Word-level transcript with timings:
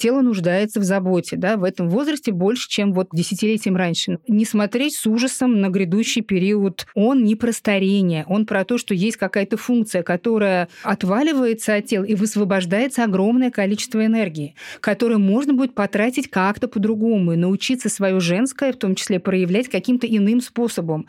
тело 0.00 0.22
нуждается 0.22 0.80
в 0.80 0.84
заботе, 0.84 1.36
да, 1.36 1.56
в 1.56 1.64
этом 1.64 1.88
возрасте 1.88 2.32
больше, 2.32 2.68
чем 2.68 2.92
вот 2.92 3.08
десятилетием 3.12 3.76
раньше. 3.76 4.18
Не 4.26 4.44
смотреть 4.44 4.96
с 4.96 5.06
ужасом 5.06 5.60
на 5.60 5.68
грядущий 5.68 6.22
период. 6.22 6.86
Он 6.94 7.22
не 7.22 7.36
про 7.36 7.52
старение, 7.52 8.24
он 8.26 8.46
про 8.46 8.64
то, 8.64 8.78
что 8.78 8.94
есть 8.94 9.16
какая-то 9.16 9.56
функция, 9.56 10.02
которая 10.02 10.68
отваливается 10.82 11.74
от 11.74 11.86
тела 11.86 12.04
и 12.04 12.14
высвобождается 12.14 13.04
огромное 13.04 13.50
количество 13.50 14.04
энергии, 14.04 14.54
которое 14.80 15.18
можно 15.18 15.52
будет 15.52 15.74
потратить 15.74 16.30
как-то 16.30 16.66
по-другому 16.66 17.32
и 17.32 17.36
научиться 17.36 17.88
свое 17.88 18.18
женское, 18.20 18.72
в 18.72 18.76
том 18.76 18.94
числе, 18.94 19.20
проявлять 19.20 19.68
каким-то 19.68 20.06
иным 20.06 20.40
способом. 20.40 21.06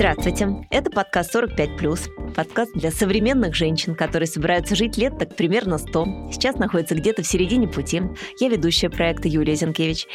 Здравствуйте, 0.00 0.66
это 0.70 0.90
подкаст 0.90 1.34
«45+,» 1.34 2.30
подкаст 2.30 2.72
для 2.74 2.90
современных 2.90 3.54
женщин, 3.54 3.94
которые 3.94 4.26
собираются 4.26 4.74
жить 4.74 4.96
лет 4.96 5.18
так 5.18 5.36
примерно 5.36 5.76
100. 5.76 6.30
Сейчас 6.32 6.56
находится 6.56 6.94
где-то 6.94 7.22
в 7.22 7.26
середине 7.26 7.68
пути. 7.68 8.00
Я 8.38 8.48
ведущая 8.48 8.88
проекта 8.88 9.28
Юлия 9.28 9.56
Зинкевич. 9.56 10.06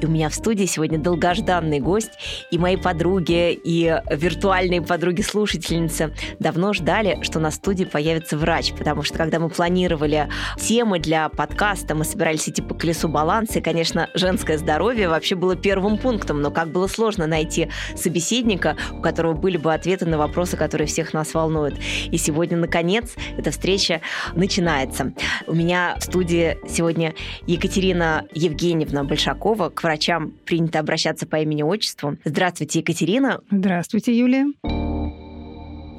И 0.00 0.06
у 0.06 0.08
меня 0.08 0.30
в 0.30 0.34
студии 0.34 0.64
сегодня 0.64 0.98
долгожданный 0.98 1.80
гость. 1.80 2.12
И 2.50 2.58
мои 2.58 2.76
подруги, 2.76 3.52
и 3.52 4.00
виртуальные 4.10 4.80
подруги-слушательницы 4.80 6.14
давно 6.38 6.72
ждали, 6.72 7.18
что 7.22 7.38
на 7.38 7.50
студии 7.50 7.84
появится 7.84 8.38
врач, 8.38 8.72
потому 8.72 9.02
что 9.02 9.18
когда 9.18 9.38
мы 9.38 9.50
планировали 9.50 10.28
темы 10.58 11.00
для 11.00 11.28
подкаста, 11.28 11.94
мы 11.94 12.04
собирались 12.04 12.48
идти 12.48 12.62
по 12.62 12.74
колесу 12.74 13.08
баланса, 13.08 13.58
и, 13.58 13.62
конечно, 13.62 14.08
женское 14.14 14.56
здоровье 14.56 15.08
вообще 15.08 15.34
было 15.34 15.56
первым 15.56 15.98
пунктом, 15.98 16.40
но 16.40 16.50
как 16.50 16.68
было 16.68 16.86
сложно 16.86 17.26
найти 17.26 17.68
собеседника, 17.96 18.76
у 18.92 19.02
которого 19.02 19.33
были 19.34 19.56
бы 19.56 19.72
ответы 19.72 20.06
на 20.06 20.18
вопросы, 20.18 20.56
которые 20.56 20.86
всех 20.86 21.12
нас 21.12 21.34
волнуют. 21.34 21.78
И 22.10 22.16
сегодня, 22.16 22.56
наконец, 22.56 23.14
эта 23.36 23.50
встреча 23.50 24.00
начинается. 24.34 25.12
У 25.46 25.54
меня 25.54 25.96
в 25.98 26.04
студии 26.04 26.56
сегодня 26.68 27.14
Екатерина 27.46 28.26
Евгеньевна 28.32 29.04
Большакова. 29.04 29.70
К 29.70 29.82
врачам 29.82 30.32
принято 30.44 30.78
обращаться 30.78 31.26
по 31.26 31.36
имени-отчеству. 31.36 32.16
Здравствуйте, 32.24 32.80
Екатерина. 32.80 33.40
Здравствуйте, 33.50 34.16
Юлия. 34.16 34.46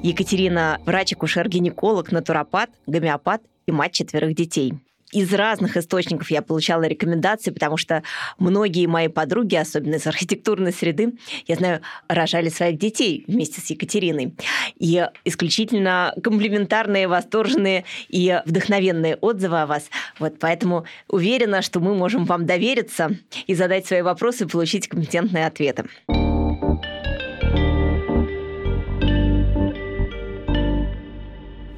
Екатерина– 0.02 0.78
врач-акушер-гинеколог, 0.86 2.12
натуропат, 2.12 2.70
гомеопат 2.86 3.42
и 3.66 3.72
мать 3.72 3.92
четверых 3.92 4.34
детей 4.34 4.74
из 5.16 5.32
разных 5.32 5.78
источников 5.78 6.30
я 6.30 6.42
получала 6.42 6.82
рекомендации, 6.82 7.50
потому 7.50 7.78
что 7.78 8.02
многие 8.38 8.86
мои 8.86 9.08
подруги, 9.08 9.56
особенно 9.56 9.94
из 9.94 10.06
архитектурной 10.06 10.74
среды, 10.74 11.14
я 11.46 11.56
знаю, 11.56 11.80
рожали 12.06 12.50
своих 12.50 12.78
детей 12.78 13.24
вместе 13.26 13.62
с 13.62 13.70
Екатериной. 13.70 14.34
И 14.78 15.08
исключительно 15.24 16.12
комплиментарные, 16.22 17.08
восторженные 17.08 17.84
и 18.08 18.42
вдохновенные 18.44 19.16
отзывы 19.16 19.62
о 19.62 19.66
вас. 19.66 19.88
Вот 20.18 20.38
поэтому 20.38 20.84
уверена, 21.08 21.62
что 21.62 21.80
мы 21.80 21.94
можем 21.94 22.26
вам 22.26 22.44
довериться 22.44 23.16
и 23.46 23.54
задать 23.54 23.86
свои 23.86 24.02
вопросы 24.02 24.44
и 24.44 24.48
получить 24.48 24.86
компетентные 24.86 25.46
ответы. 25.46 25.86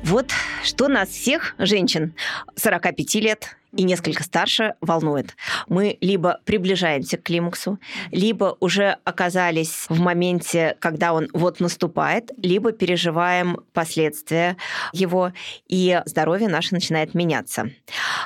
Вот 0.02 0.33
что 0.69 0.88
нас 0.88 1.08
всех, 1.08 1.55
женщин 1.58 2.14
45 2.56 3.14
лет 3.16 3.56
и 3.72 3.83
несколько 3.83 4.22
старше, 4.22 4.74
волнует. 4.80 5.36
Мы 5.69 5.98
либо 6.00 6.41
приближаемся 6.44 7.16
к 7.16 7.22
климаксу, 7.22 7.78
либо 8.11 8.56
уже 8.61 8.97
оказались 9.05 9.86
в 9.88 10.00
моменте, 10.00 10.77
когда 10.80 11.12
он 11.12 11.28
вот 11.33 11.61
наступает, 11.61 12.30
либо 12.36 12.72
переживаем 12.72 13.58
последствия 13.72 14.56
его, 14.92 15.33
и 15.69 16.00
здоровье 16.06 16.48
наше 16.48 16.74
начинает 16.74 17.14
меняться. 17.14 17.70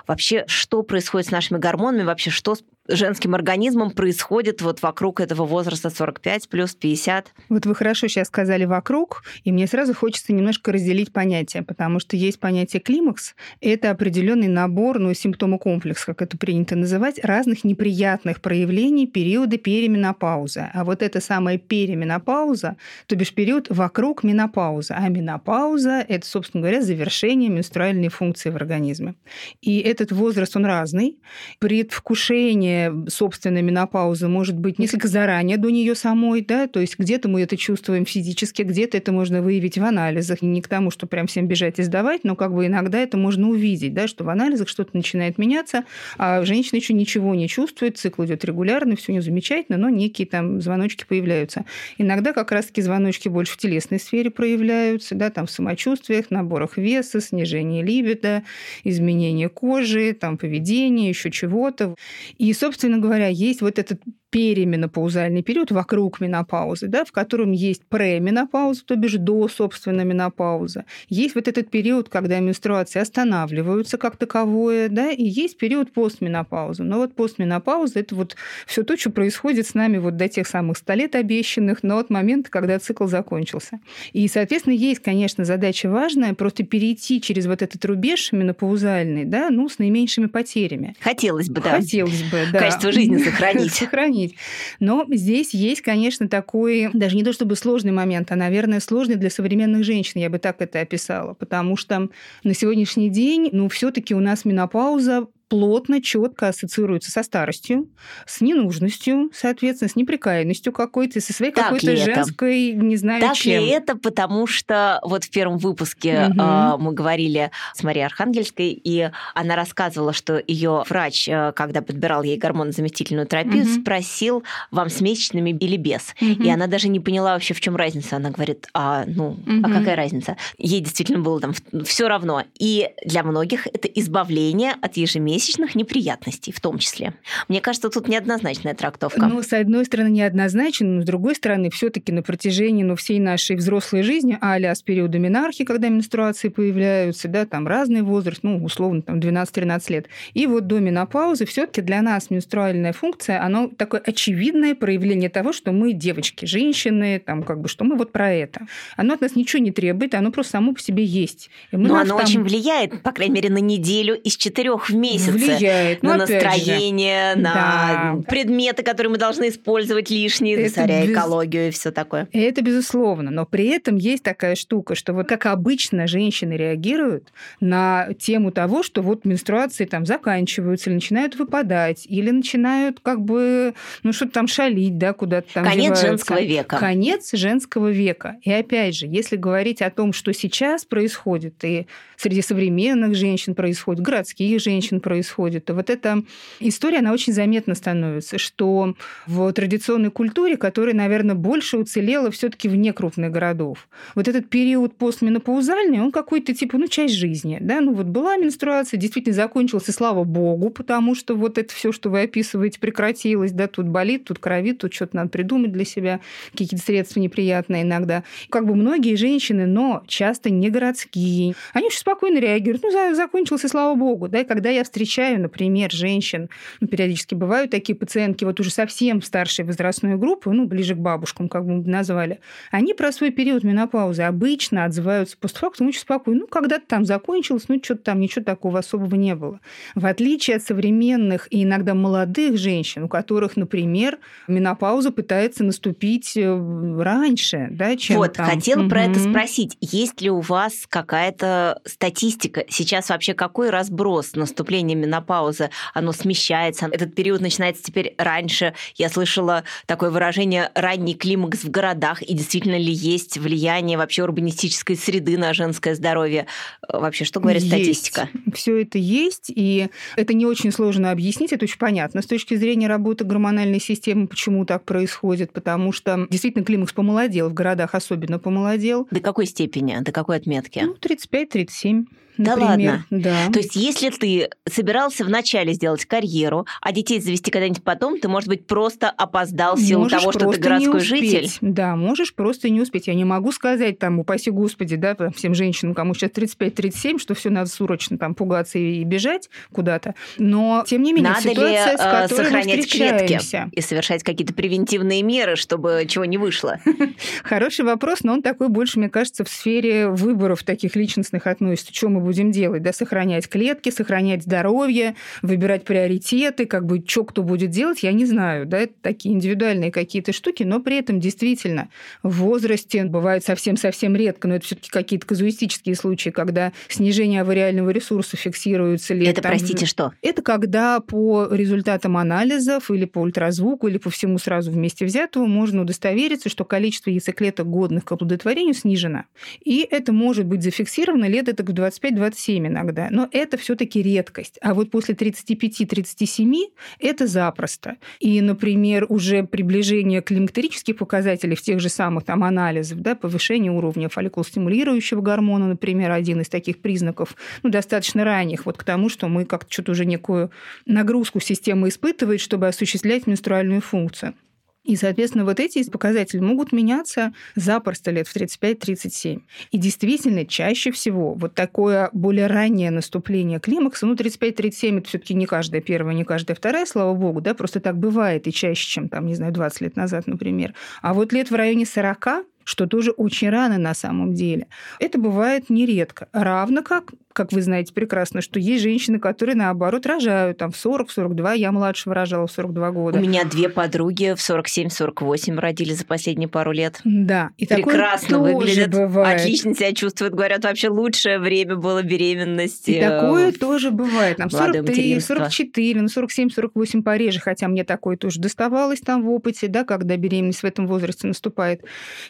Вообще, 0.07 0.45
что 0.47 0.83
происходит 0.83 1.29
с 1.29 1.33
нашими 1.33 1.59
гормонами, 1.59 2.05
вообще, 2.05 2.31
что 2.31 2.57
женским 2.89 3.35
организмом 3.35 3.91
происходит 3.91 4.61
вот 4.61 4.83
вокруг 4.83 5.21
этого 5.21 5.45
возраста 5.45 5.91
45 5.91 6.49
плюс 6.49 6.75
50. 6.75 7.33
Вот 7.49 7.67
вы 7.67 7.75
хорошо 7.75 8.09
сейчас 8.09 8.29
сказали 8.29 8.65
«вокруг», 8.65 9.23
и 9.45 9.53
мне 9.53 9.67
сразу 9.67 9.95
хочется 9.95 10.33
немножко 10.33 10.73
разделить 10.73 11.13
понятия, 11.13 11.63
потому 11.63 12.01
что 12.01 12.17
есть 12.17 12.41
понятие 12.41 12.81
климакс, 12.81 13.35
это 13.61 13.91
определенный 13.91 14.49
набор, 14.49 14.99
ну, 14.99 15.15
симптомокомплекс, 15.33 16.05
как 16.05 16.23
это 16.23 16.37
принято 16.37 16.77
называть, 16.77 17.19
разных 17.25 17.65
неприятных 17.65 18.41
проявлений 18.41 19.07
периода 19.07 19.57
переменопаузы. 19.57 20.69
А 20.73 20.85
вот 20.85 21.03
это 21.03 21.21
самая 21.21 21.59
переменопауза, 21.59 22.77
то 23.07 23.17
бишь 23.17 23.33
период 23.33 23.67
вокруг 23.71 24.25
менопаузы. 24.25 24.95
А 24.95 25.09
менопауза– 25.09 26.05
это, 26.09 26.27
собственно 26.27 26.63
говоря, 26.63 26.83
завершение 26.83 27.51
менструальной 27.51 28.09
функции 28.09 28.51
в 28.51 28.57
организме. 28.57 29.15
И 29.63 29.79
этот 29.79 30.13
возраст, 30.13 30.57
он 30.57 30.67
разный. 30.67 31.19
Предвкушение 31.59 32.93
собственной 33.09 33.63
менопаузы 33.63 34.29
может 34.29 34.59
быть 34.59 34.79
несколько 34.79 35.09
заранее 35.09 35.57
до 35.57 35.71
нее 35.71 35.95
самой, 35.95 36.43
да, 36.43 36.67
то 36.67 36.81
есть 36.81 36.99
где-то 36.99 37.29
мы 37.29 37.43
это 37.43 37.57
чувствуем 37.57 38.05
физически, 38.05 38.63
где-то 38.63 38.99
это 38.99 39.13
можно 39.13 39.43
выявить 39.43 39.79
в 39.79 39.85
анализах, 39.85 40.43
не 40.43 40.61
к 40.61 40.69
тому, 40.69 40.91
что 40.91 41.07
прям 41.07 41.27
всем 41.27 41.47
бежать 41.47 41.79
и 41.79 41.83
сдавать, 41.83 42.25
но 42.25 42.37
как 42.37 42.53
бы 42.53 42.67
иногда 42.67 42.99
это 42.99 43.17
можно 43.17 43.49
увидеть, 43.49 43.95
да, 43.95 44.07
что 44.07 44.25
в 44.25 44.29
анализах 44.29 44.69
что-то 44.69 44.91
начинает 44.95 45.22
меняться, 45.39 45.85
а 46.19 46.45
женщина 46.45 46.79
еще 46.79 46.95
ничего 46.95 47.35
не 47.35 47.49
чувствует, 47.49 47.99
цикл 47.99 48.25
идет 48.25 48.45
регулярно, 48.45 48.97
все 48.97 49.13
не 49.13 49.21
замечательно, 49.21 49.79
но 49.79 49.89
некие 49.89 50.27
там 50.27 50.61
звоночки 50.61 51.05
появляются. 51.09 51.65
Иногда 51.99 52.33
как 52.33 52.53
раз-таки 52.53 52.83
звоночки 52.83 53.29
больше 53.29 53.55
в 53.55 53.57
телесной 53.57 54.01
сфере 54.01 54.31
проявляются, 54.31 55.15
да, 55.15 55.31
там 55.31 55.47
в 55.47 55.51
самочувствиях, 55.51 56.31
наборах 56.31 56.77
веса, 56.77 57.21
снижении 57.21 57.83
либидо, 57.83 58.43
изменение 58.85 59.49
кожи, 59.49 60.13
там 60.13 60.39
поведения, 60.39 61.09
еще 61.09 61.31
чего-то. 61.31 61.95
И, 62.39 62.53
собственно 62.53 62.99
говоря, 62.99 63.29
есть 63.29 63.61
вот 63.61 63.79
этот 63.79 64.01
переменопаузальный 64.33 65.43
период 65.43 65.71
вокруг 65.71 66.19
менопаузы, 66.19 66.89
да, 66.89 67.05
в 67.05 67.13
котором 67.13 67.53
есть 67.53 67.83
пременопауза, 67.85 68.83
то 68.87 68.97
бишь 68.97 69.17
до, 69.17 69.47
собственно, 69.47 70.01
менопаузы. 70.01 70.87
Есть 71.11 71.35
вот 71.35 71.49
этот 71.49 71.71
период, 71.71 72.09
когда 72.09 72.41
менструации 72.41 72.99
останавливаются 72.99 73.99
как 73.99 74.17
таковое, 74.17 74.89
да, 74.89 75.11
и 75.11 75.23
есть 75.23 75.59
период 75.59 75.93
постменопаузы. 75.93 76.83
Но 76.83 76.97
вот 76.97 77.15
постменопауза– 77.15 77.99
это 78.01 78.15
вот 78.15 78.35
все 78.67 78.83
то, 78.85 78.97
что 78.97 79.11
происходит 79.11 79.67
с 79.67 79.75
нами 79.75 79.99
вот 79.99 80.17
до 80.17 80.31
тех 80.31 80.49
самых 80.49 80.79
100 80.79 80.95
лет 80.95 81.15
обещанных, 81.15 81.83
но 81.83 81.99
от 81.99 82.09
момента, 82.09 82.51
когда 82.51 82.79
цикл 82.79 83.05
закончился. 83.05 83.81
И, 84.15 84.27
соответственно, 84.29 84.73
есть, 84.73 85.03
конечно, 85.03 85.45
задача 85.45 85.91
важная 85.91 86.33
просто 86.33 86.65
перейти 86.65 87.21
через 87.21 87.45
вот 87.45 87.61
этот 87.61 87.85
рубеж 87.85 88.33
менопаузальный, 88.33 89.27
да, 89.27 89.51
ну, 89.51 89.69
с 89.69 89.79
наименьшими 89.79 90.27
потерями. 90.27 90.97
Хотелось 91.01 91.51
бы, 91.51 91.61
да. 91.61 91.73
Хотелось 91.73 92.23
бы, 92.23 92.39
да. 92.51 92.61
Качество 92.61 92.91
жизни 92.93 93.19
сохранить. 93.19 93.73
Сохранить 93.83 94.22
объяснить. 94.27 94.37
Но 94.81 95.07
здесь 95.11 95.55
есть, 95.55 95.83
конечно, 95.83 96.29
такой, 96.29 96.91
даже 96.93 97.17
не 97.17 97.25
то 97.25 97.33
чтобы 97.33 97.57
сложный 97.57 97.93
момент, 97.93 98.31
а, 98.31 98.37
наверное, 98.37 98.81
сложный 98.81 99.17
для 99.17 99.31
современных 99.31 99.85
женщин, 99.85 100.21
я 100.21 100.31
бы 100.31 100.39
так 100.39 100.61
это 100.61 100.81
описала, 100.81 101.35
потому 101.35 101.77
что 101.77 102.09
на 102.45 102.55
сегодняшний 102.55 103.11
день, 103.11 103.51
ну, 103.53 103.69
все 103.69 103.91
таки 103.91 104.15
у 104.15 104.21
нас 104.21 104.45
менопауза 104.45 105.27
плотно, 105.53 106.01
четко 106.01 106.49
ассоциируется 106.49 107.11
со 107.11 107.23
старостью, 107.23 107.87
с 108.25 108.41
ненужностью, 108.41 109.31
соответственно, 109.35 109.91
с 109.91 109.97
неприкаянностью 109.97 110.73
какой-то, 110.73 111.21
со 111.21 111.35
своей 111.35 111.53
какой-то 111.53 111.95
женской, 111.95 112.71
это? 112.71 112.83
не 112.83 112.97
знаю 112.97 113.21
так 113.21 113.35
чем. 113.35 113.61
ли 113.61 113.69
это, 113.69 113.95
потому 113.99 114.47
что 114.47 114.99
вот 115.03 115.25
в 115.25 115.31
первом 115.31 115.59
выпуске 115.59 116.29
угу. 116.31 116.41
э, 116.41 116.77
мы 116.79 116.95
говорили 116.95 117.51
с 117.75 117.83
Марией 117.83 118.07
Архангельской, 118.07 118.71
и 118.71 119.11
она 119.35 119.55
рассказывала, 119.55 120.15
что 120.15 120.43
ее 120.47 120.85
врач, 120.89 121.29
э, 121.29 121.53
когда 121.55 121.83
подбирал 121.83 122.23
ей 122.23 122.39
гормонозаместительную 122.39 123.27
терапию, 123.27 123.65
угу. 123.65 123.83
спросил, 123.83 124.45
вам 124.71 124.89
с 124.89 125.03
месячными 125.03 125.51
или 125.51 125.77
без. 125.77 126.15
Угу. 126.19 126.45
И 126.45 126.49
она 126.49 126.67
даже 126.67 126.89
не 126.89 126.99
поняла 126.99 127.35
вообще, 127.35 127.53
в 127.53 127.61
чем 127.61 127.77
разница. 127.77 128.17
Она 128.17 128.31
говорит, 128.31 128.69
а, 128.73 129.05
ну, 129.07 129.33
угу. 129.33 129.61
а 129.63 129.69
какая 129.69 129.97
разница? 129.97 130.39
Ей 130.57 130.81
действительно 130.81 131.19
было 131.19 131.41
там 131.41 131.53
все 131.85 132.09
равно. 132.09 132.45
И 132.59 132.89
для 133.05 133.23
многих 133.23 133.67
это 133.67 133.87
избавление 133.89 134.73
от 134.81 134.97
ежемесячных 134.97 135.42
месячных 135.43 135.75
неприятностей 135.75 136.53
в 136.53 136.61
том 136.61 136.79
числе. 136.79 137.15
Мне 137.49 137.61
кажется, 137.61 137.91
тут 137.91 138.09
неоднозначная 138.09 138.75
трактовка. 138.75 139.27
Ну, 139.27 139.43
с 139.43 139.53
одной 139.53 139.85
стороны, 139.85 140.09
неоднозначно, 140.09 140.87
но 140.87 141.03
с 141.03 141.05
другой 141.05 141.35
стороны, 141.35 141.71
все 141.71 141.91
таки 141.91 142.13
на 142.13 142.23
протяжении 142.23 142.85
ну, 142.85 142.97
всей 142.97 143.19
нашей 143.19 143.57
взрослой 143.57 144.03
жизни, 144.03 144.39
а 144.41 144.53
с 144.53 144.83
периода 144.83 145.19
менархии, 145.19 145.65
когда 145.65 145.89
менструации 145.89 146.49
появляются, 146.49 147.29
да, 147.29 147.47
там 147.47 147.67
разный 147.67 148.03
возраст, 148.03 148.41
ну, 148.43 148.63
условно, 148.63 149.03
там 149.03 149.19
12-13 149.19 149.93
лет, 149.93 150.07
и 150.35 150.47
вот 150.47 150.67
до 150.67 150.79
менопаузы 150.79 151.45
все 151.47 151.67
таки 151.67 151.81
для 151.81 152.03
нас 152.03 152.31
менструальная 152.31 152.93
функция, 152.93 153.43
оно 153.43 153.69
такое 153.69 154.01
очевидное 154.01 154.75
проявление 154.75 155.31
того, 155.31 155.53
что 155.53 155.73
мы 155.73 155.93
девочки, 155.93 156.45
женщины, 156.45 157.21
там, 157.25 157.43
как 157.43 157.61
бы, 157.61 157.69
что 157.69 157.85
мы 157.85 157.97
вот 157.97 158.13
про 158.13 158.33
это. 158.33 158.67
Оно 158.97 159.15
от 159.15 159.21
нас 159.21 159.35
ничего 159.35 159.63
не 159.63 159.73
требует, 159.73 160.15
оно 160.15 160.31
просто 160.31 160.53
само 160.53 160.75
по 160.75 160.81
себе 160.81 161.05
есть. 161.05 161.51
И 161.73 161.77
мы 161.77 161.89
Но 161.89 161.97
оно 161.97 162.17
там... 162.17 162.25
очень 162.25 162.43
влияет, 162.43 163.03
по 163.03 163.13
крайней 163.13 163.35
мере, 163.35 163.51
на 163.51 163.59
неделю 163.59 164.15
из 164.15 164.37
четырех 164.37 164.89
в 164.89 164.95
месяц 164.95 165.22
месяце. 165.31 165.57
Влияет. 165.57 166.03
На 166.03 166.13
Ну, 166.13 166.19
настроение, 166.19 167.35
на 167.37 167.53
Да. 167.55 168.21
предметы, 168.29 168.83
которые 168.83 169.11
мы 169.11 169.19
должны 169.19 169.49
использовать 169.49 170.11
лишние, 170.11 170.57
Это 170.57 170.69
засоряя 170.69 171.07
без- 171.07 171.13
экологию 171.17 171.69
и 171.69 171.71
все 171.71 171.91
такое. 171.91 172.29
Это 172.33 172.63
безусловно, 172.63 173.31
но 173.31 173.47
при 173.47 173.67
этом 173.69 173.97
есть 173.97 174.23
такая 174.23 174.55
штука, 174.55 174.95
что 174.95 175.13
вот 175.13 175.29
как 175.29 175.47
обычно 175.47 176.07
женщины 176.07 176.55
реагируют 176.55 177.33
на 177.61 178.09
тему 178.19 178.51
того, 178.51 178.83
что 178.83 179.03
вот 179.03 179.25
менструации 179.25 179.85
там 179.85 180.07
заканчиваются, 180.07 180.91
или 180.91 180.95
начинают 180.97 181.37
выпадать, 181.37 182.07
или 182.07 182.31
начинают 182.31 183.01
как 183.01 183.21
бы, 183.21 183.75
ну 184.03 184.13
что-то 184.13 184.33
там 184.33 184.47
шалить, 184.49 184.99
да, 184.99 185.13
куда-то 185.13 185.53
там 185.55 185.65
Конец 185.65 185.83
деваются. 186.01 186.07
женского 186.07 186.41
века. 186.41 186.79
Конец 186.79 187.31
женского 187.35 187.89
века. 187.91 188.37
И 188.43 188.53
опять 188.53 188.95
же, 188.97 189.07
если 189.07 189.37
говорить 189.37 189.83
о 189.83 189.91
том, 189.91 190.13
что 190.13 190.33
сейчас 190.33 190.85
происходит, 190.85 191.63
и 191.65 191.87
среди 192.17 192.43
современных 192.43 193.15
женщин 193.15 193.55
происходит, 193.55 194.03
городских 194.03 194.61
женщин 194.61 195.01
происходит, 195.01 195.12
то 195.61 195.75
вот 195.75 195.91
эта 195.91 196.23
история, 196.61 196.99
она 196.99 197.13
очень 197.13 197.33
заметно 197.33 197.75
становится, 197.75 198.39
что 198.39 198.95
в 199.27 199.53
традиционной 199.53 200.11
культуре, 200.11 200.57
которая, 200.57 200.95
наверное, 200.95 201.35
больше 201.35 201.79
уцелела 201.79 202.31
все 202.31 202.49
таки 202.49 202.69
вне 202.69 202.93
крупных 202.93 203.31
городов, 203.31 203.89
вот 204.15 204.29
этот 204.29 204.49
период 204.49 204.97
постменопаузальный, 204.97 206.01
он 206.01 206.13
какой-то 206.13 206.55
типа, 206.55 206.79
ну, 206.79 206.89
часть 206.89 207.15
жизни, 207.15 207.59
да, 207.61 207.81
ну 207.81 207.95
вот 207.95 208.07
была 208.07 208.37
менструация, 208.37 208.99
действительно 208.99 209.35
закончилась, 209.35 209.89
и 209.89 209.93
слава 209.93 210.25
богу, 210.25 210.71
потому 210.71 211.15
что 211.15 211.35
вот 211.35 211.59
это 211.59 211.73
все, 211.75 211.93
что 211.93 212.11
вы 212.11 212.23
описываете, 212.23 212.81
прекратилось, 212.81 213.53
да, 213.53 213.67
тут 213.67 213.87
болит, 213.87 214.25
тут 214.25 214.39
кровит, 214.39 214.79
тут 214.79 214.95
что-то 214.95 215.17
надо 215.17 215.31
придумать 215.31 215.73
для 215.73 215.85
себя, 215.85 216.21
какие-то 216.53 216.79
средства 216.79 217.21
неприятные 217.21 217.83
иногда. 217.83 218.25
Как 218.51 218.67
бы 218.67 218.75
многие 218.75 219.15
женщины, 219.17 219.67
но 219.67 220.03
часто 220.07 220.51
не 220.51 220.71
городские, 220.71 221.55
они 221.73 221.87
очень 221.87 221.99
спокойно 221.99 222.39
реагируют, 222.39 222.83
ну, 222.83 222.91
за- 222.91 223.15
закончился, 223.15 223.69
слава 223.69 223.95
богу, 223.95 224.29
да, 224.29 224.41
и 224.41 224.45
когда 224.45 224.71
я 224.71 224.85
встречаю, 225.03 225.41
например, 225.41 225.91
женщин, 225.91 226.49
ну, 226.81 226.87
периодически 226.87 227.35
бывают 227.35 227.71
такие 227.71 227.97
пациентки, 227.97 228.45
вот 228.45 228.61
уже 228.61 228.71
совсем 228.71 229.21
старшей 229.21 229.65
возрастной 229.65 230.17
группы, 230.17 230.51
ну, 230.51 230.67
ближе 230.67 230.95
к 230.95 230.99
бабушкам, 230.99 231.49
как 231.49 231.67
бы 231.67 231.73
мы 231.73 231.85
назвали, 231.85 232.39
они 232.71 232.95
про 232.95 233.11
свой 233.11 233.31
период 233.31 233.65
менопаузы 233.65 234.23
обычно 234.23 234.85
отзываются 234.85 235.37
постфактум 235.37 235.89
очень 235.89 236.01
спокойно. 236.01 236.41
Ну, 236.43 236.47
когда-то 236.47 236.85
там 236.87 237.05
закончилось, 237.05 237.65
ну, 237.69 237.81
что-то 237.83 238.03
там, 238.03 238.21
ничего 238.21 238.45
такого 238.45 238.79
особого 238.79 239.17
не 239.17 239.35
было. 239.35 239.61
В 239.95 240.07
отличие 240.07 240.57
от 240.57 240.63
современных 240.63 241.49
и 241.51 241.65
иногда 241.65 241.95
молодых 241.95 242.59
женщин, 242.59 243.05
у 243.05 243.09
которых, 243.09 243.57
например, 243.57 244.19
менопауза 244.47 245.11
пытается 245.11 245.65
наступить 245.65 246.37
э, 246.37 247.01
раньше, 247.01 247.69
да, 247.71 247.97
чем 247.97 248.19
Вот, 248.19 248.35
там. 248.35 248.47
хотела 248.47 248.89
про 248.89 249.05
это 249.05 249.19
спросить. 249.19 249.77
Есть 249.81 250.21
ли 250.21 250.31
у 250.31 250.41
вас 250.41 250.87
какая-то 250.89 251.81
статистика? 251.85 252.65
Сейчас 252.69 253.09
вообще 253.09 253.35
какой 253.35 253.71
разброс 253.71 254.35
наступления 254.35 254.92
менопаузы? 254.95 255.71
Оно 255.95 256.13
смещается? 256.13 256.89
Этот 256.91 257.15
период 257.15 257.41
начинается 257.41 257.83
теперь 257.83 258.15
раньше? 258.19 258.75
Я 258.97 259.09
слышала 259.09 259.65
такое 259.87 260.11
выражение 260.11 260.71
«ранний 260.75 261.15
климакс 261.15 261.65
в 261.65 261.71
городах». 261.71 262.23
И 262.23 262.35
действительно 262.35 262.77
ли 262.77 262.93
есть 262.93 263.39
влияние 263.39 263.99
вообще 263.99 264.23
урбанистической 264.23 264.97
среды 264.97 265.37
на 265.39 265.53
женское 265.55 265.95
здоровье? 265.95 266.47
Э, 266.89 266.99
Вообще, 267.03 267.25
что 267.25 267.41
говорит 267.41 267.65
статистика? 267.65 268.29
Все 268.55 268.83
это 268.83 268.99
есть, 268.99 269.51
и 269.55 269.89
это 270.17 270.35
не 270.35 270.47
очень 270.47 270.73
сложно 270.73 271.11
объяснить, 271.11 271.53
это 271.53 271.65
очень 271.65 271.79
понятно 271.79 272.23
с 272.23 272.27
точки 272.27 272.55
зрения 272.55 272.87
работы 272.87 273.25
гормональной 273.25 273.81
системы, 273.81 274.29
почему 274.29 274.65
так 274.65 274.85
происходит, 274.85 275.53
потому 275.53 275.93
что 275.93 276.27
действительно 276.31 276.65
климакс 276.65 276.93
помолодел, 276.93 277.49
в 277.49 277.55
городах 277.55 277.95
особенно 277.95 278.39
помолодел. 278.39 279.09
До 279.11 279.21
какой 279.21 279.47
степени? 279.47 279.99
До 280.01 280.13
какой 280.13 280.37
отметки? 280.37 280.81
Ну, 280.81 280.95
35-37, 280.95 282.07
Да 282.39 282.57
например. 282.57 282.91
ладно? 282.91 283.07
Да. 283.11 283.51
То 283.53 283.59
есть, 283.59 283.77
если 283.77 284.11
ты 284.11 284.49
собирался 284.69 285.25
вначале 285.25 285.73
сделать 285.75 286.05
карьеру, 286.07 286.67
а 286.81 286.93
детей 286.93 287.21
завести 287.21 287.51
когда-нибудь 287.51 287.83
потом, 287.83 288.19
ты, 288.19 288.29
может 288.29 288.49
быть, 288.49 288.67
просто 288.67 289.11
опоздал 289.11 289.77
в 289.77 289.81
силу 289.81 290.05
Можешь 290.05 290.21
того, 290.21 290.33
что 290.33 290.51
ты 290.51 290.61
городской 290.61 291.01
житель. 291.01 291.51
Да, 291.61 291.97
можешь 291.97 292.35
просто 292.35 292.71
не 292.71 292.81
успеть. 292.81 293.07
Я 293.07 293.15
не 293.15 293.25
могу 293.25 293.53
сказать, 293.53 293.99
там, 293.99 294.19
упаси 294.19 294.51
господи, 294.51 294.97
да, 294.97 295.17
всем 295.35 295.55
женщинам, 295.55 295.95
кому 295.95 296.15
сейчас 296.15 296.31
35-37, 296.31 297.19
что 297.19 297.35
все 297.35 297.51
надо 297.51 297.69
срочно 297.69 298.19
там 298.19 298.35
пугаться 298.35 298.79
и 298.79 299.05
бежать 299.05 299.51
куда-то. 299.73 300.15
Но, 300.39 300.85
тем 300.87 301.03
не 301.03 301.13
менее, 301.13 301.33
Надо 301.33 301.49
ли 301.49 301.55
ситуация, 301.55 301.97
с 301.97 302.01
э, 302.01 302.23
которой 302.23 302.39
мы 302.39 302.45
сохранять 302.45 302.91
клетки 302.91 303.39
встречаемся. 303.39 303.71
и 303.73 303.81
совершать 303.81 304.23
какие-то 304.23 304.55
превентивные 304.55 305.23
меры, 305.23 305.57
чтобы 305.57 306.05
чего 306.09 306.25
не 306.25 306.39
вышло? 306.39 306.79
Хороший 307.45 307.85
вопрос, 307.85 308.23
но 308.23 308.35
он 308.35 308.43
такой 308.43 308.69
больше, 308.69 308.99
мне 308.99 309.09
кажется, 309.11 309.45
в 309.45 309.49
сфере 309.49 310.09
выборов 310.09 310.63
таких 310.65 310.97
личностных 310.97 311.47
относится. 311.47 311.93
Что 311.93 312.09
мы 312.09 312.22
будем 312.23 312.51
делать? 312.51 312.83
Да, 312.83 312.93
сохранять 312.93 313.49
клетки, 313.49 313.91
сохранять 313.91 314.43
здоровье, 314.43 315.15
выбирать 315.43 315.85
приоритеты, 315.85 316.67
как 316.67 316.87
бы, 316.87 317.03
что 317.07 317.25
кто 317.25 317.43
будет 317.43 317.71
делать, 317.71 318.03
я 318.03 318.13
не 318.13 318.25
знаю. 318.25 318.67
Да, 318.67 318.79
это 318.79 318.95
такие 319.03 319.35
индивидуальные 319.35 319.91
какие-то 319.91 320.33
штуки, 320.33 320.63
но 320.63 320.81
при 320.81 320.99
этом 320.99 321.21
действительно 321.21 321.89
в 322.23 322.37
возрасте 322.39 323.05
бывает 323.05 323.45
совсем-совсем 323.45 324.17
редко, 324.17 324.49
но 324.49 324.57
это 324.57 324.67
все 324.67 324.77
таки 324.77 324.91
какие-то 324.91 325.27
казуистические 325.27 325.95
случаи, 325.95 326.31
когда 326.31 326.73
снижение 326.89 327.43
авариального 327.43 327.91
ресурса 327.91 328.37
фиксируется 328.37 329.15
лет 329.15 329.39
Это, 329.39 329.43
простите, 329.43 329.87
что? 329.87 330.13
это 330.23 330.43
когда 330.43 331.01
по 331.01 331.49
результатам 331.51 332.17
анализов 332.17 332.91
или 332.91 333.05
по 333.05 333.19
ультразвуку, 333.19 333.89
или 333.89 333.99
по 333.99 334.11
всему 334.11 334.39
сразу 334.39 334.71
вместе 334.71 335.05
взятого 335.05 335.47
можно 335.47 335.83
удостовериться, 335.83 336.49
что 336.49 336.65
количество 336.65 337.11
яйцеклеток, 337.11 337.69
годных 337.69 338.05
к 338.05 338.13
оплодотворению, 338.13 338.75
снижено. 338.75 339.25
И 339.65 339.87
это 339.91 340.13
может 340.13 340.47
быть 340.47 340.63
зафиксировано 340.63 341.27
лет 341.27 341.49
это 341.49 341.63
в 341.63 341.67
25-27 342.13 342.67
иногда. 342.67 343.09
Но 343.11 343.29
это 343.31 343.57
все 343.57 343.75
таки 343.75 344.03
редкость. 344.03 344.59
А 344.61 344.75
вот 344.75 344.91
после 344.91 345.15
35-37 345.15 346.55
это 346.99 347.27
запросто. 347.27 347.97
И, 348.21 348.41
например, 348.41 349.07
уже 349.09 349.45
приближение 349.45 350.23
климактерических 350.23 350.97
показателей 350.97 351.57
в 351.57 351.63
тех 351.63 351.81
же 351.81 351.89
самых 351.89 352.25
там 352.25 352.45
анализов, 352.45 353.01
да, 353.01 353.15
повышение 353.15 353.73
уровня 353.73 354.09
фолликулостимулирующего 354.09 355.21
гормона, 355.21 355.69
например, 355.69 356.11
один 356.11 356.41
из 356.41 356.49
таких 356.49 356.81
признаков, 356.81 357.37
ну, 357.63 357.71
достаточно 357.71 358.25
ранних, 358.25 358.67
вот 358.67 358.79
к 358.79 358.85
тому, 358.85 359.09
что 359.09 359.29
мы 359.29 359.45
как-то 359.45 359.73
что-то 359.73 359.93
уже 359.93 360.05
некую 360.05 360.51
нагрузку 360.87 361.41
система 361.41 361.89
испытывает, 361.89 362.41
чтобы 362.41 362.69
осуществлять 362.69 363.27
менструальную 363.27 363.81
функцию. 363.81 364.35
И, 364.85 364.97
соответственно, 364.97 365.45
вот 365.45 365.61
эти 365.61 365.89
показатели 365.91 366.41
могут 366.41 366.73
меняться 366.73 367.33
запросто 367.55 368.11
лет 368.11 368.27
в 368.27 368.37
35-37. 368.37 369.43
И 369.71 369.79
действительно, 369.79 370.45
чаще 370.45 370.91
всего 370.91 371.35
вот 371.35 371.55
такое 371.55 372.11
более 372.13 372.47
раннее 372.47 372.91
наступление 372.91 373.61
климакса, 373.61 374.07
ну, 374.07 374.15
35-37 374.15 374.99
это 374.99 375.09
все 375.09 375.19
таки 375.19 375.35
не 375.35 375.47
каждая 375.47 375.81
первая, 375.81 376.15
не 376.15 376.25
каждая 376.25 376.57
вторая, 376.57 376.87
слава 376.87 377.15
богу, 377.15 377.41
да, 377.41 377.55
просто 377.55 377.81
так 377.81 377.97
бывает 377.97 378.47
и 378.47 378.53
чаще, 378.53 378.87
чем, 378.87 379.09
там, 379.09 379.27
не 379.27 379.35
знаю, 379.35 379.53
20 379.53 379.81
лет 379.83 379.97
назад, 379.97 380.27
например. 380.27 380.75
А 381.01 381.15
вот 381.15 381.33
лет 381.33 381.51
в 381.51 381.55
районе 381.55 381.87
40 381.87 382.45
что 382.65 382.87
тоже 382.87 383.11
очень 383.11 383.51
рано 383.51 383.79
на 383.79 383.95
самом 383.95 384.35
деле. 384.35 384.69
Это 385.01 385.19
бывает 385.19 385.71
нередко. 385.71 386.29
Равно 386.33 386.83
как, 386.83 387.13
как 387.33 387.53
вы 387.53 387.63
знаете 387.63 387.93
прекрасно, 387.93 388.41
что 388.41 388.59
есть 388.59 388.83
женщины, 388.83 389.19
которые, 389.19 389.57
наоборот, 389.57 390.07
рожают 390.07 390.59
там 390.59 390.71
в 390.71 390.85
40-42. 390.85 391.57
Я 391.57 391.73
младшего 391.73 392.15
рожала 392.15 392.47
в 392.47 392.53
42 392.53 392.91
года. 392.91 393.19
У 393.19 393.23
меня 393.23 393.45
две 393.45 393.69
подруги 393.69 394.35
в 394.37 394.41
47-48 394.41 395.59
родили 395.59 395.93
за 395.93 396.05
последние 396.05 396.49
пару 396.49 396.73
лет. 396.73 397.01
Да, 397.05 397.51
и 397.57 397.67
такое 397.67 397.85
Прекрасно 397.85 398.39
тоже 398.39 398.55
выглядят, 398.55 398.91
бывает. 398.91 399.41
отлично 399.41 399.75
себя 399.75 399.93
чувствуют, 399.95 400.35
говорят, 400.35 400.65
вообще 400.65 400.89
лучшее 400.89 401.39
время 401.39 401.77
было 401.77 402.03
беременности. 402.03 402.91
И 402.91 403.01
такое 403.01 403.53
тоже 403.53 403.91
бывает. 403.91 404.37
Там 404.37 404.49
молодое 404.53 404.83
43, 404.83 404.97
материнство. 404.97 405.35
44, 405.35 406.03
ну 406.03 406.09
47, 406.09 406.51
48 406.51 407.03
пореже, 407.03 407.41
хотя 407.41 407.69
мне 407.69 407.85
такое 407.85 408.17
тоже 408.17 408.41
доставалось 408.41 409.01
там 409.01 409.23
в 409.23 409.31
опыте, 409.31 409.69
да, 409.69 409.85
когда 409.85 410.17
беременность 410.17 410.63
в 410.63 410.65
этом 410.65 410.87
возрасте 410.87 411.27
наступает. 411.27 411.83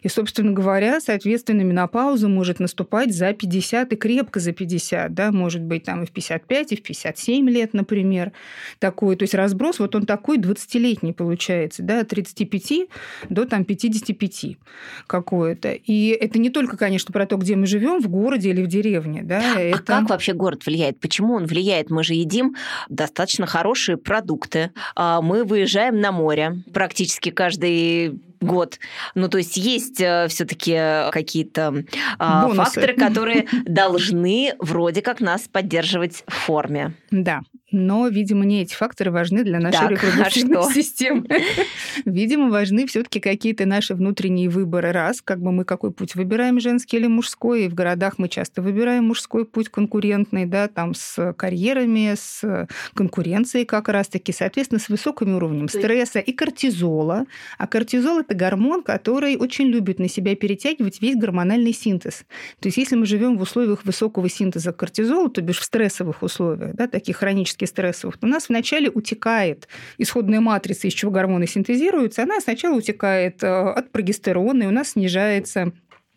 И, 0.03 0.09
собственно 0.09 0.53
говоря, 0.53 1.01
соответственно, 1.01 1.63
менопауза 1.63 2.29
может 2.29 2.61
наступать 2.61 3.15
за 3.15 3.33
50 3.33 3.93
и 3.93 3.97
крепко 3.97 4.41
за 4.41 4.53
50, 4.53 4.92
да, 5.09 5.33
может 5.33 5.63
быть, 5.63 5.85
там 5.85 6.03
и 6.03 6.07
в 6.07 6.11
55, 6.11 6.73
и 6.73 6.77
в 6.77 6.83
57 6.83 7.49
лет, 7.49 7.75
например, 7.75 8.33
такой. 8.79 9.17
То 9.17 9.25
есть 9.25 9.35
разброс, 9.35 9.79
вот 9.79 9.95
он 9.95 10.07
такой 10.07 10.39
20-летний 10.39 11.13
получается, 11.13 11.83
да, 11.83 12.01
от 12.01 12.09
35 12.09 12.89
до 13.29 13.45
там 13.45 13.65
55 13.65 14.59
какое-то. 15.07 15.73
И 15.73 16.09
это 16.09 16.39
не 16.39 16.51
только, 16.51 16.77
конечно, 16.77 17.13
про 17.13 17.27
то, 17.27 17.37
где 17.37 17.57
мы 17.57 17.67
живем, 17.67 18.01
в 18.01 18.09
городе 18.09 18.51
или 18.51 18.63
в 18.63 18.67
деревне, 18.67 19.23
да, 19.23 19.61
это... 19.61 19.97
А 19.97 20.01
как 20.01 20.11
вообще 20.11 20.33
город 20.33 20.67
влияет? 20.67 21.01
Почему 21.01 21.35
он 21.35 21.47
влияет? 21.47 21.91
Мы 21.91 22.05
же 22.05 22.15
едим 22.15 22.57
достаточно 22.89 23.47
хорошие 23.47 23.97
продукты. 23.97 24.71
А, 24.95 25.21
Мы 25.21 25.45
выезжаем 25.45 26.01
на 26.01 26.13
море 26.13 26.63
практически 26.73 27.31
каждый 27.31 28.21
год. 28.43 28.79
Ну, 29.15 29.29
то 29.29 29.39
есть 29.39 29.57
есть 29.57 29.97
все-таки 29.97 31.11
какие-то 31.11 31.85
а, 32.19 32.43
Бонусы. 32.43 32.57
факторы, 32.65 32.95
которые 32.95 33.47
должны 33.65 34.55
вроде 34.59 35.03
как 35.03 35.21
нас 35.21 35.43
поддерживать 35.49 36.25
в 36.27 36.33
форме. 36.33 36.95
Да. 37.11 37.41
Но, 37.73 38.07
видимо, 38.09 38.45
не 38.45 38.63
эти 38.63 38.75
факторы 38.75 39.11
важны 39.11 39.45
для 39.45 39.59
нашей 39.59 39.81
так, 39.81 39.91
репродуктивной 39.91 40.59
а 40.59 40.73
системы. 40.73 41.27
Видимо, 42.05 42.51
важны 42.51 42.87
все-таки 42.87 43.19
какие-то 43.19 43.67
наши 43.67 43.95
внутренние 43.95 44.49
выборы. 44.49 44.93
Раз, 44.93 45.23
как 45.23 45.41
бы 45.41 45.53
мы 45.53 45.65
какой 45.65 45.91
путь 45.91 46.15
выбираем, 46.15 46.61
женский 46.61 46.99
или 46.99 47.07
мужской, 47.07 47.65
и 47.65 47.69
в 47.69 47.75
городах 47.75 48.19
мы 48.19 48.29
часто 48.29 48.61
выбираем 48.63 49.05
мужской 49.05 49.47
путь 49.47 49.71
конкурентный, 49.71 50.45
да, 50.45 50.69
там 50.69 50.95
с 50.95 51.33
карьерами, 51.35 52.15
с 52.15 52.69
конкуренцией 52.95 53.65
как 53.65 53.89
раз-таки, 53.89 54.33
соответственно, 54.33 54.79
с 54.79 54.89
высоким 54.89 55.35
уровнем 55.35 55.69
стресса 55.69 56.19
и 56.19 56.33
кортизола. 56.33 57.25
А 57.59 57.67
кортизол– 57.67 58.19
это 58.21 58.35
гормон, 58.35 58.83
который 58.83 59.37
очень 59.37 59.67
любит 59.67 59.99
на 59.99 60.09
себя 60.09 60.37
перетягивать 60.37 61.01
весь 61.01 61.17
гормональный 61.17 61.73
синтез. 61.73 62.25
То 62.61 62.69
есть 62.69 62.77
если 62.77 62.97
мы 62.97 63.07
живем 63.07 63.39
в 63.39 63.43
условиях 63.43 63.85
высокого 63.85 64.29
синтеза 64.29 64.73
кортизола, 64.73 65.31
то 65.31 65.41
бишь 65.41 65.59
в 65.59 65.65
стрессовых 65.65 66.23
условиях, 66.23 66.75
да, 66.75 66.87
таких 66.87 67.17
хронически 67.17 67.62
стрессовых, 67.67 68.19
то 68.19 68.27
у 68.27 68.31
нас 68.31 68.49
вначале 68.49 68.91
утекает 68.91 69.69
исходная 69.99 70.41
матрица, 70.41 70.89
из 70.89 70.93
чего 70.93 71.11
гормоны 71.11 71.47
синтезируются, 71.47 72.23
она 72.23 72.41
сначала 72.41 72.77
утекает 72.77 73.43
э, 73.43 73.47
от 73.49 73.91
прогестерона, 73.91 74.65
и 74.65 74.67
у 74.67 74.71
нас 74.71 74.91
снижается 74.91 75.73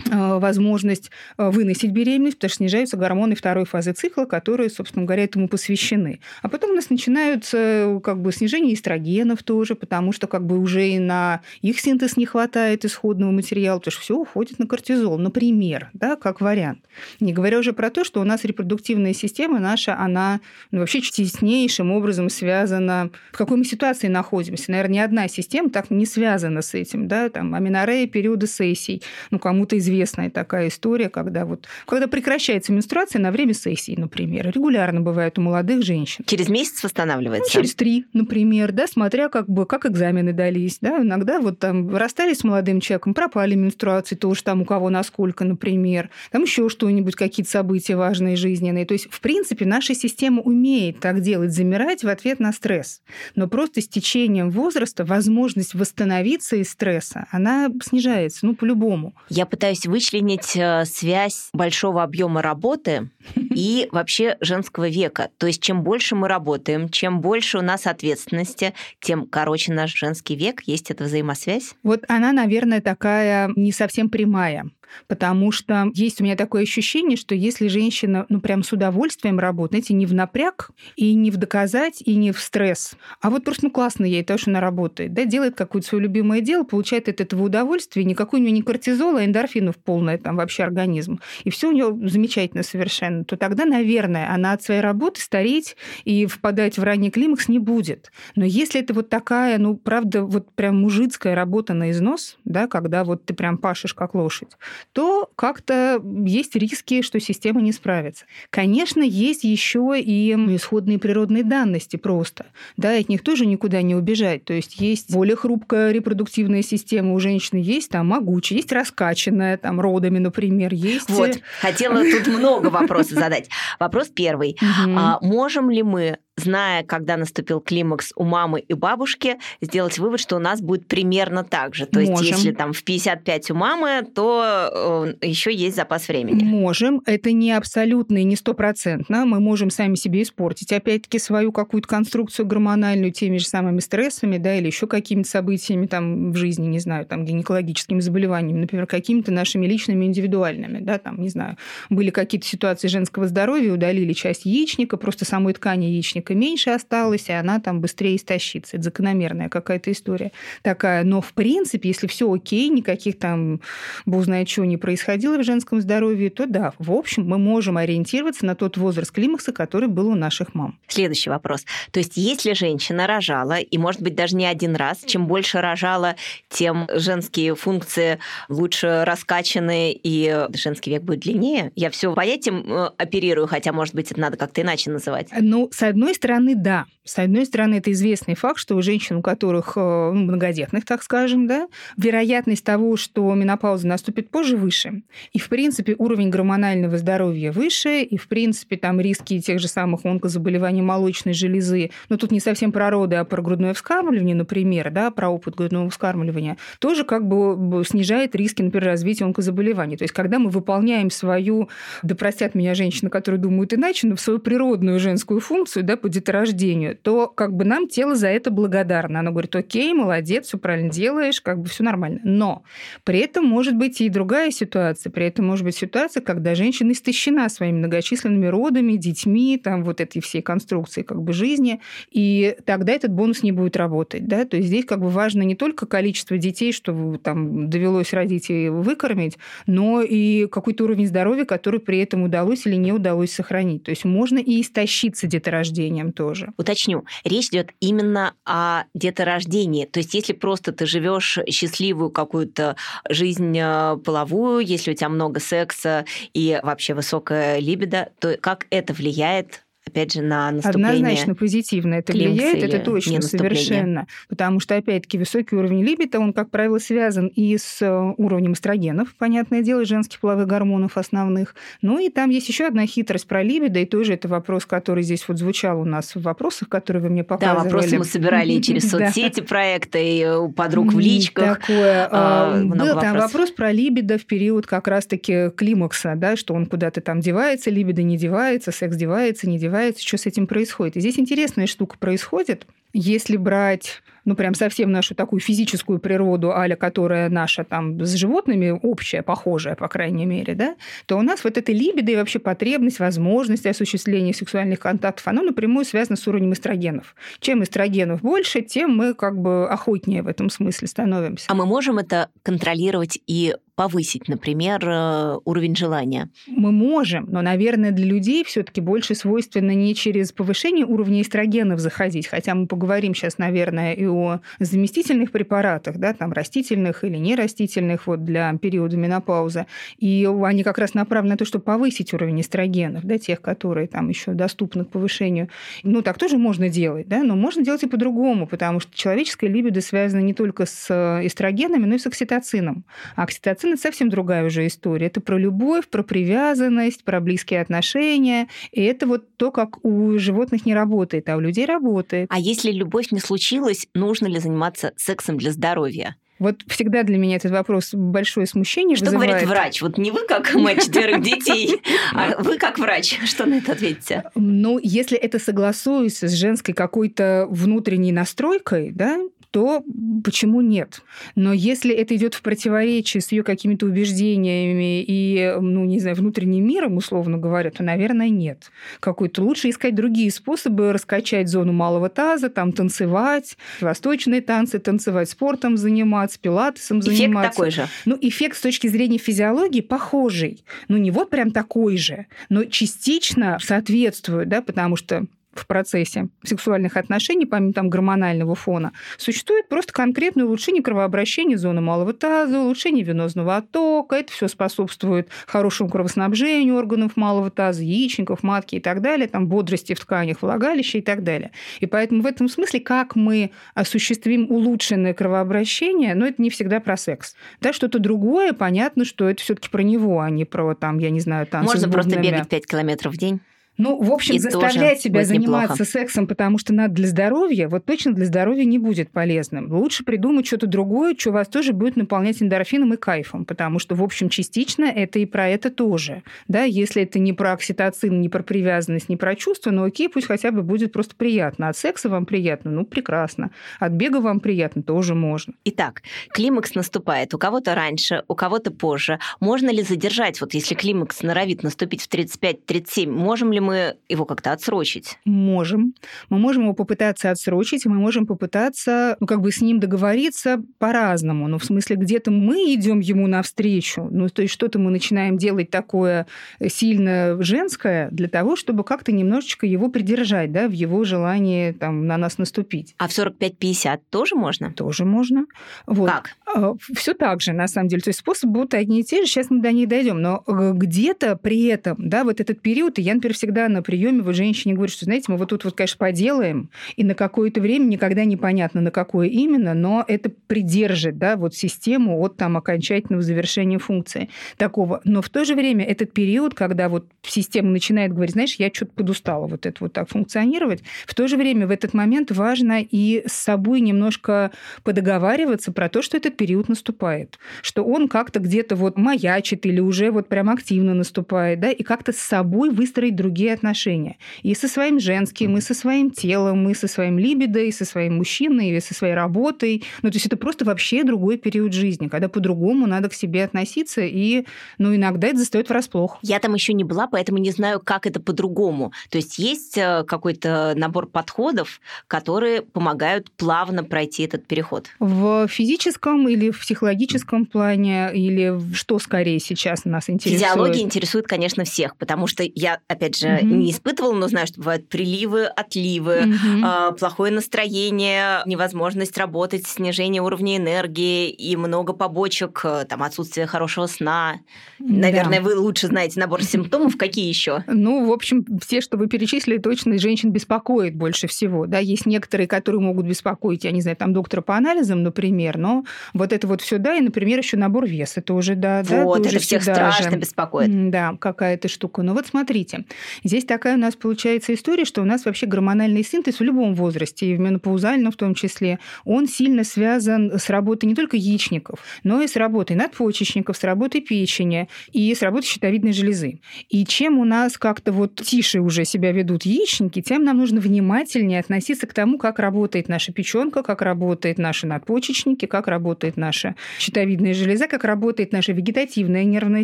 возможность 0.09 1.09
э, 1.37 1.49
выносить 1.49 1.91
беременность, 1.91 2.37
потому 2.37 2.49
что 2.49 2.57
снижаются 2.57 2.97
гормоны 2.97 3.35
второй 3.35 3.65
фазы 3.65 3.93
цикла, 3.93 4.25
которые, 4.25 4.69
собственно 4.69 5.05
говоря, 5.05 5.23
этому 5.23 5.47
посвящены. 5.47 6.19
А 6.41 6.49
потом 6.49 6.71
у 6.71 6.73
нас 6.73 6.89
начинаются 6.89 7.57
э, 7.57 7.99
как 8.03 8.21
бы 8.21 8.31
снижение 8.31 8.73
эстрогенов 8.73 9.43
тоже, 9.43 9.75
потому 9.75 10.11
что 10.11 10.27
как 10.27 10.45
бы 10.45 10.59
уже 10.59 10.89
и 10.89 10.99
на 10.99 11.41
их 11.61 11.79
синтез 11.79 12.17
не 12.17 12.25
хватает 12.25 12.85
исходного 12.85 13.31
материала, 13.31 13.79
потому 13.79 13.91
что 13.93 14.01
все 14.01 14.15
уходит 14.15 14.59
на 14.59 14.67
кортизол, 14.67 15.17
например, 15.17 15.89
да, 15.93 16.15
как 16.15 16.41
вариант. 16.41 16.79
Не 17.19 17.33
говоря 17.33 17.57
уже 17.59 17.73
про 17.73 17.89
то, 17.89 18.03
что 18.03 18.21
у 18.21 18.23
нас 18.23 18.43
репродуктивная 18.43 19.13
система 19.13 19.59
наша, 19.59 19.97
она 19.97 20.41
ну, 20.71 20.79
вообще 20.79 20.99
теснейшим 21.01 21.91
образом 21.91 22.29
связана, 22.29 23.11
в 23.31 23.37
какой 23.37 23.57
мы 23.57 23.65
ситуации 23.65 24.07
находимся. 24.07 24.71
Наверное, 24.71 24.95
ни 24.95 24.99
одна 24.99 25.27
система 25.27 25.69
так 25.69 25.89
не 25.89 26.05
связана 26.05 26.61
с 26.61 26.73
этим, 26.73 27.07
да, 27.07 27.29
там, 27.29 27.55
аминорея, 27.55 28.07
периоды 28.07 28.45
сессий, 28.47 29.01
ну, 29.31 29.39
кому-то 29.39 29.75
из 29.75 29.84
известная 29.85 30.29
такая 30.29 30.67
история, 30.69 31.09
когда 31.09 31.45
вот 31.45 31.67
когда 31.85 32.07
прекращается 32.07 32.71
менструация 32.71 33.19
на 33.21 33.31
время 33.31 33.53
сессии, 33.53 33.95
например. 33.97 34.49
Регулярно 34.49 35.01
бывает 35.01 35.37
у 35.37 35.41
молодых 35.41 35.83
женщин. 35.83 36.25
Через 36.27 36.49
месяц 36.49 36.83
восстанавливается? 36.83 37.51
Ну, 37.55 37.61
через 37.61 37.75
три, 37.75 38.05
например, 38.13 38.71
да, 38.71 38.87
смотря 38.87 39.29
как 39.29 39.47
бы 39.47 39.65
как 39.65 39.85
экзамены 39.85 40.33
дались. 40.33 40.79
Да. 40.81 40.99
Иногда 40.99 41.39
вот 41.39 41.59
там 41.59 41.95
расстались 41.95 42.39
с 42.39 42.43
молодым 42.43 42.81
человеком, 42.81 43.13
пропали 43.13 43.55
менструации, 43.55 44.15
тоже 44.15 44.43
там 44.43 44.61
у 44.61 44.65
кого 44.65 44.89
насколько, 44.89 45.45
например. 45.45 46.09
Там 46.31 46.43
еще 46.43 46.69
что-нибудь, 46.69 47.15
какие-то 47.15 47.51
события 47.51 47.95
важные, 47.95 48.35
жизненные. 48.35 48.85
То 48.85 48.93
есть, 48.93 49.07
в 49.09 49.21
принципе, 49.21 49.65
наша 49.65 49.93
система 49.93 50.41
умеет 50.41 50.99
так 50.99 51.21
делать, 51.21 51.51
замирать 51.51 52.03
в 52.03 52.07
ответ 52.07 52.39
на 52.39 52.51
стресс. 52.51 53.01
Но 53.35 53.47
просто 53.47 53.81
с 53.81 53.87
течением 53.87 54.49
возраста 54.49 55.05
возможность 55.05 55.73
восстановиться 55.73 56.55
из 56.55 56.69
стресса, 56.69 57.27
она 57.31 57.69
снижается, 57.83 58.45
ну, 58.45 58.55
по-любому. 58.55 59.13
Я 59.29 59.45
пытаюсь 59.45 59.74
пытаюсь 59.75 59.85
вычленить 59.85 60.55
э, 60.55 60.85
связь 60.85 61.49
большого 61.53 62.03
объема 62.03 62.41
работы 62.41 63.09
и 63.35 63.87
вообще 63.91 64.37
женского 64.41 64.87
века. 64.87 65.29
То 65.37 65.47
есть 65.47 65.61
чем 65.61 65.83
больше 65.83 66.15
мы 66.15 66.27
работаем, 66.27 66.89
чем 66.89 67.21
больше 67.21 67.57
у 67.57 67.61
нас 67.61 67.87
ответственности, 67.87 68.73
тем 68.99 69.27
короче 69.27 69.73
наш 69.73 69.93
женский 69.95 70.35
век. 70.35 70.61
Есть 70.65 70.91
эта 70.91 71.03
взаимосвязь? 71.03 71.75
Вот 71.83 72.03
она, 72.07 72.31
наверное, 72.31 72.81
такая 72.81 73.51
не 73.55 73.71
совсем 73.71 74.09
прямая. 74.09 74.65
Потому 75.07 75.51
что 75.51 75.89
есть 75.93 76.21
у 76.21 76.23
меня 76.23 76.35
такое 76.35 76.63
ощущение, 76.63 77.17
что 77.17 77.35
если 77.35 77.67
женщина, 77.67 78.25
ну, 78.29 78.39
прям 78.39 78.63
с 78.63 78.71
удовольствием 78.71 79.39
работает, 79.39 79.85
знаете, 79.85 79.93
не 79.93 80.05
в 80.05 80.13
напряг, 80.13 80.71
и 80.95 81.13
не 81.13 81.31
в 81.31 81.37
доказать, 81.37 82.01
и 82.05 82.15
не 82.15 82.31
в 82.31 82.39
стресс, 82.39 82.95
а 83.21 83.29
вот 83.29 83.43
просто, 83.43 83.65
ну, 83.65 83.71
классно 83.71 84.05
ей 84.05 84.23
то, 84.23 84.37
что 84.37 84.51
она 84.51 84.61
работает, 84.61 85.13
да, 85.13 85.25
делает 85.25 85.55
какое-то 85.55 85.87
свое 85.87 86.03
любимое 86.03 86.41
дело, 86.41 86.63
получает 86.63 87.09
от 87.09 87.21
этого 87.21 87.43
удовольствие, 87.43 88.05
никакой 88.05 88.39
у 88.39 88.43
нее 88.43 88.51
не 88.51 88.61
кортизол, 88.61 89.17
а 89.17 89.25
эндорфинов 89.25 89.77
полный 89.77 90.17
там 90.17 90.35
вообще 90.35 90.63
организм, 90.63 91.19
и 91.43 91.49
все 91.49 91.69
у 91.69 91.71
нее 91.71 91.97
замечательно 92.09 92.63
совершенно, 92.63 93.25
то 93.25 93.37
тогда, 93.37 93.65
наверное, 93.65 94.31
она 94.33 94.53
от 94.53 94.63
своей 94.63 94.81
работы 94.81 95.21
стареть 95.21 95.75
и 96.03 96.25
впадать 96.25 96.77
в 96.77 96.83
ранний 96.83 97.11
климакс 97.11 97.47
не 97.47 97.59
будет. 97.59 98.11
Но 98.35 98.45
если 98.45 98.81
это 98.81 98.93
вот 98.93 99.09
такая, 99.09 99.57
ну, 99.57 99.75
правда, 99.75 100.23
вот 100.23 100.51
прям 100.53 100.81
мужицкая 100.81 101.35
работа 101.35 101.73
на 101.73 101.91
износ, 101.91 102.37
да, 102.45 102.67
когда 102.67 103.03
вот 103.03 103.25
ты 103.25 103.33
прям 103.33 103.57
пашешь 103.57 103.93
как 103.93 104.15
лошадь, 104.15 104.49
то 104.93 105.29
как-то 105.35 106.01
есть 106.25 106.55
риски, 106.55 107.01
что 107.01 107.19
система 107.19 107.61
не 107.61 107.71
справится. 107.71 108.25
Конечно, 108.49 109.01
есть 109.01 109.43
еще 109.43 109.99
и 109.99 110.31
исходные 110.55 110.99
природные 110.99 111.43
данности 111.43 111.95
просто. 111.95 112.47
Да, 112.77 112.91
от 112.91 113.09
них 113.09 113.21
тоже 113.21 113.45
никуда 113.45 113.81
не 113.81 113.95
убежать. 113.95 114.45
То 114.45 114.53
есть 114.53 114.79
есть 114.79 115.11
более 115.11 115.35
хрупкая 115.35 115.91
репродуктивная 115.91 116.61
система 116.61 117.13
у 117.13 117.19
женщины, 117.19 117.59
есть 117.59 117.89
там 117.91 118.07
могучая, 118.07 118.57
есть 118.57 118.71
раскачанная, 118.71 119.57
там 119.57 119.79
родами, 119.79 120.19
например, 120.19 120.73
есть... 120.73 121.09
Вот, 121.09 121.39
хотела 121.61 122.03
тут 122.03 122.27
много 122.27 122.67
вопросов 122.67 123.13
задать. 123.13 123.49
Вопрос 123.79 124.09
первый. 124.09 124.57
А 124.97 125.19
можем 125.21 125.69
ли 125.69 125.83
мы 125.83 126.19
зная, 126.37 126.83
когда 126.83 127.17
наступил 127.17 127.59
климакс 127.59 128.11
у 128.15 128.23
мамы 128.23 128.59
и 128.59 128.73
бабушки, 128.73 129.37
сделать 129.61 129.97
вывод, 129.97 130.19
что 130.19 130.35
у 130.35 130.39
нас 130.39 130.61
будет 130.61 130.87
примерно 130.87 131.43
так 131.43 131.75
же. 131.75 131.85
То 131.85 131.99
Можем. 131.99 132.15
есть, 132.15 132.37
если 132.37 132.51
там 132.51 132.73
в 132.73 132.83
55 132.83 133.51
у 133.51 133.55
мамы, 133.55 134.03
то 134.13 135.13
э, 135.21 135.25
еще 135.25 135.53
есть 135.53 135.75
запас 135.75 136.07
времени. 136.07 136.43
Можем. 136.43 137.01
Это 137.05 137.31
не 137.31 137.51
абсолютно 137.51 138.17
и 138.17 138.23
не 138.23 138.35
стопроцентно. 138.35 139.25
Мы 139.25 139.39
можем 139.39 139.69
сами 139.69 139.95
себе 139.95 140.23
испортить, 140.23 140.71
опять-таки, 140.71 141.19
свою 141.19 141.51
какую-то 141.51 141.87
конструкцию 141.87 142.45
гормональную 142.45 143.11
теми 143.11 143.37
же 143.37 143.47
самыми 143.47 143.79
стрессами, 143.79 144.37
да, 144.37 144.55
или 144.55 144.67
еще 144.67 144.87
какими-то 144.87 145.29
событиями 145.29 145.87
там 145.87 146.31
в 146.31 146.35
жизни, 146.35 146.67
не 146.67 146.79
знаю, 146.79 147.05
там 147.05 147.25
гинекологическими 147.25 148.01
заболеваниями, 148.01 148.59
например, 148.59 148.87
какими-то 148.87 149.31
нашими 149.31 149.65
личными, 149.67 150.05
индивидуальными, 150.05 150.79
да, 150.79 150.97
там, 150.97 151.21
не 151.21 151.29
знаю, 151.29 151.57
были 151.89 152.09
какие-то 152.09 152.45
ситуации 152.45 152.87
женского 152.87 153.27
здоровья, 153.27 153.73
удалили 153.73 154.13
часть 154.13 154.45
яичника, 154.45 154.97
просто 154.97 155.23
самой 155.23 155.53
ткани 155.53 155.85
яичника 155.85 156.24
кишечника 156.25 156.35
меньше 156.35 156.71
осталось, 156.71 157.29
и 157.29 157.33
она 157.33 157.59
там 157.59 157.81
быстрее 157.81 158.15
истощится. 158.15 158.77
Это 158.77 158.85
закономерная 158.85 159.49
какая-то 159.49 159.91
история 159.91 160.31
такая. 160.61 161.03
Но, 161.03 161.21
в 161.21 161.33
принципе, 161.33 161.89
если 161.89 162.07
все 162.07 162.31
окей, 162.31 162.69
никаких 162.69 163.19
там, 163.19 163.61
бог 164.05 164.23
знает 164.25 164.47
чего 164.47 164.65
не 164.65 164.77
происходило 164.77 165.37
в 165.37 165.43
женском 165.43 165.81
здоровье, 165.81 166.29
то 166.29 166.45
да, 166.45 166.73
в 166.79 166.91
общем, 166.91 167.27
мы 167.27 167.37
можем 167.37 167.77
ориентироваться 167.77 168.45
на 168.45 168.55
тот 168.55 168.77
возраст 168.77 169.11
климакса, 169.11 169.51
который 169.51 169.87
был 169.87 170.09
у 170.09 170.15
наших 170.15 170.53
мам. 170.55 170.77
Следующий 170.87 171.29
вопрос. 171.29 171.65
То 171.91 171.99
есть, 171.99 172.13
если 172.15 172.53
женщина 172.53 173.07
рожала, 173.07 173.59
и, 173.59 173.77
может 173.77 174.01
быть, 174.01 174.15
даже 174.15 174.35
не 174.35 174.45
один 174.45 174.75
раз, 174.75 175.03
чем 175.05 175.27
больше 175.27 175.61
рожала, 175.61 176.15
тем 176.49 176.87
женские 176.93 177.55
функции 177.55 178.19
лучше 178.49 179.03
раскачаны, 179.05 179.91
и 179.91 180.47
женский 180.53 180.91
век 180.91 181.03
будет 181.03 181.19
длиннее? 181.19 181.71
Я 181.75 181.89
все 181.89 182.13
по 182.13 182.21
этим 182.21 182.89
оперирую, 182.97 183.47
хотя, 183.47 183.71
может 183.71 183.95
быть, 183.95 184.11
это 184.11 184.19
надо 184.19 184.37
как-то 184.37 184.61
иначе 184.61 184.89
называть. 184.89 185.29
Ну, 185.39 185.69
с 185.71 185.83
одной 185.83 186.14
стороны, 186.15 186.55
да. 186.55 186.85
С 187.05 187.19
одной 187.19 187.45
стороны, 187.45 187.75
это 187.75 187.91
известный 187.91 188.33
факт, 188.33 188.59
что 188.59 188.75
у 188.75 188.81
женщин, 188.81 189.17
у 189.17 189.21
которых 189.21 189.73
э, 189.75 189.79
ну, 189.79 190.23
многодетных, 190.23 190.85
так 190.85 191.03
скажем, 191.03 191.45
да, 191.45 191.67
вероятность 191.97 192.63
того, 192.63 192.97
что 192.97 193.31
менопауза 193.35 193.85
наступит 193.87 194.31
позже, 194.31 194.57
выше. 194.57 195.03
И, 195.31 195.37
в 195.37 195.47
принципе, 195.47 195.95
уровень 195.99 196.31
гормонального 196.31 196.97
здоровья 196.97 197.51
выше, 197.51 198.01
и, 198.01 198.17
в 198.17 198.27
принципе, 198.27 198.77
там 198.77 198.99
риски 198.99 199.39
тех 199.39 199.59
же 199.59 199.67
самых 199.67 200.03
онкозаболеваний 200.03 200.81
молочной 200.81 201.35
железы, 201.35 201.91
ну, 202.09 202.17
тут 202.17 202.31
не 202.31 202.39
совсем 202.39 202.71
про 202.71 202.89
роды, 202.89 203.17
а 203.17 203.23
про 203.23 203.43
грудное 203.43 203.75
вскармливание, 203.75 204.35
например, 204.35 204.89
да, 204.89 205.11
про 205.11 205.29
опыт 205.29 205.53
грудного 205.53 205.91
вскармливания, 205.91 206.57
тоже 206.79 207.03
как 207.03 207.27
бы 207.27 207.83
снижает 207.85 208.35
риски, 208.35 208.63
например, 208.63 208.87
развития 208.87 209.25
онкозаболеваний. 209.25 209.97
То 209.97 210.05
есть, 210.05 210.13
когда 210.13 210.39
мы 210.39 210.49
выполняем 210.49 211.11
свою, 211.11 211.69
да 212.01 212.15
простят 212.15 212.55
меня 212.55 212.73
женщины, 212.73 213.11
которые 213.11 213.39
думают 213.39 213.75
иначе, 213.75 214.07
но 214.07 214.15
свою 214.15 214.39
природную 214.39 214.99
женскую 214.99 215.39
функцию, 215.39 215.83
да, 215.83 215.97
по 216.05 216.09
деторождению, 216.09 216.95
то 216.95 217.25
как 217.25 217.55
бы 217.55 217.65
нам 217.65 217.87
тело 217.87 218.13
за 218.13 218.27
это 218.27 218.51
благодарно. 218.51 219.21
Оно 219.21 219.31
говорит, 219.31 219.55
окей, 219.55 219.91
молодец, 219.91 220.45
все 220.45 220.59
правильно 220.59 220.91
делаешь, 220.91 221.41
как 221.41 221.59
бы 221.59 221.67
все 221.67 221.83
нормально. 221.83 222.19
Но 222.23 222.61
при 223.03 223.17
этом 223.17 223.43
может 223.43 223.75
быть 223.75 224.01
и 224.01 224.09
другая 224.09 224.51
ситуация. 224.51 225.09
При 225.09 225.25
этом 225.25 225.47
может 225.47 225.65
быть 225.65 225.75
ситуация, 225.75 226.21
когда 226.21 226.53
женщина 226.53 226.91
истощена 226.91 227.49
своими 227.49 227.77
многочисленными 227.77 228.45
родами, 228.45 228.97
детьми, 228.97 229.57
там 229.57 229.83
вот 229.83 229.99
этой 229.99 230.21
всей 230.21 230.43
конструкции 230.43 231.01
как 231.01 231.23
бы 231.23 231.33
жизни, 231.33 231.81
и 232.11 232.55
тогда 232.65 232.93
этот 232.93 233.11
бонус 233.11 233.41
не 233.41 233.51
будет 233.51 233.75
работать. 233.75 234.27
Да? 234.27 234.45
То 234.45 234.57
есть 234.57 234.67
здесь 234.67 234.85
как 234.85 234.99
бы 234.99 235.09
важно 235.09 235.41
не 235.41 235.55
только 235.55 235.87
количество 235.87 236.37
детей, 236.37 236.71
что 236.71 237.17
там 237.23 237.67
довелось 237.67 238.13
родить 238.13 238.51
и 238.51 238.69
выкормить, 238.69 239.39
но 239.65 240.03
и 240.03 240.45
какой-то 240.45 240.83
уровень 240.83 241.07
здоровья, 241.07 241.45
который 241.45 241.79
при 241.79 241.97
этом 241.97 242.21
удалось 242.21 242.67
или 242.67 242.75
не 242.75 242.93
удалось 242.93 243.31
сохранить. 243.31 243.81
То 243.81 243.89
есть 243.89 244.05
можно 244.05 244.37
и 244.37 244.61
истощиться 244.61 245.25
деторождением 245.25 245.94
деторождением 245.95 246.11
тоже. 246.11 246.53
Уточню, 246.57 247.05
речь 247.23 247.49
идет 247.49 247.71
именно 247.79 248.33
о 248.45 248.83
деторождении. 248.93 249.85
То 249.85 249.99
есть 249.99 250.13
если 250.13 250.33
просто 250.33 250.71
ты 250.71 250.85
живешь 250.85 251.39
счастливую 251.49 252.09
какую-то 252.09 252.75
жизнь 253.09 253.57
э, 253.57 253.97
половую, 254.03 254.65
если 254.65 254.91
у 254.91 254.93
тебя 254.93 255.09
много 255.09 255.39
секса 255.39 256.05
и 256.33 256.59
вообще 256.63 256.93
высокая 256.93 257.59
либидо, 257.59 258.09
то 258.19 258.37
как 258.37 258.67
это 258.69 258.93
влияет 258.93 259.64
опять 259.87 260.13
же, 260.13 260.21
на 260.21 260.51
наступление 260.51 260.95
Однозначно 260.95 261.35
позитивно 261.35 261.95
это 261.95 262.13
влияет, 262.13 262.63
это 262.63 262.79
точно, 262.79 263.21
совершенно. 263.21 264.07
Потому 264.27 264.59
что, 264.59 264.75
опять-таки, 264.75 265.17
высокий 265.17 265.55
уровень 265.55 265.83
либидо, 265.83 266.19
он, 266.19 266.33
как 266.33 266.49
правило, 266.49 266.79
связан 266.79 267.27
и 267.27 267.57
с 267.57 267.81
э, 267.81 268.13
уровнем 268.17 268.53
эстрогенов, 268.53 269.15
понятное 269.15 269.61
дело, 269.61 269.85
женских 269.85 270.19
половых 270.19 270.47
гормонов 270.47 270.97
основных. 270.97 271.55
Ну 271.81 271.99
и 271.99 272.09
там 272.09 272.29
есть 272.29 272.49
еще 272.49 272.65
одна 272.65 272.85
хитрость 272.85 273.27
про 273.27 273.43
либидо, 273.43 273.79
и 273.79 273.85
тоже 273.85 274.13
это 274.13 274.27
вопрос, 274.27 274.65
который 274.65 275.03
здесь 275.03 275.27
вот 275.27 275.37
звучал 275.37 275.79
у 275.79 275.85
нас 275.85 276.15
в 276.15 276.21
вопросах, 276.21 276.69
которые 276.69 277.03
вы 277.03 277.09
мне 277.09 277.23
показывали. 277.23 277.57
Да, 277.57 277.63
вопросы 277.63 277.97
мы 277.97 278.05
собирали 278.05 278.59
через 278.59 278.89
соцсети 278.89 279.41
проекта, 279.41 279.99
и 279.99 280.25
у 280.25 280.51
подруг 280.51 280.93
в 280.93 280.99
личках. 280.99 281.59
Такое. 281.59 282.07
А, 282.11 282.61
был 282.63 282.99
там 282.99 283.17
вопрос 283.17 283.51
про 283.51 283.71
либидо 283.71 284.17
в 284.17 284.25
период 284.25 284.67
как 284.67 284.87
раз-таки 284.87 285.51
климакса, 285.55 286.13
да, 286.15 286.35
что 286.35 286.53
он 286.53 286.65
куда-то 286.65 287.01
там 287.01 287.19
девается, 287.19 287.69
либидо 287.69 288.03
не 288.03 288.17
девается, 288.17 288.71
секс 288.71 288.95
девается, 288.95 289.47
не 289.47 289.57
девается, 289.59 289.74
что 289.99 290.17
с 290.17 290.25
этим 290.25 290.47
происходит. 290.47 290.97
И 290.97 290.99
здесь 290.99 291.19
интересная 291.19 291.67
штука 291.67 291.97
происходит. 291.97 292.67
Если 292.93 293.37
брать 293.37 294.01
ну, 294.25 294.35
прям 294.35 294.53
совсем 294.53 294.91
нашу 294.91 295.15
такую 295.15 295.39
физическую 295.39 295.99
природу, 295.99 296.51
аля, 296.51 296.75
которая 296.75 297.29
наша 297.29 297.63
там 297.63 298.03
с 298.03 298.13
животными 298.15 298.77
общая, 298.81 299.21
похожая, 299.21 299.75
по 299.75 299.87
крайней 299.87 300.25
мере, 300.25 300.55
да, 300.55 300.75
то 301.05 301.17
у 301.17 301.21
нас 301.21 301.43
вот 301.43 301.57
эта 301.57 301.71
либидо 301.71 302.11
и 302.11 302.15
вообще 302.15 302.39
потребность, 302.39 302.99
возможность 302.99 303.65
осуществления 303.65 304.33
сексуальных 304.33 304.79
контактов, 304.79 305.27
оно 305.27 305.43
напрямую 305.43 305.85
связано 305.85 306.17
с 306.17 306.27
уровнем 306.27 306.53
эстрогенов. 306.53 307.15
Чем 307.39 307.63
эстрогенов 307.63 308.21
больше, 308.21 308.61
тем 308.61 308.95
мы 308.95 309.13
как 309.13 309.37
бы 309.37 309.69
охотнее 309.69 310.23
в 310.23 310.27
этом 310.27 310.49
смысле 310.49 310.87
становимся. 310.87 311.45
А 311.49 311.53
мы 311.53 311.65
можем 311.65 311.99
это 311.99 312.29
контролировать 312.43 313.19
и 313.27 313.55
повысить, 313.75 314.29
например, 314.29 314.81
э, 314.87 315.37
уровень 315.43 315.75
желания? 315.75 316.29
Мы 316.47 316.71
можем, 316.71 317.27
но, 317.29 317.41
наверное, 317.41 317.91
для 317.91 318.05
людей 318.05 318.43
все-таки 318.45 318.79
больше 318.79 319.15
свойственно 319.15 319.71
не 319.71 319.93
через 319.93 320.31
повышение 320.31 320.85
уровня 320.85 321.21
эстрогенов 321.21 321.79
заходить, 321.79 322.27
хотя 322.27 322.55
мы 322.55 322.67
поговорим 322.67 323.13
сейчас, 323.13 323.37
наверное, 323.37 323.93
и 323.93 324.05
о 324.05 324.14
заместительных 324.59 325.31
препаратах, 325.31 325.97
да, 325.97 326.13
там 326.13 326.31
растительных 326.31 327.03
или 327.03 327.17
нерастительных 327.17 328.07
вот 328.07 328.23
для 328.23 328.53
периода 328.57 328.97
менопаузы, 328.97 329.65
и 329.97 330.27
они 330.43 330.63
как 330.63 330.77
раз 330.77 330.93
направлены 330.93 331.33
на 331.33 331.37
то, 331.37 331.45
чтобы 331.45 331.63
повысить 331.63 332.13
уровень 332.13 332.41
эстрогенов, 332.41 333.03
да, 333.03 333.17
тех, 333.17 333.41
которые 333.41 333.87
там 333.87 334.09
еще 334.09 334.31
доступны 334.31 334.85
к 334.85 334.89
повышению. 334.89 335.49
Ну, 335.83 336.01
так 336.01 336.17
тоже 336.17 336.37
можно 336.37 336.69
делать, 336.69 337.07
да, 337.07 337.23
но 337.23 337.35
можно 337.35 337.63
делать 337.63 337.83
и 337.83 337.87
по-другому, 337.87 338.47
потому 338.47 338.79
что 338.79 338.95
человеческая 338.95 339.47
либидо 339.47 339.81
связана 339.81 340.21
не 340.21 340.33
только 340.33 340.65
с 340.65 341.21
эстрогенами, 341.23 341.85
но 341.85 341.95
и 341.95 341.99
с 341.99 342.07
окситоцином. 342.07 342.85
А 343.15 343.23
окситоцин 343.23 343.73
это 343.73 343.81
совсем 343.81 344.09
другая 344.09 344.45
уже 344.45 344.67
история. 344.67 345.07
Это 345.07 345.21
про 345.21 345.37
любовь, 345.37 345.87
про 345.87 346.03
привязанность, 346.03 347.03
про 347.03 347.19
близкие 347.19 347.61
отношения. 347.61 348.47
И 348.71 348.81
это 348.83 349.07
вот 349.07 349.35
то, 349.37 349.51
как 349.51 349.83
у 349.85 350.17
животных 350.17 350.65
не 350.65 350.73
работает, 350.73 351.29
а 351.29 351.37
у 351.37 351.39
людей 351.39 351.65
работает. 351.65 352.27
А 352.29 352.39
если 352.39 352.71
любовь 352.71 353.11
не 353.11 353.19
случилась, 353.19 353.87
нужно 354.05 354.27
ли 354.27 354.39
заниматься 354.39 354.93
сексом 354.97 355.37
для 355.37 355.51
здоровья? 355.51 356.15
Вот 356.37 356.63
всегда 356.67 357.03
для 357.03 357.17
меня 357.17 357.37
этот 357.37 357.51
вопрос 357.51 357.93
большое 357.93 358.45
смущение 358.45 358.97
Что 358.97 359.05
вызывает. 359.05 359.31
говорит 359.31 359.47
врач? 359.47 359.81
Вот 359.81 359.97
не 359.97 360.11
вы 360.11 360.25
как 360.27 360.53
мать 360.53 360.83
четверых 360.83 361.21
детей, 361.21 361.81
а 362.13 362.41
вы 362.41 362.57
как 362.57 362.77
врач. 362.77 363.19
Что 363.23 363.45
на 363.45 363.55
это 363.55 363.71
ответите? 363.71 364.23
Ну, 364.35 364.77
если 364.81 365.17
это 365.17 365.39
согласуется 365.39 366.27
с 366.27 366.33
женской 366.33 366.73
какой-то 366.73 367.47
внутренней 367.49 368.11
настройкой, 368.11 368.91
да, 368.91 369.19
то 369.55 369.85
почему 370.21 370.59
нет? 370.59 371.01
Но 371.35 371.53
если 371.53 371.95
это 371.95 372.13
идет 372.17 372.33
в 372.33 372.41
противоречии 372.41 373.19
с 373.19 373.31
ее 373.31 373.41
какими-то 373.41 373.85
убеждениями 373.85 375.01
и, 375.01 375.55
ну, 375.61 375.85
не 375.85 376.01
знаю, 376.01 376.17
внутренним 376.17 376.67
миром, 376.67 376.97
условно 376.97 377.37
говоря, 377.37 377.71
то, 377.71 377.81
наверное, 377.81 378.27
нет. 378.27 378.69
Какой-то 378.99 379.41
лучше 379.43 379.69
искать 379.69 379.95
другие 379.95 380.29
способы 380.29 380.91
раскачать 380.91 381.47
зону 381.47 381.71
малого 381.71 382.09
таза, 382.09 382.49
там 382.49 382.73
танцевать, 382.73 383.57
восточные 383.79 384.41
танцы, 384.41 384.77
танцевать 384.77 385.29
спортом 385.29 385.77
заниматься, 385.77 386.37
пилатесом 386.37 386.99
эффект 386.99 387.15
заниматься. 387.15 387.51
такой 387.51 387.71
же. 387.71 387.87
Ну, 388.03 388.17
эффект 388.19 388.57
с 388.57 388.61
точки 388.61 388.87
зрения 388.87 389.19
физиологии 389.19 389.79
похожий. 389.79 390.65
Ну, 390.89 390.97
не 390.97 391.11
вот 391.11 391.29
прям 391.29 391.51
такой 391.51 391.95
же, 391.95 392.25
но 392.49 392.65
частично 392.65 393.57
соответствует, 393.61 394.49
да, 394.49 394.61
потому 394.61 394.97
что 394.97 395.27
в 395.55 395.67
процессе 395.67 396.29
сексуальных 396.43 396.97
отношений, 396.97 397.45
помимо 397.45 397.73
там 397.73 397.89
гормонального 397.89 398.55
фона, 398.55 398.91
существует 399.17 399.69
просто 399.69 399.93
конкретное 399.93 400.45
улучшение 400.45 400.83
кровообращения 400.83 401.57
зоны 401.57 401.81
малого 401.81 402.13
таза, 402.13 402.59
улучшение 402.59 403.03
венозного 403.03 403.57
оттока. 403.57 404.17
Это 404.17 404.31
все 404.31 404.47
способствует 404.47 405.29
хорошему 405.47 405.89
кровоснабжению 405.89 406.75
органов 406.75 407.17
малого 407.17 407.49
таза, 407.49 407.83
яичников, 407.83 408.43
матки 408.43 408.75
и 408.75 408.79
так 408.79 409.01
далее, 409.01 409.27
там 409.27 409.47
бодрости 409.47 409.93
в 409.93 409.99
тканях 409.99 410.41
влагалища 410.41 410.97
и 410.99 411.01
так 411.01 411.23
далее. 411.23 411.51
И 411.79 411.85
поэтому 411.85 412.21
в 412.21 412.25
этом 412.25 412.49
смысле, 412.49 412.79
как 412.79 413.15
мы 413.15 413.51
осуществим 413.73 414.47
улучшенное 414.49 415.13
кровообращение, 415.13 416.15
но 416.15 416.25
это 416.25 416.41
не 416.41 416.49
всегда 416.49 416.79
про 416.79 416.97
секс. 416.97 417.35
Да, 417.61 417.73
что-то 417.73 417.99
другое, 417.99 418.53
понятно, 418.53 419.05
что 419.05 419.29
это 419.29 419.41
все 419.41 419.55
таки 419.55 419.69
про 419.69 419.81
него, 419.81 420.19
а 420.19 420.29
не 420.29 420.45
про, 420.45 420.75
там, 420.75 420.99
я 420.99 421.09
не 421.09 421.19
знаю, 421.19 421.47
танцы 421.47 421.73
Можно 421.73 421.89
просто 421.89 422.19
бегать 422.19 422.49
5 422.49 422.67
километров 422.67 423.13
в 423.13 423.17
день? 423.17 423.39
Ну, 423.77 424.01
в 424.01 424.11
общем, 424.11 424.35
и 424.35 424.39
заставлять 424.39 425.01
себя 425.01 425.25
заниматься 425.25 425.73
неплохо. 425.73 425.85
сексом, 425.85 426.27
потому 426.27 426.57
что 426.57 426.73
надо 426.73 426.93
для 426.93 427.07
здоровья, 427.07 427.67
вот 427.67 427.85
точно 427.85 428.13
для 428.13 428.25
здоровья 428.25 428.63
не 428.63 428.79
будет 428.79 429.11
полезным. 429.11 429.71
Лучше 429.71 430.03
придумать 430.03 430.47
что-то 430.47 430.67
другое, 430.67 431.15
что 431.17 431.31
вас 431.31 431.47
тоже 431.47 431.73
будет 431.73 431.95
наполнять 431.97 432.41
эндорфином 432.41 432.93
и 432.93 432.97
кайфом, 432.97 433.45
потому 433.45 433.79
что, 433.79 433.95
в 433.95 434.03
общем, 434.03 434.29
частично 434.29 434.85
это 434.85 435.19
и 435.19 435.25
про 435.25 435.49
это 435.49 435.69
тоже. 435.69 436.23
Да, 436.47 436.63
если 436.63 437.03
это 437.03 437.19
не 437.19 437.33
про 437.33 437.53
окситоцин, 437.53 438.21
не 438.21 438.29
про 438.29 438.43
привязанность, 438.43 439.09
не 439.09 439.17
про 439.17 439.35
чувства, 439.35 439.71
ну 439.71 439.83
окей, 439.83 440.07
пусть 440.07 440.27
хотя 440.27 440.51
бы 440.51 440.61
будет 440.63 440.93
просто 440.93 441.15
приятно. 441.15 441.67
От 441.67 441.77
секса 441.77 442.07
вам 442.07 442.25
приятно, 442.25 442.71
ну 442.71 442.85
прекрасно. 442.85 443.51
От 443.79 443.91
бега 443.91 444.21
вам 444.21 444.39
приятно, 444.39 444.83
тоже 444.83 445.15
можно. 445.15 445.53
Итак, 445.65 446.01
климакс 446.29 446.75
наступает 446.75 447.33
у 447.33 447.37
кого-то 447.37 447.75
раньше, 447.75 448.23
у 448.27 448.35
кого-то 448.35 448.71
позже. 448.71 449.19
Можно 449.39 449.69
ли 449.69 449.83
задержать, 449.83 450.39
вот 450.39 450.53
если 450.53 450.75
климакс 450.75 451.21
норовит 451.23 451.63
наступить 451.63 452.01
в 452.01 452.09
35-37, 452.09 453.09
можем 453.09 453.51
ли 453.51 453.59
мы 453.65 453.95
его 454.07 454.25
как-то 454.25 454.51
отсрочить? 454.51 455.17
Можем. 455.25 455.93
Мы 456.29 456.37
можем 456.37 456.63
его 456.63 456.73
попытаться 456.73 457.31
отсрочить, 457.31 457.85
мы 457.85 457.95
можем 457.95 458.25
попытаться, 458.25 459.17
ну, 459.19 459.27
как 459.27 459.41
бы 459.41 459.51
с 459.51 459.61
ним 459.61 459.79
договориться 459.79 460.61
по-разному. 460.79 461.47
Ну, 461.47 461.57
в 461.57 461.65
смысле, 461.65 461.95
где-то 461.97 462.31
мы 462.31 462.73
идем 462.73 462.99
ему 462.99 463.27
навстречу, 463.27 464.07
ну, 464.11 464.29
то 464.29 464.41
есть 464.41 464.53
что-то 464.53 464.79
мы 464.79 464.91
начинаем 464.91 465.37
делать 465.37 465.69
такое 465.69 466.27
сильно 466.67 467.41
женское 467.41 468.09
для 468.11 468.27
того, 468.27 468.55
чтобы 468.55 468.83
как-то 468.83 469.11
немножечко 469.11 469.65
его 469.65 469.89
придержать, 469.89 470.51
да, 470.51 470.67
в 470.67 470.71
его 470.71 471.03
желании 471.03 471.71
там 471.71 472.07
на 472.07 472.17
нас 472.17 472.37
наступить. 472.37 472.95
А 472.97 473.07
в 473.07 473.11
45-50 473.11 473.99
тоже 474.09 474.35
можно? 474.35 474.71
Тоже 474.71 475.05
можно. 475.05 475.45
Вот. 475.87 476.09
Как? 476.11 476.29
А, 476.53 476.73
Все 476.95 477.13
так 477.13 477.41
же, 477.41 477.53
на 477.53 477.67
самом 477.67 477.87
деле. 477.87 478.01
То 478.01 478.09
есть 478.09 478.19
способы 478.19 478.53
будут 478.53 478.73
одни 478.73 479.01
и 479.01 479.03
те 479.03 479.21
же, 479.21 479.27
сейчас 479.27 479.49
мы 479.49 479.61
до 479.61 479.71
них 479.71 479.87
дойдем. 479.87 480.21
Но 480.21 480.43
э, 480.47 480.71
где-то 480.73 481.35
при 481.35 481.65
этом, 481.65 481.95
да, 481.97 482.23
вот 482.23 482.39
этот 482.39 482.61
период, 482.61 482.99
и 482.99 483.01
я, 483.01 483.15
например, 483.15 483.35
всегда 483.35 483.54
всегда 483.55 483.69
на 483.69 483.81
приеме 483.81 484.21
вот 484.21 484.35
женщине 484.35 484.73
говорю, 484.73 484.91
что, 484.91 485.05
знаете, 485.05 485.25
мы 485.29 485.37
вот 485.37 485.49
тут 485.49 485.63
вот, 485.63 485.75
конечно, 485.75 485.97
поделаем, 485.97 486.69
и 486.97 487.05
на 487.05 487.15
какое-то 487.15 487.61
время 487.61 487.85
никогда 487.85 488.25
непонятно, 488.25 488.81
на 488.81 488.91
какое 488.91 489.27
именно, 489.27 489.73
но 489.73 490.03
это 490.07 490.29
придержит, 490.47 491.17
да, 491.17 491.37
вот 491.37 491.55
систему 491.55 492.19
от 492.19 492.35
там 492.35 492.57
окончательного 492.57 493.23
завершения 493.23 493.79
функции 493.79 494.29
такого. 494.57 494.99
Но 495.05 495.21
в 495.21 495.29
то 495.29 495.45
же 495.45 495.55
время 495.55 495.85
этот 495.85 496.11
период, 496.11 496.53
когда 496.53 496.89
вот 496.89 497.07
система 497.23 497.69
начинает 497.69 498.11
говорить, 498.11 498.33
знаешь, 498.33 498.55
я 498.55 498.69
что-то 498.73 498.91
подустала 498.91 499.47
вот 499.47 499.65
это 499.65 499.77
вот 499.79 499.93
так 499.93 500.09
функционировать, 500.09 500.83
в 501.07 501.15
то 501.15 501.27
же 501.27 501.37
время 501.37 501.65
в 501.65 501.71
этот 501.71 501.93
момент 501.93 502.31
важно 502.31 502.81
и 502.81 503.23
с 503.25 503.33
собой 503.33 503.79
немножко 503.79 504.51
подоговариваться 504.83 505.71
про 505.71 505.87
то, 505.87 506.01
что 506.01 506.17
этот 506.17 506.35
период 506.35 506.67
наступает, 506.67 507.39
что 507.61 507.85
он 507.85 508.09
как-то 508.09 508.41
где-то 508.41 508.75
вот 508.75 508.97
маячит 508.97 509.65
или 509.65 509.79
уже 509.79 510.11
вот 510.11 510.27
прям 510.27 510.49
активно 510.49 510.93
наступает, 510.93 511.61
да, 511.61 511.71
и 511.71 511.83
как-то 511.83 512.11
с 512.11 512.17
собой 512.17 512.69
выстроить 512.69 513.15
другие 513.15 513.44
другие 513.45 513.53
отношения. 513.53 514.17
И 514.43 514.55
со 514.55 514.67
своим 514.67 514.99
женским, 514.99 515.57
и 515.57 515.61
со 515.61 515.73
своим 515.73 516.11
телом, 516.11 516.69
и 516.69 516.73
со 516.73 516.87
своим 516.87 517.19
либидо, 517.19 517.59
и 517.59 517.71
со 517.71 517.85
своим 517.85 518.17
мужчиной, 518.17 518.69
и 518.69 518.79
со 518.79 518.93
своей 518.93 519.13
работой. 519.13 519.83
Ну, 520.01 520.09
то 520.09 520.15
есть 520.15 520.25
это 520.25 520.37
просто 520.37 520.65
вообще 520.65 521.03
другой 521.03 521.37
период 521.37 521.73
жизни, 521.73 522.07
когда 522.07 522.27
по-другому 522.27 522.87
надо 522.87 523.09
к 523.09 523.13
себе 523.13 523.43
относиться, 523.43 524.01
и, 524.01 524.45
ну, 524.77 524.95
иногда 524.95 525.27
это 525.27 525.37
застает 525.37 525.69
врасплох. 525.69 526.17
Я 526.21 526.39
там 526.39 526.53
еще 526.53 526.73
не 526.73 526.83
была, 526.83 527.07
поэтому 527.07 527.37
не 527.37 527.51
знаю, 527.51 527.79
как 527.83 528.05
это 528.05 528.19
по-другому. 528.19 528.91
То 529.09 529.17
есть 529.17 529.39
есть 529.39 529.77
э, 529.77 530.03
какой-то 530.07 530.73
набор 530.75 531.07
подходов, 531.07 531.79
которые 532.07 532.61
помогают 532.61 533.31
плавно 533.31 533.83
пройти 533.83 534.23
этот 534.23 534.47
переход? 534.47 534.87
В 534.99 535.47
физическом 535.47 536.27
или 536.27 536.49
в 536.49 536.59
психологическом 536.59 537.45
плане, 537.45 538.11
или 538.13 538.59
что 538.73 538.99
скорее 538.99 539.39
сейчас 539.39 539.85
нас 539.85 540.09
интересует? 540.09 540.41
Физиология 540.41 540.81
интересует, 540.81 541.27
конечно, 541.27 541.63
всех, 541.63 541.95
потому 541.97 542.27
что 542.27 542.43
я, 542.55 542.79
опять 542.87 543.17
же, 543.17 543.34
угу. 543.41 543.47
не 543.47 543.71
испытывала, 543.71 544.13
но 544.13 544.27
знаю, 544.27 544.47
что 544.47 544.59
бывают 544.59 544.87
приливы, 544.89 545.45
отливы, 545.45 546.23
угу. 546.25 546.95
плохое 546.97 547.31
настроение, 547.31 548.41
невозможность 548.45 549.17
работать, 549.17 549.67
снижение 549.67 550.21
уровня 550.21 550.57
энергии 550.57 551.29
и 551.29 551.55
много 551.55 551.93
побочек, 551.93 552.61
э, 552.63 552.85
там 552.87 553.03
отсутствие 553.03 553.47
хорошего 553.47 553.87
сна. 553.87 554.35
Наверное, 554.79 555.39
да. 555.39 555.45
вы 555.45 555.57
лучше 555.57 555.87
знаете 555.87 556.19
набор 556.19 556.43
симптомов. 556.43 556.97
Какие 556.97 557.27
еще? 557.27 557.63
Ну, 557.67 558.07
в 558.07 558.11
общем, 558.11 558.45
все, 558.61 558.81
что 558.81 558.97
вы 558.97 559.07
перечислили, 559.07 559.57
точно 559.57 559.97
женщин 559.97 560.31
беспокоит 560.31 560.95
больше 560.95 561.27
всего. 561.27 561.65
Да, 561.65 561.79
есть 561.79 562.05
некоторые, 562.05 562.47
которые 562.47 562.81
могут 562.81 563.05
беспокоить, 563.05 563.63
я 563.63 563.71
не 563.71 563.81
знаю, 563.81 563.97
там 563.97 564.13
доктора 564.13 564.41
по 564.41 564.55
анализам, 564.55 565.03
например, 565.03 565.57
но 565.57 565.83
вот 566.13 566.33
это 566.33 566.47
вот 566.47 566.61
все, 566.61 566.77
да, 566.77 566.95
и, 566.95 567.01
например, 567.01 567.39
еще 567.39 567.57
набор 567.57 567.85
веса, 567.85 568.19
это 568.19 568.33
уже, 568.33 568.55
да, 568.55 568.83
вот, 568.83 569.21
да, 569.21 569.29
это, 569.29 569.37
это 569.37 569.39
всех 569.39 569.63
страшно 569.63 570.11
же. 570.11 570.17
беспокоит. 570.17 570.91
Да, 570.91 571.15
какая-то 571.19 571.67
штука. 571.67 572.01
Но 572.01 572.13
вот 572.13 572.27
смотрите, 572.27 572.85
здесь 573.25 573.43
такая 573.43 573.75
у 573.75 573.79
нас 573.79 573.95
получается 573.95 574.53
история, 574.53 574.85
что 574.85 575.01
у 575.01 575.05
нас 575.05 575.25
вообще 575.25 575.45
гормональный 575.45 576.03
синтез 576.03 576.39
в 576.39 576.43
любом 576.43 576.75
возрасте, 576.75 577.25
и 577.25 577.35
в 577.35 577.39
менопаузальном 577.39 578.11
в 578.11 578.15
том 578.15 578.35
числе, 578.35 578.79
он 579.03 579.27
сильно 579.27 579.63
связан 579.63 580.39
с 580.39 580.49
работой 580.49 580.85
не 580.85 580.95
только 580.95 581.17
яичников, 581.17 581.79
но 582.03 582.21
и 582.21 582.27
с 582.27 582.35
работой 582.35 582.75
надпочечников, 582.75 583.57
с 583.57 583.63
работой 583.63 584.01
печени 584.01 584.69
и 584.91 585.13
с 585.13 585.21
работой 585.21 585.47
щитовидной 585.47 585.91
железы. 585.91 586.39
И 586.69 586.85
чем 586.85 587.17
у 587.17 587.25
нас 587.25 587.57
как-то 587.57 587.91
вот 587.91 588.15
тише 588.15 588.59
уже 588.59 588.85
себя 588.85 589.11
ведут 589.11 589.43
яичники, 589.43 590.01
тем 590.01 590.23
нам 590.23 590.37
нужно 590.37 590.61
внимательнее 590.61 591.39
относиться 591.39 591.87
к 591.87 591.93
тому, 591.93 592.17
как 592.17 592.39
работает 592.39 592.87
наша 592.87 593.11
печенка, 593.11 593.63
как 593.63 593.81
работает 593.81 594.37
наши 594.37 594.67
надпочечники, 594.67 595.45
как 595.45 595.67
работает 595.67 596.15
наша 596.17 596.55
щитовидная 596.79 597.33
железа, 597.33 597.67
как 597.67 597.83
работает 597.83 598.31
наша 598.31 598.51
вегетативная 598.51 599.23
нервная 599.23 599.63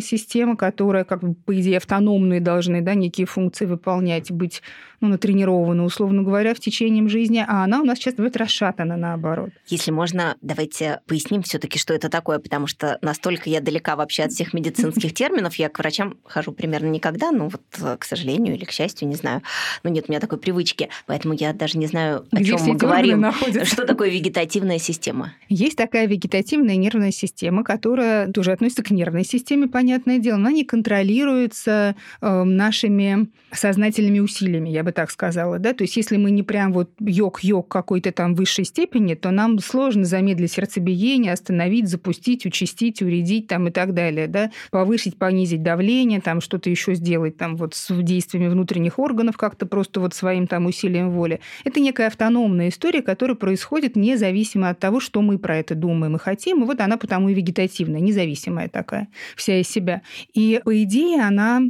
система, 0.00 0.56
которая, 0.56 1.04
как 1.04 1.20
бы, 1.20 1.34
по 1.34 1.58
идее, 1.58 1.76
автономные 1.76 2.40
должны 2.40 2.80
да, 2.80 2.94
некие 2.94 3.26
функции 3.26 3.51
выполнять, 3.60 4.30
быть 4.30 4.62
ну, 5.02 5.08
натренированы, 5.08 5.82
условно 5.82 6.22
говоря, 6.22 6.54
в 6.54 6.60
течение 6.60 7.02
жизни, 7.08 7.44
а 7.46 7.64
она 7.64 7.80
у 7.80 7.84
нас 7.84 7.98
часто 7.98 8.18
бывает 8.18 8.36
расшатана 8.36 8.96
наоборот. 8.96 9.50
Если 9.66 9.90
можно, 9.90 10.36
давайте 10.40 11.00
поясним 11.06 11.42
все 11.42 11.58
таки 11.58 11.78
что 11.78 11.92
это 11.92 12.08
такое, 12.08 12.38
потому 12.38 12.68
что 12.68 12.98
настолько 13.02 13.50
я 13.50 13.60
далека 13.60 13.96
вообще 13.96 14.22
от 14.22 14.32
всех 14.32 14.54
медицинских 14.54 15.12
терминов, 15.14 15.56
я 15.56 15.68
к 15.68 15.78
врачам 15.78 16.16
хожу 16.24 16.52
примерно 16.52 16.86
никогда, 16.86 17.32
ну 17.32 17.48
вот, 17.48 17.98
к 17.98 18.04
сожалению 18.04 18.54
или 18.54 18.64
к 18.64 18.70
счастью, 18.70 19.08
не 19.08 19.16
знаю. 19.16 19.42
Но 19.82 19.90
нет 19.90 20.04
у 20.08 20.12
меня 20.12 20.20
такой 20.20 20.38
привычки, 20.38 20.88
поэтому 21.06 21.34
я 21.34 21.52
даже 21.52 21.78
не 21.78 21.86
знаю, 21.86 22.24
о 22.30 22.44
чем 22.44 22.60
мы 22.62 22.76
говорим. 22.76 23.20
Находятся. 23.20 23.64
Что 23.64 23.84
такое 23.84 24.10
вегетативная 24.10 24.78
система? 24.78 25.32
Есть 25.48 25.76
такая 25.76 26.06
вегетативная 26.06 26.76
нервная 26.76 27.10
система, 27.10 27.64
которая 27.64 28.28
тоже 28.28 28.52
относится 28.52 28.84
к 28.84 28.90
нервной 28.90 29.24
системе, 29.24 29.66
понятное 29.66 30.18
дело, 30.18 30.36
она 30.36 30.52
не 30.52 30.64
контролируется 30.64 31.96
э, 32.20 32.42
нашими 32.44 33.28
сознательными 33.50 34.20
усилиями, 34.20 34.68
я 34.68 34.84
бы 34.84 34.91
так 34.92 35.10
сказала, 35.10 35.58
да, 35.58 35.72
то 35.72 35.84
есть 35.84 35.96
если 35.96 36.16
мы 36.16 36.30
не 36.30 36.42
прям 36.42 36.72
вот 36.72 36.90
йог-йог 37.00 37.68
какой-то 37.68 38.12
там 38.12 38.34
высшей 38.34 38.64
степени, 38.64 39.14
то 39.14 39.30
нам 39.30 39.58
сложно 39.58 40.04
замедлить 40.04 40.52
сердцебиение, 40.52 41.32
остановить, 41.32 41.88
запустить, 41.88 42.46
участить, 42.46 43.02
уредить 43.02 43.46
там 43.48 43.68
и 43.68 43.70
так 43.70 43.94
далее, 43.94 44.26
да, 44.26 44.50
повысить, 44.70 45.18
понизить 45.18 45.62
давление, 45.62 46.20
там 46.20 46.40
что-то 46.40 46.70
еще 46.70 46.94
сделать 46.94 47.36
там 47.36 47.56
вот 47.56 47.74
с 47.74 47.92
действиями 48.02 48.48
внутренних 48.48 48.98
органов 48.98 49.36
как-то 49.36 49.66
просто 49.66 50.00
вот 50.00 50.14
своим 50.14 50.46
там 50.46 50.66
усилием 50.66 51.10
воли. 51.10 51.40
Это 51.64 51.80
некая 51.80 52.08
автономная 52.08 52.68
история, 52.68 53.02
которая 53.02 53.36
происходит 53.36 53.96
независимо 53.96 54.70
от 54.70 54.78
того, 54.78 55.00
что 55.00 55.22
мы 55.22 55.38
про 55.38 55.56
это 55.56 55.74
думаем 55.74 56.16
и 56.16 56.18
хотим, 56.18 56.62
и 56.62 56.66
вот 56.66 56.80
она 56.80 56.96
потому 56.96 57.28
и 57.28 57.34
вегетативная, 57.34 58.00
независимая 58.00 58.68
такая, 58.68 59.08
вся 59.36 59.60
из 59.60 59.68
себя. 59.68 60.02
И 60.32 60.60
по 60.64 60.82
идее 60.82 61.22
она 61.22 61.62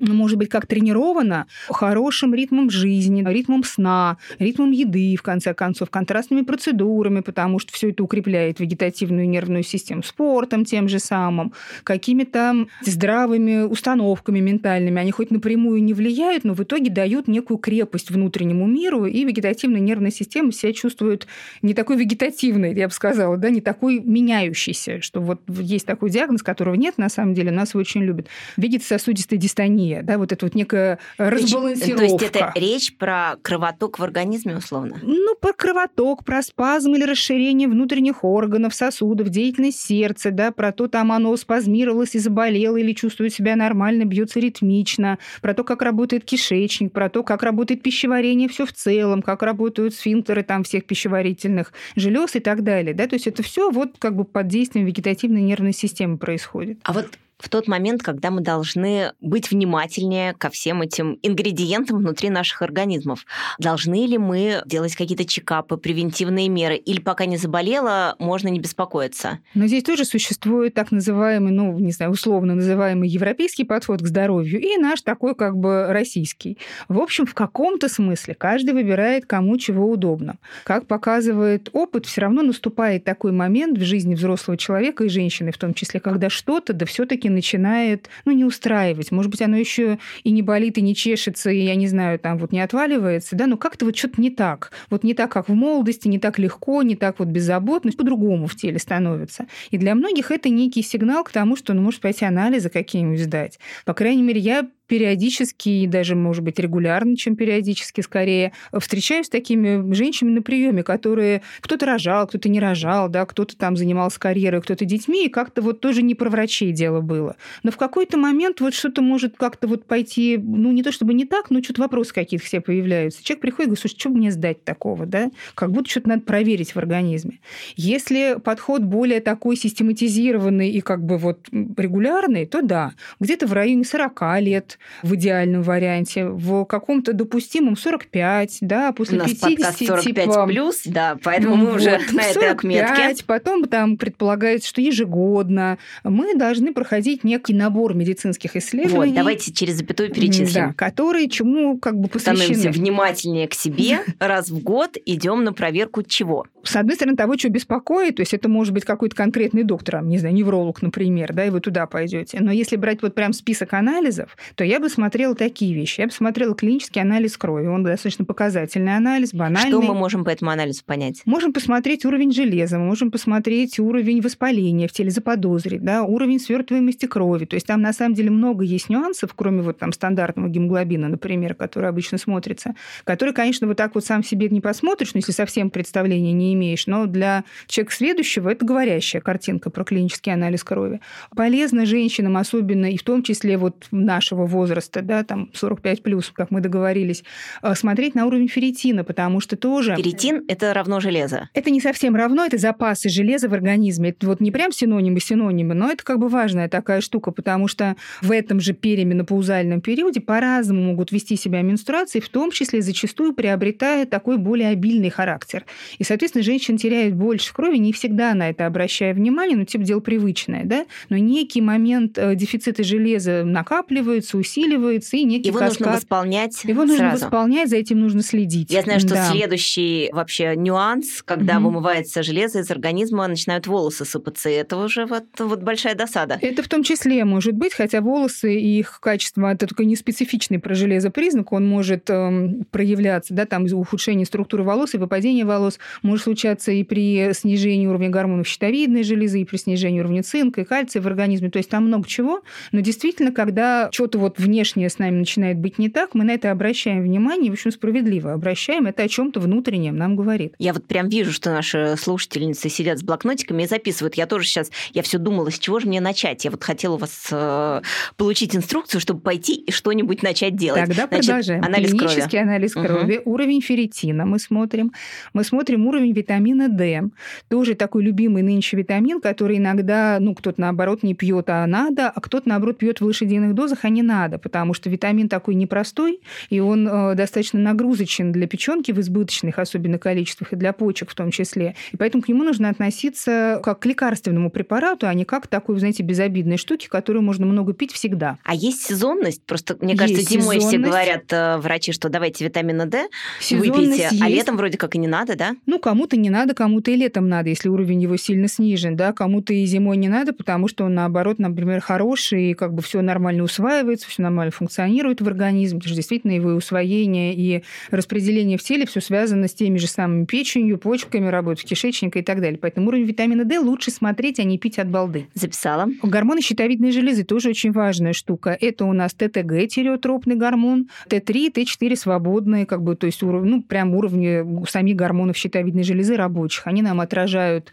может 0.00 0.38
быть, 0.38 0.48
как 0.48 0.66
тренирована 0.66 1.46
хорошим 1.68 2.34
ритмом 2.34 2.70
жизни, 2.70 3.24
ритмом 3.26 3.64
сна, 3.64 4.16
ритмом 4.38 4.70
еды, 4.70 5.14
в 5.16 5.22
конце 5.22 5.54
концов, 5.54 5.90
контрастными 5.90 6.42
процедурами, 6.42 7.20
потому 7.20 7.58
что 7.58 7.72
все 7.72 7.90
это 7.90 8.02
укрепляет 8.02 8.60
вегетативную 8.60 9.28
нервную 9.28 9.62
систему, 9.62 10.02
спортом 10.02 10.64
тем 10.64 10.88
же 10.88 10.98
самым, 10.98 11.52
какими-то 11.84 12.66
здравыми 12.82 13.64
установками 13.64 14.40
ментальными. 14.40 15.00
Они 15.00 15.10
хоть 15.10 15.30
напрямую 15.30 15.82
не 15.82 15.92
влияют, 15.92 16.44
но 16.44 16.54
в 16.54 16.62
итоге 16.62 16.90
дают 16.90 17.28
некую 17.28 17.58
крепость 17.58 18.10
внутреннему 18.10 18.66
миру, 18.66 19.04
и 19.04 19.24
вегетативная 19.24 19.80
нервная 19.80 20.10
система 20.10 20.52
себя 20.52 20.72
чувствует 20.72 21.26
не 21.62 21.74
такой 21.74 21.96
вегетативной, 21.96 22.74
я 22.74 22.88
бы 22.88 22.94
сказала, 22.94 23.36
да, 23.36 23.50
не 23.50 23.60
такой 23.60 24.00
меняющейся, 24.00 25.02
что 25.02 25.20
вот 25.20 25.40
есть 25.48 25.86
такой 25.86 26.10
диагноз, 26.10 26.42
которого 26.42 26.74
нет, 26.74 26.96
на 26.98 27.08
самом 27.08 27.34
деле, 27.34 27.50
нас 27.50 27.74
очень 27.74 28.02
любят. 28.02 28.28
Вегетососудистая 28.56 29.38
дистония 29.38 29.89
гипертония, 29.90 30.02
да, 30.02 30.18
вот 30.18 30.32
это 30.32 30.46
вот 30.46 30.54
некая 30.54 30.98
разбалансировка. 31.18 31.96
То 31.96 32.04
есть 32.04 32.22
это 32.22 32.52
речь 32.54 32.96
про 32.96 33.36
кровоток 33.42 33.98
в 33.98 34.02
организме, 34.02 34.56
условно? 34.56 34.98
Ну, 35.02 35.34
про 35.40 35.52
кровоток, 35.52 36.24
про 36.24 36.42
спазм 36.42 36.94
или 36.94 37.04
расширение 37.04 37.68
внутренних 37.68 38.24
органов, 38.24 38.74
сосудов, 38.74 39.28
деятельность 39.28 39.80
сердца, 39.80 40.30
да, 40.30 40.52
про 40.52 40.72
то, 40.72 40.88
там 40.88 41.12
оно 41.12 41.36
спазмировалось 41.36 42.14
и 42.14 42.18
заболело, 42.18 42.76
или 42.76 42.92
чувствует 42.92 43.32
себя 43.32 43.56
нормально, 43.56 44.04
бьется 44.04 44.40
ритмично, 44.40 45.18
про 45.42 45.54
то, 45.54 45.64
как 45.64 45.82
работает 45.82 46.24
кишечник, 46.24 46.92
про 46.92 47.08
то, 47.08 47.22
как 47.22 47.42
работает 47.42 47.82
пищеварение 47.82 48.48
все 48.48 48.66
в 48.66 48.72
целом, 48.72 49.22
как 49.22 49.42
работают 49.42 49.94
сфинктеры 49.94 50.42
там 50.42 50.64
всех 50.64 50.84
пищеварительных 50.84 51.72
желез 51.96 52.36
и 52.36 52.40
так 52.40 52.62
далее, 52.62 52.94
да, 52.94 53.06
то 53.06 53.14
есть 53.14 53.26
это 53.26 53.42
все 53.42 53.70
вот 53.70 53.96
как 53.98 54.16
бы 54.16 54.24
под 54.24 54.48
действием 54.48 54.86
вегетативной 54.86 55.42
нервной 55.42 55.72
системы 55.72 56.18
происходит. 56.18 56.78
А 56.84 56.92
вот 56.92 57.10
в 57.40 57.48
тот 57.48 57.66
момент, 57.68 58.02
когда 58.02 58.30
мы 58.30 58.42
должны 58.42 59.12
быть 59.20 59.50
внимательнее 59.50 60.34
ко 60.34 60.50
всем 60.50 60.82
этим 60.82 61.18
ингредиентам 61.22 61.98
внутри 61.98 62.30
наших 62.30 62.62
организмов. 62.62 63.24
Должны 63.58 64.06
ли 64.06 64.18
мы 64.18 64.62
делать 64.66 64.94
какие-то 64.94 65.24
чекапы, 65.24 65.76
превентивные 65.76 66.48
меры, 66.48 66.76
или 66.76 67.00
пока 67.00 67.24
не 67.24 67.36
заболела, 67.36 68.16
можно 68.18 68.48
не 68.48 68.60
беспокоиться? 68.60 69.38
Но 69.54 69.66
здесь 69.66 69.82
тоже 69.82 70.04
существует 70.04 70.74
так 70.74 70.92
называемый, 70.92 71.52
ну, 71.52 71.78
не 71.78 71.92
знаю, 71.92 72.12
условно 72.12 72.54
называемый 72.54 73.08
европейский 73.08 73.64
подход 73.64 74.02
к 74.02 74.06
здоровью 74.06 74.60
и 74.60 74.76
наш 74.76 75.02
такой 75.02 75.34
как 75.34 75.56
бы 75.56 75.86
российский. 75.88 76.58
В 76.88 76.98
общем, 76.98 77.26
в 77.26 77.34
каком-то 77.34 77.88
смысле 77.88 78.34
каждый 78.34 78.74
выбирает, 78.74 79.26
кому 79.26 79.56
чего 79.56 79.90
удобно. 79.90 80.36
Как 80.64 80.86
показывает 80.86 81.70
опыт, 81.72 82.06
все 82.06 82.22
равно 82.22 82.42
наступает 82.42 83.04
такой 83.04 83.32
момент 83.32 83.78
в 83.78 83.82
жизни 83.82 84.14
взрослого 84.14 84.58
человека 84.58 85.04
и 85.04 85.08
женщины 85.08 85.52
в 85.52 85.58
том 85.58 85.74
числе, 85.74 86.00
когда 86.00 86.28
что-то 86.28 86.72
да 86.72 86.84
все-таки 86.84 87.29
начинает, 87.30 88.08
ну, 88.24 88.32
не 88.32 88.44
устраивать. 88.44 89.10
Может 89.10 89.30
быть, 89.30 89.42
оно 89.42 89.56
еще 89.56 89.98
и 90.24 90.30
не 90.30 90.42
болит, 90.42 90.78
и 90.78 90.82
не 90.82 90.94
чешется, 90.94 91.50
и, 91.50 91.60
я 91.60 91.74
не 91.74 91.86
знаю, 91.86 92.18
там 92.18 92.38
вот 92.38 92.52
не 92.52 92.60
отваливается, 92.60 93.36
да, 93.36 93.46
но 93.46 93.56
как-то 93.56 93.84
вот 93.84 93.96
что-то 93.96 94.20
не 94.20 94.30
так. 94.30 94.72
Вот 94.90 95.04
не 95.04 95.14
так, 95.14 95.30
как 95.32 95.48
в 95.48 95.54
молодости, 95.54 96.08
не 96.08 96.18
так 96.18 96.38
легко, 96.38 96.82
не 96.82 96.96
так 96.96 97.18
вот 97.18 97.28
беззаботно, 97.28 97.92
по-другому 97.92 98.46
в 98.46 98.56
теле 98.56 98.78
становится. 98.78 99.46
И 99.70 99.78
для 99.78 99.94
многих 99.94 100.30
это 100.30 100.48
некий 100.48 100.82
сигнал 100.82 101.24
к 101.24 101.30
тому, 101.30 101.56
что, 101.56 101.74
ну, 101.74 101.82
может 101.82 102.00
пойти 102.00 102.24
анализы 102.24 102.68
какие-нибудь 102.68 103.20
сдать. 103.20 103.58
По 103.84 103.94
крайней 103.94 104.22
мере, 104.22 104.40
я 104.40 104.68
периодически, 104.90 105.68
и 105.68 105.86
даже, 105.86 106.16
может 106.16 106.42
быть, 106.42 106.58
регулярно, 106.58 107.16
чем 107.16 107.36
периодически 107.36 108.00
скорее, 108.00 108.50
встречаюсь 108.76 109.26
с 109.26 109.30
такими 109.30 109.94
женщинами 109.94 110.34
на 110.34 110.42
приеме, 110.42 110.82
которые 110.82 111.42
кто-то 111.60 111.86
рожал, 111.86 112.26
кто-то 112.26 112.48
не 112.48 112.58
рожал, 112.58 113.08
да, 113.08 113.24
кто-то 113.24 113.56
там 113.56 113.76
занимался 113.76 114.18
карьерой, 114.18 114.60
кто-то 114.60 114.84
детьми, 114.84 115.26
и 115.26 115.28
как-то 115.28 115.62
вот 115.62 115.80
тоже 115.80 116.02
не 116.02 116.16
про 116.16 116.28
врачей 116.28 116.72
дело 116.72 117.02
было. 117.02 117.36
Но 117.62 117.70
в 117.70 117.76
какой-то 117.76 118.18
момент 118.18 118.60
вот 118.60 118.74
что-то 118.74 119.00
может 119.00 119.36
как-то 119.36 119.68
вот 119.68 119.84
пойти, 119.84 120.36
ну, 120.36 120.72
не 120.72 120.82
то 120.82 120.90
чтобы 120.90 121.14
не 121.14 121.24
так, 121.24 121.50
но 121.50 121.62
что-то 121.62 121.82
вопросы 121.82 122.12
какие-то 122.12 122.44
все 122.44 122.60
появляются. 122.60 123.22
Человек 123.22 123.42
приходит 123.42 123.60
и 123.60 123.68
говорит, 123.68 123.80
слушай, 123.82 123.96
что 123.96 124.08
мне 124.08 124.32
сдать 124.32 124.64
такого, 124.64 125.06
да? 125.06 125.30
Как 125.54 125.70
будто 125.70 125.88
что-то 125.88 126.08
надо 126.08 126.22
проверить 126.22 126.74
в 126.74 126.78
организме. 126.78 127.38
Если 127.76 128.38
подход 128.42 128.82
более 128.82 129.20
такой 129.20 129.54
систематизированный 129.54 130.70
и 130.70 130.80
как 130.80 131.04
бы 131.04 131.16
вот 131.16 131.48
регулярный, 131.52 132.44
то 132.44 132.60
да, 132.60 132.94
где-то 133.20 133.46
в 133.46 133.52
районе 133.52 133.84
40 133.84 134.40
лет, 134.40 134.78
в 135.02 135.14
идеальном 135.14 135.62
варианте, 135.62 136.26
в 136.26 136.64
каком-то 136.64 137.12
допустимом 137.12 137.76
45, 137.76 138.58
да, 138.60 138.92
после 138.92 139.18
У 139.18 139.22
нас 139.22 139.32
50. 139.32 139.76
45 139.76 140.02
типа, 140.02 140.46
плюс, 140.46 140.82
да, 140.84 141.18
поэтому 141.22 141.56
ну, 141.56 141.64
мы 141.64 141.76
уже 141.76 141.90
вот, 141.90 142.12
на 142.12 142.22
45, 142.22 142.36
этой 142.36 142.50
отметке. 142.50 143.24
Потом 143.26 143.64
там 143.64 143.96
предполагается, 143.96 144.68
что 144.68 144.80
ежегодно 144.80 145.78
мы 146.04 146.34
должны 146.34 146.72
проходить 146.72 147.24
некий 147.24 147.54
набор 147.54 147.94
медицинских 147.94 148.56
исследований. 148.56 149.10
Вот, 149.10 149.14
давайте 149.14 149.52
через 149.52 149.74
запятую 149.74 150.12
перечислим. 150.12 150.68
Да, 150.68 150.72
которые 150.74 151.28
чему 151.28 151.78
как 151.78 151.98
бы 151.98 152.08
посвящены. 152.08 152.54
Становимся 152.54 152.78
внимательнее 152.78 153.48
к 153.48 153.54
себе, 153.54 154.00
раз 154.18 154.50
в 154.50 154.62
год 154.62 154.96
идем 155.04 155.44
на 155.44 155.52
проверку 155.52 156.02
чего? 156.02 156.46
С 156.62 156.76
одной 156.76 156.96
стороны, 156.96 157.16
того, 157.16 157.36
что 157.38 157.48
беспокоит, 157.48 158.16
то 158.16 158.20
есть 158.22 158.34
это 158.34 158.48
может 158.48 158.74
быть 158.74 158.84
какой-то 158.84 159.16
конкретный 159.16 159.62
доктор, 159.62 160.02
не 160.02 160.18
знаю, 160.18 160.34
невролог, 160.34 160.82
например, 160.82 161.32
да, 161.32 161.46
и 161.46 161.50
вы 161.50 161.60
туда 161.60 161.86
пойдете. 161.86 162.38
Но 162.40 162.52
если 162.52 162.76
брать 162.76 163.02
вот 163.02 163.14
прям 163.14 163.32
список 163.32 163.72
анализов, 163.72 164.36
то 164.54 164.64
я 164.70 164.78
бы 164.78 164.88
смотрела 164.88 165.34
такие 165.34 165.74
вещи. 165.74 166.00
Я 166.00 166.06
бы 166.06 166.12
смотрела 166.12 166.54
клинический 166.54 167.02
анализ 167.02 167.36
крови. 167.36 167.66
Он 167.66 167.82
достаточно 167.82 168.24
показательный 168.24 168.96
анализ, 168.96 169.34
банальный. 169.34 169.68
Что 169.68 169.82
мы 169.82 169.94
можем 169.94 170.24
по 170.24 170.28
этому 170.28 170.52
анализу 170.52 170.84
понять? 170.84 171.22
Можем 171.24 171.52
посмотреть 171.52 172.04
уровень 172.04 172.30
железа, 172.30 172.78
мы 172.78 172.86
можем 172.86 173.10
посмотреть 173.10 173.80
уровень 173.80 174.20
воспаления 174.20 174.86
в 174.86 174.92
теле, 174.92 175.10
заподозрить, 175.10 175.82
да, 175.82 176.04
уровень 176.04 176.38
свертываемости 176.38 177.06
крови. 177.06 177.46
То 177.46 177.54
есть 177.54 177.66
там 177.66 177.80
на 177.80 177.92
самом 177.92 178.14
деле 178.14 178.30
много 178.30 178.62
есть 178.62 178.88
нюансов, 178.88 179.34
кроме 179.34 179.62
вот 179.62 179.78
там 179.78 179.92
стандартного 179.92 180.48
гемоглобина, 180.48 181.08
например, 181.08 181.54
который 181.54 181.88
обычно 181.88 182.18
смотрится, 182.18 182.76
который, 183.02 183.34
конечно, 183.34 183.66
вот 183.66 183.76
так 183.76 183.96
вот 183.96 184.04
сам 184.04 184.22
себе 184.22 184.48
не 184.50 184.60
посмотришь, 184.60 185.14
ну, 185.14 185.18
если 185.18 185.32
совсем 185.32 185.70
представления 185.70 186.32
не 186.32 186.54
имеешь, 186.54 186.86
но 186.86 187.06
для 187.06 187.42
человека 187.66 187.92
следующего 187.92 188.50
это 188.50 188.64
говорящая 188.64 189.20
картинка 189.20 189.68
про 189.70 189.82
клинический 189.82 190.32
анализ 190.32 190.62
крови. 190.62 191.00
Полезно 191.34 191.86
женщинам, 191.86 192.36
особенно 192.36 192.86
и 192.86 192.96
в 192.96 193.02
том 193.02 193.24
числе 193.24 193.58
вот 193.58 193.88
нашего 193.90 194.46
возраста, 194.46 194.59
да, 195.02 195.24
там 195.24 195.50
45 195.54 196.02
плюс, 196.02 196.30
как 196.30 196.50
мы 196.50 196.60
договорились, 196.60 197.24
э, 197.62 197.74
смотреть 197.74 198.14
на 198.14 198.26
уровень 198.26 198.48
ферритина, 198.48 199.04
потому 199.04 199.40
что 199.40 199.56
тоже... 199.56 199.96
Ферритин– 199.96 200.44
это 200.48 200.74
равно 200.74 201.00
железо? 201.00 201.48
Это 201.54 201.70
не 201.70 201.80
совсем 201.80 202.16
равно, 202.16 202.44
это 202.44 202.58
запасы 202.58 203.08
железа 203.08 203.48
в 203.48 203.54
организме. 203.54 204.10
Это 204.10 204.26
вот 204.26 204.40
не 204.40 204.50
прям 204.50 204.72
синонимы-синонимы, 204.72 205.74
но 205.74 205.90
это 205.90 206.04
как 206.04 206.18
бы 206.18 206.28
важная 206.28 206.68
такая 206.68 207.00
штука, 207.00 207.30
потому 207.30 207.68
что 207.68 207.96
в 208.22 208.30
этом 208.30 208.60
же 208.60 208.72
переменопаузальном 208.72 209.80
периоде 209.80 210.20
по-разному 210.20 210.82
могут 210.82 211.12
вести 211.12 211.36
себя 211.36 211.62
менструации, 211.62 212.20
в 212.20 212.28
том 212.28 212.50
числе 212.50 212.82
зачастую 212.82 213.34
приобретая 213.34 214.06
такой 214.06 214.38
более 214.38 214.68
обильный 214.68 215.10
характер. 215.10 215.64
И, 215.98 216.04
соответственно, 216.04 216.42
женщина 216.42 216.78
теряет 216.78 217.14
больше 217.14 217.52
крови, 217.52 217.76
не 217.76 217.92
всегда 217.92 218.34
на 218.34 218.50
это 218.50 218.66
обращая 218.66 219.14
внимание, 219.14 219.56
но 219.56 219.64
типа 219.64 219.84
дело 219.84 220.00
привычное, 220.00 220.64
да? 220.64 220.86
Но 221.08 221.16
некий 221.16 221.60
момент 221.60 222.18
э, 222.18 222.34
дефицита 222.34 222.84
железа 222.84 223.44
накапливается, 223.44 224.36
усиливается, 224.36 224.49
и 224.56 225.24
некий 225.24 225.48
Его 225.48 225.58
каскад... 225.58 225.80
нужно 225.80 225.92
восполнять 225.96 226.64
Его 226.64 226.82
нужно 226.84 227.10
сразу. 227.10 227.24
восполнять, 227.24 227.68
за 227.70 227.76
этим 227.76 228.00
нужно 228.00 228.22
следить. 228.22 228.70
Я 228.70 228.82
знаю, 228.82 229.00
что 229.00 229.10
да. 229.10 229.30
следующий 229.30 230.10
вообще 230.12 230.54
нюанс, 230.56 231.22
когда 231.22 231.54
Мгм. 231.54 231.64
вымывается 231.66 232.22
железо 232.22 232.60
из 232.60 232.70
организма, 232.70 233.26
начинают 233.26 233.66
волосы 233.66 234.04
сыпаться. 234.04 234.48
И 234.48 234.52
это 234.54 234.76
уже 234.76 235.06
вот, 235.06 235.24
вот 235.38 235.62
большая 235.62 235.94
досада. 235.94 236.38
Это 236.40 236.62
в 236.62 236.68
том 236.68 236.82
числе 236.82 237.24
может 237.24 237.54
быть, 237.54 237.74
хотя 237.74 238.00
волосы 238.00 238.58
и 238.58 238.78
их 238.78 239.00
качество 239.00 239.50
это 239.50 239.66
такой 239.66 239.86
неспецифичный 239.86 240.58
про 240.58 240.74
железо 240.74 241.10
признак, 241.10 241.52
он 241.52 241.66
может 241.66 242.08
эм, 242.10 242.64
проявляться, 242.70 243.34
да, 243.34 243.46
там 243.46 243.66
из-за 243.66 243.76
ухудшения 243.76 244.24
структуры 244.24 244.62
волос 244.62 244.94
и 244.94 244.98
выпадения 244.98 245.44
волос, 245.44 245.78
может 246.02 246.24
случаться 246.24 246.72
и 246.72 246.82
при 246.84 247.32
снижении 247.32 247.86
уровня 247.86 248.08
гормонов 248.10 248.46
щитовидной 248.46 249.02
железы, 249.02 249.40
и 249.40 249.44
при 249.44 249.56
снижении 249.56 250.00
уровня 250.00 250.22
цинка 250.22 250.60
и 250.60 250.64
кальция 250.64 251.02
в 251.02 251.06
организме, 251.06 251.50
то 251.50 251.58
есть 251.58 251.70
там 251.70 251.86
много 251.86 252.06
чего, 252.08 252.42
но 252.72 252.80
действительно, 252.80 253.32
когда 253.32 253.88
что-то 253.92 254.18
вот 254.18 254.29
внешнее 254.38 254.88
с 254.88 254.98
нами 254.98 255.16
начинает 255.18 255.58
быть 255.58 255.78
не 255.78 255.88
так, 255.88 256.14
мы 256.14 256.24
на 256.24 256.32
это 256.32 256.50
обращаем 256.50 257.02
внимание, 257.02 257.48
и, 257.48 257.50
в 257.50 257.54
общем, 257.54 257.70
справедливо 257.70 258.32
обращаем, 258.32 258.86
это 258.86 259.02
о 259.02 259.08
чем-то 259.08 259.40
внутреннем 259.40 259.96
нам 259.96 260.16
говорит. 260.16 260.54
Я 260.58 260.72
вот 260.72 260.86
прям 260.86 261.08
вижу, 261.08 261.32
что 261.32 261.50
наши 261.50 261.94
слушательницы 261.98 262.68
сидят 262.68 262.98
с 262.98 263.02
блокнотиками 263.02 263.62
и 263.62 263.66
записывают. 263.66 264.14
Я 264.14 264.26
тоже 264.26 264.46
сейчас, 264.46 264.70
я 264.92 265.02
все 265.02 265.18
думала, 265.18 265.50
с 265.50 265.58
чего 265.58 265.80
же 265.80 265.86
мне 265.88 266.00
начать. 266.00 266.44
Я 266.44 266.50
вот 266.50 266.62
хотела 266.62 266.94
у 266.94 266.98
вас 266.98 267.28
э, 267.30 267.82
получить 268.16 268.54
инструкцию, 268.54 269.00
чтобы 269.00 269.20
пойти 269.20 269.54
и 269.54 269.70
что-нибудь 269.72 270.22
начать 270.22 270.56
делать. 270.56 270.86
Тогда 270.86 271.06
Значит, 271.06 271.26
продолжаем. 271.26 271.64
анализ 271.64 271.90
крови. 271.90 272.06
Клинический 272.06 272.40
анализ 272.40 272.76
Мгм. 272.76 272.86
крови, 272.86 273.20
уровень 273.24 273.60
ферритина 273.62 274.26
мы 274.26 274.38
смотрим. 274.38 274.92
Мы 275.32 275.44
смотрим 275.44 275.86
уровень 275.86 276.12
витамина 276.12 276.68
D. 276.68 277.02
Тоже 277.48 277.74
такой 277.74 278.02
любимый 278.04 278.42
нынче 278.42 278.76
витамин, 278.76 279.20
который 279.20 279.56
иногда, 279.58 280.18
ну, 280.20 280.34
кто-то 280.34 280.60
наоборот 280.60 281.02
не 281.02 281.14
пьет, 281.14 281.48
а 281.48 281.66
надо, 281.66 282.08
а 282.10 282.20
кто-то 282.20 282.48
наоборот 282.48 282.78
пьет 282.78 283.00
в 283.00 283.04
лошадиных 283.04 283.54
дозах, 283.54 283.80
а 283.84 283.88
не 283.88 284.02
надо, 284.02 284.19
потому 284.28 284.74
что 284.74 284.90
витамин 284.90 285.28
такой 285.28 285.54
непростой, 285.54 286.20
и 286.48 286.60
он 286.60 286.86
э, 286.88 287.14
достаточно 287.14 287.58
нагрузочен 287.60 288.32
для 288.32 288.46
печенки 288.46 288.92
в 288.92 289.00
избыточных, 289.00 289.58
особенно 289.58 289.98
количествах, 289.98 290.52
и 290.52 290.56
для 290.56 290.72
почек 290.72 291.10
в 291.10 291.14
том 291.14 291.30
числе. 291.30 291.74
И 291.92 291.96
поэтому 291.96 292.22
к 292.22 292.28
нему 292.28 292.44
нужно 292.44 292.68
относиться 292.68 293.60
как 293.62 293.80
к 293.80 293.86
лекарственному 293.86 294.50
препарату, 294.50 295.06
а 295.06 295.14
не 295.14 295.24
как 295.24 295.44
к 295.44 295.46
такой, 295.46 295.78
знаете, 295.78 296.02
безобидной 296.02 296.56
штуке, 296.56 296.88
которую 296.88 297.22
можно 297.22 297.46
много 297.46 297.72
пить 297.72 297.92
всегда. 297.92 298.38
А 298.44 298.54
есть 298.54 298.82
сезонность? 298.82 299.42
Просто, 299.44 299.76
мне 299.80 299.92
Есть 299.92 300.00
кажется, 300.00 300.22
зимой 300.22 300.58
все 300.58 300.78
говорят 300.78 301.24
э, 301.32 301.56
врачи, 301.58 301.92
что 301.92 302.08
давайте 302.08 302.44
витамина 302.44 302.86
D 302.86 303.08
выпейте, 303.50 304.08
а 304.10 304.14
есть. 304.14 304.36
летом 304.36 304.56
вроде 304.56 304.78
как 304.78 304.94
и 304.94 304.98
не 304.98 305.08
надо, 305.08 305.36
да? 305.36 305.52
Ну, 305.66 305.78
кому-то 305.78 306.16
не 306.16 306.30
надо, 306.30 306.54
кому-то 306.54 306.90
и 306.90 306.96
летом 306.96 307.28
надо, 307.28 307.48
если 307.48 307.68
уровень 307.68 308.02
его 308.02 308.16
сильно 308.16 308.48
снижен, 308.48 308.96
да, 308.96 309.12
кому-то 309.12 309.52
и 309.52 309.64
зимой 309.64 309.96
не 309.96 310.08
надо, 310.08 310.32
потому 310.32 310.68
что 310.68 310.84
он, 310.84 310.94
наоборот, 310.94 311.38
например, 311.38 311.80
хороший, 311.80 312.50
и 312.50 312.54
как 312.54 312.74
бы 312.74 312.82
все 312.82 313.00
нормально 313.00 313.44
усваивается, 313.44 314.08
все 314.10 314.22
нормально 314.22 314.50
функционирует 314.50 315.20
в 315.20 315.26
организме, 315.26 315.78
потому 315.78 315.88
что 315.88 315.96
действительно 315.96 316.32
его 316.32 316.50
усвоение, 316.50 317.34
и 317.34 317.62
распределение 317.90 318.58
в 318.58 318.62
теле 318.62 318.86
все 318.86 319.00
связано 319.00 319.48
с 319.48 319.54
теми 319.54 319.78
же 319.78 319.86
самыми 319.86 320.24
печенью, 320.24 320.78
почками, 320.78 321.28
работой 321.28 321.64
кишечника 321.64 322.18
и 322.18 322.22
так 322.22 322.40
далее. 322.40 322.58
Поэтому 322.58 322.88
уровень 322.88 323.04
витамина 323.04 323.44
D 323.44 323.58
лучше 323.58 323.90
смотреть, 323.90 324.38
а 324.40 324.44
не 324.44 324.58
пить 324.58 324.78
от 324.78 324.88
балды. 324.88 325.28
Записала. 325.34 325.88
Гормоны 326.02 326.42
щитовидной 326.42 326.92
железы 326.92 327.24
тоже 327.24 327.50
очень 327.50 327.72
важная 327.72 328.12
штука. 328.12 328.56
Это 328.60 328.84
у 328.84 328.92
нас 328.92 329.14
ТТГ, 329.14 329.68
тиреотропный 329.68 330.36
гормон, 330.36 330.88
Т3, 331.08 331.52
Т4 331.52 331.96
свободные, 331.96 332.66
как 332.66 332.82
бы, 332.82 332.96
то 332.96 333.06
есть 333.06 333.22
ну, 333.22 333.62
прям 333.62 333.94
уровни 333.94 334.66
самих 334.68 334.96
гормонов 334.96 335.36
щитовидной 335.36 335.84
железы 335.84 336.16
рабочих. 336.16 336.66
Они 336.66 336.82
нам 336.82 337.00
отражают 337.00 337.72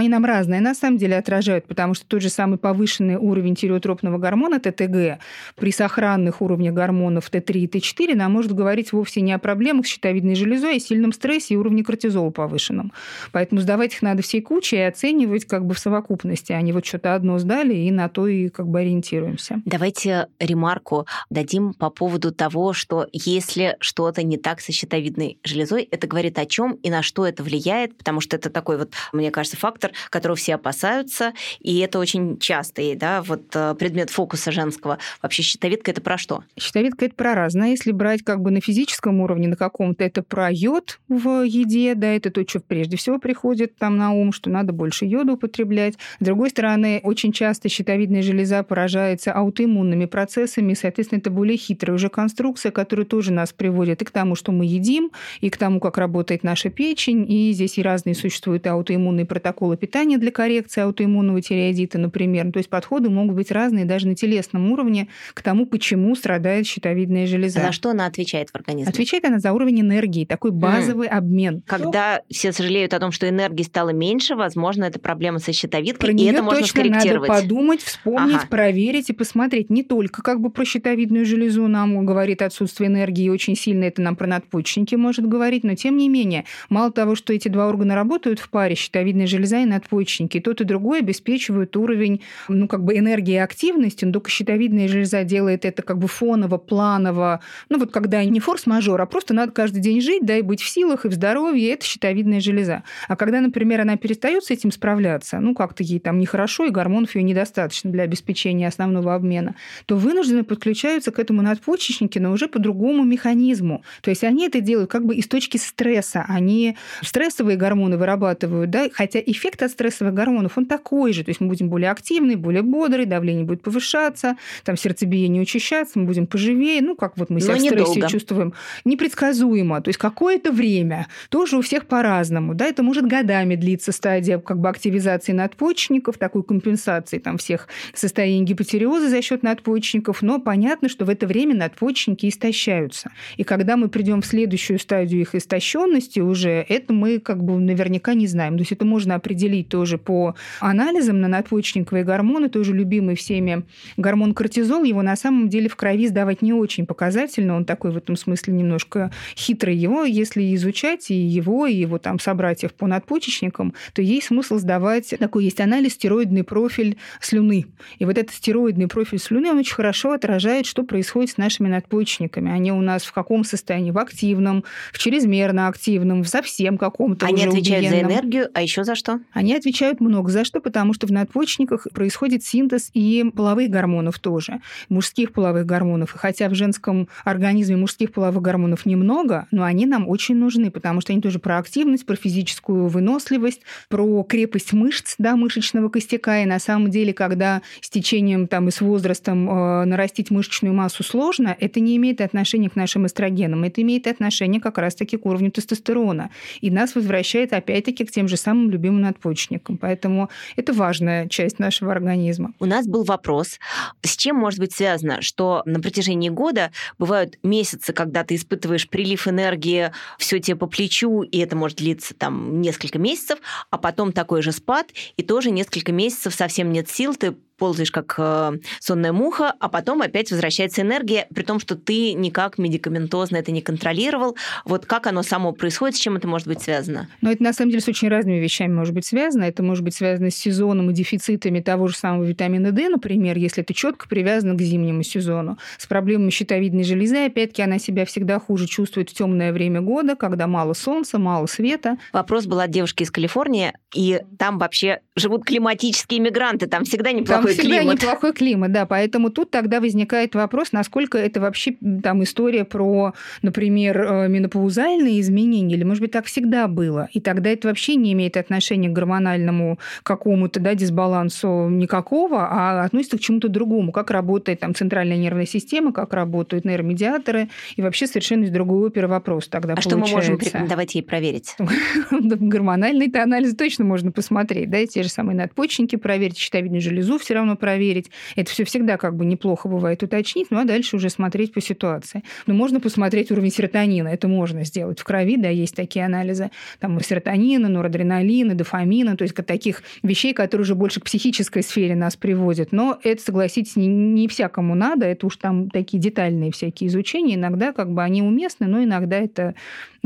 они 0.00 0.08
нам 0.08 0.24
разные 0.24 0.60
на 0.60 0.74
самом 0.74 0.98
деле 0.98 1.16
отражают, 1.16 1.66
потому 1.66 1.94
что 1.94 2.06
тот 2.06 2.22
же 2.22 2.28
самый 2.28 2.58
повышенный 2.58 3.16
уровень 3.16 3.54
тиреотропного 3.54 4.18
гормона 4.18 4.60
ТТГ 4.60 5.20
при 5.56 5.72
сохранных 5.72 6.42
уровнях 6.42 6.74
гормонов 6.74 7.30
Т3 7.30 7.52
и 7.58 7.66
Т4 7.66 8.14
нам 8.14 8.32
может 8.32 8.52
говорить 8.52 8.92
вовсе 8.92 9.20
не 9.20 9.32
о 9.32 9.38
проблемах 9.38 9.86
с 9.86 9.90
щитовидной 9.90 10.34
железой, 10.34 10.76
а 10.76 10.80
сильном 10.80 11.12
стрессе 11.12 11.54
и 11.54 11.56
уровне 11.56 11.84
кортизола 11.84 12.30
повышенном. 12.30 12.92
Поэтому 13.32 13.60
сдавать 13.60 13.94
их 13.94 14.02
надо 14.02 14.22
всей 14.22 14.40
кучей 14.40 14.76
и 14.76 14.80
оценивать 14.80 15.44
как 15.44 15.64
бы 15.64 15.74
в 15.74 15.78
совокупности, 15.78 16.52
а 16.52 16.60
не 16.60 16.72
вот 16.72 16.86
что-то 16.86 17.14
одно 17.14 17.38
сдали 17.38 17.74
и 17.74 17.90
на 17.90 18.08
то 18.08 18.26
и 18.26 18.48
как 18.48 18.68
бы 18.68 18.80
ориентируемся. 18.80 19.60
Давайте 19.64 20.28
ремарку 20.38 21.06
дадим 21.30 21.74
по 21.74 21.90
поводу 21.90 22.32
того, 22.32 22.72
что 22.72 23.06
если 23.12 23.76
что-то 23.80 24.22
не 24.22 24.36
так 24.36 24.60
со 24.60 24.72
щитовидной 24.72 25.38
железой, 25.44 25.88
это 25.90 26.06
говорит 26.06 26.38
о 26.38 26.46
чем 26.46 26.72
и 26.82 26.90
на 26.90 27.02
что 27.02 27.26
это 27.26 27.42
влияет, 27.42 27.96
потому 27.96 28.20
что 28.20 28.36
это 28.36 28.50
такой 28.50 28.78
вот, 28.78 28.92
мне 29.12 29.30
кажется, 29.30 29.56
фактор, 29.56 29.85
которого 30.10 30.36
все 30.36 30.54
опасаются, 30.54 31.32
и 31.60 31.78
это 31.78 31.98
очень 31.98 32.38
частый, 32.38 32.94
да, 32.94 33.22
вот 33.22 33.54
э, 33.54 33.74
предмет 33.78 34.10
фокуса 34.10 34.52
женского. 34.52 34.98
Вообще 35.22 35.42
щитовидка 35.42 35.90
это 35.90 36.00
про 36.00 36.18
что? 36.18 36.44
Щитовидка 36.58 37.06
это 37.06 37.14
про 37.14 37.34
разное. 37.34 37.70
Если 37.70 37.92
брать 37.92 38.22
как 38.22 38.40
бы 38.40 38.50
на 38.50 38.60
физическом 38.60 39.20
уровне, 39.20 39.48
на 39.48 39.56
каком-то, 39.56 40.04
это 40.04 40.22
про 40.22 40.50
йод 40.50 41.00
в 41.08 41.42
еде, 41.42 41.94
да, 41.94 42.08
это 42.08 42.30
то, 42.30 42.42
что 42.46 42.60
прежде 42.60 42.96
всего 42.96 43.18
приходит 43.18 43.76
там 43.76 43.96
на 43.96 44.12
ум, 44.12 44.32
что 44.32 44.50
надо 44.50 44.72
больше 44.72 45.04
йода 45.04 45.32
употреблять. 45.32 45.94
С 46.20 46.24
другой 46.24 46.50
стороны, 46.50 47.00
очень 47.02 47.32
часто 47.32 47.68
щитовидная 47.68 48.22
железа 48.22 48.62
поражается 48.62 49.32
аутоиммунными 49.32 50.06
процессами, 50.06 50.74
соответственно, 50.74 51.20
это 51.20 51.30
более 51.30 51.56
хитрая 51.56 51.94
уже 51.94 52.08
конструкция, 52.08 52.72
которая 52.72 53.06
тоже 53.06 53.32
нас 53.32 53.52
приводит 53.52 54.02
и 54.02 54.04
к 54.04 54.10
тому, 54.10 54.34
что 54.34 54.52
мы 54.52 54.64
едим, 54.64 55.10
и 55.40 55.50
к 55.50 55.56
тому, 55.56 55.80
как 55.80 55.98
работает 55.98 56.42
наша 56.42 56.70
печень, 56.70 57.30
и 57.30 57.52
здесь 57.52 57.78
и 57.78 57.82
разные 57.82 58.14
существуют 58.14 58.66
аутоиммунные 58.66 59.26
протоколы 59.26 59.75
питания 59.76 60.18
для 60.18 60.30
коррекции 60.30 60.80
аутоиммунного 60.82 61.40
тиреоидита, 61.40 61.98
например. 61.98 62.50
То 62.52 62.58
есть 62.58 62.68
подходы 62.68 63.08
могут 63.10 63.36
быть 63.36 63.50
разные 63.50 63.84
даже 63.84 64.06
на 64.08 64.14
телесном 64.14 64.70
уровне 64.72 65.08
к 65.34 65.42
тому, 65.42 65.66
почему 65.66 66.14
страдает 66.14 66.66
щитовидная 66.66 67.26
железа. 67.26 67.60
За 67.60 67.72
что 67.72 67.90
она 67.90 68.06
отвечает 68.06 68.50
в 68.50 68.54
организме? 68.56 68.90
Отвечает 68.90 69.24
она 69.24 69.38
за 69.38 69.52
уровень 69.52 69.80
энергии, 69.80 70.24
такой 70.24 70.50
базовый 70.50 71.08
обмен. 71.08 71.62
Когда 71.66 72.22
все 72.30 72.52
сожалеют 72.52 72.94
о 72.94 73.00
том, 73.00 73.12
что 73.12 73.28
энергии 73.28 73.62
стало 73.62 73.90
меньше, 73.90 74.34
возможно, 74.34 74.84
это 74.84 74.98
проблема 74.98 75.38
со 75.38 75.52
щитовидкой, 75.52 76.14
Про 76.14 76.16
и 76.22 76.24
это 76.26 76.42
можно 76.42 76.60
точно 76.60 76.80
скорректировать. 76.80 77.28
надо 77.28 77.42
подумать, 77.42 77.80
вспомнить, 77.82 78.36
Ага. 78.36 78.46
проверить 78.48 79.10
и 79.10 79.12
посмотреть. 79.12 79.70
Не 79.70 79.82
только 79.82 80.22
как 80.22 80.40
бы 80.40 80.50
про 80.50 80.64
щитовидную 80.64 81.24
железу 81.26 81.66
нам 81.68 82.04
говорит 82.06 82.42
отсутствие 82.42 82.88
энергии, 82.88 83.28
очень 83.28 83.56
сильно 83.56 83.84
это 83.84 84.02
нам 84.02 84.16
про 84.16 84.26
надпочечники 84.26 84.94
может 84.94 85.26
говорить, 85.28 85.64
но 85.64 85.74
тем 85.74 85.96
не 85.96 86.08
менее, 86.08 86.44
мало 86.68 86.90
того, 86.92 87.14
что 87.14 87.32
эти 87.32 87.48
два 87.48 87.68
органа 87.68 87.94
работают 87.94 88.38
в 88.38 88.48
паре, 88.50 88.74
щитовидная 88.74 89.26
железа 89.26 89.55
и 89.62 89.64
надпочечники, 89.64 90.38
и 90.38 90.40
тот 90.40 90.60
и 90.60 90.64
другой 90.64 91.00
обеспечивают 91.00 91.76
уровень, 91.76 92.22
ну, 92.48 92.68
как 92.68 92.84
бы 92.84 92.96
энергии 92.96 93.34
и 93.34 93.38
активности, 93.38 94.04
но 94.04 94.12
только 94.12 94.30
щитовидная 94.30 94.88
железа 94.88 95.24
делает 95.24 95.64
это 95.64 95.82
как 95.82 95.98
бы 95.98 96.08
фоново, 96.08 96.58
планово, 96.58 97.40
ну, 97.68 97.78
вот 97.78 97.90
когда 97.92 98.24
не 98.24 98.40
форс-мажор, 98.40 99.00
а 99.00 99.06
просто 99.06 99.34
надо 99.34 99.52
каждый 99.52 99.80
день 99.80 100.00
жить, 100.00 100.24
да, 100.24 100.36
и 100.36 100.42
быть 100.42 100.60
в 100.60 100.68
силах, 100.68 101.04
и 101.04 101.08
в 101.08 101.12
здоровье, 101.12 101.72
это 101.72 101.84
щитовидная 101.84 102.40
железа. 102.40 102.82
А 103.08 103.16
когда, 103.16 103.40
например, 103.40 103.80
она 103.80 103.96
перестает 103.96 104.44
с 104.44 104.50
этим 104.50 104.70
справляться, 104.70 105.38
ну, 105.40 105.54
как-то 105.54 105.82
ей 105.82 106.00
там 106.00 106.18
нехорошо, 106.18 106.66
и 106.66 106.70
гормонов 106.70 107.14
ее 107.14 107.22
недостаточно 107.22 107.90
для 107.90 108.02
обеспечения 108.02 108.68
основного 108.68 109.14
обмена, 109.14 109.54
то 109.86 109.96
вынуждены 109.96 110.44
подключаются 110.44 111.10
к 111.10 111.18
этому 111.18 111.42
надпочечники, 111.42 112.18
но 112.18 112.32
уже 112.32 112.48
по 112.48 112.58
другому 112.58 113.04
механизму. 113.04 113.82
То 114.02 114.10
есть 114.10 114.24
они 114.24 114.46
это 114.46 114.60
делают 114.60 114.90
как 114.90 115.04
бы 115.04 115.14
из 115.14 115.26
точки 115.28 115.56
стресса. 115.56 116.24
Они 116.28 116.76
стрессовые 117.02 117.56
гормоны 117.56 117.96
вырабатывают, 117.96 118.70
да, 118.70 118.88
хотя 118.92 119.20
эффект 119.20 119.45
эффект 119.46 119.62
от 119.62 119.70
стрессовых 119.70 120.12
гормонов, 120.14 120.58
он 120.58 120.66
такой 120.66 121.12
же. 121.12 121.24
То 121.24 121.30
есть 121.30 121.40
мы 121.40 121.48
будем 121.48 121.68
более 121.68 121.90
активны, 121.90 122.36
более 122.36 122.62
бодрые, 122.62 123.06
давление 123.06 123.44
будет 123.44 123.62
повышаться, 123.62 124.36
там 124.64 124.76
сердцебиение 124.76 125.42
учащаться, 125.42 125.98
мы 125.98 126.06
будем 126.06 126.26
поживее. 126.26 126.82
Ну, 126.82 126.96
как 126.96 127.16
вот 127.16 127.30
мы 127.30 127.40
себя 127.40 127.52
Но 127.52 127.58
в 127.58 127.60
стрессе 127.62 127.90
недолго. 127.90 128.08
чувствуем. 128.08 128.54
Непредсказуемо. 128.84 129.80
То 129.80 129.88
есть 129.88 129.98
какое-то 129.98 130.50
время. 130.52 131.06
Тоже 131.28 131.56
у 131.56 131.62
всех 131.62 131.86
по-разному. 131.86 132.54
Да, 132.54 132.66
это 132.66 132.82
может 132.82 133.06
годами 133.06 133.54
длиться 133.54 133.92
стадия 133.92 134.38
как 134.38 134.58
бы 134.58 134.68
активизации 134.68 135.32
надпочечников, 135.32 136.18
такой 136.18 136.42
компенсации 136.42 137.18
там 137.18 137.38
всех 137.38 137.68
состояний 137.94 138.44
гипотериоза 138.44 139.08
за 139.08 139.22
счет 139.22 139.42
надпочечников. 139.42 140.22
Но 140.22 140.40
понятно, 140.40 140.88
что 140.88 141.04
в 141.04 141.10
это 141.10 141.26
время 141.26 141.54
надпочечники 141.54 142.28
истощаются. 142.28 143.10
И 143.36 143.44
когда 143.44 143.76
мы 143.76 143.88
придем 143.88 144.22
в 144.22 144.26
следующую 144.26 144.78
стадию 144.78 145.20
их 145.20 145.34
истощенности 145.34 146.20
уже, 146.20 146.64
это 146.68 146.92
мы 146.92 147.20
как 147.20 147.42
бы 147.42 147.58
наверняка 147.58 148.14
не 148.14 148.26
знаем. 148.26 148.56
То 148.56 148.62
есть 148.62 148.72
это 148.72 148.84
можно 148.84 149.14
определить 149.14 149.35
тоже 149.68 149.98
по 149.98 150.34
анализам 150.60 151.20
на 151.20 151.28
надпочечниковые 151.28 152.04
гормоны, 152.04 152.48
тоже 152.48 152.74
любимый 152.74 153.16
всеми 153.16 153.64
гормон 153.96 154.34
кортизол, 154.34 154.84
его 154.84 155.02
на 155.02 155.16
самом 155.16 155.48
деле 155.48 155.68
в 155.68 155.76
крови 155.76 156.08
сдавать 156.08 156.42
не 156.42 156.52
очень 156.52 156.86
показательно, 156.86 157.56
он 157.56 157.64
такой 157.64 157.90
в 157.90 157.96
этом 157.96 158.16
смысле 158.16 158.54
немножко 158.54 159.10
хитрый. 159.36 159.76
Его, 159.76 160.04
если 160.04 160.54
изучать 160.54 161.10
и 161.10 161.14
его, 161.14 161.66
и 161.66 161.74
его 161.74 161.98
там 161.98 162.18
собратьев 162.18 162.74
по 162.74 162.86
надпочечникам, 162.86 163.74
то 163.92 164.02
есть 164.02 164.26
смысл 164.26 164.58
сдавать, 164.58 165.14
такой 165.18 165.44
есть 165.44 165.60
анализ, 165.60 165.94
стероидный 165.94 166.44
профиль 166.44 166.96
слюны. 167.20 167.66
И 167.98 168.04
вот 168.04 168.18
этот 168.18 168.34
стероидный 168.34 168.88
профиль 168.88 169.18
слюны, 169.18 169.50
он 169.50 169.58
очень 169.58 169.74
хорошо 169.74 170.12
отражает, 170.12 170.66
что 170.66 170.82
происходит 170.82 171.30
с 171.30 171.36
нашими 171.36 171.68
надпочечниками. 171.68 172.50
Они 172.50 172.72
у 172.72 172.80
нас 172.80 173.04
в 173.04 173.12
каком 173.12 173.44
состоянии? 173.44 173.90
В 173.90 173.98
активном, 173.98 174.64
в 174.92 174.98
чрезмерно 174.98 175.68
активном, 175.68 176.22
в 176.22 176.28
совсем 176.28 176.78
каком-то 176.78 177.26
Они 177.26 177.44
отвечают 177.44 177.86
убиенном. 177.86 178.10
за 178.10 178.14
энергию, 178.14 178.48
а 178.54 178.62
еще 178.62 178.84
за 178.84 178.94
что? 178.94 179.20
Они 179.32 179.54
отвечают 179.54 180.00
много 180.00 180.30
за 180.30 180.44
что, 180.44 180.60
потому 180.60 180.94
что 180.94 181.06
в 181.06 181.12
надпочечниках 181.12 181.86
происходит 181.92 182.42
синтез 182.44 182.90
и 182.94 183.24
половых 183.34 183.70
гормонов 183.70 184.18
тоже, 184.18 184.60
мужских 184.88 185.32
половых 185.32 185.66
гормонов. 185.66 186.14
И 186.14 186.18
хотя 186.18 186.48
в 186.48 186.54
женском 186.54 187.08
организме 187.24 187.76
мужских 187.76 188.12
половых 188.12 188.42
гормонов 188.42 188.86
немного, 188.86 189.46
но 189.50 189.64
они 189.64 189.86
нам 189.86 190.08
очень 190.08 190.36
нужны, 190.36 190.70
потому 190.70 191.00
что 191.00 191.12
они 191.12 191.20
тоже 191.20 191.38
про 191.38 191.58
активность, 191.58 192.06
про 192.06 192.16
физическую 192.16 192.88
выносливость, 192.88 193.60
про 193.88 194.22
крепость 194.22 194.72
мышц, 194.72 195.14
да, 195.18 195.36
мышечного 195.36 195.88
костяка. 195.88 196.42
И 196.42 196.46
на 196.46 196.58
самом 196.58 196.90
деле, 196.90 197.12
когда 197.12 197.62
с 197.80 197.90
течением 197.90 198.46
там, 198.46 198.68
и 198.68 198.70
с 198.70 198.80
возрастом 198.80 199.48
э, 199.48 199.84
нарастить 199.84 200.30
мышечную 200.30 200.74
массу 200.74 201.02
сложно, 201.02 201.56
это 201.58 201.80
не 201.80 201.96
имеет 201.96 202.20
отношения 202.20 202.70
к 202.70 202.76
нашим 202.76 203.06
эстрогенам, 203.06 203.64
это 203.64 203.82
имеет 203.82 204.06
отношение 204.06 204.60
как 204.60 204.78
раз-таки 204.78 205.16
к 205.16 205.26
уровню 205.26 205.50
тестостерона. 205.50 206.30
И 206.60 206.70
нас 206.70 206.94
возвращает 206.94 207.52
опять-таки 207.52 208.04
к 208.04 208.10
тем 208.10 208.28
же 208.28 208.36
самым 208.36 208.70
любимым 208.70 209.02
надпочечникам. 209.16 209.78
Поэтому 209.78 210.30
это 210.56 210.72
важная 210.72 211.28
часть 211.28 211.58
нашего 211.58 211.92
организма. 211.92 212.52
У 212.60 212.66
нас 212.66 212.86
был 212.86 213.04
вопрос, 213.04 213.58
с 214.02 214.16
чем 214.16 214.36
может 214.36 214.60
быть 214.60 214.74
связано, 214.74 215.22
что 215.22 215.62
на 215.64 215.80
протяжении 215.80 216.28
года 216.28 216.70
бывают 216.98 217.38
месяцы, 217.42 217.92
когда 217.92 218.24
ты 218.24 218.34
испытываешь 218.34 218.88
прилив 218.88 219.26
энергии, 219.28 219.92
все 220.18 220.38
тебе 220.38 220.56
по 220.56 220.66
плечу, 220.66 221.22
и 221.22 221.38
это 221.38 221.56
может 221.56 221.78
длиться 221.78 222.14
там 222.14 222.60
несколько 222.60 222.98
месяцев, 222.98 223.38
а 223.70 223.78
потом 223.78 224.12
такой 224.12 224.42
же 224.42 224.52
спад, 224.52 224.90
и 225.16 225.22
тоже 225.22 225.50
несколько 225.50 225.92
месяцев 225.92 226.34
совсем 226.34 226.72
нет 226.72 226.88
сил, 226.88 227.14
ты 227.14 227.36
ползаешь 227.56 227.90
как 227.90 228.14
э, 228.18 228.52
сонная 228.80 229.12
муха, 229.12 229.54
а 229.58 229.68
потом 229.68 230.02
опять 230.02 230.30
возвращается 230.30 230.82
энергия, 230.82 231.26
при 231.34 231.42
том, 231.42 231.60
что 231.60 231.76
ты 231.76 232.12
никак 232.12 232.58
медикаментозно 232.58 233.36
это 233.36 233.52
не 233.52 233.62
контролировал. 233.62 234.36
Вот 234.64 234.86
как 234.86 235.06
оно 235.06 235.22
само 235.22 235.52
происходит, 235.52 235.96
с 235.96 235.98
чем 235.98 236.16
это 236.16 236.28
может 236.28 236.46
быть 236.46 236.62
связано? 236.62 237.08
Ну, 237.20 237.30
это 237.30 237.42
на 237.42 237.52
самом 237.52 237.70
деле 237.70 237.82
с 237.82 237.88
очень 237.88 238.08
разными 238.08 238.36
вещами 238.36 238.72
может 238.72 238.94
быть 238.94 239.06
связано. 239.06 239.44
Это 239.44 239.62
может 239.62 239.84
быть 239.84 239.94
связано 239.94 240.30
с 240.30 240.36
сезоном 240.36 240.90
и 240.90 240.94
дефицитами 240.94 241.60
того 241.60 241.88
же 241.88 241.96
самого 241.96 242.24
витамина 242.24 242.72
D, 242.72 242.88
например, 242.88 243.36
если 243.38 243.62
это 243.62 243.74
четко 243.74 244.08
привязано 244.08 244.54
к 244.54 244.60
зимнему 244.60 245.02
сезону. 245.02 245.58
С 245.78 245.86
проблемами 245.86 246.30
щитовидной 246.30 246.84
железы, 246.84 247.26
опять-таки, 247.26 247.62
она 247.62 247.78
себя 247.78 248.04
всегда 248.04 248.38
хуже 248.38 248.66
чувствует 248.66 249.10
в 249.10 249.14
темное 249.14 249.52
время 249.52 249.80
года, 249.80 250.16
когда 250.16 250.46
мало 250.46 250.74
солнца, 250.74 251.18
мало 251.18 251.46
света. 251.46 251.96
Вопрос 252.12 252.46
был 252.46 252.60
от 252.60 252.70
девушки 252.70 253.02
из 253.02 253.10
Калифорнии, 253.10 253.72
и 253.94 254.20
там 254.38 254.58
вообще 254.58 255.00
живут 255.14 255.44
климатические 255.44 256.20
мигранты, 256.20 256.66
там 256.66 256.84
всегда 256.84 257.12
неплохой 257.50 257.64
всегда 257.64 257.78
климат. 257.78 258.02
неплохой 258.02 258.32
климат, 258.32 258.72
да, 258.72 258.86
поэтому 258.86 259.30
тут 259.30 259.50
тогда 259.50 259.80
возникает 259.80 260.34
вопрос, 260.34 260.72
насколько 260.72 261.18
это 261.18 261.40
вообще 261.40 261.76
там 262.02 262.22
история 262.22 262.64
про, 262.64 263.14
например, 263.42 264.00
э, 264.00 264.28
менопаузальные 264.28 265.20
изменения, 265.20 265.74
или, 265.76 265.84
может 265.84 266.00
быть, 266.00 266.12
так 266.12 266.26
всегда 266.26 266.68
было, 266.68 267.08
и 267.12 267.20
тогда 267.20 267.50
это 267.50 267.68
вообще 267.68 267.94
не 267.96 268.12
имеет 268.12 268.36
отношения 268.36 268.88
к 268.88 268.92
гормональному 268.92 269.78
какому-то, 270.02 270.60
да, 270.60 270.74
дисбалансу 270.74 271.68
никакого, 271.68 272.48
а 272.50 272.84
относится 272.84 273.18
к 273.18 273.20
чему-то 273.20 273.48
другому, 273.48 273.92
как 273.92 274.10
работает 274.10 274.60
там 274.60 274.74
центральная 274.74 275.16
нервная 275.16 275.46
система, 275.46 275.92
как 275.92 276.12
работают 276.12 276.64
нейромедиаторы, 276.64 277.48
и 277.76 277.82
вообще 277.82 278.06
совершенно 278.06 278.44
из 278.44 278.50
другой 278.50 278.88
оперы 278.88 279.08
вопрос 279.08 279.48
тогда 279.48 279.74
А 279.74 279.76
получается. 279.76 279.90
что 279.90 279.98
мы 279.98 280.16
можем 280.16 280.38
порекомендовать 280.38 280.94
ей 280.94 281.02
проверить? 281.02 281.56
Гормональный 282.10 283.06
анализ 283.16 283.54
точно 283.56 283.84
можно 283.84 284.12
посмотреть, 284.12 284.70
да, 284.70 284.84
те 284.86 285.02
же 285.02 285.08
самые 285.08 285.36
надпочечники 285.36 285.96
проверить, 285.96 286.38
щитовидную 286.38 286.80
железу 286.80 287.18
все 287.18 287.34
равно 287.36 287.56
проверить. 287.56 288.10
Это 288.34 288.50
все 288.50 288.64
всегда 288.64 288.96
как 288.96 289.16
бы 289.16 289.24
неплохо 289.24 289.68
бывает 289.68 290.02
уточнить, 290.02 290.48
ну 290.50 290.58
а 290.58 290.64
дальше 290.64 290.96
уже 290.96 291.10
смотреть 291.10 291.52
по 291.52 291.60
ситуации. 291.60 292.22
Но 292.46 292.54
можно 292.54 292.80
посмотреть 292.80 293.30
уровень 293.30 293.50
серотонина, 293.50 294.08
это 294.08 294.28
можно 294.28 294.64
сделать 294.64 295.00
в 295.00 295.04
крови, 295.04 295.36
да, 295.36 295.48
есть 295.48 295.74
такие 295.74 296.04
анализы, 296.04 296.50
там 296.80 297.00
серотонина, 297.00 297.68
норадреналина, 297.68 298.54
дофамина, 298.54 299.16
то 299.16 299.22
есть 299.22 299.34
таких 299.34 299.82
вещей, 300.02 300.32
которые 300.32 300.62
уже 300.62 300.74
больше 300.74 301.00
к 301.00 301.04
психической 301.04 301.62
сфере 301.62 301.94
нас 301.94 302.16
приводят. 302.16 302.72
Но 302.72 302.98
это, 303.02 303.22
согласитесь, 303.22 303.76
не, 303.76 303.86
не 303.86 304.28
всякому 304.28 304.74
надо, 304.74 305.06
это 305.06 305.26
уж 305.26 305.36
там 305.36 305.70
такие 305.70 306.02
детальные 306.02 306.52
всякие 306.52 306.88
изучения, 306.88 307.34
иногда 307.34 307.72
как 307.72 307.92
бы 307.92 308.02
они 308.02 308.22
уместны, 308.22 308.66
но 308.66 308.82
иногда 308.82 309.18
это 309.18 309.54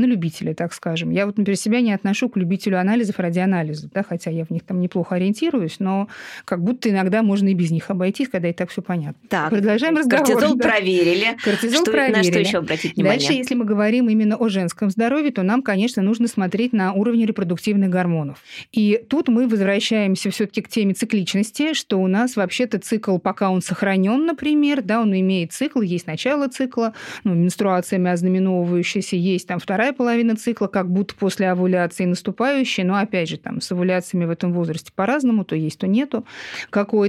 на 0.01 0.05
любителя, 0.05 0.53
так 0.53 0.73
скажем. 0.73 1.11
Я 1.11 1.25
вот, 1.25 1.37
например, 1.37 1.57
себя 1.57 1.81
не 1.81 1.93
отношу 1.93 2.29
к 2.29 2.37
любителю 2.37 2.79
анализов 2.79 3.19
ради 3.19 3.39
анализа, 3.39 3.89
да, 3.93 4.03
хотя 4.03 4.31
я 4.31 4.45
в 4.45 4.49
них 4.49 4.63
там 4.63 4.81
неплохо 4.81 5.15
ориентируюсь, 5.15 5.79
но 5.79 6.07
как 6.43 6.63
будто 6.63 6.89
иногда 6.89 7.20
можно 7.21 7.49
и 7.49 7.53
без 7.53 7.71
них 7.71 7.89
обойтись, 7.89 8.29
когда 8.29 8.49
и 8.49 8.53
так 8.53 8.69
все 8.69 8.81
понятно. 8.81 9.19
Так, 9.29 9.49
Продолжаем 9.49 9.97
разговор. 9.97 10.25
Кортизол 10.25 10.55
да. 10.57 10.69
проверили. 10.69 11.37
Кортизол 11.43 11.81
что, 11.81 11.91
проверили. 11.91 12.17
На 12.17 12.23
что 12.23 12.39
еще 12.39 12.57
обратить 12.57 12.95
внимание? 12.95 13.19
Дальше, 13.19 13.33
если 13.33 13.55
мы 13.55 13.65
говорим 13.65 14.09
именно 14.09 14.35
о 14.37 14.49
женском 14.49 14.89
здоровье, 14.89 15.31
то 15.31 15.43
нам, 15.43 15.61
конечно, 15.61 16.01
нужно 16.01 16.27
смотреть 16.27 16.73
на 16.73 16.93
уровень 16.93 17.25
репродуктивных 17.25 17.89
гормонов. 17.89 18.39
И 18.71 19.03
тут 19.09 19.27
мы 19.27 19.47
возвращаемся 19.47 20.29
все-таки 20.31 20.61
к 20.61 20.69
теме 20.69 20.93
цикличности, 20.93 21.73
что 21.73 21.97
у 21.97 22.07
нас 22.07 22.35
вообще-то 22.35 22.79
цикл, 22.79 23.17
пока 23.17 23.49
он 23.49 23.61
сохранен, 23.61 24.25
например, 24.25 24.81
да, 24.81 25.01
он 25.01 25.13
имеет 25.13 25.53
цикл, 25.53 25.81
есть 25.81 26.07
начало 26.07 26.47
цикла, 26.47 26.93
ну, 27.23 27.33
менструациями 27.33 28.09
ознаменовывающаяся, 28.09 29.15
есть 29.15 29.47
там 29.47 29.59
вторая 29.59 29.93
половина 29.93 30.35
цикла, 30.35 30.67
как 30.67 30.89
будто 30.89 31.15
после 31.15 31.49
овуляции 31.49 32.05
наступающая, 32.05 32.85
но 32.85 32.95
опять 32.95 33.29
же 33.29 33.37
там 33.37 33.61
с 33.61 33.71
овуляциями 33.71 34.25
в 34.25 34.29
этом 34.29 34.53
возрасте 34.53 34.91
по-разному, 34.95 35.45
то 35.45 35.55
есть, 35.55 35.79
то 35.79 35.87
нету 35.87 36.25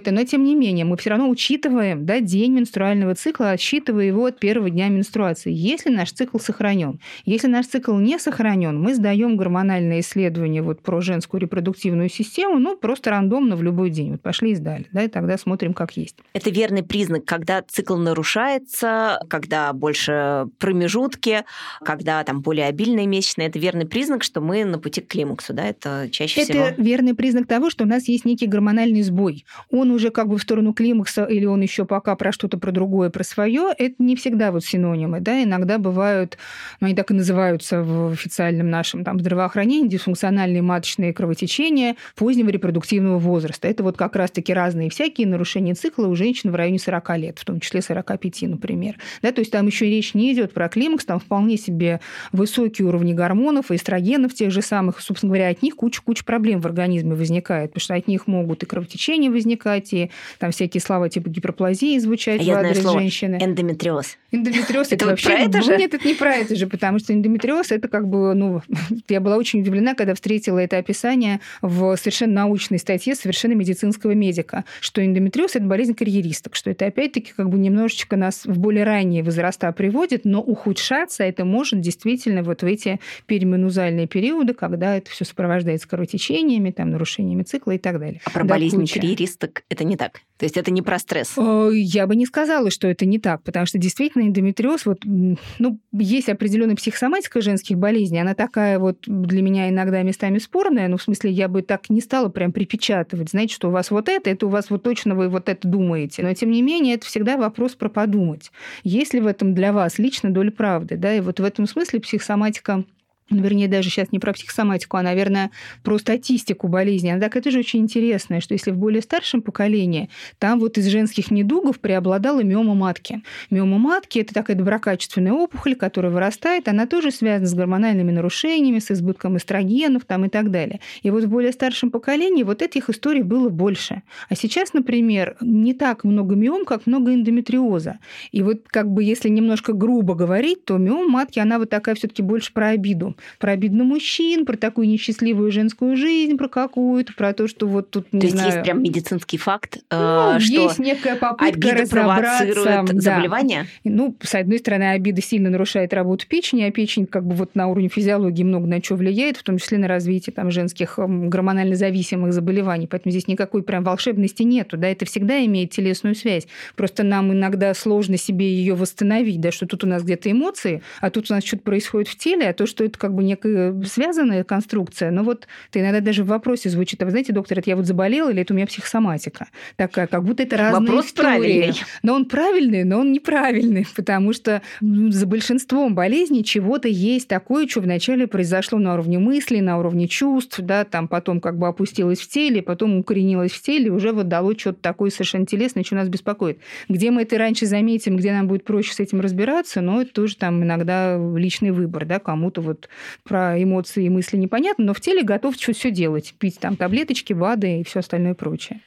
какой-то, 0.02 0.10
но 0.10 0.24
тем 0.24 0.44
не 0.44 0.54
менее 0.54 0.84
мы 0.84 0.96
все 0.96 1.10
равно 1.10 1.28
учитываем 1.28 2.04
да, 2.04 2.20
день 2.20 2.52
менструального 2.52 3.14
цикла, 3.14 3.52
отсчитывая 3.52 4.04
его 4.04 4.26
от 4.26 4.38
первого 4.38 4.70
дня 4.70 4.88
менструации. 4.88 5.52
Если 5.52 5.90
наш 5.90 6.12
цикл 6.12 6.38
сохранен, 6.38 6.98
если 7.24 7.46
наш 7.46 7.66
цикл 7.66 7.94
не 7.96 8.18
сохранен, 8.18 8.80
мы 8.80 8.94
сдаем 8.94 9.36
гормональное 9.36 10.00
исследование 10.00 10.62
вот 10.62 10.82
про 10.82 11.00
женскую 11.00 11.40
репродуктивную 11.40 12.08
систему, 12.08 12.58
ну 12.58 12.76
просто 12.76 13.10
рандомно 13.10 13.56
в 13.56 13.62
любой 13.62 13.90
день. 13.90 14.12
Вот 14.12 14.22
пошли 14.22 14.52
и 14.52 14.54
сдали, 14.54 14.86
да, 14.92 15.04
и 15.04 15.08
тогда 15.08 15.38
смотрим, 15.38 15.72
как 15.72 15.96
есть. 15.96 16.16
Это 16.32 16.50
верный 16.50 16.82
признак, 16.82 17.24
когда 17.24 17.62
цикл 17.62 17.96
нарушается, 17.96 19.20
когда 19.28 19.72
больше 19.72 20.46
промежутки, 20.58 21.44
когда 21.84 22.24
там 22.24 22.42
более 22.42 22.66
обильные 22.66 23.06
месячные. 23.06 23.48
Это 23.48 23.58
верный 23.58 23.86
признак, 23.86 24.24
что 24.24 24.40
мы 24.40 24.64
на 24.64 24.78
пути 24.78 25.00
к 25.00 25.08
климаксу, 25.08 25.52
да, 25.52 25.64
это 25.64 26.08
чаще 26.10 26.40
это 26.42 26.52
всего. 26.52 26.64
Это 26.64 26.82
верный 26.82 27.14
признак 27.14 27.46
того, 27.46 27.70
что 27.70 27.84
у 27.84 27.86
нас 27.86 28.08
есть 28.08 28.24
некий 28.24 28.46
гормональный 28.46 29.02
сбой. 29.02 29.44
Он 29.70 29.91
уже 29.92 30.10
как 30.10 30.28
бы 30.28 30.38
в 30.38 30.42
сторону 30.42 30.72
климакса 30.72 31.24
или 31.24 31.44
он 31.44 31.60
еще 31.60 31.84
пока 31.84 32.16
про 32.16 32.32
что-то 32.32 32.58
про 32.58 32.72
другое, 32.72 33.10
про 33.10 33.24
свое. 33.24 33.72
Это 33.76 33.94
не 33.98 34.16
всегда 34.16 34.52
вот 34.52 34.64
синонимы, 34.64 35.20
да, 35.20 35.42
иногда 35.42 35.78
бывают, 35.78 36.38
ну, 36.80 36.86
они 36.86 36.96
так 36.96 37.10
и 37.10 37.14
называются 37.14 37.82
в 37.82 38.12
официальном 38.12 38.70
нашем 38.70 39.04
там 39.04 39.20
здравоохранении, 39.20 39.88
дисфункциональные 39.88 40.62
маточные 40.62 41.12
кровотечения 41.12 41.96
позднего 42.16 42.50
репродуктивного 42.50 43.18
возраста. 43.18 43.68
Это 43.68 43.82
вот 43.82 43.96
как 43.96 44.16
раз-таки 44.16 44.52
разные 44.52 44.90
всякие 44.90 45.26
нарушения 45.26 45.74
цикла 45.74 46.06
у 46.06 46.14
женщин 46.14 46.50
в 46.50 46.54
районе 46.54 46.78
40 46.78 47.18
лет, 47.18 47.38
в 47.38 47.44
том 47.44 47.60
числе 47.60 47.82
45, 47.82 48.42
например. 48.42 48.96
Да, 49.22 49.32
то 49.32 49.40
есть 49.40 49.52
там 49.52 49.66
еще 49.66 49.86
речь 49.86 50.14
не 50.14 50.32
идет 50.32 50.52
про 50.52 50.68
климакс, 50.68 51.04
там 51.04 51.20
вполне 51.20 51.56
себе 51.56 52.00
высокие 52.32 52.86
уровни 52.86 53.12
гормонов 53.12 53.70
эстрогенов 53.70 54.34
тех 54.34 54.50
же 54.50 54.62
самых. 54.62 55.00
Собственно 55.00 55.30
говоря, 55.30 55.48
от 55.48 55.62
них 55.62 55.76
куча-куча 55.76 56.24
проблем 56.24 56.60
в 56.60 56.66
организме 56.66 57.14
возникает, 57.14 57.70
потому 57.70 57.82
что 57.82 57.94
от 57.94 58.08
них 58.08 58.26
могут 58.26 58.62
и 58.62 58.66
кровотечения 58.66 59.30
возникать, 59.30 59.81
звучать, 59.82 59.92
и 59.92 60.10
там 60.38 60.50
всякие 60.50 60.80
слова 60.80 61.08
типа 61.08 61.28
гиперплазии 61.28 61.98
звучать 61.98 62.40
а 62.42 62.44
в 62.44 62.50
адрес 62.50 62.78
знаю 62.78 62.98
женщины. 62.98 63.38
Эндометриоз. 63.40 64.18
Эндометриоз 64.30 64.86
это, 64.90 64.94
это 64.96 65.06
вообще... 65.06 65.28
про 65.28 65.38
это 65.38 65.62
же? 65.62 65.76
Нет, 65.76 65.94
это 65.94 66.06
не 66.06 66.14
про 66.14 66.34
это 66.34 66.56
же, 66.56 66.66
потому 66.66 66.98
что 66.98 67.12
эндометриоз 67.12 67.72
это 67.72 67.88
как 67.88 68.08
бы, 68.08 68.34
ну, 68.34 68.62
я 69.08 69.20
была 69.20 69.36
очень 69.36 69.60
удивлена, 69.60 69.94
когда 69.94 70.14
встретила 70.14 70.58
это 70.58 70.78
описание 70.78 71.40
в 71.60 71.96
совершенно 71.96 72.34
научной 72.34 72.78
статье 72.78 73.14
совершенно 73.14 73.52
медицинского 73.52 74.12
медика, 74.12 74.64
что 74.80 75.04
эндометриоз 75.04 75.56
это 75.56 75.64
болезнь 75.64 75.94
карьеристок, 75.94 76.56
что 76.56 76.70
это 76.70 76.86
опять-таки 76.86 77.32
как 77.36 77.48
бы 77.48 77.58
немножечко 77.58 78.16
нас 78.16 78.44
в 78.44 78.58
более 78.58 78.84
ранние 78.84 79.22
возраста 79.22 79.70
приводит, 79.72 80.24
но 80.24 80.40
ухудшаться 80.40 81.24
это 81.24 81.44
может 81.44 81.80
действительно 81.80 82.42
вот 82.42 82.62
в 82.62 82.66
эти 82.66 83.00
перименузальные 83.26 84.06
периоды, 84.06 84.54
когда 84.54 84.96
это 84.96 85.10
все 85.10 85.24
сопровождается 85.24 85.88
кровотечениями, 85.88 86.70
там, 86.70 86.90
нарушениями 86.90 87.42
цикла 87.42 87.72
и 87.72 87.78
так 87.78 87.98
далее. 87.98 88.20
А 88.24 88.30
про 88.30 88.44
Да, 88.44 88.54
болезнь 88.54 88.80
куча. 88.80 88.94
карьеристок 88.94 89.61
это 89.68 89.84
не 89.84 89.96
так? 89.96 90.20
То 90.38 90.44
есть 90.44 90.56
это 90.56 90.70
не 90.70 90.82
про 90.82 90.98
стресс? 90.98 91.34
Э, 91.36 91.70
Я 91.72 92.06
бы 92.06 92.16
не 92.16 92.26
сказала, 92.26 92.70
что 92.70 92.88
это 92.88 93.06
не 93.06 93.18
так, 93.18 93.42
потому 93.42 93.66
что 93.66 93.78
действительно 93.78 94.22
эндометриоз, 94.22 94.86
вот, 94.86 94.98
ну, 95.04 95.78
есть 95.92 96.28
определенная 96.28 96.74
психосоматика 96.76 97.40
женских 97.40 97.78
болезней, 97.78 98.20
она 98.20 98.34
такая 98.34 98.78
вот 98.78 98.98
для 99.06 99.42
меня 99.42 99.68
иногда 99.68 100.02
местами 100.02 100.38
спорная, 100.38 100.88
ну, 100.88 100.96
в 100.96 101.02
смысле, 101.02 101.30
я 101.30 101.48
бы 101.48 101.62
так 101.62 101.90
не 101.90 102.00
стала 102.00 102.28
прям 102.28 102.52
припечатывать, 102.52 103.30
знаете, 103.30 103.54
что 103.54 103.68
у 103.68 103.70
вас 103.70 103.90
вот 103.90 104.08
это, 104.08 104.30
это 104.30 104.46
у 104.46 104.48
вас 104.48 104.70
вот 104.70 104.82
точно 104.82 105.14
вы 105.14 105.28
вот 105.28 105.48
это 105.48 105.66
думаете. 105.66 106.22
Но, 106.22 106.34
тем 106.34 106.50
не 106.50 106.62
менее, 106.62 106.96
это 106.96 107.06
всегда 107.06 107.36
вопрос 107.36 107.74
про 107.74 107.88
подумать. 107.88 108.50
Есть 108.82 109.14
ли 109.14 109.20
в 109.20 109.26
этом 109.26 109.54
для 109.54 109.72
вас 109.72 109.98
лично 109.98 110.30
доля 110.30 110.50
правды, 110.50 110.96
да, 110.96 111.14
и 111.14 111.20
вот 111.20 111.40
в 111.40 111.44
этом 111.44 111.66
смысле 111.66 112.00
психосоматика 112.00 112.84
вернее, 113.30 113.68
даже 113.68 113.90
сейчас 113.90 114.12
не 114.12 114.18
про 114.18 114.32
психосоматику, 114.32 114.96
а, 114.96 115.02
наверное, 115.02 115.50
про 115.82 115.98
статистику 115.98 116.68
болезни. 116.68 117.10
Она 117.10 117.20
так 117.20 117.36
это 117.36 117.50
же 117.50 117.60
очень 117.60 117.80
интересно, 117.80 118.40
что 118.40 118.54
если 118.54 118.70
в 118.70 118.76
более 118.76 119.02
старшем 119.02 119.42
поколении, 119.42 120.10
там 120.38 120.58
вот 120.60 120.78
из 120.78 120.86
женских 120.86 121.30
недугов 121.30 121.80
преобладала 121.80 122.42
миома 122.42 122.74
матки. 122.74 123.22
Миома 123.50 123.78
матки– 123.78 124.18
это 124.20 124.34
такая 124.34 124.56
доброкачественная 124.56 125.32
опухоль, 125.32 125.74
которая 125.74 126.12
вырастает, 126.12 126.68
она 126.68 126.86
тоже 126.86 127.10
связана 127.10 127.46
с 127.46 127.54
гормональными 127.54 128.10
нарушениями, 128.10 128.78
с 128.78 128.90
избытком 128.90 129.36
эстрогенов 129.36 130.04
там, 130.04 130.26
и 130.26 130.28
так 130.28 130.50
далее. 130.50 130.80
И 131.02 131.10
вот 131.10 131.24
в 131.24 131.28
более 131.28 131.52
старшем 131.52 131.90
поколении 131.90 132.42
вот 132.42 132.62
этих 132.62 132.90
историй 132.90 133.22
было 133.22 133.48
больше. 133.48 134.02
А 134.28 134.34
сейчас, 134.34 134.72
например, 134.72 135.36
не 135.40 135.74
так 135.74 136.04
много 136.04 136.34
миом, 136.34 136.64
как 136.64 136.86
много 136.86 137.14
эндометриоза. 137.14 137.98
И 138.30 138.42
вот 138.42 138.62
как 138.66 138.90
бы 138.90 139.04
если 139.04 139.28
немножко 139.28 139.72
грубо 139.72 140.14
говорить, 140.14 140.64
то 140.64 140.76
миома 140.76 141.08
матки, 141.08 141.38
она 141.38 141.58
вот 141.58 141.70
такая 141.70 141.94
все 141.94 142.08
таки 142.08 142.22
больше 142.22 142.52
про 142.52 142.68
обиду 142.68 143.11
про 143.38 143.52
обиду 143.52 143.76
на 143.76 143.84
мужчин, 143.84 144.46
про 144.46 144.56
такую 144.56 144.88
несчастливую 144.88 145.50
женскую 145.50 145.96
жизнь, 145.96 146.36
про 146.36 146.48
какую-то, 146.48 147.12
про 147.14 147.32
то, 147.32 147.46
что 147.48 147.66
вот 147.66 147.90
тут, 147.90 148.12
не 148.12 148.20
То 148.20 148.26
есть 148.26 148.36
знаю... 148.36 148.52
есть 148.52 148.64
прям 148.64 148.82
медицинский 148.82 149.38
факт, 149.38 149.78
ну, 149.90 150.36
э, 150.36 150.40
что 150.40 150.62
есть 150.62 150.78
некая 150.78 151.16
попытка 151.16 151.72
разобраться. 151.72 152.52
Да. 152.64 152.84
заболевание? 153.00 153.66
Ну, 153.84 154.16
с 154.20 154.34
одной 154.34 154.58
стороны, 154.58 154.90
обида 154.90 155.22
сильно 155.22 155.50
нарушает 155.50 155.92
работу 155.92 156.26
печени, 156.26 156.62
а 156.62 156.70
печень 156.70 157.06
как 157.06 157.24
бы 157.24 157.34
вот 157.34 157.54
на 157.54 157.68
уровне 157.68 157.88
физиологии 157.88 158.42
много 158.42 158.66
на 158.66 158.82
что 158.82 158.96
влияет, 158.96 159.36
в 159.36 159.42
том 159.42 159.58
числе 159.58 159.78
на 159.78 159.88
развитие 159.88 160.32
там, 160.32 160.50
женских 160.50 160.98
м, 160.98 161.28
гормонально 161.28 161.76
зависимых 161.76 162.32
заболеваний. 162.32 162.86
Поэтому 162.86 163.10
здесь 163.10 163.28
никакой 163.28 163.62
прям 163.62 163.84
волшебности 163.84 164.42
нету. 164.42 164.76
Да? 164.76 164.88
Это 164.88 165.04
всегда 165.04 165.44
имеет 165.44 165.70
телесную 165.70 166.14
связь. 166.14 166.46
Просто 166.76 167.02
нам 167.02 167.32
иногда 167.32 167.74
сложно 167.74 168.16
себе 168.16 168.52
ее 168.52 168.74
восстановить, 168.74 169.40
да, 169.40 169.52
что 169.52 169.66
тут 169.66 169.84
у 169.84 169.86
нас 169.86 170.02
где-то 170.02 170.30
эмоции, 170.30 170.82
а 171.00 171.10
тут 171.10 171.30
у 171.30 171.34
нас 171.34 171.44
что-то 171.44 171.62
происходит 171.62 172.08
в 172.08 172.16
теле, 172.16 172.48
а 172.48 172.52
то, 172.52 172.66
что 172.66 172.84
это 172.84 172.98
как 173.02 173.14
бы 173.14 173.24
некая 173.24 173.82
связанная 173.82 174.44
конструкция, 174.44 175.10
но 175.10 175.24
вот 175.24 175.48
это 175.70 175.80
иногда 175.80 175.98
даже 175.98 176.22
в 176.22 176.28
вопросе 176.28 176.68
звучит, 176.68 177.02
а 177.02 177.04
вы 177.04 177.10
знаете, 177.10 177.32
доктор, 177.32 177.58
это 177.58 177.68
я 177.68 177.74
вот 177.74 177.84
заболела 177.84 178.30
или 178.30 178.42
это 178.42 178.54
у 178.54 178.56
меня 178.56 178.64
психосоматика? 178.68 179.48
Такая, 179.74 180.06
как 180.06 180.22
будто 180.22 180.44
это 180.44 180.56
разные 180.56 180.86
Вопрос 180.86 181.06
истории. 181.06 181.26
правильный. 181.26 181.74
Но 182.04 182.14
он 182.14 182.26
правильный, 182.26 182.84
но 182.84 183.00
он 183.00 183.10
неправильный, 183.10 183.88
потому 183.96 184.32
что 184.32 184.62
ну, 184.80 185.10
за 185.10 185.26
большинством 185.26 185.96
болезней 185.96 186.44
чего-то 186.44 186.86
есть 186.86 187.26
такое, 187.26 187.66
что 187.66 187.80
вначале 187.80 188.28
произошло 188.28 188.78
на 188.78 188.94
уровне 188.94 189.18
мыслей, 189.18 189.62
на 189.62 189.80
уровне 189.80 190.06
чувств, 190.06 190.60
да, 190.60 190.84
там 190.84 191.08
потом 191.08 191.40
как 191.40 191.58
бы 191.58 191.66
опустилось 191.66 192.20
в 192.20 192.28
теле, 192.28 192.62
потом 192.62 192.98
укоренилось 192.98 193.50
в 193.50 193.60
теле, 193.62 193.90
уже 193.90 194.12
вот 194.12 194.28
дало 194.28 194.56
что-то 194.56 194.80
такое 194.80 195.10
совершенно 195.10 195.44
телесное, 195.44 195.82
что 195.82 195.96
нас 195.96 196.08
беспокоит. 196.08 196.60
Где 196.88 197.10
мы 197.10 197.22
это 197.22 197.36
раньше 197.36 197.66
заметим, 197.66 198.16
где 198.16 198.32
нам 198.32 198.46
будет 198.46 198.62
проще 198.62 198.94
с 198.94 199.00
этим 199.00 199.20
разбираться, 199.20 199.80
но 199.80 200.02
это 200.02 200.12
тоже 200.12 200.36
там 200.36 200.62
иногда 200.62 201.18
личный 201.36 201.72
выбор, 201.72 202.04
да, 202.04 202.20
кому-то 202.20 202.60
вот 202.60 202.88
про 203.24 203.62
эмоции 203.62 204.04
и 204.04 204.10
мысли 204.10 204.36
непонятно, 204.36 204.86
но 204.86 204.94
в 204.94 205.00
теле 205.00 205.22
готов 205.22 205.56
все 205.56 205.90
делать, 205.90 206.34
пить 206.38 206.58
там 206.58 206.76
таблеточки, 206.76 207.32
БАДы 207.32 207.80
и 207.80 207.84
все 207.84 208.00
остальное 208.00 208.34
прочее. 208.34 208.80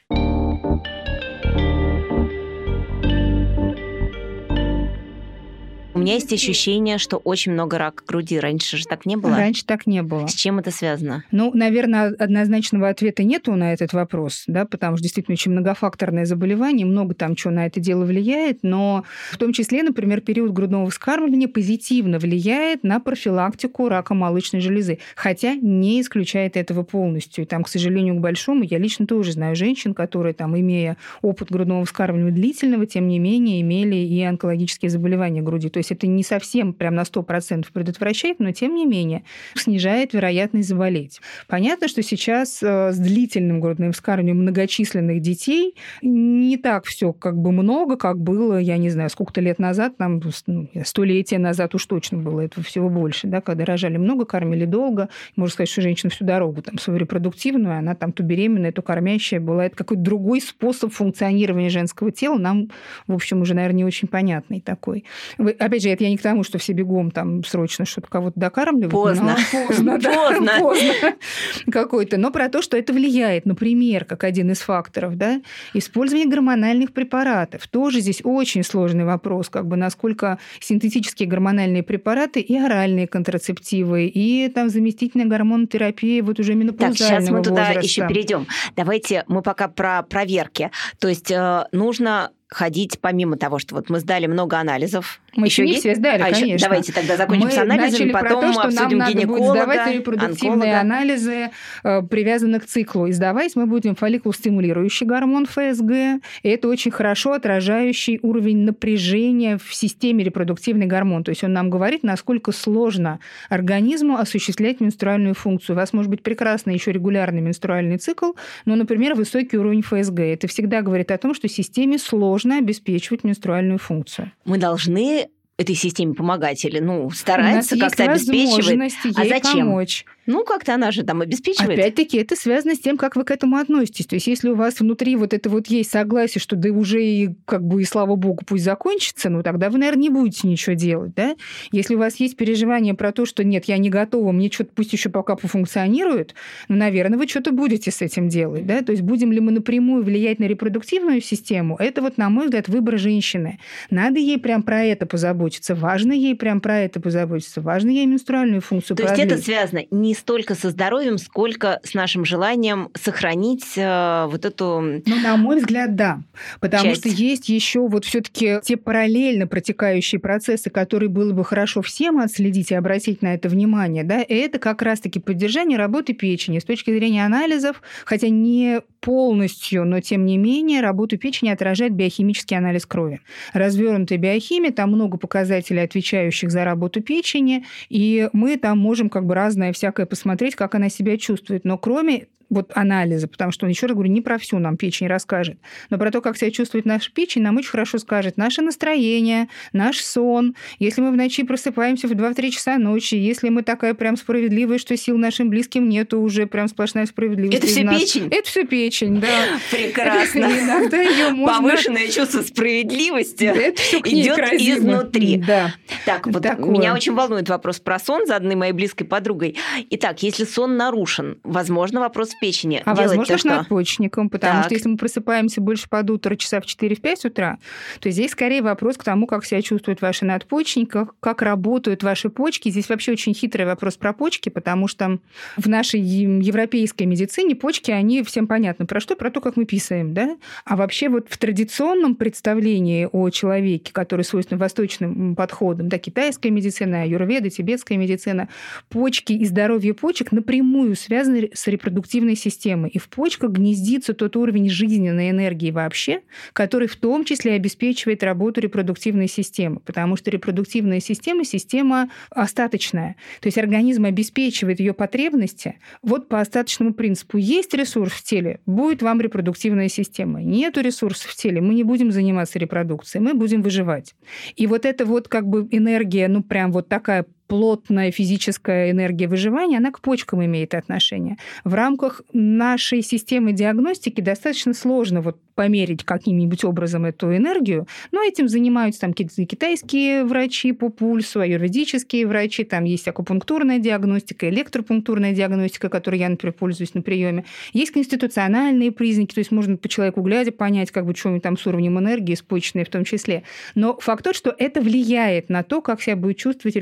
У 5.95 5.99
меня 5.99 6.15
есть 6.15 6.33
ощущение, 6.33 6.97
что 6.97 7.15
очень 7.15 7.53
много 7.53 7.77
рака 7.77 8.03
груди. 8.05 8.37
Раньше 8.37 8.75
же 8.75 8.83
так 8.83 9.05
не 9.05 9.15
было. 9.15 9.37
Раньше 9.37 9.63
так 9.65 9.87
не 9.87 10.03
было. 10.03 10.27
С 10.27 10.33
чем 10.33 10.59
это 10.59 10.69
связано? 10.69 11.23
Ну, 11.31 11.51
наверное, 11.53 12.09
однозначного 12.09 12.89
ответа 12.89 13.23
нету 13.23 13.53
на 13.55 13.71
этот 13.71 13.93
вопрос, 13.93 14.43
да, 14.45 14.65
потому 14.65 14.97
что 14.97 15.03
действительно 15.03 15.35
очень 15.35 15.53
многофакторное 15.53 16.25
заболевание, 16.25 16.85
много 16.85 17.15
там 17.15 17.33
чего 17.35 17.53
на 17.53 17.65
это 17.65 17.79
дело 17.79 18.03
влияет, 18.03 18.59
но 18.61 19.05
в 19.31 19.37
том 19.37 19.53
числе, 19.53 19.83
например, 19.83 20.19
период 20.19 20.51
грудного 20.51 20.89
вскармливания 20.89 21.47
позитивно 21.47 22.19
влияет 22.19 22.83
на 22.83 22.99
профилактику 22.99 23.87
рака 23.87 24.13
молочной 24.13 24.61
железы, 24.61 24.99
хотя 25.15 25.55
не 25.55 26.01
исключает 26.01 26.57
этого 26.57 26.83
полностью. 26.83 27.45
И 27.45 27.47
там, 27.47 27.63
к 27.63 27.69
сожалению, 27.69 28.15
к 28.15 28.19
большому, 28.19 28.63
я 28.63 28.79
лично 28.79 29.07
тоже 29.07 29.31
знаю 29.31 29.55
женщин, 29.55 29.93
которые 29.93 30.33
там, 30.33 30.59
имея 30.59 30.97
опыт 31.21 31.49
грудного 31.49 31.85
вскармливания 31.85 32.35
длительного, 32.35 32.85
тем 32.85 33.07
не 33.07 33.17
менее, 33.17 33.61
имели 33.61 33.95
и 33.95 34.21
онкологические 34.23 34.89
заболевания 34.89 35.41
груди. 35.41 35.69
То 35.69 35.77
есть 35.77 35.84
это 35.91 36.07
не 36.07 36.23
совсем 36.23 36.73
прям 36.73 36.95
на 36.95 37.01
100% 37.03 37.65
предотвращает, 37.71 38.39
но 38.39 38.51
тем 38.51 38.75
не 38.75 38.85
менее 38.85 39.23
снижает 39.55 40.13
вероятность 40.13 40.69
заболеть. 40.69 41.21
Понятно, 41.47 41.87
что 41.87 42.01
сейчас 42.01 42.61
э, 42.61 42.91
с 42.91 42.97
длительным 42.97 43.59
грудным 43.59 43.91
вскармливанием 43.91 44.37
многочисленных 44.37 45.21
детей 45.21 45.75
не 46.01 46.57
так 46.57 46.85
все 46.85 47.13
как 47.13 47.37
бы 47.37 47.51
много, 47.51 47.97
как 47.97 48.19
было, 48.19 48.57
я 48.57 48.77
не 48.77 48.89
знаю, 48.89 49.09
сколько-то 49.09 49.41
лет 49.41 49.59
назад, 49.59 49.97
там 49.97 50.21
ну, 50.47 50.69
столетия 50.83 51.37
назад 51.37 51.75
уж 51.75 51.85
точно 51.85 52.17
было 52.17 52.41
этого 52.41 52.63
всего 52.63 52.89
больше, 52.89 53.27
да, 53.27 53.41
когда 53.41 53.65
рожали 53.65 53.97
много, 53.97 54.25
кормили 54.25 54.65
долго. 54.65 55.09
Можно 55.35 55.53
сказать, 55.53 55.69
что 55.69 55.81
женщина 55.81 56.09
всю 56.09 56.25
дорогу 56.25 56.61
там 56.61 56.77
свою 56.77 56.99
репродуктивную, 56.99 57.77
она 57.77 57.95
там 57.95 58.11
то 58.11 58.23
беременная, 58.23 58.71
то 58.71 58.81
кормящая 58.81 59.39
была. 59.39 59.65
Это 59.65 59.75
какой-то 59.75 60.03
другой 60.03 60.41
способ 60.41 60.93
функционирования 60.93 61.69
женского 61.69 62.11
тела, 62.11 62.37
нам, 62.37 62.69
в 63.07 63.13
общем, 63.13 63.41
уже, 63.41 63.53
наверное, 63.53 63.77
не 63.77 63.85
очень 63.85 64.07
понятный 64.07 64.61
такой. 64.61 65.05
Вы, 65.37 65.51
опять 65.51 65.74
же, 65.81 65.89
это 65.89 66.03
я 66.03 66.09
не 66.09 66.17
к 66.17 66.21
тому, 66.21 66.43
что 66.43 66.57
все 66.57 66.73
бегом 66.73 67.11
там 67.11 67.43
срочно 67.43 67.85
что-то 67.85 68.07
кого-то 68.07 68.39
докармливают. 68.39 68.91
Поздно. 68.91 69.35
Но 69.53 69.67
поздно, 69.67 69.97
да, 69.99 70.29
Поздно. 70.29 70.51
поздно 70.59 70.91
какой-то. 71.71 72.17
Но 72.17 72.31
про 72.31 72.49
то, 72.49 72.61
что 72.61 72.77
это 72.77 72.93
влияет, 72.93 73.45
например, 73.45 74.05
как 74.05 74.23
один 74.23 74.51
из 74.51 74.59
факторов, 74.59 75.15
да, 75.15 75.41
использование 75.73 76.27
гормональных 76.29 76.93
препаратов. 76.93 77.67
Тоже 77.67 77.99
здесь 77.99 78.21
очень 78.23 78.63
сложный 78.63 79.05
вопрос, 79.05 79.49
как 79.49 79.67
бы 79.67 79.75
насколько 79.75 80.39
синтетические 80.59 81.27
гормональные 81.29 81.83
препараты 81.83 82.39
и 82.39 82.57
оральные 82.57 83.07
контрацептивы, 83.07 84.05
и 84.07 84.49
там 84.49 84.69
заместительная 84.69 85.25
гормонотерапия 85.27 86.23
вот 86.23 86.39
уже 86.39 86.53
именно 86.53 86.73
Так, 86.73 86.93
сейчас 86.97 87.29
мы 87.29 87.41
туда 87.41 87.67
возраста. 87.67 87.79
еще 87.81 88.07
перейдем. 88.07 88.47
Давайте 88.75 89.23
мы 89.27 89.41
пока 89.41 89.67
про 89.67 90.03
проверки. 90.03 90.71
То 90.99 91.07
есть 91.07 91.31
э, 91.31 91.65
нужно 91.71 92.31
ходить, 92.47 92.99
помимо 93.01 93.37
того, 93.37 93.57
что 93.57 93.75
вот 93.75 93.89
мы 93.89 93.99
сдали 93.99 94.27
много 94.27 94.59
анализов. 94.59 95.19
Мы 95.35 95.47
еще 95.47 95.63
не 95.63 95.71
есть? 95.71 95.81
все 95.81 95.95
сдали, 95.95 96.21
а 96.21 96.29
еще- 96.29 96.41
конечно. 96.41 96.67
давайте 96.69 96.93
тогда 96.93 97.17
закончим 97.17 97.45
Мы 97.47 97.51
с 97.51 97.57
анализами, 97.57 97.91
начали 97.91 98.11
про 98.11 98.21
потом 98.21 98.41
то, 98.41 98.53
что 98.53 98.61
обсудим 98.61 98.97
нам 98.99 98.99
надо 98.99 99.11
будет 99.13 99.27
гинеколога, 99.27 99.59
сдавать 99.59 99.93
репродуктивные 99.95 100.53
онколога. 100.75 100.79
анализы, 100.79 101.49
э, 101.83 102.01
привязанные 102.03 102.61
к 102.61 102.65
циклу. 102.65 103.07
И 103.07 103.11
сдавать 103.11 103.55
мы 103.55 103.65
будем 103.65 103.95
фолликул-стимулирующий 103.95 105.07
гормон 105.07 105.47
ФСГ. 105.47 106.21
И 106.43 106.49
это 106.49 106.69
очень 106.69 106.91
хорошо 106.91 107.33
отражающий 107.33 108.19
уровень 108.21 108.59
напряжения 108.59 109.57
в 109.57 109.73
системе 109.73 110.23
репродуктивный 110.23 110.85
гормон. 110.85 111.23
То 111.23 111.31
есть 111.31 111.43
он 111.43 111.51
нам 111.51 111.69
говорит, 111.71 112.03
насколько 112.03 112.51
сложно 112.51 113.19
организму 113.49 114.17
осуществлять 114.17 114.79
менструальную 114.79 115.33
функцию. 115.33 115.75
У 115.75 115.79
вас 115.79 115.93
может 115.93 116.11
быть 116.11 116.21
прекрасный 116.21 116.75
еще 116.75 116.91
регулярный 116.91 117.41
менструальный 117.41 117.97
цикл, 117.97 118.33
но, 118.65 118.75
например, 118.75 119.15
высокий 119.15 119.57
уровень 119.57 119.81
ФСГ. 119.81 120.19
Это 120.19 120.47
всегда 120.47 120.81
говорит 120.81 121.11
о 121.11 121.17
том, 121.17 121.33
что 121.33 121.49
системе 121.49 121.97
сложно 121.97 122.34
обеспечивать 122.57 123.23
менструальную 123.23 123.79
функцию. 123.79 124.31
Мы 124.45 124.57
должны 124.57 125.29
этой 125.57 125.75
системе 125.75 126.13
помогать 126.13 126.63
или 126.65 126.79
ну 126.79 127.09
стараться 127.11 127.77
как-то 127.77 128.03
обеспечивать. 128.11 128.93
А 129.17 129.25
зачем? 129.25 129.67
помочь. 129.67 130.05
Ну, 130.25 130.43
как-то 130.43 130.73
она 130.73 130.91
же 130.91 131.03
там 131.03 131.21
обеспечивает. 131.21 131.79
Опять-таки, 131.79 132.17
это 132.17 132.35
связано 132.35 132.75
с 132.75 132.79
тем, 132.79 132.97
как 132.97 133.15
вы 133.15 133.23
к 133.23 133.31
этому 133.31 133.57
относитесь. 133.57 134.07
То 134.07 134.15
есть, 134.15 134.27
если 134.27 134.49
у 134.49 134.55
вас 134.55 134.79
внутри 134.79 135.15
вот 135.15 135.33
это 135.33 135.49
вот 135.49 135.67
есть 135.67 135.91
согласие, 135.91 136.41
что 136.41 136.55
да 136.55 136.69
уже 136.69 137.03
и 137.05 137.35
как 137.45 137.63
бы 137.63 137.81
и 137.81 137.85
слава 137.85 138.15
богу, 138.15 138.43
пусть 138.45 138.63
закончится, 138.63 139.29
ну 139.29 139.43
тогда 139.43 139.69
вы, 139.69 139.77
наверное, 139.77 140.01
не 140.03 140.09
будете 140.09 140.47
ничего 140.47 140.75
делать, 140.75 141.13
да? 141.15 141.35
Если 141.71 141.95
у 141.95 141.99
вас 141.99 142.15
есть 142.17 142.37
переживание 142.37 142.93
про 142.93 143.11
то, 143.11 143.25
что 143.25 143.43
нет, 143.43 143.65
я 143.65 143.77
не 143.77 143.89
готова, 143.89 144.31
мне 144.31 144.49
что-то 144.51 144.71
пусть 144.73 144.93
еще 144.93 145.09
пока 145.09 145.35
пофункционирует, 145.35 146.33
ну, 146.67 146.75
наверное, 146.75 147.19
вы 147.19 147.27
что-то 147.27 147.51
будете 147.51 147.91
с 147.91 148.01
этим 148.01 148.27
делать, 148.29 148.65
да? 148.65 148.81
То 148.81 148.91
есть, 148.91 149.03
будем 149.03 149.31
ли 149.31 149.39
мы 149.39 149.51
напрямую 149.51 150.03
влиять 150.03 150.39
на 150.39 150.45
репродуктивную 150.45 151.21
систему, 151.21 151.75
это 151.77 152.01
вот, 152.01 152.17
на 152.17 152.29
мой 152.29 152.45
взгляд, 152.45 152.67
выбор 152.67 152.97
женщины. 152.97 153.59
Надо 153.89 154.19
ей 154.19 154.39
прям 154.39 154.63
про 154.63 154.83
это 154.83 155.05
позаботиться, 155.05 155.75
важно 155.75 156.13
ей 156.13 156.35
прям 156.35 156.61
про 156.61 156.79
это 156.79 156.99
позаботиться, 156.99 157.61
важно 157.61 157.89
ей 157.91 158.05
менструальную 158.05 158.61
функцию 158.61 158.97
То 158.97 159.03
продлить. 159.03 159.25
есть, 159.25 159.33
это 159.33 159.43
связано 159.43 159.83
не 159.91 160.14
столько 160.15 160.55
со 160.55 160.69
здоровьем, 160.71 161.17
сколько 161.17 161.79
с 161.83 161.93
нашим 161.93 162.25
желанием 162.25 162.89
сохранить 162.95 163.77
э, 163.77 164.25
вот 164.27 164.45
эту... 164.45 165.01
Ну, 165.05 165.19
на 165.21 165.37
мой 165.37 165.57
взгляд, 165.57 165.95
да. 165.95 166.21
Потому 166.59 166.85
часть. 166.85 167.01
что 167.01 167.09
есть 167.09 167.49
еще 167.49 167.87
вот 167.87 168.05
все-таки 168.05 168.59
те 168.63 168.77
параллельно 168.77 169.47
протекающие 169.47 170.19
процессы, 170.19 170.69
которые 170.69 171.09
было 171.09 171.33
бы 171.33 171.45
хорошо 171.45 171.81
всем 171.81 172.19
отследить 172.19 172.71
и 172.71 172.75
обратить 172.75 173.21
на 173.21 173.33
это 173.33 173.49
внимание, 173.49 174.03
да, 174.03 174.21
и 174.21 174.33
это 174.33 174.59
как 174.59 174.81
раз-таки 174.81 175.19
поддержание 175.19 175.77
работы 175.77 176.13
печени 176.13 176.59
с 176.59 176.63
точки 176.63 176.91
зрения 176.91 177.25
анализов, 177.25 177.81
хотя 178.05 178.29
не 178.29 178.81
полностью, 179.05 179.85
но 179.85 180.01
тем 180.01 180.25
не 180.25 180.35
менее 180.37 180.81
работу 180.81 181.19
печени 181.19 181.49
отражает 181.49 181.93
биохимический 181.93 182.57
анализ 182.57 182.87
крови. 182.87 183.21
Развернутая 183.53 184.17
биохимия, 184.17 184.71
там 184.71 184.91
много 184.91 185.19
показателей, 185.19 185.83
отвечающих 185.83 186.49
за 186.49 186.65
работу 186.65 187.01
печени, 187.01 187.65
и 187.87 188.29
мы 188.33 188.57
там 188.57 188.79
можем 188.79 189.11
как 189.11 189.27
бы 189.27 189.35
разное 189.35 189.73
всякое 189.73 190.07
посмотреть, 190.07 190.55
как 190.55 190.73
она 190.73 190.89
себя 190.89 191.17
чувствует. 191.17 191.65
Но 191.65 191.77
кроме 191.77 192.25
вот 192.49 192.71
анализа, 192.75 193.27
потому 193.27 193.51
что 193.51 193.65
он, 193.65 193.71
еще 193.71 193.87
раз 193.87 193.95
говорю, 193.95 194.11
не 194.11 194.21
про 194.21 194.37
всю 194.37 194.59
нам 194.59 194.77
печень 194.77 195.07
расскажет, 195.07 195.57
но 195.89 195.97
про 195.97 196.11
то, 196.11 196.21
как 196.21 196.37
себя 196.37 196.51
чувствует 196.51 196.85
наша 196.85 197.11
печень, 197.11 197.41
нам 197.41 197.57
очень 197.57 197.69
хорошо 197.69 197.97
скажет 197.97 198.37
наше 198.37 198.61
настроение, 198.61 199.47
наш 199.73 199.99
сон. 199.99 200.55
Если 200.79 201.01
мы 201.01 201.11
в 201.11 201.15
ночи 201.15 201.43
просыпаемся 201.43 202.07
в 202.07 202.11
2-3 202.11 202.49
часа 202.51 202.77
ночи, 202.77 203.15
если 203.15 203.49
мы 203.49 203.63
такая 203.63 203.93
прям 203.93 204.17
справедливая, 204.17 204.77
что 204.77 204.95
сил 204.97 205.17
нашим 205.17 205.49
близким 205.49 205.89
нету, 205.89 206.19
уже 206.21 206.45
прям 206.47 206.67
сплошная 206.67 207.05
справедливость. 207.05 207.57
Это 207.57 207.67
все 207.67 207.83
нас. 207.83 207.99
печень? 207.99 208.27
Это 208.31 208.47
все 208.47 208.65
печень, 208.65 209.19
да. 209.19 209.27
Прекрасно. 209.71 210.45
Иногда 210.45 211.01
ее 211.01 211.29
можно... 211.29 211.69
Повышенное 211.69 212.07
чувство 212.09 212.41
справедливости 212.41 213.45
Это 213.45 213.81
все 213.81 213.99
идет 213.99 214.39
изнутри. 214.53 215.37
Да. 215.37 215.73
Так, 216.05 216.27
вот 216.27 216.43
Такое. 216.43 216.69
меня 216.69 216.93
очень 216.93 217.13
волнует 217.13 217.49
вопрос 217.49 217.79
про 217.79 217.99
сон, 217.99 218.25
заданный 218.25 218.55
моей 218.55 218.73
близкой 218.73 219.05
подругой. 219.05 219.55
Итак, 219.89 220.21
если 220.23 220.45
сон 220.45 220.77
нарушен, 220.77 221.39
возможно, 221.43 221.99
вопрос 221.99 222.34
в 222.35 222.39
печени. 222.39 222.81
А 222.85 222.95
возможно, 222.95 223.37
что? 223.37 223.47
надпочечником, 223.47 224.29
потому 224.29 224.55
Так. 224.55 224.65
что 224.65 224.73
если 224.73 224.89
мы 224.89 224.97
просыпаемся 224.97 225.61
больше 225.61 225.89
под 225.89 226.09
утро, 226.09 226.35
часа 226.35 226.61
в 226.61 226.65
4-5 226.65 227.27
утра, 227.27 227.57
то 227.99 228.09
здесь 228.09 228.31
скорее 228.31 228.61
вопрос 228.61 228.97
к 228.97 229.03
тому, 229.03 229.27
как 229.27 229.45
себя 229.45 229.61
чувствуют 229.61 230.01
ваши 230.01 230.25
надпочечники, 230.25 230.89
как, 230.89 231.19
как 231.19 231.41
работают 231.41 232.03
ваши 232.03 232.29
почки. 232.29 232.69
Здесь 232.69 232.89
вообще 232.89 233.13
очень 233.13 233.33
хитрый 233.33 233.65
вопрос 233.65 233.97
про 233.97 234.13
почки, 234.13 234.49
потому 234.49 234.87
что 234.87 235.19
в 235.57 235.69
нашей 235.69 235.99
европейской 235.99 237.03
медицине 237.03 237.55
почки, 237.55 237.91
они 237.91 238.23
всем 238.23 238.47
понятны. 238.47 238.85
Про 238.85 238.99
что? 238.99 239.15
Про 239.15 239.31
то, 239.31 239.41
как 239.41 239.57
мы 239.57 239.65
писаем, 239.65 240.13
да? 240.13 240.37
А 240.65 240.75
вообще 240.75 241.09
вот 241.09 241.27
в 241.29 241.37
традиционном 241.37 242.15
представлении 242.15 243.07
о 243.11 243.29
человеке, 243.29 243.93
который 243.93 244.23
свойствен 244.23 244.57
восточным 244.57 245.35
подходам, 245.35 245.89
да, 245.89 245.97
китайская 245.97 246.49
медицина, 246.49 247.03
аюрведа, 247.03 247.49
тибетская 247.49 247.97
медицина, 247.97 248.49
почки 248.89 249.33
и 249.33 249.45
здоровье 249.45 249.93
почек 249.93 250.31
напрямую 250.31 250.95
связаны 250.95 251.49
с 251.53 251.67
репродуктивной 251.67 252.24
системой. 252.33 252.89
И 252.89 252.97
в 252.97 253.07
почках 253.09 253.51
гнездится 253.51 254.15
тот 254.15 254.35
уровень 254.35 254.67
жизненной 254.67 255.29
энергии 255.29 255.69
вообще, 255.69 256.21
который 256.53 256.87
в 256.87 256.95
том 256.95 257.23
числе 257.23 257.53
обеспечивает 257.53 258.23
работу 258.23 258.61
репродуктивной 258.61 259.27
системы. 259.27 259.81
Потому 259.81 260.15
что 260.15 260.31
репродуктивная 260.31 260.99
система– 260.99 261.43
система 261.45 262.09
остаточная. 262.31 263.15
То 263.41 263.47
есть 263.47 263.59
организм 263.59 264.05
обеспечивает 264.05 264.79
ее 264.79 264.93
потребности 264.93 265.75
вот 266.01 266.27
по 266.27 266.41
остаточному 266.41 266.95
принципу. 266.95 267.37
Есть 267.37 267.75
ресурс 267.75 268.11
в 268.11 268.23
теле– 268.23 268.61
будет 268.65 269.03
вам 269.03 269.21
репродуктивная 269.21 269.89
система. 269.89 270.41
Нету 270.41 270.81
ресурсов 270.81 271.29
в 271.29 271.35
теле– 271.35 271.61
мы 271.61 271.75
не 271.75 271.83
будем 271.83 272.11
заниматься 272.11 272.57
репродукцией, 272.57 273.23
мы 273.23 273.35
будем 273.35 273.61
выживать. 273.61 274.15
И 274.55 274.65
вот 274.65 274.85
эта 274.85 275.05
вот 275.05 275.27
как 275.27 275.47
бы 275.47 275.67
энергия, 275.69 276.27
ну 276.27 276.41
прям 276.41 276.71
вот 276.71 276.87
такая 276.87 277.25
плотная 277.47 278.11
физическая 278.11 278.91
энергия 278.91 279.27
выживания, 279.27 279.77
она 279.77 279.91
к 279.91 280.01
почкам 280.01 280.43
имеет 280.45 280.73
отношение. 280.73 281.37
В 281.63 281.73
рамках 281.73 282.21
нашей 282.33 283.01
системы 283.01 283.53
диагностики 283.53 284.21
достаточно 284.21 284.73
сложно 284.73 285.21
вот 285.21 285.37
померить 285.55 286.03
каким-нибудь 286.03 286.65
образом 286.65 287.05
эту 287.05 287.35
энергию, 287.35 287.87
но 288.11 288.21
этим 288.21 288.49
занимаются 288.49 289.01
там 289.01 289.13
ки- 289.13 289.45
китайские 289.45 290.25
врачи 290.25 290.73
по 290.73 290.89
пульсу, 290.89 291.39
аюрведические 291.39 292.27
врачи, 292.27 292.65
там 292.65 292.83
есть 292.83 293.07
акупунктурная 293.07 293.79
диагностика, 293.79 294.49
электропунктурная 294.49 295.31
диагностика, 295.31 295.87
которой 295.89 296.19
я, 296.19 296.29
например, 296.29 296.53
пользуюсь 296.53 296.93
на 296.93 297.01
приеме. 297.01 297.45
Есть 297.71 297.91
конституциональные 297.91 298.91
признаки, 298.91 299.33
то 299.33 299.39
есть 299.39 299.51
можно 299.51 299.77
по 299.77 299.87
человеку 299.87 300.21
глядя 300.21 300.51
понять, 300.51 300.91
как 300.91 301.05
бы, 301.05 301.15
что 301.15 301.29
у 301.29 301.31
него 301.31 301.41
там 301.41 301.57
с 301.57 301.65
уровнем 301.65 301.97
энергии, 301.99 302.35
с 302.35 302.41
почечной 302.41 302.83
в 302.83 302.89
том 302.89 303.05
числе. 303.05 303.43
Но 303.75 303.97
факт 303.97 304.25
тот, 304.25 304.35
что 304.35 304.53
это 304.57 304.81
влияет 304.81 305.49
на 305.49 305.63
то, 305.63 305.81
как 305.81 306.01
себя 306.01 306.17
будет 306.17 306.37
чувствовать 306.37 306.75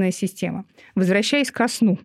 репродуктивная 0.00 0.10
система. 0.10 0.64
Возвращаясь 0.94 1.50
ко 1.50 1.68
сну, 1.68 1.98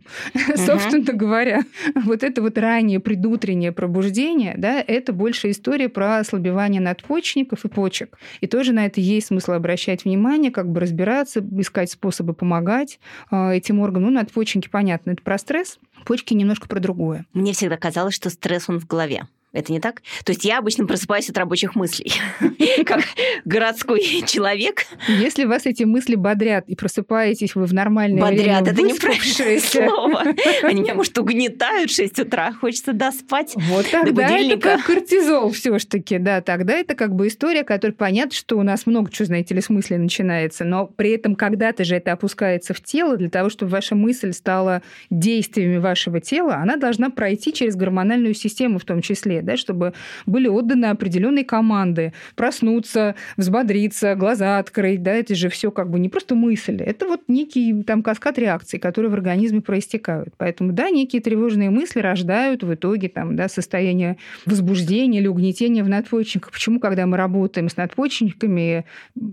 собственно 0.55 1.13
говоря, 1.13 1.61
вот 1.95 2.23
это 2.23 2.41
вот 2.41 2.57
раннее 2.57 2.99
предутреннее 2.99 3.71
пробуждение, 3.71 4.55
да, 4.57 4.83
это 4.85 5.13
больше 5.13 5.51
история 5.51 5.89
про 5.89 6.17
ослабевание 6.17 6.81
надпочечников 6.81 7.65
и 7.65 7.69
почек. 7.69 8.17
И 8.41 8.47
тоже 8.47 8.73
на 8.73 8.85
это 8.85 9.01
есть 9.01 9.27
смысл 9.27 9.53
обращать 9.53 10.05
внимание, 10.05 10.51
как 10.51 10.67
бы 10.69 10.79
разбираться, 10.79 11.43
искать 11.57 11.91
способы 11.91 12.33
помогать 12.33 12.99
э, 13.31 13.53
этим 13.53 13.79
органам. 13.79 14.03
Ну, 14.03 14.09
надпочечники, 14.11 14.69
понятно, 14.69 15.11
это 15.11 15.21
про 15.23 15.37
стресс, 15.37 15.79
почки 16.05 16.33
немножко 16.33 16.67
про 16.67 16.79
другое. 16.79 17.25
Мне 17.33 17.53
всегда 17.53 17.77
казалось, 17.77 18.13
что 18.15 18.29
стресс 18.29 18.65
он 18.69 18.79
в 18.79 18.87
голове. 18.87 19.27
Это 19.55 19.71
не 19.71 19.79
так? 19.79 20.01
То 20.25 20.33
есть 20.33 20.43
я 20.43 20.57
обычно 20.57 20.85
просыпаюсь 20.85 21.29
от 21.29 21.37
рабочих 21.37 21.75
мыслей, 21.75 22.11
как 22.85 23.05
городской 23.45 24.01
человек. 24.27 24.85
Если 25.07 25.45
вас 25.45 25.65
эти 25.65 25.83
мысли 25.83 26.15
бодрят 26.15 26.67
и 26.67 26.75
просыпаетесь 26.75 27.55
вы 27.55 27.65
в 27.65 27.73
нормальное 27.73 28.21
Бодрят, 28.21 28.63
время, 28.63 28.71
это 28.71 28.81
неправильное 28.81 29.59
слово. 29.61 30.23
Они 30.63 30.81
меня, 30.81 30.93
может, 30.93 31.17
угнетают 31.17 31.89
в 31.89 31.95
6 31.95 32.19
утра, 32.19 32.51
хочется 32.51 32.91
доспать. 32.91 33.53
Вот 33.55 33.89
тогда 33.89 34.37
это 34.37 34.57
как 34.57 34.83
кортизол 34.83 35.51
все 35.51 35.79
ж 35.79 35.85
таки, 35.85 36.17
да, 36.17 36.41
тогда 36.41 36.73
это 36.73 36.93
как 36.95 37.15
бы 37.15 37.27
история, 37.27 37.63
которая 37.63 37.95
понятно, 37.95 38.35
что 38.35 38.57
у 38.57 38.63
нас 38.63 38.85
много 38.85 39.09
чего, 39.09 39.27
знаете 39.27 39.55
ли, 39.55 39.61
с 39.61 39.69
мысли 39.69 39.95
начинается, 39.95 40.65
но 40.65 40.85
при 40.85 41.11
этом 41.11 41.35
когда-то 41.35 41.85
же 41.85 41.95
это 41.95 42.11
опускается 42.11 42.73
в 42.73 42.81
тело, 42.81 43.15
для 43.15 43.29
того, 43.29 43.49
чтобы 43.49 43.71
ваша 43.71 43.95
мысль 43.95 44.33
стала 44.33 44.81
действиями 45.09 45.77
вашего 45.77 46.19
тела, 46.19 46.55
она 46.55 46.75
должна 46.75 47.09
пройти 47.09 47.53
через 47.53 47.77
гормональную 47.77 48.33
систему 48.33 48.79
в 48.79 48.83
том 48.83 49.01
числе, 49.01 49.44
да, 49.45 49.57
чтобы 49.57 49.93
были 50.25 50.47
отданы 50.47 50.85
определенные 50.85 51.45
команды, 51.45 52.13
проснуться, 52.35 53.15
взбодриться, 53.37 54.15
глаза 54.15 54.59
открыть, 54.59 55.03
да, 55.03 55.13
это 55.13 55.35
же 55.35 55.49
все 55.49 55.71
как 55.71 55.89
бы 55.89 55.99
не 55.99 56.09
просто 56.09 56.35
мысли, 56.35 56.83
это 56.83 57.07
вот 57.07 57.21
некий 57.27 57.83
там 57.83 58.03
каскад 58.03 58.37
реакций, 58.37 58.79
которые 58.79 59.11
в 59.11 59.13
организме 59.13 59.61
проистекают. 59.61 60.33
Поэтому, 60.37 60.73
да, 60.73 60.89
некие 60.89 61.21
тревожные 61.21 61.69
мысли 61.69 61.99
рождают 61.99 62.63
в 62.63 62.73
итоге 62.73 63.09
там, 63.09 63.35
да, 63.35 63.47
состояние 63.47 64.17
возбуждения 64.45 65.19
или 65.19 65.27
угнетения 65.27 65.83
в 65.83 65.89
надпочечниках. 65.89 66.51
Почему, 66.51 66.79
когда 66.79 67.05
мы 67.05 67.17
работаем 67.17 67.69
с 67.69 67.77
надпочечниками, 67.77 68.85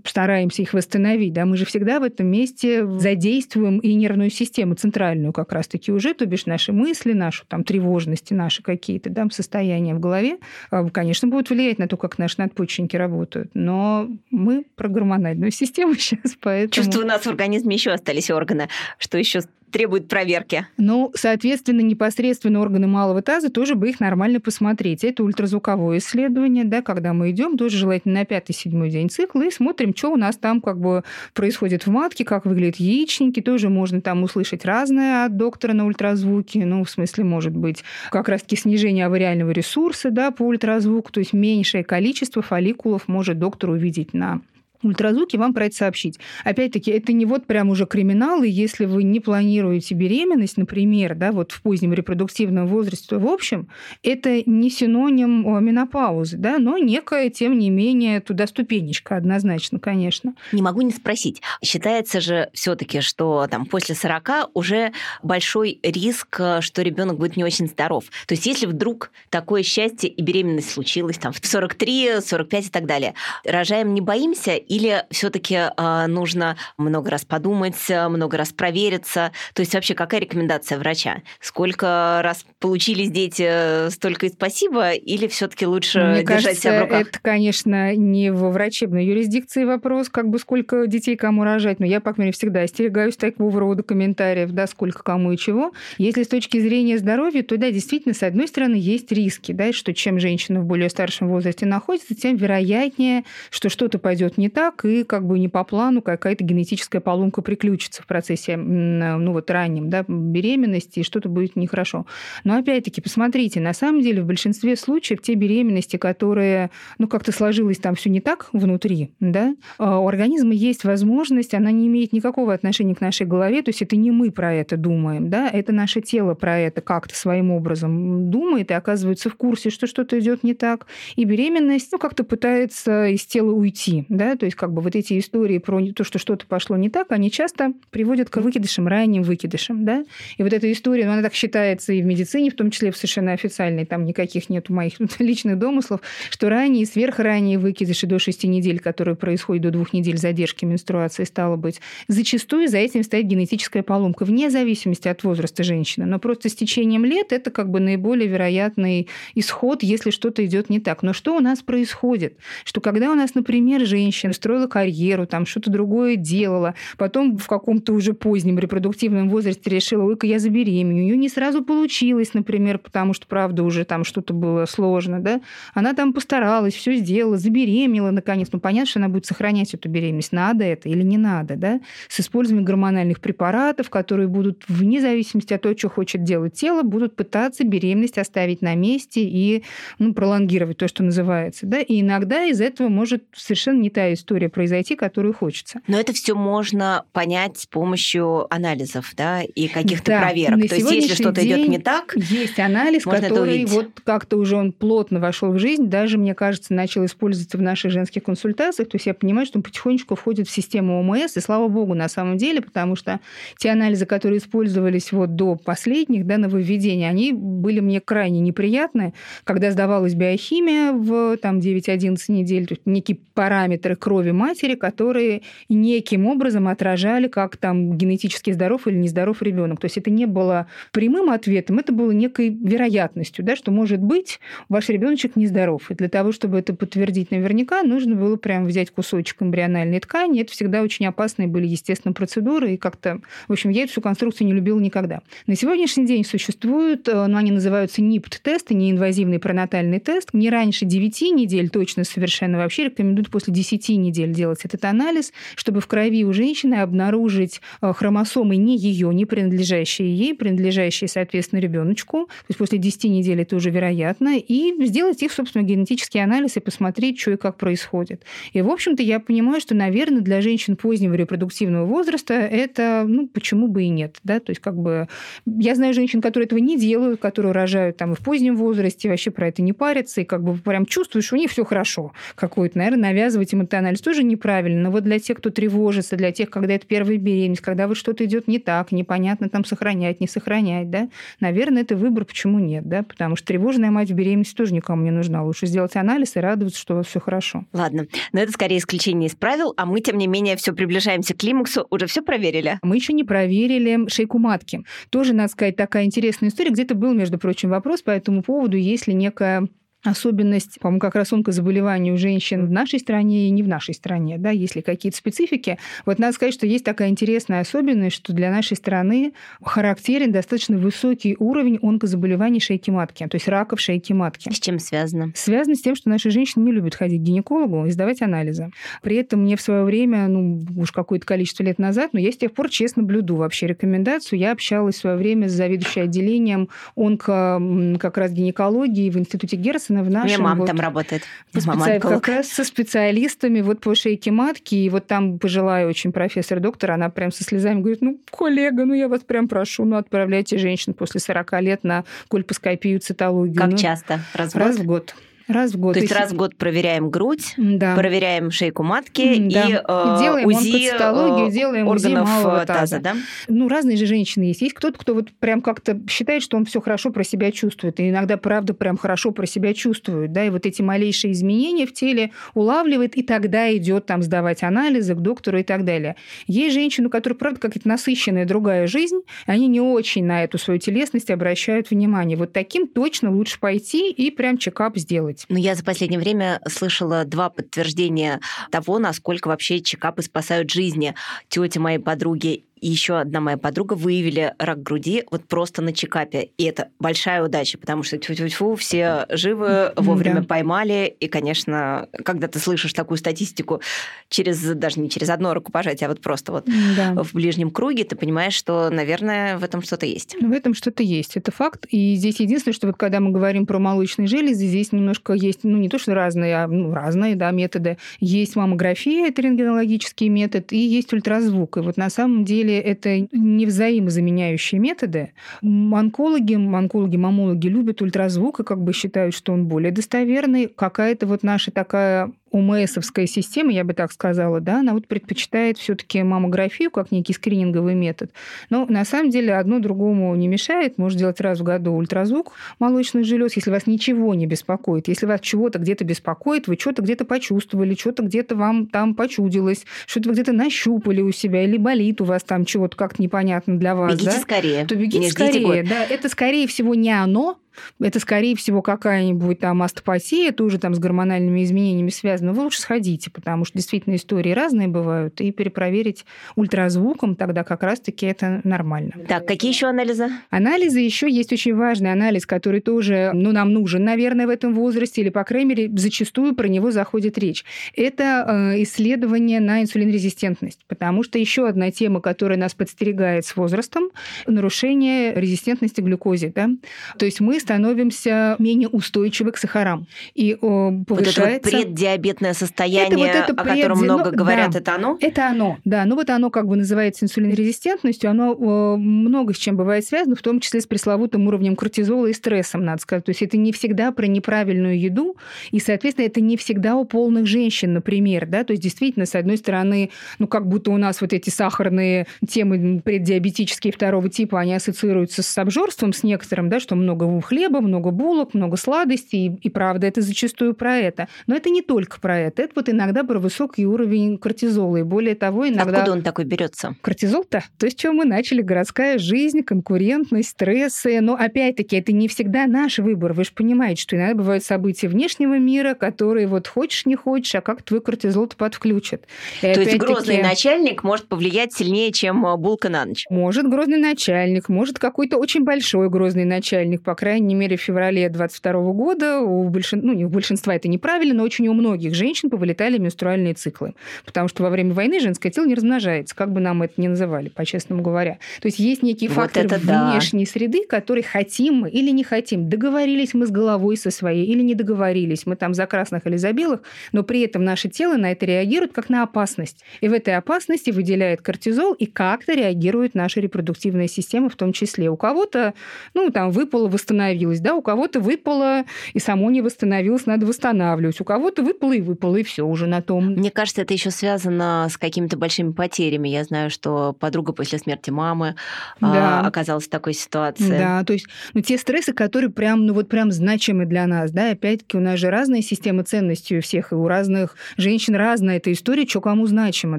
стараемся 0.05 0.63
их 0.63 0.73
восстановить, 0.75 1.33
да, 1.33 1.45
мы 1.45 1.57
же 1.57 1.65
всегда 1.65 2.01
в 2.01 2.03
этом 2.03 2.27
месте 2.27 2.87
задействуем 2.99 3.79
и 3.79 3.95
нервную 3.95 4.31
систему 4.31 4.75
центральную 4.75 5.33
как 5.33 5.53
раз-таки 5.53 5.93
уже, 5.93 6.15
то 6.15 6.27
бишь 6.27 6.47
наши 6.47 6.73
мысли, 6.73 7.13
нашу 7.13 7.45
там 7.49 7.65
тревожности, 7.65 8.35
наши 8.35 8.63
какие-то 8.63 9.11
да, 9.11 9.27
состояния 9.31 9.92
в 9.95 10.01
голове, 10.01 10.39
а, 10.71 10.89
конечно, 10.91 11.29
будут 11.29 11.51
влиять 11.51 11.79
на 11.79 11.89
то, 11.89 11.97
как 11.97 12.19
наши 12.19 12.37
надпочечники 12.39 12.97
работают. 12.97 13.51
Но 13.55 14.09
мы 14.31 14.65
про 14.77 14.89
гормональную 14.89 15.51
систему 15.53 15.95
сейчас, 15.99 16.37
поэтому... 16.41 16.73
Чувствую, 16.73 17.05
у 17.05 17.09
нас 17.09 17.23
в 17.23 17.27
организме 17.27 17.75
еще 17.75 17.91
остались 17.91 18.31
органы, 18.31 18.69
что 18.99 19.19
еще 19.19 19.41
требует 19.73 20.09
проверки. 20.09 20.67
Ну, 20.77 21.11
соответственно, 21.15 21.81
непосредственно 21.81 22.61
органы 22.61 22.87
малого 22.87 23.23
таза 23.23 23.51
тоже 23.51 23.75
бы 23.75 23.89
их 23.89 23.99
нормально 23.99 24.41
посмотреть. 24.41 25.03
Это 25.03 25.25
ультразвуковое 25.25 25.99
исследование, 25.99 26.65
да, 26.65 26.83
когда 26.83 27.13
мы 27.13 27.31
идем, 27.31 27.57
тоже 27.57 27.79
желательно 27.79 28.21
на 28.21 28.25
пятый-седьмой 28.25 28.91
день 28.91 29.09
цикла, 29.09 29.43
и 29.43 29.51
смотрим, 29.51 29.97
что 29.97 30.13
у 30.13 30.17
нас 30.17 30.37
там 30.37 30.61
как 30.61 30.79
бы 30.79 31.03
происходит 31.35 31.87
в 31.87 31.91
матке, 31.91 32.25
как 32.25 32.45
выглядят 32.45 32.77
яичники, 32.77 33.41
тоже 33.41 33.69
можно 33.69 34.01
там 34.01 34.23
услышать 34.23 34.65
разное 34.65 35.25
от 35.25 35.37
доктора 35.37 35.73
на 35.73 35.87
ультразвуке, 35.87 36.65
ну, 36.65 36.85
в 36.85 36.91
смысле, 36.91 37.25
может 37.25 37.57
быть, 37.57 37.83
как 38.11 38.29
раз-таки 38.29 38.57
снижение 38.57 39.07
авариального 39.07 39.51
ресурса, 39.51 40.11
да, 40.11 40.31
по 40.31 40.43
ультразвуку, 40.43 41.11
то 41.11 41.21
есть 41.21 41.33
меньшее 41.33 41.85
количество 41.85 42.43
фолликулов 42.43 43.09
может 43.09 43.39
доктор 43.39 43.71
увидеть 43.71 44.13
на 44.13 44.41
ультразвуки, 44.83 45.37
вам 45.37 45.55
про 45.55 45.67
это 45.67 45.77
сообщить. 45.77 46.19
Опять-таки, 46.45 46.91
это 46.91 47.13
не 47.13 47.27
вот 47.27 47.47
прям 47.47 47.71
уже 47.71 47.87
криминал, 47.87 48.43
и 48.43 48.49
если 48.49 48.85
вы 48.85 49.03
не 49.03 49.21
планируете 49.21 49.95
беременность, 49.95 50.57
например, 50.57 51.15
да, 51.15 51.33
вот 51.33 51.53
в 51.53 51.63
позднем 51.63 51.93
репродуктивном 51.93 52.67
возрасте, 52.67 53.17
в 53.17 53.27
общем, 53.27 53.69
это 54.03 54.43
не 54.49 54.71
синоним 54.71 55.43
менопаузы, 55.65 56.37
да, 56.37 56.59
но 56.59 56.79
некая, 56.79 57.31
тем 57.31 57.59
не 57.59 57.71
менее, 57.71 58.21
туда 58.21 58.47
ступенечка 58.47 59.17
однозначно, 59.17 59.79
конечно. 59.79 60.35
Не 60.53 60.63
могу 60.63 60.83
не 60.83 60.93
спросить. 60.93 61.43
Считается 61.63 62.21
же 62.21 62.49
все 62.53 62.75
таки 62.75 63.01
что 63.01 63.47
там 63.51 63.67
после 63.67 63.95
40 63.95 64.51
уже 64.55 64.93
большой 65.23 65.79
риск, 65.83 66.41
что 66.61 66.83
ребенок 66.83 67.19
будет 67.19 67.37
не 67.37 67.45
очень 67.45 67.67
здоров. 67.67 68.05
То 68.27 68.35
есть 68.35 68.47
если 68.47 68.67
вдруг 68.67 69.11
такое 69.31 69.63
счастье 69.63 70.09
и 70.09 70.23
беременность 70.23 70.71
случилась 70.71 71.19
там 71.19 71.33
в 71.33 71.47
43, 71.47 72.21
45 72.21 72.67
и 72.67 72.71
так 72.71 72.87
далее, 72.87 73.15
рожаем 73.45 73.95
не 73.95 74.01
боимся 74.01 74.53
или 74.73 75.05
все-таки 75.11 75.55
э, 75.55 76.07
нужно 76.07 76.57
много 76.79 77.11
раз 77.11 77.27
подумать, 77.27 77.77
много 77.91 78.39
раз 78.39 78.53
провериться? 78.53 79.33
То 79.53 79.61
есть 79.61 79.75
вообще 79.75 79.95
какая 79.95 80.23
рекомендация 80.23 80.79
врача? 80.79 81.19
Сколько 81.41 82.21
раз 82.25 82.47
получились 82.59 83.11
дети, 83.11 83.91
столько 83.91 84.27
и 84.27 84.29
спасибо, 84.31 84.93
или 84.93 85.27
все-таки 85.27 85.67
лучше 85.67 86.03
Мне 86.03 86.23
держать 86.23 86.45
кажется, 86.45 86.63
себя 86.63 86.79
в 86.79 86.83
руках? 86.85 87.09
Это, 87.09 87.19
конечно, 87.21 87.95
не 87.97 88.33
во 88.33 88.51
врачебной 88.51 89.05
юрисдикции 89.05 89.65
вопрос, 89.65 90.09
как 90.09 90.31
бы 90.31 90.39
сколько 90.39 90.87
детей 90.87 91.17
кому 91.17 91.45
рожать, 91.45 91.79
но 91.79 91.85
я, 91.85 92.01
по 92.01 92.15
крайней 92.15 92.29
мере, 92.29 92.37
всегда 92.37 92.63
остерегаюсь 92.63 93.17
такого 93.17 93.61
рода 93.61 93.83
комментариев, 93.83 94.53
да, 94.53 94.67
сколько 94.67 95.03
кому 95.03 95.33
и 95.33 95.37
чего. 95.37 95.73
Если 95.99 96.23
с 96.23 96.29
точки 96.29 96.59
зрения 96.59 96.97
здоровья, 96.97 97.43
то 97.43 97.59
да, 97.59 97.71
действительно, 97.71 98.15
с 98.15 98.23
одной 98.23 98.49
стороны, 98.49 98.77
есть 98.77 99.13
риски, 99.13 99.53
да, 99.53 99.75
что 99.75 99.93
чем 99.93 100.19
женщина 100.19 100.61
в 100.61 100.65
более 100.65 100.89
старшем 100.89 101.29
возрасте 101.29 101.67
находится, 101.67 102.15
тем 102.15 102.37
вероятнее, 102.37 103.25
что 103.51 103.69
что-то 103.69 103.99
пойдет 103.99 104.39
не 104.39 104.49
так, 104.49 104.62
и 104.85 105.05
как 105.05 105.27
бы 105.27 105.39
не 105.39 105.49
по 105.49 105.65
плану 105.65 106.03
какая-то 106.03 106.45
генетическая 106.45 107.01
поломка 107.01 107.43
приключится 107.43 108.03
в 108.03 108.07
процессе, 108.07 108.57
ну 108.57 109.33
вот 109.33 109.51
раннем, 109.51 109.91
да, 109.91 110.05
беременности, 110.07 111.01
и 111.01 111.03
что-то 111.03 111.29
будет 111.29 111.57
нехорошо. 111.57 112.07
Но 112.45 112.57
опять-таки, 112.57 113.01
посмотрите, 113.01 113.61
на 113.61 113.73
самом 113.73 114.01
деле 114.03 114.23
в 114.23 114.27
большинстве 114.27 114.77
случаев 114.77 115.21
те 115.23 115.35
беременности, 115.35 115.97
которые, 115.97 116.71
ну, 116.99 117.09
как-то 117.09 117.33
сложилось 117.33 117.79
там 117.79 117.95
все 117.95 118.11
не 118.11 118.21
так 118.21 118.49
внутри, 118.53 119.13
да, 119.21 119.55
а 119.79 119.99
у 119.99 120.09
организма 120.09 120.53
есть 120.53 120.85
возможность, 120.85 121.55
она 121.55 121.71
не 121.71 121.87
имеет 121.87 122.13
никакого 122.13 122.55
отношения 122.55 122.95
к 122.95 123.01
нашей 123.01 123.27
голове, 123.27 123.63
то 123.63 123.71
есть 123.71 123.83
это 123.83 123.97
не 123.97 124.11
мы 124.11 124.31
про 124.31 124.53
это 124.53 124.77
думаем, 124.77 125.31
да, 125.31 125.49
это 125.49 125.73
наше 125.73 126.01
тело 126.01 126.35
про 126.35 126.59
это 126.59 126.81
как-то 126.81 127.15
своим 127.17 127.51
образом 127.51 128.31
думает 128.31 128.71
и 128.71 128.75
оказывается 128.75 129.31
в 129.31 129.37
курсе, 129.37 129.71
что 129.71 129.87
что-то 129.87 130.19
идет 130.19 130.43
не 130.43 130.55
так, 130.55 130.87
и 131.17 131.25
беременность, 131.25 131.91
ну, 131.93 131.99
как-то 131.99 132.25
пытается 132.25 133.09
из 133.09 133.25
тела 133.25 133.53
уйти, 133.53 134.07
да, 134.09 134.37
то 134.37 134.45
есть 134.45 134.52
как 134.55 134.73
бы 134.73 134.83
вот 134.83 134.97
эти 134.97 135.19
истории 135.19 135.59
про 135.59 135.81
то, 135.93 136.05
что 136.05 136.19
что-то 136.19 136.47
пошло 136.47 136.77
не 136.77 136.91
так, 136.91 137.11
они 137.11 137.31
часто 137.31 137.73
приводят 137.91 138.31
к 138.31 138.37
выкидышам, 138.39 138.89
ранним 138.89 139.23
выкидышам, 139.23 139.85
да, 139.85 140.05
и 140.37 140.43
вот 140.43 140.53
эта 140.53 140.71
история, 140.71 141.07
ну, 141.07 141.13
она 141.13 141.23
так 141.23 141.35
считается 141.35 141.93
и 141.93 142.03
в 142.03 142.05
медицине, 142.05 142.51
в 142.51 142.57
том 142.57 142.71
числе 142.71 142.91
в 142.91 142.97
совершенно 142.97 143.33
официальной, 143.33 143.87
там 143.87 144.05
никаких 144.05 144.49
нет 144.49 144.69
моих 144.69 144.95
личных 145.19 145.59
домыслов, 145.59 146.01
что 146.31 146.49
ранние 146.49 146.87
сверхранние 146.87 147.59
выкидыши 147.59 148.07
до 148.07 148.19
6 148.19 148.45
недель, 148.45 148.81
которые 148.81 149.17
происходят 149.17 149.63
до 149.63 149.71
двух 149.71 149.93
недель 149.93 150.17
задержки 150.17 150.65
менструации, 150.65 151.25
стало 151.25 151.57
быть, 151.57 151.81
зачастую 152.09 152.69
за 152.69 152.79
этим 152.79 153.03
стоит 153.03 153.27
генетическая 153.27 153.83
поломка, 153.83 154.25
вне 154.25 154.51
зависимости 154.51 155.09
от 155.09 155.23
возраста 155.25 155.63
женщины. 155.63 156.07
Но 156.07 156.19
просто 156.19 156.49
с 156.49 156.55
течением 156.55 157.05
лет 157.05 157.33
это 157.33 157.51
как 157.51 157.71
бы 157.71 157.81
наиболее 157.81 158.29
вероятный 158.29 159.09
исход, 159.35 159.83
если 159.83 160.11
что-то 160.11 160.45
идет 160.45 160.71
не 160.71 160.81
так. 160.81 161.03
Но 161.03 161.13
что 161.13 161.37
у 161.37 161.41
нас 161.41 161.61
происходит? 161.61 162.37
Что 162.65 162.81
когда 162.81 163.11
у 163.11 163.15
нас, 163.15 163.35
например, 163.35 163.87
женщина 163.87 164.32
строила 164.33 164.67
карьеру, 164.67 165.27
там 165.27 165.47
что-то 165.47 165.71
другое 165.71 166.17
делала, 166.17 166.75
потом 166.97 167.37
в 167.37 167.47
каком-то 167.47 167.93
уже 167.93 168.13
позднем 168.13 168.59
репродуктивном 168.59 169.29
возрасте 169.29 169.71
решила, 169.71 170.05
ой-ка, 170.05 170.27
я 170.27 170.39
забеременею, 170.39 171.05
у 171.05 171.07
нее 171.07 171.17
не 171.17 171.29
сразу 171.29 171.63
получилось, 171.63 172.35
например, 172.35 172.79
потому 172.79 173.15
что, 173.15 173.27
правда, 173.27 173.63
уже 173.63 173.85
там 173.85 174.05
что-то 174.05 174.35
было 174.35 174.67
сложно, 174.67 175.21
да, 175.21 175.41
она 175.75 175.95
там 175.95 176.13
постаралась, 176.13 176.75
все 176.75 176.97
сделала, 176.97 177.39
забеременела, 177.39 178.11
наконец. 178.11 178.49
Ну, 178.53 178.61
понятно, 178.61 178.91
что 178.91 179.01
она 179.01 179.09
будет 179.09 179.27
сохранять 179.27 179.75
эту 179.75 179.89
беременность. 179.89 180.33
Надо 180.33 180.65
это 180.65 180.89
или 180.89 181.03
не 181.03 181.19
надо, 181.19 181.57
да? 181.57 181.81
С 182.09 182.21
использованием 182.21 182.65
гормональных 182.65 183.21
препаратов, 183.21 183.91
которые 183.91 184.29
будут, 184.29 184.65
вне 184.69 185.01
зависимости 185.01 185.53
от 185.53 185.63
того, 185.63 185.77
что 185.77 185.89
хочет 185.89 186.25
делать 186.25 186.55
тело, 186.55 186.83
будут 186.83 187.17
пытаться 187.17 187.65
беременность 187.65 188.19
оставить 188.19 188.63
на 188.63 188.75
месте 188.75 189.23
и 189.23 189.65
ну, 189.99 190.15
пролонгировать 190.15 190.79
то, 190.79 190.89
что 190.89 191.03
называется, 191.03 191.67
да? 191.67 191.81
И 191.81 192.01
иногда 192.01 192.45
из 192.45 192.61
этого 192.61 192.89
может 192.89 193.25
совершенно 193.35 193.81
не 193.81 193.91
та 193.91 194.13
история 194.23 194.49
произойти, 194.49 194.97
которую 194.97 195.35
хочется. 195.35 195.81
Но 195.87 195.99
это 195.99 196.13
все 196.13 196.35
можно 196.35 197.05
понять 197.13 197.59
с 197.59 197.67
помощью 197.67 198.53
анализов, 198.53 199.13
да, 199.17 199.43
и 199.43 199.69
каких-то 199.69 200.13
Да, 200.13 200.23
проверок. 200.23 200.59
на 200.59 200.69
То 200.69 200.77
есть, 200.77 200.91
если 200.91 201.15
что-то 201.15 201.45
идет 201.45 201.69
не 201.69 201.79
так, 201.79 202.15
Есть 202.17 202.59
анализ, 202.59 203.05
который 203.05 203.65
вот 203.67 203.89
как-то 204.05 204.37
уже 204.37 204.57
он 204.57 204.73
плотно 204.73 205.21
вошел 205.21 205.53
в 205.53 205.59
жизнь, 205.59 205.87
даже, 205.87 206.19
мне 206.19 206.35
кажется, 206.35 206.73
начал 206.73 207.05
использоваться 207.05 207.59
в 207.59 207.63
наших 207.63 207.91
женских 207.91 208.23
консультациях. 208.23 208.89
То 208.89 208.97
есть 208.97 209.07
я 209.07 209.15
понимаю, 209.15 209.47
что 209.47 209.59
он 209.59 209.63
потихонечку 209.63 210.15
входит 210.15 210.49
в 210.49 210.51
систему 210.51 211.01
ОМС, 211.01 211.37
и 211.37 211.41
слава 211.41 211.69
богу, 211.69 211.95
на 211.95 212.09
самом 212.09 212.37
деле, 212.39 212.61
потому 212.61 212.97
что 212.97 213.21
те 213.59 213.71
анализы, 213.71 214.07
которые 214.07 214.39
использовались 214.39 215.13
вот 215.13 215.35
до 215.35 215.57
последних, 215.57 216.27
да, 216.27 216.39
нововведений, 216.39 217.09
они 217.09 217.33
были 217.33 217.81
мне 217.81 218.01
крайне 218.01 218.41
неприятны, 218.41 219.15
когда 219.45 219.71
сдавалась 219.71 220.15
биохимия 220.15 220.93
в 220.93 221.37
там 221.39 221.59
9-11 221.59 222.17
недель, 222.29 222.67
то 222.67 222.75
есть 222.75 222.87
некие 222.87 223.19
параметры 223.35 223.97
крови 223.97 224.12
матери, 224.21 224.75
которые 224.75 225.43
неким 225.69 226.27
образом 226.27 226.69
отражали, 226.69 227.29
как 227.29 227.57
там 227.57 227.97
генетически 227.97 228.51
здоров 228.51 228.87
или 228.87 228.97
нездоров 228.97 229.43
ребенок. 229.43 229.81
То 229.81 229.87
есть 229.87 229.97
это 229.97 230.11
не 230.11 230.27
было 230.27 230.67
прямым 230.93 231.31
ответом, 231.31 231.79
это 231.79 231.93
было 231.93 232.11
некой 232.11 232.51
вероятностью, 232.51 233.45
да, 233.45 233.57
что 233.57 233.71
может 233.71 234.01
быть 234.01 234.41
ваш 234.69 234.89
ребеночек 234.89 235.37
нездоров. 235.37 235.91
И 235.91 235.95
для 235.95 236.09
того, 236.09 236.33
чтобы 236.33 236.59
это 236.59 236.75
подтвердить 236.75 237.31
наверняка, 237.31 237.83
нужно 237.83 238.15
было 238.15 238.37
прям 238.37 238.67
взять 238.67 238.91
кусочек 238.91 239.43
эмбриональной 239.43 240.01
ткани. 240.01 240.43
Это 240.43 240.53
всегда 240.53 240.83
очень 240.83 241.07
опасные 241.07 241.49
были, 241.49 241.67
естественно, 241.67 242.13
процедуры. 242.13 242.75
И 242.75 242.77
как-то, 242.77 243.21
в 243.49 243.53
общем, 243.53 243.71
я 243.71 243.83
эту 243.83 243.93
всю 243.93 244.01
конструкцию 244.01 244.47
не 244.47 244.53
любила 244.53 244.79
никогда. 244.79 245.21
На 245.47 245.57
сегодняшний 245.57 246.07
день 246.07 246.25
существуют, 246.25 247.09
э, 247.09 247.27
ну, 247.27 247.37
они 247.37 247.51
называются 247.51 248.03
НИПТ-тесты, 248.03 248.75
неинвазивный 248.75 249.39
пронатальный 249.39 250.01
тест. 250.01 250.31
Не 250.33 250.51
раньше 250.51 250.85
9 250.85 251.23
недель 251.33 251.71
точно 251.71 252.05
совершенно 252.05 252.59
вообще 252.59 252.85
рекомендуют 252.85 253.31
после 253.31 253.53
10 253.53 253.89
недель 254.03 254.33
делать 254.33 254.65
этот 254.65 254.85
анализ, 254.85 255.33
чтобы 255.55 255.81
в 255.81 255.87
крови 255.87 256.25
у 256.25 256.33
женщины 256.33 256.77
обнаружить 256.77 257.61
э, 257.81 257.93
хромосомы 257.93 258.57
не 258.57 258.77
ее, 258.77 259.13
не 259.15 259.25
принадлежащие 259.25 260.15
ей, 260.15 260.35
принадлежащие, 260.35 261.09
соответственно, 261.09 261.61
ребеночку. 261.61 262.27
То 262.27 262.47
есть 262.49 262.59
после 262.59 262.79
10 262.79 263.05
недель 263.05 263.41
это 263.41 263.57
уже 263.57 263.71
вероятно. 263.71 264.37
И 264.37 264.75
сделать 264.87 265.23
их, 265.23 265.33
собственно, 265.33 265.63
генетический 265.63 266.23
анализ 266.23 266.57
и 266.57 266.61
посмотреть, 266.61 267.21
что 267.21 267.33
и 267.33 267.37
как 267.37 267.57
происходит. 267.57 268.25
И, 268.53 268.61
в 268.63 268.71
общем-то, 268.71 269.03
я 269.03 269.21
понимаю, 269.21 269.61
что, 269.61 269.75
наверное, 269.75 270.21
для 270.21 270.41
женщин 270.41 270.77
позднего 270.77 271.15
репродуктивного 271.15 271.87
возраста 271.87 272.35
это, 272.35 273.05
ну, 273.07 273.29
почему 273.29 273.69
бы 273.69 273.85
и 273.85 273.89
нет, 273.89 274.19
да, 274.25 274.41
то 274.41 274.51
есть 274.51 274.61
как 274.61 274.77
бы 274.77 275.09
я 275.47 275.75
знаю 275.75 275.95
женщин, 275.95 276.21
которые 276.21 276.47
этого 276.47 276.59
не 276.59 276.79
делают, 276.79 277.21
которые 277.21 277.53
рожают 277.53 277.97
там 277.97 278.13
и 278.13 278.17
в 278.17 278.21
позднем 278.21 278.57
возрасте, 278.57 279.09
вообще 279.09 279.31
про 279.31 279.49
это 279.49 279.63
не 279.63 279.73
парятся, 279.73 280.21
и 280.21 280.25
как 280.25 280.43
бы 280.43 280.57
прям 280.57 280.87
чувствуешь, 280.87 281.33
у 281.33 281.37
них 281.37 281.51
все 281.51 281.65
хорошо 281.65 282.13
какое-то. 282.35 282.79
Наверное, 282.79 283.11
навязывать 283.11 283.53
этот 283.53 283.75
анализ 283.93 284.01
тоже 284.01 284.23
неправильно, 284.23 284.83
но 284.83 284.91
вот 284.91 285.05
для 285.05 285.19
тех, 285.19 285.39
кто 285.39 285.51
тревожится, 285.51 286.17
для 286.17 286.33
тех, 286.33 286.51
когда 286.51 286.75
это 286.75 286.87
первая 286.87 287.19
беременность, 287.19 287.61
когда 287.61 287.87
вот 287.87 287.97
что-то 287.97 288.25
идет 288.25 288.49
не 288.49 288.59
так, 288.59 288.93
непонятно 288.93 289.49
там 289.49 289.65
сохранять, 289.65 290.21
не 290.21 290.27
сохранять, 290.27 290.91
да, 290.91 291.09
наверное, 291.41 291.83
это 291.83 291.97
выбор, 291.97 292.25
почему 292.25 292.59
нет, 292.59 292.89
да, 292.89 293.03
потому 293.03 293.37
что 293.37 293.47
тревожная 293.47 293.91
мать 293.91 294.11
в 294.11 294.15
беременности 294.15 294.55
тоже 294.55 294.75
никому 294.75 295.03
не 295.03 295.11
нужна. 295.11 295.45
Лучше 295.45 295.67
сделать 295.67 295.97
анализ 295.97 296.37
и 296.37 296.41
радоваться, 296.41 296.81
что 296.81 296.95
у 296.95 296.97
вас 296.99 297.07
все 297.07 297.21
хорошо. 297.21 297.65
ладно. 297.73 298.07
Но 298.33 298.41
это 298.41 298.53
скорее 298.53 298.79
исключение 298.79 299.29
из 299.29 299.35
правил, 299.35 299.75
а 299.77 299.87
мы, 299.87 300.01
тем 300.01 300.17
не 300.17 300.27
менее, 300.27 300.57
все 300.57 300.73
приближаемся 300.73 301.35
к 301.35 301.39
климаксу. 301.39 301.87
Уже 301.91 302.07
все 302.07 302.23
проверили? 302.23 302.79
Мы 302.83 302.97
еще 302.97 303.13
не 303.13 303.25
проверили 303.25 304.09
шейку 304.09 304.39
матки. 304.39 304.85
Тоже, 305.11 305.35
надо 305.35 305.51
сказать, 305.51 305.77
такая 305.77 306.05
интересная 306.05 306.49
история. 306.49 306.71
Где-то 306.71 306.95
был, 306.95 307.13
между 307.13 307.39
прочим, 307.39 307.71
вопрос 307.71 308.03
по 308.03 308.11
этому 308.11 308.43
поводу, 308.43 308.77
есть 308.77 309.07
ли 309.07 309.15
некая 309.15 309.69
особенность, 310.05 310.81
по-моему, 310.81 311.01
как 311.01 311.15
раз 311.15 311.33
онкозаболеваний 311.33 312.13
у 312.13 312.17
женщин 312.17 312.67
в 312.67 312.71
нашей 312.71 312.99
стране 312.99 313.47
и 313.47 313.51
не 313.51 313.63
в 313.63 313.69
нашей 313.69 313.95
стране, 313.95 314.37
да, 314.39 314.51
есть 314.51 314.75
ли 314.75 314.83
какие-то 314.83 315.17
специфики. 315.17 315.79
Вот 316.07 316.19
надо 316.19 316.35
сказать, 316.35 316.55
что 316.55 316.67
есть 316.67 316.85
такая 316.85 317.09
интересная 317.09 317.61
особенность, 317.61 318.17
что 318.17 318.33
для 318.33 318.51
нашей 318.51 318.77
страны 318.77 319.33
характерен 319.63 320.33
достаточно 320.33 320.77
высокий 320.77 321.37
уровень 321.39 321.79
онкозаболеваний 321.83 322.61
шейки 322.61 322.91
матки, 322.91 323.27
то 323.27 323.37
есть 323.37 323.49
раков 323.49 323.81
шейки 323.81 324.13
матки. 324.13 324.53
С 324.53 324.59
чем 324.59 324.79
связано? 324.79 325.33
Связано 325.35 325.77
с 325.77 325.83
тем, 325.83 325.95
что 325.95 326.09
наши 326.09 326.31
женщины 326.31 326.65
не 326.65 326.73
любят 326.73 326.95
ходить 326.95 327.21
к 327.21 327.25
гинекологу 327.25 327.87
и 327.87 327.91
сдавать 327.91 328.23
анализы. 328.23 328.71
При 329.03 329.17
этом 329.17 329.43
мне 329.43 329.57
в 329.57 329.61
свое 329.61 329.85
время, 329.85 330.27
ну, 330.27 330.65
уж 330.77 330.91
какое-то 330.91 331.27
количество 331.27 331.63
лет 331.63 331.79
назад, 331.79 332.11
но 332.13 332.19
я 332.19 332.33
с 332.33 332.37
тех 332.37 332.53
пор 332.53 332.69
честно 332.69 333.03
блюду 333.03 333.37
вообще 333.37 333.69
рекомендацию. 333.69 334.39
Я 334.39 334.53
общалась 334.53 334.97
в 334.97 334.99
свое 334.99 335.17
время 335.17 335.49
с 335.49 335.53
заведующей 335.53 336.03
отделением 336.03 336.69
онко 336.97 337.61
как 338.01 338.19
раз 338.19 338.33
гинекологии 338.33 339.09
в 339.11 339.17
институте 339.17 339.57
Герцена 339.57 339.92
в 340.01 340.11
нашем... 340.11 340.23
У 340.23 340.29
меня 340.29 340.39
мама 340.39 340.61
вот, 340.61 340.67
там 340.67 340.81
работает. 340.81 341.23
Специ... 341.51 341.99
Как 342.01 342.29
раз 342.29 342.49
со 342.49 342.65
специалистами 342.65 343.61
вот 343.61 343.81
по 343.81 343.95
шейке 343.95 344.31
матки, 344.31 344.75
и 344.75 344.89
вот 344.89 345.07
там 345.07 345.39
пожилая 345.39 345.87
очень 345.87 346.13
профессор-доктор, 346.13 346.93
она 346.93 347.11
прям 347.11 347.31
со 347.31 347.45
слезами 347.45 347.81
говорит, 347.81 348.01
ну, 348.01 348.21
коллега, 348.31 348.85
ну, 348.85 348.95
я 348.95 349.09
вас 349.09 349.21
прям 349.21 349.49
прошу, 349.49 349.85
ну, 349.85 349.97
отправляйте 349.97 350.57
женщин 350.59 350.95
после 350.95 351.21
40 351.21 351.61
лет 351.61 351.85
на 351.85 352.05
кольпоскопию, 352.29 353.01
цитологию. 353.01 353.57
Как 353.57 353.71
ну, 353.71 353.77
часто? 353.77 354.21
Раз 354.35 354.51
в 354.51 354.55
год? 354.55 354.63
Раз 354.63 354.77
в 354.77 354.85
год. 354.85 355.15
Раз 355.49 355.73
в 355.73 355.79
год. 355.79 355.95
То 355.95 356.01
есть 356.01 356.13
раз 356.13 356.33
в 356.33 356.37
год 356.37 356.57
проверяем 356.57 357.11
грудь, 357.11 357.55
да. 357.57 357.95
проверяем 357.95 358.51
шейку 358.51 358.83
матки 358.83 359.51
да. 359.51 359.65
и, 359.69 359.73
э, 359.73 360.17
делаем 360.21 360.47
УЗИ 360.47 360.69
онкоцитологию, 360.69 361.51
делаем 361.51 361.89
органов 361.89 362.29
УЗИ 362.29 362.33
малого 362.33 362.67
таза. 362.67 362.79
таза. 362.79 363.01
да? 363.01 363.15
Ну, 363.49 363.69
разные 363.69 363.97
же 363.97 364.07
женщины 364.07 364.45
есть. 364.45 364.63
Есть 364.63 364.75
кто-то, 364.75 364.99
кто 364.99 365.15
вот 365.15 365.31
прям 365.41 365.63
как-то 365.63 365.99
считает, 366.09 366.43
что 366.43 366.57
он 366.57 366.65
все 366.65 366.81
хорошо 366.81 367.11
про 367.11 367.25
себя 367.25 367.51
чувствует. 367.53 368.01
И 368.01 368.09
иногда, 368.09 368.37
правда, 368.37 368.75
прям 368.75 368.97
хорошо 368.97 369.31
про 369.33 369.47
себя 369.47 369.75
чувствует. 369.75 370.33
Да, 370.33 370.45
и 370.45 370.51
вот 370.51 370.67
эти 370.67 370.83
малейшие 370.83 371.33
изменения 371.33 371.87
в 371.87 371.93
теле 371.93 372.31
улавливает, 372.55 373.17
и 373.17 373.23
тогда 373.23 373.75
идет 373.77 374.07
там 374.07 374.23
сдавать 374.23 374.63
анализы 374.63 375.15
к 375.15 375.19
доктору 375.19 375.59
и 375.59 375.63
так 375.63 375.85
далее. 375.85 376.17
Есть 376.47 376.75
женщины, 376.75 377.09
у 377.09 377.11
которых, 377.11 377.39
правда, 377.39 377.61
какая-то 377.61 377.89
насыщенная 377.89 378.47
другая 378.47 378.87
жизнь, 378.87 379.21
они 379.47 379.69
не 379.69 379.81
очень 379.81 380.25
на 380.25 380.45
эту 380.45 380.59
свою 380.59 380.79
телесность 380.79 381.31
обращают 381.31 381.91
внимание. 381.91 382.37
Вот 382.37 382.53
таким 382.53 382.87
точно 382.87 383.31
лучше 383.31 383.59
пойти 383.61 384.11
и 384.11 384.31
прям 384.31 384.59
чекап 384.59 384.97
сделать. 384.97 385.32
Но 385.49 385.59
я 385.59 385.75
за 385.75 385.85
последнее 385.85 386.21
время 386.21 386.61
слышала 386.69 387.25
два 387.25 387.51
подтверждения 387.51 388.41
того, 388.71 388.99
насколько 388.99 389.49
вообще 389.49 389.81
чекапы 389.81 390.23
спасают 390.23 390.71
жизни. 390.71 391.15
Тетя 391.49 391.81
моей 391.81 391.99
подруги 391.99 392.65
и 392.83 392.89
еще 392.89 393.19
одна 393.19 393.41
моя 393.41 393.57
подруга 393.57 393.95
выявили 393.95 394.55
рак 394.59 394.83
груди 394.83 395.23
вот 395.31 395.45
просто 395.45 395.83
на 395.83 395.93
чекапе. 395.93 396.51
И 396.59 396.65
это 396.65 396.89
большая 396.99 397.45
удача, 397.45 397.79
потому 397.79 398.03
что 398.03 398.19
тьфу 398.19 398.33
-тьфу 398.33 398.47
-тьфу, 398.47 398.77
все 398.77 399.27
живы, 399.31 399.93
вовремя 399.97 400.41
да. 400.41 400.47
поймали. 400.47 401.15
И, 401.21 401.29
конечно, 401.29 402.09
когда 402.25 402.49
ты 402.49 402.59
слышишь 402.59 402.93
такую 402.93 403.19
статистику 403.19 403.81
через, 404.29 404.61
даже 404.61 404.99
не 404.99 405.09
через 405.09 405.31
одно 405.31 405.55
рукопожатие, 405.55 406.09
а 406.09 406.11
вот 406.11 406.21
просто 406.21 406.51
вот 406.51 406.69
да. 406.97 407.23
в 407.23 407.33
ближнем 407.35 407.71
круге, 407.71 408.03
ты 408.03 408.17
понимаешь, 408.17 408.55
что, 408.55 408.91
наверное, 408.91 409.59
в 409.59 409.63
этом 409.65 409.81
что-то 409.81 410.07
есть. 410.07 410.35
В 410.41 410.51
этом 410.51 410.75
что-то 410.75 411.05
есть. 411.05 411.37
Это 411.37 411.53
факт. 411.53 411.87
И 411.89 412.17
здесь 412.17 412.41
единственное, 412.41 412.75
что 412.75 412.89
вот 412.89 412.97
когда 412.97 413.21
мы 413.21 413.31
говорим 413.31 413.65
про 413.65 413.79
молочные 413.79 414.27
железы, 414.27 414.67
здесь 414.67 414.91
немножко 414.91 415.35
есть, 415.35 415.61
ну, 415.63 415.79
не 415.79 415.89
то, 415.89 416.01
что 416.01 416.15
разные, 416.15 416.57
а 416.57 416.67
ну, 416.67 416.93
разные, 416.93 417.37
да, 417.37 417.53
методы. 417.53 417.99
Есть 418.19 418.57
маммография, 418.57 419.29
это 419.29 419.41
рентгенологический 419.43 420.29
метод, 420.29 420.73
и 420.73 420.79
есть 420.79 421.13
ультразвук. 421.13 421.77
И 421.77 421.81
вот 421.81 421.97
на 421.97 422.11
самом 422.11 422.45
деле 422.45 422.72
деле 422.73 422.81
это 422.81 423.29
не 423.33 423.67
взаимозаменяющие 423.67 424.81
методы. 424.81 425.33
Онкологи, 425.63 426.55
онкологи, 426.55 427.17
мамологи 427.17 427.69
любят 427.69 428.03
ультразвук 428.03 428.61
и 428.61 428.65
как 428.65 428.83
бы 428.83 428.93
считают, 428.93 429.35
что 429.35 429.53
он 429.53 429.67
более 429.67 429.93
достоверный. 429.93 430.67
Какая-то 430.67 431.27
вот 431.27 431.43
наша 431.43 431.71
такая 431.71 432.33
ОМСовская 432.53 433.27
система, 433.27 433.73
я 433.73 433.85
бы 433.85 433.95
так 433.95 434.13
сказала, 434.13 434.61
да, 434.61 434.81
она 434.81 434.93
вот 434.93 435.07
предпочитает 435.07 435.79
все-таки 435.79 436.23
маммографию 436.23 436.91
как 436.91 437.11
некий 437.11 437.33
скрининговый 437.33 437.95
метод. 437.95 438.31
Но 438.71 438.87
на 438.87 439.05
самом 439.05 439.31
деле 439.31 439.55
одно 439.55 439.79
другому 439.79 440.35
не 440.37 440.49
мешает. 440.49 440.99
Можно 440.99 441.19
делать 441.19 441.41
раз 441.41 441.61
в 441.61 441.63
году 441.63 441.93
ультразвук 441.93 442.53
молочных 442.79 443.25
желез, 443.25 443.57
если 443.57 443.71
вас 443.71 443.87
ничего 443.87 444.35
не 444.35 444.47
беспокоит. 444.47 445.09
Если 445.09 445.27
вас 445.27 445.41
чего-то 445.41 445.79
где-то 445.79 446.05
беспокоит, 446.05 446.69
вы 446.69 446.77
что-то 446.79 447.03
где-то 447.03 447.25
почувствовали, 447.25 447.95
что-то 447.95 448.23
где-то 448.23 448.55
вам 448.55 448.87
там 448.87 449.15
почудилось, 449.15 449.85
что-то 450.07 450.29
вы 450.29 450.35
где-то 450.35 450.53
нащупали 450.53 451.21
у 451.21 451.33
себя, 451.33 451.65
или 451.65 451.77
болит 451.77 452.21
у 452.21 452.25
вас 452.25 452.43
там 452.43 452.65
чего-то 452.65 452.97
как-то 452.97 453.23
непонятно 453.23 453.79
для 453.79 453.95
вас. 453.95 454.13
Бегите 454.13 454.31
да? 454.31 454.41
скорее. 454.41 454.87
То 454.87 454.95
бегите 454.95 455.19
не 455.19 455.31
скорее. 455.31 455.83
Да, 455.83 456.05
это, 456.05 456.29
скорее 456.29 456.67
всего, 456.67 456.95
не 456.95 457.11
оно, 457.11 457.59
это, 458.01 458.21
скорее 458.21 458.57
всего, 458.57 458.83
какая-нибудь 458.83 459.61
там 459.61 459.83
астопатия, 459.83 460.53
тоже 460.53 460.79
там 460.79 460.95
с 460.95 460.99
гормональными 460.99 461.63
изменениями 461.65 462.11
связана. 462.11 462.53
Вы 462.53 462.63
лучше 462.63 462.81
сходите, 462.81 463.31
потому 463.31 463.65
что 463.65 463.79
действительно 463.79 464.17
истории 464.17 464.53
разные 464.53 464.89
бывают, 464.89 465.41
и 465.41 465.51
перепроверить 465.53 466.25
ультразвуком 466.57 467.37
тогда 467.37 467.65
как 467.65 467.83
раз-таки 467.83 468.27
это 468.27 468.61
нормально. 468.65 469.13
Так, 469.29 469.47
какие 469.47 469.73
еще 469.73 469.87
анализы? 469.87 470.29
Анализы 470.51 471.01
еще 471.01 471.31
есть 471.31 471.53
очень 471.53 471.75
важный 471.75 472.13
анализ, 472.13 472.47
который 472.47 472.81
тоже, 472.81 473.31
ну, 473.35 473.53
нам 473.53 473.73
нужен, 473.73 474.05
наверное, 474.05 474.47
в 474.47 474.51
этом 474.51 474.75
возрасте, 474.75 475.23
или, 475.23 475.29
по 475.29 475.45
крайней 475.45 475.69
мере, 475.69 475.91
зачастую 475.97 476.55
про 476.55 476.69
него 476.69 476.91
заходит 476.91 477.39
речь. 477.39 477.65
Это 477.97 478.73
э, 478.75 478.83
исследование 478.83 479.61
на 479.61 479.83
инсулинрезистентность, 479.83 480.81
потому 480.89 481.23
что 481.23 481.39
еще 481.39 481.69
одна 481.69 481.91
тема, 481.91 482.21
которая 482.21 482.59
нас 482.59 482.75
подстерегает 482.75 483.47
с 483.47 483.57
возрастом, 483.57 484.11
нарушение 484.47 485.35
резистентности 485.35 486.01
к 486.01 486.05
глюкозе. 486.05 486.53
Да? 486.55 486.71
То 487.19 487.25
есть 487.25 487.41
мы 487.41 487.61
становимся 487.63 488.57
менее 488.59 488.89
устойчивы 488.89 489.53
к 489.53 489.57
сахарам. 489.57 490.07
И 490.35 490.55
повышается... 490.55 491.07
Вот 491.09 491.27
это 491.29 491.43
вот 491.43 491.63
преддиабетное 491.63 492.55
состояние, 492.55 493.29
это 493.29 493.43
вот 493.43 493.53
это 493.53 493.53
о 493.53 493.65
котором 493.65 493.99
предди... 493.99 494.05
много 494.05 494.31
говорят, 494.31 494.73
да, 494.73 494.79
это 494.79 494.95
оно? 494.95 495.17
Это 495.21 495.49
оно, 495.49 495.79
да. 495.85 496.05
Ну 496.05 496.17
вот 496.17 496.29
оно 496.31 496.51
как 496.51 496.67
бы 496.67 496.77
называется 496.77 497.25
инсулинорезистентностью, 497.25 498.31
оно 498.31 498.53
о, 498.53 498.97
много 498.97 499.55
с 499.55 499.57
чем 499.57 499.77
бывает 499.77 500.05
связано, 500.05 500.37
в 500.37 500.43
том 500.43 500.61
числе 500.61 500.81
с 500.81 500.87
пресловутым 500.87 501.47
уровнем 501.47 501.77
кортизола 501.77 502.27
и 502.27 502.33
стрессом, 502.33 502.85
надо 502.85 503.01
сказать. 503.01 503.25
То 503.25 503.31
есть 503.31 503.43
это 503.43 503.57
не 503.57 503.73
всегда 503.73 504.13
про 504.13 504.27
неправильную 504.27 505.01
еду, 505.01 505.37
и, 505.71 505.81
соответственно, 505.81 506.27
это 506.27 506.41
не 506.41 506.57
всегда 506.57 506.97
у 506.97 507.05
полных 507.05 507.47
женщин, 507.47 507.95
например, 507.95 508.47
да, 508.47 508.65
то 508.65 508.73
есть 508.73 508.83
действительно, 508.83 509.27
с 509.27 509.35
одной 509.35 509.57
стороны, 509.57 510.11
ну 510.39 510.47
как 510.47 510.67
будто 510.67 510.91
у 510.91 510.97
нас 510.99 511.21
вот 511.21 511.33
эти 511.33 511.51
сахарные 511.51 512.27
темы 512.47 513.01
преддиабетические 513.01 513.93
второго 513.93 514.29
типа, 514.29 514.61
они 514.61 514.75
ассоциируются 514.75 515.43
с 515.43 515.59
обжорством, 515.59 516.13
с 516.13 516.23
некоторым, 516.23 516.69
да, 516.69 516.81
что 516.81 516.97
много 516.97 517.25
хлеба, 517.53 517.83
много 517.83 518.11
булок, 518.11 518.55
много 518.55 518.79
сладостей, 518.79 519.49
и, 519.49 519.67
и 519.67 519.69
правда, 519.69 520.07
это 520.07 520.23
зачастую 520.23 520.75
про 520.75 520.97
это. 520.97 521.29
Но 521.47 521.55
это 521.55 521.69
не 521.69 521.83
только 521.83 522.19
про 522.19 522.39
это. 522.39 522.63
Это 522.63 522.73
вот 522.77 522.89
иногда 522.89 523.25
про 523.25 523.39
высокий 523.39 523.87
уровень 523.87 524.39
кортизола. 524.39 524.99
И 524.99 525.03
более 525.03 525.35
того, 525.35 525.69
иногда... 525.69 525.99
Откуда 525.99 526.13
он 526.13 526.23
такой 526.23 526.47
берется? 526.47 526.97
Кортизол-то? 527.03 527.63
То, 527.77 527.87
есть, 527.87 527.99
чем 527.99 528.17
мы 528.17 528.25
начали, 528.25 528.63
городская 528.63 529.19
жизнь, 529.19 529.63
конкурентность, 529.63 530.49
стрессы. 530.51 531.21
Но, 531.21 531.35
опять-таки, 531.35 531.97
это 531.97 532.13
не 532.13 532.27
всегда 532.27 532.67
наш 532.67 532.99
выбор. 532.99 533.35
Вы 533.35 533.45
же 533.45 533.51
понимаете, 533.55 534.01
что 534.01 534.17
иногда 534.17 534.35
бывают 534.35 534.65
события 534.65 535.09
внешнего 535.09 535.59
мира, 535.59 535.93
которые 535.93 536.47
вот 536.47 536.69
хочешь, 536.69 537.05
не 537.05 537.17
хочешь, 537.17 537.55
а 537.55 537.61
как 537.61 537.83
твой 537.83 538.01
кортизол-то 538.01 538.57
подвключат. 538.57 539.25
И 539.61 539.75
То 539.75 539.81
есть 539.81 539.99
грозный 539.99 540.43
начальник 540.43 541.03
может 541.03 541.29
повлиять 541.29 541.75
сильнее, 541.75 542.13
чем 542.13 542.47
э, 542.47 542.57
булка 542.57 542.89
на 542.89 543.05
ночь? 543.05 543.27
Может 543.29 543.69
грозный 543.69 543.99
начальник, 543.99 544.71
может 544.71 544.99
какой-то 544.99 545.37
очень 545.37 545.65
большой 545.65 546.09
грозный 546.09 546.47
начальник, 546.47 547.03
по 547.03 547.15
крайней 547.15 547.42
крайней 547.43 547.57
мере, 547.57 547.77
в 547.77 547.81
феврале 547.81 548.29
22 548.29 548.73
года 548.93 549.41
у 549.41 549.69
большинства, 549.69 550.09
ну, 550.09 550.17
не 550.17 550.25
у 550.25 550.29
большинства 550.29 550.77
это 550.77 550.87
неправильно, 550.87 551.35
но 551.35 551.43
очень 551.43 551.67
у 551.67 551.75
многих 551.75 552.15
женщин 552.15 552.51
повылетали 552.51 552.99
менструальные 552.99 553.55
циклы. 553.55 553.95
Потому 554.25 554.47
что 554.47 554.63
во 554.63 554.71
время 554.71 554.95
войны 554.95 555.19
женское 555.19 555.51
тело 555.51 555.67
не 555.67 555.75
размножается, 555.75 556.37
как 556.37 556.53
бы 556.53 556.61
нам 556.61 556.83
это 556.83 556.95
ни 556.99 557.09
называли, 557.09 557.49
по-честному 557.49 558.01
говоря. 558.01 558.39
То 558.61 558.67
есть 558.67 558.79
есть 558.79 559.03
некий 559.03 559.27
вот 559.27 559.35
фактор 559.35 559.67
внешней 559.67 560.45
да. 560.45 560.51
среды, 560.53 560.87
который 560.89 561.25
хотим 561.25 561.75
мы 561.75 561.91
или 561.91 562.11
не 562.11 562.23
хотим. 562.23 562.69
Договорились 562.69 563.35
мы 563.35 563.47
с 563.47 563.51
головой 563.51 563.97
со 563.97 564.13
своей 564.13 564.47
или 564.47 564.63
не 564.63 564.77
договорились. 564.77 565.45
Мы 565.45 565.57
там 565.57 565.75
за 565.75 565.87
красных 565.87 566.25
или 566.29 566.37
за 566.37 566.53
белых, 566.53 566.83
но 567.11 567.25
при 567.25 567.41
этом 567.41 567.65
наше 567.65 567.89
тело 567.89 568.17
на 568.17 568.31
это 568.31 568.47
реагирует 568.47 568.93
как 568.93 569.09
на 569.09 569.25
опасность. 569.25 569.85
И 570.01 570.07
в 570.07 570.13
этой 570.13 570.37
опасности 570.37 570.91
выделяет 570.91 571.43
кортизол, 571.43 571.93
и 571.95 572.07
как-то 572.07 572.55
реагирует 572.55 573.17
наша 573.17 573.41
репродуктивная 573.41 574.07
система 574.07 574.49
в 574.49 574.55
том 574.55 574.73
числе. 574.73 575.11
У 575.11 575.17
кого-то, 575.17 575.75
ну, 576.15 576.31
там, 576.31 576.53
выпало 576.53 576.87
восстановление 576.87 577.32
восстановилось, 577.33 577.61
да, 577.61 577.75
у 577.75 577.83
кого-то 577.83 578.21
выпало 578.21 578.85
и 579.13 579.19
само 579.19 579.51
не 579.51 579.63
восстановилось, 579.63 580.27
надо 580.27 580.47
восстанавливать, 580.47 581.21
у 581.21 581.25
кого-то 581.25 581.63
выпало 581.63 581.93
и 581.93 582.01
выпало, 582.01 582.37
и 582.37 582.43
все 582.43 582.65
уже 582.65 582.87
на 582.87 583.03
том. 583.03 583.33
Мне 583.33 583.51
кажется, 583.51 583.83
это 583.83 583.95
еще 583.95 584.11
связано 584.11 584.89
с 584.91 584.97
какими-то 584.97 585.37
большими 585.37 585.73
потерями. 585.73 586.29
Я 586.29 586.45
знаю, 586.45 586.71
что 586.71 587.15
подруга 587.19 587.53
после 587.53 587.79
смерти 587.79 588.11
мамы 588.11 588.55
а, 589.01 589.13
да. 589.13 589.41
оказалась 589.47 589.85
в 589.85 589.91
такой 589.91 590.15
ситуации. 590.15 590.79
Да, 590.79 591.05
то 591.05 591.13
есть 591.13 591.27
ну, 591.55 591.61
те 591.61 591.79
стрессы, 591.79 592.13
которые 592.13 592.51
прям, 592.51 592.87
ну 592.87 592.95
вот 592.95 593.09
прям 593.09 593.33
значимы 593.33 593.87
для 593.87 594.07
нас, 594.07 594.31
да, 594.31 594.51
опять-таки 594.51 594.97
у 594.97 595.01
нас 595.01 595.19
же 595.19 595.31
разная 595.31 595.63
система 595.63 596.05
ценностей 596.05 596.59
у 596.59 596.61
всех, 596.61 596.93
и 596.93 596.95
у 596.95 597.07
разных 597.07 597.57
женщин 597.77 598.15
разная 598.15 598.57
эта 598.57 598.73
история, 598.73 599.07
что 599.07 599.21
кому 599.21 599.47
значимо, 599.47 599.99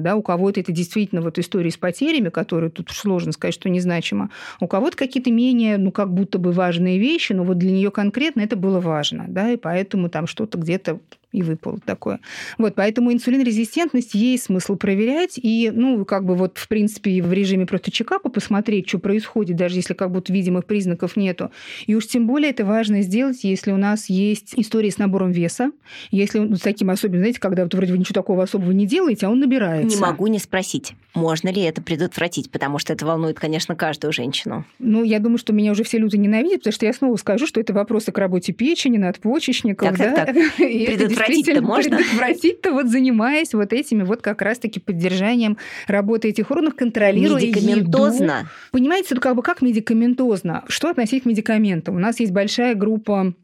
да, 0.00 0.16
у 0.16 0.22
кого-то 0.22 0.60
это 0.60 0.72
действительно 0.72 1.20
вот 1.20 1.38
история 1.38 1.70
с 1.70 1.76
потерями, 1.76 2.28
которые 2.28 2.70
тут 2.70 2.90
сложно 2.90 3.32
сказать, 3.32 3.54
что 3.54 3.68
незначимо, 3.68 4.30
у 4.60 4.66
кого-то 4.66 4.96
какие-то 4.96 5.30
менее, 5.30 5.78
ну 5.78 5.90
как 5.90 6.12
будто 6.12 6.38
бы 6.38 6.52
важные 6.52 6.98
вещи, 6.98 7.23
вещи, 7.24 7.32
но 7.32 7.44
вот 7.44 7.58
для 7.58 7.72
нее 7.72 7.90
конкретно 7.90 8.40
это 8.40 8.56
было 8.56 8.80
важно, 8.80 9.26
да, 9.28 9.50
и 9.50 9.56
поэтому 9.56 10.08
там 10.08 10.26
что-то 10.26 10.58
где-то 10.58 11.00
и 11.34 11.42
выпало 11.42 11.78
такое. 11.84 12.20
Вот, 12.58 12.74
поэтому 12.76 13.12
инсулинрезистентность 13.12 14.14
есть 14.14 14.44
смысл 14.44 14.76
проверять, 14.76 15.38
и, 15.42 15.70
ну, 15.74 16.04
как 16.04 16.24
бы 16.24 16.36
вот, 16.36 16.58
в 16.58 16.68
принципе, 16.68 17.20
в 17.20 17.32
режиме 17.32 17.66
просто 17.66 17.90
чекапа 17.90 18.28
посмотреть, 18.28 18.88
что 18.88 18.98
происходит, 18.98 19.56
даже 19.56 19.76
если 19.76 19.94
как 19.94 20.12
будто 20.12 20.32
видимых 20.32 20.64
признаков 20.64 21.16
нету. 21.16 21.50
И 21.86 21.94
уж 21.96 22.06
тем 22.06 22.26
более 22.26 22.50
это 22.50 22.64
важно 22.64 23.02
сделать, 23.02 23.42
если 23.42 23.72
у 23.72 23.76
нас 23.76 24.08
есть 24.08 24.54
история 24.56 24.92
с 24.92 24.98
набором 24.98 25.32
веса, 25.32 25.72
если 26.12 26.38
ну, 26.38 26.56
с 26.56 26.60
таким 26.60 26.90
особенным, 26.90 27.22
знаете, 27.22 27.40
когда 27.40 27.64
вот 27.64 27.74
вроде 27.74 27.92
вы 27.92 27.98
ничего 27.98 28.14
такого 28.14 28.44
особого 28.44 28.70
не 28.70 28.86
делаете, 28.86 29.26
а 29.26 29.30
он 29.30 29.40
набирается. 29.40 29.96
Не 29.96 30.00
могу 30.00 30.28
не 30.28 30.38
спросить, 30.38 30.94
можно 31.14 31.48
ли 31.48 31.62
это 31.62 31.82
предотвратить, 31.82 32.50
потому 32.50 32.78
что 32.78 32.92
это 32.92 33.04
волнует, 33.04 33.40
конечно, 33.40 33.74
каждую 33.74 34.12
женщину. 34.12 34.64
Ну, 34.78 35.02
я 35.02 35.18
думаю, 35.18 35.38
что 35.38 35.52
меня 35.52 35.72
уже 35.72 35.82
все 35.82 35.98
люди 35.98 36.16
ненавидят, 36.16 36.60
потому 36.60 36.72
что 36.72 36.86
я 36.86 36.92
снова 36.92 37.16
скажу, 37.16 37.46
что 37.46 37.60
это 37.60 37.72
вопросы 37.72 38.12
к 38.12 38.18
работе 38.18 38.52
печени, 38.52 38.98
надпочечников. 38.98 39.88
Так, 39.88 39.98
да? 39.98 40.14
так, 40.14 40.26
так. 40.58 41.23
Предотвратить-то 41.26 41.62
можно? 41.62 41.96
Предотвратить-то 41.96 42.72
вот 42.72 42.86
занимаясь 42.86 43.54
вот 43.54 43.72
этими 43.72 44.02
вот 44.02 44.22
как 44.22 44.42
раз-таки 44.42 44.80
поддержанием 44.80 45.58
работы 45.86 46.28
этих 46.28 46.50
органов, 46.50 46.74
контролируя 46.74 47.40
Медикаментозно? 47.40 48.38
Еду. 48.40 48.48
Понимаете, 48.72 49.08
это 49.12 49.20
как 49.20 49.36
бы 49.36 49.42
как 49.42 49.62
медикаментозно? 49.62 50.64
Что 50.68 50.90
относить 50.90 51.22
к 51.22 51.26
медикаментам? 51.26 51.96
У 51.96 51.98
нас 51.98 52.20
есть 52.20 52.32
большая 52.32 52.74
группа 52.74 53.34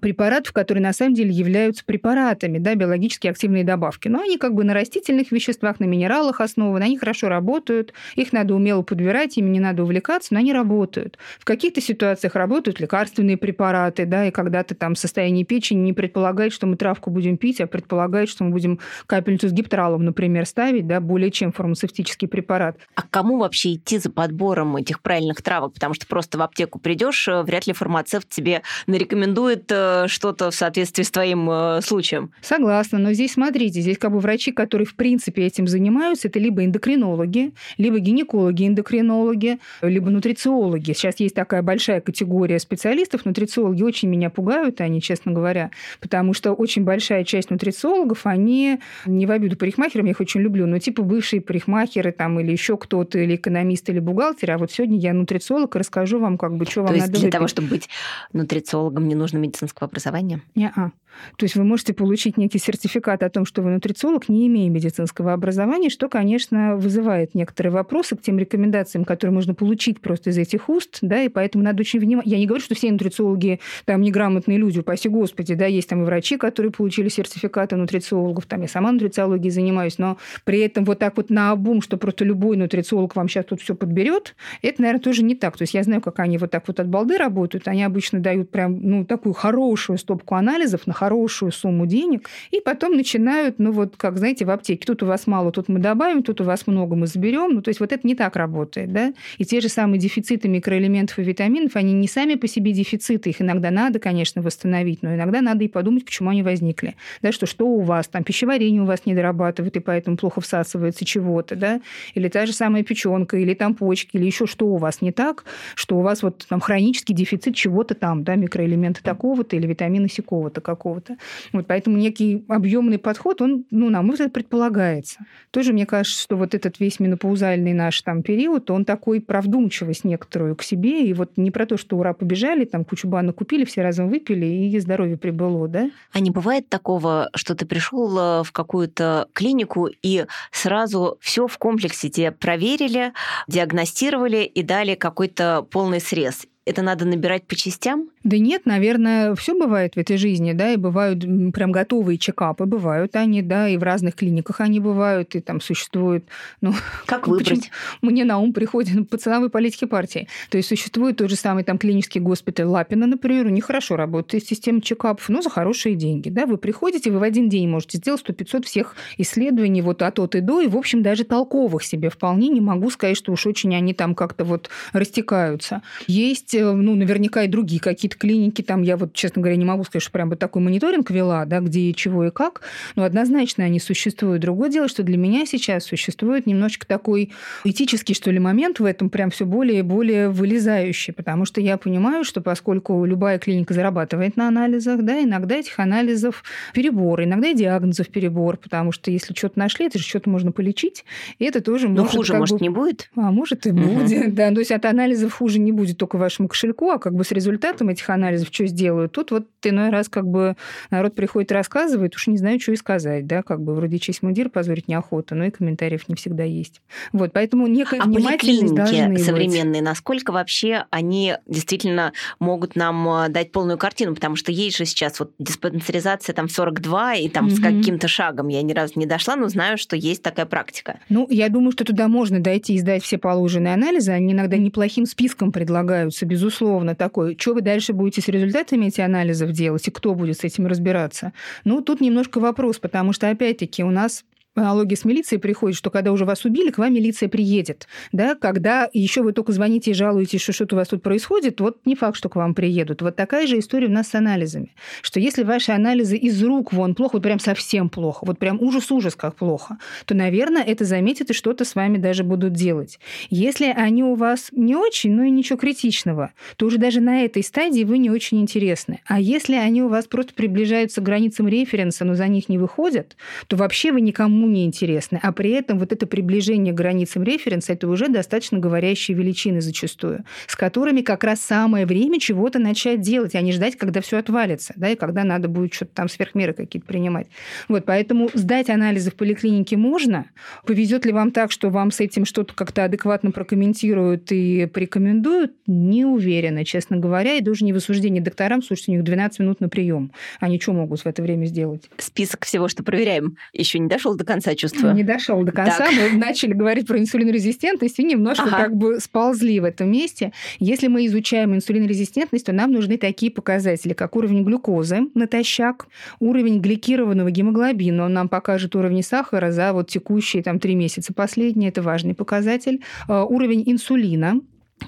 препаратов, 0.00 0.52
которые 0.52 0.82
на 0.82 0.92
самом 0.92 1.14
деле 1.14 1.30
являются 1.30 1.84
препаратами, 1.84 2.58
да, 2.58 2.74
биологически 2.74 3.28
активные 3.28 3.64
добавки. 3.64 4.08
Но 4.08 4.20
они 4.20 4.38
как 4.38 4.54
бы 4.54 4.64
на 4.64 4.74
растительных 4.74 5.32
веществах, 5.32 5.80
на 5.80 5.84
минералах 5.84 6.40
основаны, 6.40 6.82
они 6.82 6.98
хорошо 6.98 7.28
работают, 7.28 7.92
их 8.14 8.32
надо 8.32 8.54
умело 8.54 8.82
подбирать, 8.82 9.36
ими 9.36 9.50
не 9.50 9.60
надо 9.60 9.82
увлекаться, 9.82 10.32
но 10.34 10.40
они 10.40 10.52
работают. 10.52 11.18
В 11.38 11.44
каких-то 11.44 11.80
ситуациях 11.80 12.34
работают 12.34 12.80
лекарственные 12.80 13.36
препараты, 13.36 14.06
да, 14.06 14.26
и 14.26 14.30
когда 14.30 14.62
ты 14.62 14.74
там 14.74 14.94
в 14.94 14.98
состоянии 14.98 15.44
печени 15.44 15.80
не 15.80 15.92
предполагает, 15.92 16.52
что 16.52 16.66
мы 16.66 16.76
травку 16.76 17.10
будем 17.10 17.36
пить, 17.36 17.60
а 17.60 17.66
предполагает, 17.66 18.28
что 18.28 18.44
мы 18.44 18.50
будем 18.50 18.80
капельницу 19.06 19.48
с 19.48 19.52
гиптралом, 19.52 20.04
например, 20.04 20.46
ставить, 20.46 20.86
да, 20.86 21.00
более 21.00 21.30
чем 21.30 21.52
фармацевтический 21.52 22.28
препарат. 22.28 22.78
А 22.94 23.02
кому 23.02 23.38
вообще 23.38 23.74
идти 23.74 23.98
за 23.98 24.10
подбором 24.10 24.76
этих 24.76 25.02
правильных 25.02 25.42
травок? 25.42 25.74
Потому 25.74 25.94
что 25.94 26.06
просто 26.06 26.38
в 26.38 26.42
аптеку 26.42 26.78
придешь, 26.78 27.28
э, 27.28 27.42
вряд 27.42 27.66
ли 27.66 27.72
фармацевт 27.72 28.28
тебе 28.28 28.62
нарекомендует 28.86 29.65
Э, 29.70 30.06
что-то 30.08 30.50
в 30.50 30.54
соответствии 30.54 31.02
с 31.02 31.10
твоим 31.10 31.48
э, 31.50 31.80
случаем. 31.82 32.30
Согласна, 32.40 32.98
но 32.98 33.12
здесь 33.12 33.32
смотрите, 33.32 33.80
здесь 33.80 33.98
как 33.98 34.12
бы 34.12 34.20
врачи, 34.20 34.52
которые 34.52 34.86
в 34.86 34.94
принципе 34.94 35.42
этим 35.42 35.66
занимаются, 35.66 36.28
это 36.28 36.38
либо 36.38 36.64
эндокринологи, 36.64 37.52
либо 37.76 37.98
гинекологи-эндокринологи, 37.98 39.58
либо 39.82 40.10
нутрициологи. 40.10 40.92
Сейчас 40.92 41.18
есть 41.20 41.34
такая 41.34 41.62
большая 41.62 42.00
категория 42.00 42.58
специалистов. 42.58 43.24
Нутрициологи 43.24 43.82
очень 43.82 44.08
меня 44.08 44.30
пугают, 44.30 44.80
они, 44.80 45.02
честно 45.02 45.32
говоря, 45.32 45.70
потому 46.00 46.32
что 46.32 46.52
очень 46.52 46.84
большая 46.84 47.24
часть 47.24 47.50
нутрициологов, 47.50 48.26
они 48.26 48.78
не 49.04 49.26
в 49.26 49.30
обиду 49.30 49.56
парикмахерам, 49.56 50.06
я 50.06 50.12
их 50.12 50.20
очень 50.20 50.40
люблю, 50.40 50.66
но 50.66 50.78
типа 50.78 51.02
бывшие 51.02 51.40
парикмахеры 51.40 52.12
там 52.12 52.38
или 52.40 52.52
еще 52.52 52.76
кто-то, 52.76 53.18
или 53.18 53.34
экономист, 53.34 53.88
или 53.88 53.98
бухгалтер, 53.98 54.52
а 54.52 54.58
вот 54.58 54.70
сегодня 54.70 54.98
я 54.98 55.12
нутрициолог 55.12 55.74
и 55.74 55.78
расскажу 55.78 56.18
вам, 56.18 56.38
как 56.38 56.56
бы, 56.56 56.64
что 56.66 56.74
То 56.74 56.82
вам 56.82 56.94
есть 56.94 57.06
надо 57.06 57.12
для 57.12 57.20
выпить. 57.26 57.32
того, 57.32 57.48
чтобы 57.48 57.68
быть 57.68 57.88
нутрициологом, 58.32 59.08
не 59.08 59.14
нужно 59.14 59.38
медицинское 59.38 59.55
медицинского 59.56 59.88
образования? 59.88 60.42
Не-а. 60.54 60.92
То 61.36 61.44
есть 61.44 61.56
вы 61.56 61.64
можете 61.64 61.94
получить 61.94 62.36
некий 62.36 62.58
сертификат 62.58 63.22
о 63.22 63.30
том, 63.30 63.46
что 63.46 63.62
вы 63.62 63.70
нутрициолог, 63.70 64.28
не 64.28 64.46
имея 64.48 64.68
медицинского 64.70 65.32
образования, 65.32 65.88
что, 65.88 66.08
конечно, 66.08 66.76
вызывает 66.76 67.34
некоторые 67.34 67.72
вопросы 67.72 68.16
к 68.16 68.22
тем 68.22 68.38
рекомендациям, 68.38 69.04
которые 69.04 69.34
можно 69.34 69.54
получить 69.54 70.00
просто 70.00 70.30
из 70.30 70.38
этих 70.38 70.68
уст, 70.68 70.98
да, 71.02 71.22
и 71.22 71.28
поэтому 71.28 71.64
надо 71.64 71.80
очень 71.80 72.00
внимательно... 72.00 72.32
Я 72.32 72.38
не 72.38 72.46
говорю, 72.46 72.62
что 72.62 72.74
все 72.74 72.90
нутрициологи 72.90 73.60
там 73.84 74.02
неграмотные 74.02 74.58
люди, 74.58 74.80
упаси 74.80 75.08
господи, 75.08 75.54
да, 75.54 75.66
есть 75.66 75.88
там 75.88 76.02
и 76.02 76.04
врачи, 76.04 76.36
которые 76.36 76.72
получили 76.72 77.08
сертификаты 77.08 77.76
нутрициологов, 77.76 78.46
там 78.46 78.62
я 78.62 78.68
сама 78.68 78.92
нутрициологией 78.92 79.50
занимаюсь, 79.50 79.98
но 79.98 80.18
при 80.44 80.60
этом 80.60 80.84
вот 80.84 80.98
так 80.98 81.16
вот 81.16 81.30
на 81.30 81.50
обум, 81.50 81.82
что 81.82 81.96
просто 81.96 82.24
любой 82.24 82.56
нутрициолог 82.56 83.16
вам 83.16 83.28
сейчас 83.28 83.46
тут 83.46 83.60
все 83.60 83.74
подберет, 83.74 84.34
это, 84.62 84.82
наверное, 84.82 85.02
тоже 85.02 85.22
не 85.22 85.34
так. 85.34 85.56
То 85.56 85.62
есть 85.62 85.74
я 85.74 85.82
знаю, 85.82 86.00
как 86.00 86.20
они 86.20 86.38
вот 86.38 86.50
так 86.50 86.64
вот 86.66 86.80
от 86.80 86.88
балды 86.88 87.16
работают, 87.16 87.68
они 87.68 87.82
обычно 87.82 88.20
дают 88.20 88.50
прям, 88.50 88.80
ну, 88.80 89.04
такую 89.04 89.32
хорошую 89.46 89.96
стопку 89.98 90.34
анализов 90.34 90.88
на 90.88 90.92
хорошую 90.92 91.52
сумму 91.52 91.86
денег, 91.86 92.28
и 92.50 92.60
потом 92.60 92.96
начинают, 92.96 93.58
ну 93.58 93.70
вот, 93.70 93.96
как, 93.96 94.18
знаете, 94.18 94.44
в 94.44 94.50
аптеке, 94.50 94.84
тут 94.84 95.04
у 95.04 95.06
вас 95.06 95.28
мало, 95.28 95.52
тут 95.52 95.68
мы 95.68 95.78
добавим, 95.78 96.24
тут 96.24 96.40
у 96.40 96.44
вас 96.44 96.66
много, 96.66 96.96
мы 96.96 97.06
заберем. 97.06 97.54
Ну, 97.54 97.62
то 97.62 97.68
есть 97.68 97.78
вот 97.78 97.92
это 97.92 98.04
не 98.04 98.16
так 98.16 98.34
работает, 98.34 98.92
да? 98.92 99.14
И 99.38 99.44
те 99.44 99.60
же 99.60 99.68
самые 99.68 100.00
дефициты 100.00 100.48
микроэлементов 100.48 101.20
и 101.20 101.22
витаминов, 101.22 101.76
они 101.76 101.92
не 101.92 102.08
сами 102.08 102.34
по 102.34 102.48
себе 102.48 102.72
дефициты, 102.72 103.30
их 103.30 103.40
иногда 103.40 103.70
надо, 103.70 104.00
конечно, 104.00 104.42
восстановить, 104.42 105.02
но 105.02 105.14
иногда 105.14 105.40
надо 105.40 105.62
и 105.62 105.68
подумать, 105.68 106.04
почему 106.04 106.30
они 106.30 106.42
возникли. 106.42 106.96
Да, 107.22 107.30
что 107.30 107.46
что 107.46 107.66
у 107.66 107.80
вас, 107.80 108.08
там 108.08 108.24
пищеварение 108.24 108.82
у 108.82 108.86
вас 108.86 109.06
не 109.06 109.14
дорабатывает, 109.14 109.76
и 109.76 109.80
поэтому 109.80 110.16
плохо 110.16 110.40
всасывается 110.40 111.04
чего-то, 111.04 111.54
да? 111.54 111.80
Или 112.14 112.28
та 112.28 112.46
же 112.46 112.52
самая 112.52 112.82
печенка, 112.82 113.36
или 113.36 113.54
там 113.54 113.74
почки, 113.74 114.16
или 114.16 114.24
еще 114.24 114.46
что 114.46 114.66
у 114.66 114.76
вас 114.76 115.02
не 115.02 115.12
так, 115.12 115.44
что 115.76 115.96
у 115.98 116.00
вас 116.00 116.24
вот 116.24 116.46
там 116.48 116.60
хронический 116.60 117.14
дефицит 117.14 117.54
чего-то 117.54 117.94
там, 117.94 118.24
да, 118.24 118.34
микроэлементы 118.34 119.02
такого-то 119.36 119.56
или 119.56 119.66
витамина 119.66 120.08
сякого-то 120.08 120.60
какого-то. 120.60 121.16
Вот 121.52 121.66
поэтому 121.66 121.96
некий 121.96 122.44
объемный 122.48 122.98
подход, 122.98 123.42
он, 123.42 123.64
ну, 123.70 123.90
на 123.90 124.02
мой 124.02 124.12
взгляд, 124.12 124.32
предполагается. 124.32 125.18
Тоже 125.50 125.72
мне 125.72 125.86
кажется, 125.86 126.22
что 126.22 126.36
вот 126.36 126.54
этот 126.54 126.80
весь 126.80 127.00
менопаузальный 127.00 127.72
наш 127.72 128.02
там 128.02 128.22
период, 128.22 128.70
он 128.70 128.84
такой 128.84 129.20
про 129.20 129.40
вдумчивость 129.40 130.04
некоторую 130.04 130.56
к 130.56 130.62
себе, 130.62 131.06
и 131.06 131.12
вот 131.14 131.32
не 131.36 131.50
про 131.50 131.66
то, 131.66 131.76
что 131.76 131.96
ура, 131.96 132.12
побежали, 132.12 132.64
там 132.64 132.84
кучу 132.84 133.08
банок 133.08 133.36
купили, 133.36 133.64
все 133.64 133.82
разом 133.82 134.08
выпили, 134.08 134.46
и 134.46 134.80
здоровье 134.80 135.16
прибыло, 135.16 135.68
да? 135.68 135.90
А 136.12 136.20
не 136.20 136.30
бывает 136.30 136.68
такого, 136.68 137.28
что 137.34 137.54
ты 137.54 137.66
пришел 137.66 138.18
э, 138.18 138.42
в 138.42 138.52
какую-то 138.52 139.28
клинику 139.32 139.88
и 140.02 140.26
сразу 140.52 141.18
все 141.20 141.46
в 141.46 141.58
комплексе 141.58 142.08
тебе 142.08 142.32
проверили, 142.32 143.12
диагностировали 143.48 144.44
и 144.44 144.62
дали 144.62 144.94
какой-то 144.94 145.66
полный 145.70 146.00
срез? 146.00 146.46
Это 146.66 146.82
надо 146.82 147.04
набирать 147.04 147.46
по 147.46 147.54
частям? 147.54 148.10
Да 148.24 148.38
нет, 148.38 148.62
наверное, 148.66 149.36
все 149.36 149.56
бывает 149.56 149.94
в 149.94 149.98
этой 149.98 150.16
жизни, 150.16 150.52
да, 150.52 150.72
и 150.72 150.76
бывают 150.76 151.20
прям 151.54 151.70
готовые 151.70 152.18
чекапы, 152.18 152.64
бывают 152.64 153.14
они, 153.14 153.40
да, 153.40 153.68
и 153.68 153.76
в 153.76 153.84
разных 153.84 154.16
клиниках 154.16 154.60
они 154.60 154.80
бывают, 154.80 155.36
и 155.36 155.40
там 155.40 155.60
существует, 155.60 156.24
ну... 156.60 156.74
Как 157.06 157.28
выбрать? 157.28 157.70
Мне 158.02 158.24
на 158.24 158.40
ум 158.40 158.52
приходит 158.52 158.96
ну, 158.96 159.04
по 159.06 159.16
ценовой 159.16 159.48
политике 159.48 159.86
партии. 159.86 160.26
То 160.50 160.56
есть 160.56 160.68
существует 160.68 161.18
тот 161.18 161.30
же 161.30 161.36
самый 161.36 161.62
там 161.62 161.78
клинический 161.78 162.20
госпиталь 162.20 162.66
Лапина, 162.66 163.06
например, 163.06 163.46
у 163.46 163.50
них 163.50 163.64
хорошо 163.64 163.94
работает 163.94 164.44
система 164.44 164.80
чекапов, 164.80 165.28
но 165.28 165.42
за 165.42 165.50
хорошие 165.50 165.94
деньги, 165.94 166.30
да, 166.30 166.46
вы 166.46 166.56
приходите, 166.56 167.12
вы 167.12 167.20
в 167.20 167.22
один 167.22 167.48
день 167.48 167.68
можете 167.68 167.98
сделать 167.98 168.24
100-500 168.26 168.64
всех 168.64 168.96
исследований 169.18 169.82
вот 169.82 170.02
от 170.02 170.18
от 170.18 170.34
и 170.34 170.40
до, 170.40 170.60
и, 170.60 170.66
в 170.66 170.76
общем, 170.76 171.04
даже 171.04 171.22
толковых 171.22 171.84
себе 171.84 172.10
вполне 172.10 172.48
не 172.48 172.60
могу 172.60 172.90
сказать, 172.90 173.16
что 173.16 173.30
уж 173.30 173.46
очень 173.46 173.72
они 173.76 173.94
там 173.94 174.16
как-то 174.16 174.44
вот 174.44 174.68
растекаются. 174.92 175.82
Есть, 176.08 176.55
ну, 176.60 176.94
наверняка 176.94 177.44
и 177.44 177.48
другие 177.48 177.80
какие-то 177.80 178.16
клиники, 178.16 178.62
там 178.62 178.82
я 178.82 178.96
вот, 178.96 179.12
честно 179.12 179.42
говоря, 179.42 179.56
не 179.56 179.64
могу 179.64 179.84
сказать, 179.84 180.02
что 180.02 180.12
прям 180.12 180.30
вот 180.30 180.38
такой 180.38 180.62
мониторинг 180.62 181.10
вела, 181.10 181.44
да, 181.44 181.60
где 181.60 181.80
и 181.80 181.94
чего 181.94 182.24
и 182.24 182.30
как, 182.30 182.62
но 182.94 183.04
однозначно 183.04 183.64
они 183.64 183.80
существуют. 183.80 184.42
Другое 184.42 184.70
дело, 184.70 184.88
что 184.88 185.02
для 185.02 185.16
меня 185.16 185.46
сейчас 185.46 185.84
существует 185.84 186.46
немножечко 186.46 186.86
такой 186.86 187.32
этический, 187.64 188.14
что 188.14 188.30
ли, 188.30 188.38
момент 188.38 188.80
в 188.80 188.84
этом 188.84 189.10
прям 189.10 189.30
все 189.30 189.44
более 189.44 189.80
и 189.80 189.82
более 189.82 190.28
вылезающий, 190.28 191.12
потому 191.12 191.44
что 191.44 191.60
я 191.60 191.76
понимаю, 191.76 192.24
что 192.24 192.40
поскольку 192.40 193.04
любая 193.04 193.38
клиника 193.38 193.74
зарабатывает 193.74 194.36
на 194.36 194.48
анализах, 194.48 195.02
да, 195.02 195.22
иногда 195.22 195.56
этих 195.56 195.78
анализов 195.78 196.44
перебор, 196.72 197.22
иногда 197.22 197.48
и 197.48 197.54
диагнозов 197.54 198.08
перебор, 198.08 198.56
потому 198.56 198.92
что 198.92 199.10
если 199.10 199.34
что-то 199.34 199.58
нашли, 199.58 199.86
это 199.86 199.98
же 199.98 200.04
что-то 200.04 200.30
можно 200.30 200.52
полечить, 200.52 201.04
и 201.38 201.44
это 201.44 201.60
тоже 201.60 201.88
Но 201.88 202.02
может... 202.02 202.16
хуже, 202.16 202.32
как 202.32 202.40
может, 202.40 202.58
бы... 202.58 202.62
не 202.62 202.68
будет? 202.68 203.10
А 203.16 203.30
может 203.30 203.66
и 203.66 203.72
будет, 203.72 204.34
да. 204.34 204.50
То 204.50 204.60
есть 204.60 204.72
от 204.72 204.84
анализов 204.84 205.32
хуже 205.34 205.58
не 205.58 205.72
будет 205.72 205.98
только 205.98 206.16
вашему 206.16 206.45
кошельку, 206.48 206.90
а 206.90 206.98
как 206.98 207.14
бы 207.14 207.24
с 207.24 207.32
результатом 207.32 207.88
этих 207.88 208.08
анализов 208.10 208.48
что 208.52 208.66
сделают. 208.66 209.12
Тут 209.12 209.30
вот 209.30 209.46
иной 209.62 209.90
раз 209.90 210.08
как 210.08 210.26
бы 210.26 210.56
народ 210.90 211.14
приходит 211.14 211.50
и 211.50 211.54
рассказывает, 211.54 212.14
уж 212.14 212.26
не 212.28 212.38
знаю, 212.38 212.60
что 212.60 212.72
и 212.72 212.76
сказать, 212.76 213.26
да, 213.26 213.42
как 213.42 213.60
бы 213.60 213.74
вроде 213.74 213.98
честь 213.98 214.22
мундир 214.22 214.48
позорить 214.48 214.88
неохота, 214.88 215.34
но 215.34 215.44
и 215.44 215.50
комментариев 215.50 216.08
не 216.08 216.14
всегда 216.14 216.44
есть. 216.44 216.80
Вот, 217.12 217.32
поэтому 217.32 217.66
некая 217.66 218.00
а 218.00 218.04
внимательность 218.04 218.74
должны 218.74 219.08
быть. 219.08 219.24
современные, 219.24 219.82
насколько 219.82 220.32
вообще 220.32 220.86
они 220.90 221.34
действительно 221.46 222.12
могут 222.38 222.76
нам 222.76 223.08
э, 223.08 223.28
дать 223.28 223.52
полную 223.52 223.78
картину, 223.78 224.14
потому 224.14 224.36
что 224.36 224.52
есть 224.52 224.76
же 224.76 224.84
сейчас 224.84 225.18
вот 225.20 225.32
диспансеризация 225.38 226.34
там 226.34 226.48
42 226.48 227.14
и 227.14 227.28
там 227.28 227.46
угу. 227.46 227.56
с 227.56 227.60
каким-то 227.60 228.08
шагом 228.08 228.48
я 228.48 228.62
ни 228.62 228.72
разу 228.72 228.94
не 228.96 229.06
дошла, 229.06 229.36
но 229.36 229.48
знаю, 229.48 229.78
что 229.78 229.96
есть 229.96 230.22
такая 230.22 230.46
практика. 230.46 231.00
Ну, 231.08 231.26
я 231.30 231.48
думаю, 231.48 231.72
что 231.72 231.84
туда 231.84 232.08
можно 232.08 232.40
дойти 232.40 232.74
и 232.74 232.78
сдать 232.78 233.02
все 233.02 233.18
положенные 233.18 233.74
анализы, 233.74 234.12
они 234.12 234.32
иногда 234.32 234.56
неплохим 234.56 235.06
списком 235.06 235.52
предлагаются, 235.52 236.26
безусловно, 236.36 236.94
такой, 236.94 237.34
что 237.40 237.54
вы 237.54 237.62
дальше 237.62 237.94
будете 237.94 238.20
с 238.20 238.28
результатами 238.28 238.86
этих 238.86 239.04
анализов 239.04 239.52
делать 239.52 239.88
и 239.88 239.90
кто 239.90 240.14
будет 240.14 240.38
с 240.38 240.44
этим 240.44 240.66
разбираться? 240.66 241.32
Ну, 241.64 241.80
тут 241.80 242.02
немножко 242.02 242.40
вопрос, 242.40 242.78
потому 242.78 243.14
что, 243.14 243.30
опять-таки, 243.30 243.82
у 243.82 243.90
нас 243.90 244.24
аналогия 244.56 244.96
с 244.96 245.04
милицией 245.04 245.40
приходит, 245.40 245.76
что 245.76 245.90
когда 245.90 246.12
уже 246.12 246.24
вас 246.24 246.44
убили, 246.44 246.70
к 246.70 246.78
вам 246.78 246.92
милиция 246.94 247.28
приедет. 247.28 247.86
Да? 248.12 248.34
Когда 248.34 248.88
еще 248.92 249.22
вы 249.22 249.32
только 249.32 249.52
звоните 249.52 249.90
и 249.90 249.94
жалуетесь, 249.94 250.40
что 250.40 250.52
что-то 250.52 250.76
у 250.76 250.78
вас 250.78 250.88
тут 250.88 251.02
происходит, 251.02 251.60
вот 251.60 251.78
не 251.84 251.94
факт, 251.94 252.16
что 252.16 252.28
к 252.28 252.36
вам 252.36 252.54
приедут. 252.54 253.02
Вот 253.02 253.16
такая 253.16 253.46
же 253.46 253.58
история 253.58 253.86
у 253.86 253.90
нас 253.90 254.08
с 254.08 254.14
анализами. 254.14 254.74
Что 255.02 255.20
если 255.20 255.42
ваши 255.42 255.72
анализы 255.72 256.16
из 256.16 256.42
рук 256.42 256.72
вон 256.72 256.94
плохо, 256.94 257.14
вот 257.14 257.22
прям 257.22 257.38
совсем 257.38 257.88
плохо, 257.88 258.24
вот 258.24 258.38
прям 258.38 258.60
ужас-ужас 258.60 259.14
как 259.14 259.36
плохо, 259.36 259.78
то, 260.04 260.14
наверное, 260.14 260.62
это 260.62 260.84
заметят 260.84 261.30
и 261.30 261.34
что-то 261.34 261.64
с 261.64 261.74
вами 261.74 261.98
даже 261.98 262.24
будут 262.24 262.52
делать. 262.52 262.98
Если 263.30 263.66
они 263.66 264.02
у 264.02 264.14
вас 264.14 264.48
не 264.52 264.76
очень, 264.76 265.12
ну 265.12 265.22
и 265.22 265.30
ничего 265.30 265.58
критичного, 265.58 266.32
то 266.56 266.66
уже 266.66 266.78
даже 266.78 267.00
на 267.00 267.24
этой 267.24 267.42
стадии 267.42 267.84
вы 267.84 267.98
не 267.98 268.10
очень 268.10 268.40
интересны. 268.40 269.00
А 269.06 269.20
если 269.20 269.54
они 269.54 269.82
у 269.82 269.88
вас 269.88 270.06
просто 270.06 270.34
приближаются 270.34 271.00
к 271.00 271.04
границам 271.04 271.48
референса, 271.48 272.04
но 272.04 272.14
за 272.14 272.26
них 272.28 272.48
не 272.48 272.58
выходят, 272.58 273.16
то 273.46 273.56
вообще 273.56 273.92
вы 273.92 274.00
никому 274.00 274.45
не 274.52 274.64
интересны. 274.64 275.18
А 275.22 275.32
при 275.32 275.50
этом 275.50 275.78
вот 275.78 275.92
это 275.92 276.06
приближение 276.06 276.72
к 276.72 276.76
границам 276.76 277.22
референса, 277.22 277.72
это 277.72 277.88
уже 277.88 278.08
достаточно 278.08 278.58
говорящие 278.58 279.16
величины 279.16 279.60
зачастую, 279.60 280.24
с 280.46 280.56
которыми 280.56 281.00
как 281.02 281.24
раз 281.24 281.40
самое 281.40 281.86
время 281.86 282.20
чего-то 282.20 282.58
начать 282.58 283.00
делать, 283.00 283.34
а 283.34 283.40
не 283.40 283.52
ждать, 283.52 283.76
когда 283.76 284.00
все 284.00 284.18
отвалится, 284.18 284.74
да, 284.76 284.90
и 284.90 284.96
когда 284.96 285.24
надо 285.24 285.48
будет 285.48 285.74
что-то 285.74 285.92
там 285.94 286.08
сверхмеры 286.08 286.52
какие-то 286.52 286.86
принимать. 286.86 287.28
Вот, 287.68 287.84
поэтому 287.84 288.30
сдать 288.34 288.70
анализы 288.70 289.10
в 289.10 289.14
поликлинике 289.14 289.76
можно. 289.76 290.26
Повезет 290.64 291.06
ли 291.06 291.12
вам 291.12 291.30
так, 291.30 291.52
что 291.52 291.70
вам 291.70 291.90
с 291.90 292.00
этим 292.00 292.24
что-то 292.24 292.54
как-то 292.54 292.84
адекватно 292.84 293.30
прокомментируют 293.30 294.32
и 294.32 294.66
порекомендуют? 294.66 295.52
Не 295.66 296.04
уверена, 296.04 296.64
честно 296.64 296.96
говоря, 296.96 297.34
и 297.34 297.40
даже 297.40 297.64
не 297.64 297.72
в 297.72 297.76
осуждении 297.76 298.20
докторам, 298.20 298.62
слушайте, 298.62 298.92
у 298.92 298.94
них 298.94 299.04
12 299.04 299.40
минут 299.40 299.60
на 299.60 299.68
прием. 299.68 300.12
Они 300.40 300.60
что 300.60 300.72
могут 300.72 301.00
в 301.00 301.06
это 301.06 301.22
время 301.22 301.46
сделать? 301.46 301.88
Список 301.98 302.44
всего, 302.44 302.68
что 302.68 302.82
проверяем, 302.82 303.36
еще 303.52 303.78
не 303.78 303.88
дошел 303.88 304.16
до 304.16 304.24
конца, 304.24 304.35
чувствую. 304.54 304.94
Не 304.94 305.02
дошел 305.02 305.42
до 305.42 305.52
конца. 305.52 305.78
Так. 305.78 305.92
Мы 305.92 306.18
начали 306.18 306.52
говорить 306.52 306.86
про 306.86 306.98
инсулинорезистентность 306.98 307.98
и 307.98 308.04
немножко 308.04 308.44
ага. 308.44 308.56
как 308.56 308.76
бы 308.76 309.00
сползли 309.00 309.60
в 309.60 309.64
этом 309.64 309.90
месте. 309.90 310.32
Если 310.58 310.88
мы 310.88 311.06
изучаем 311.06 311.54
инсулинорезистентность, 311.54 312.46
то 312.46 312.52
нам 312.52 312.72
нужны 312.72 312.96
такие 312.96 313.30
показатели, 313.32 313.92
как 313.92 314.16
уровень 314.16 314.44
глюкозы 314.44 315.08
натощак, 315.14 315.86
уровень 316.20 316.60
гликированного 316.60 317.30
гемоглобина, 317.30 318.04
он 318.04 318.12
нам 318.12 318.28
покажет 318.28 318.74
уровень 318.76 319.02
сахара 319.02 319.50
за 319.50 319.72
вот 319.72 319.88
текущие 319.88 320.42
там 320.42 320.58
три 320.58 320.74
месяца 320.74 321.12
последние, 321.12 321.70
это 321.70 321.82
важный 321.82 322.14
показатель, 322.14 322.82
э, 323.08 323.22
уровень 323.22 323.62
инсулина, 323.66 324.40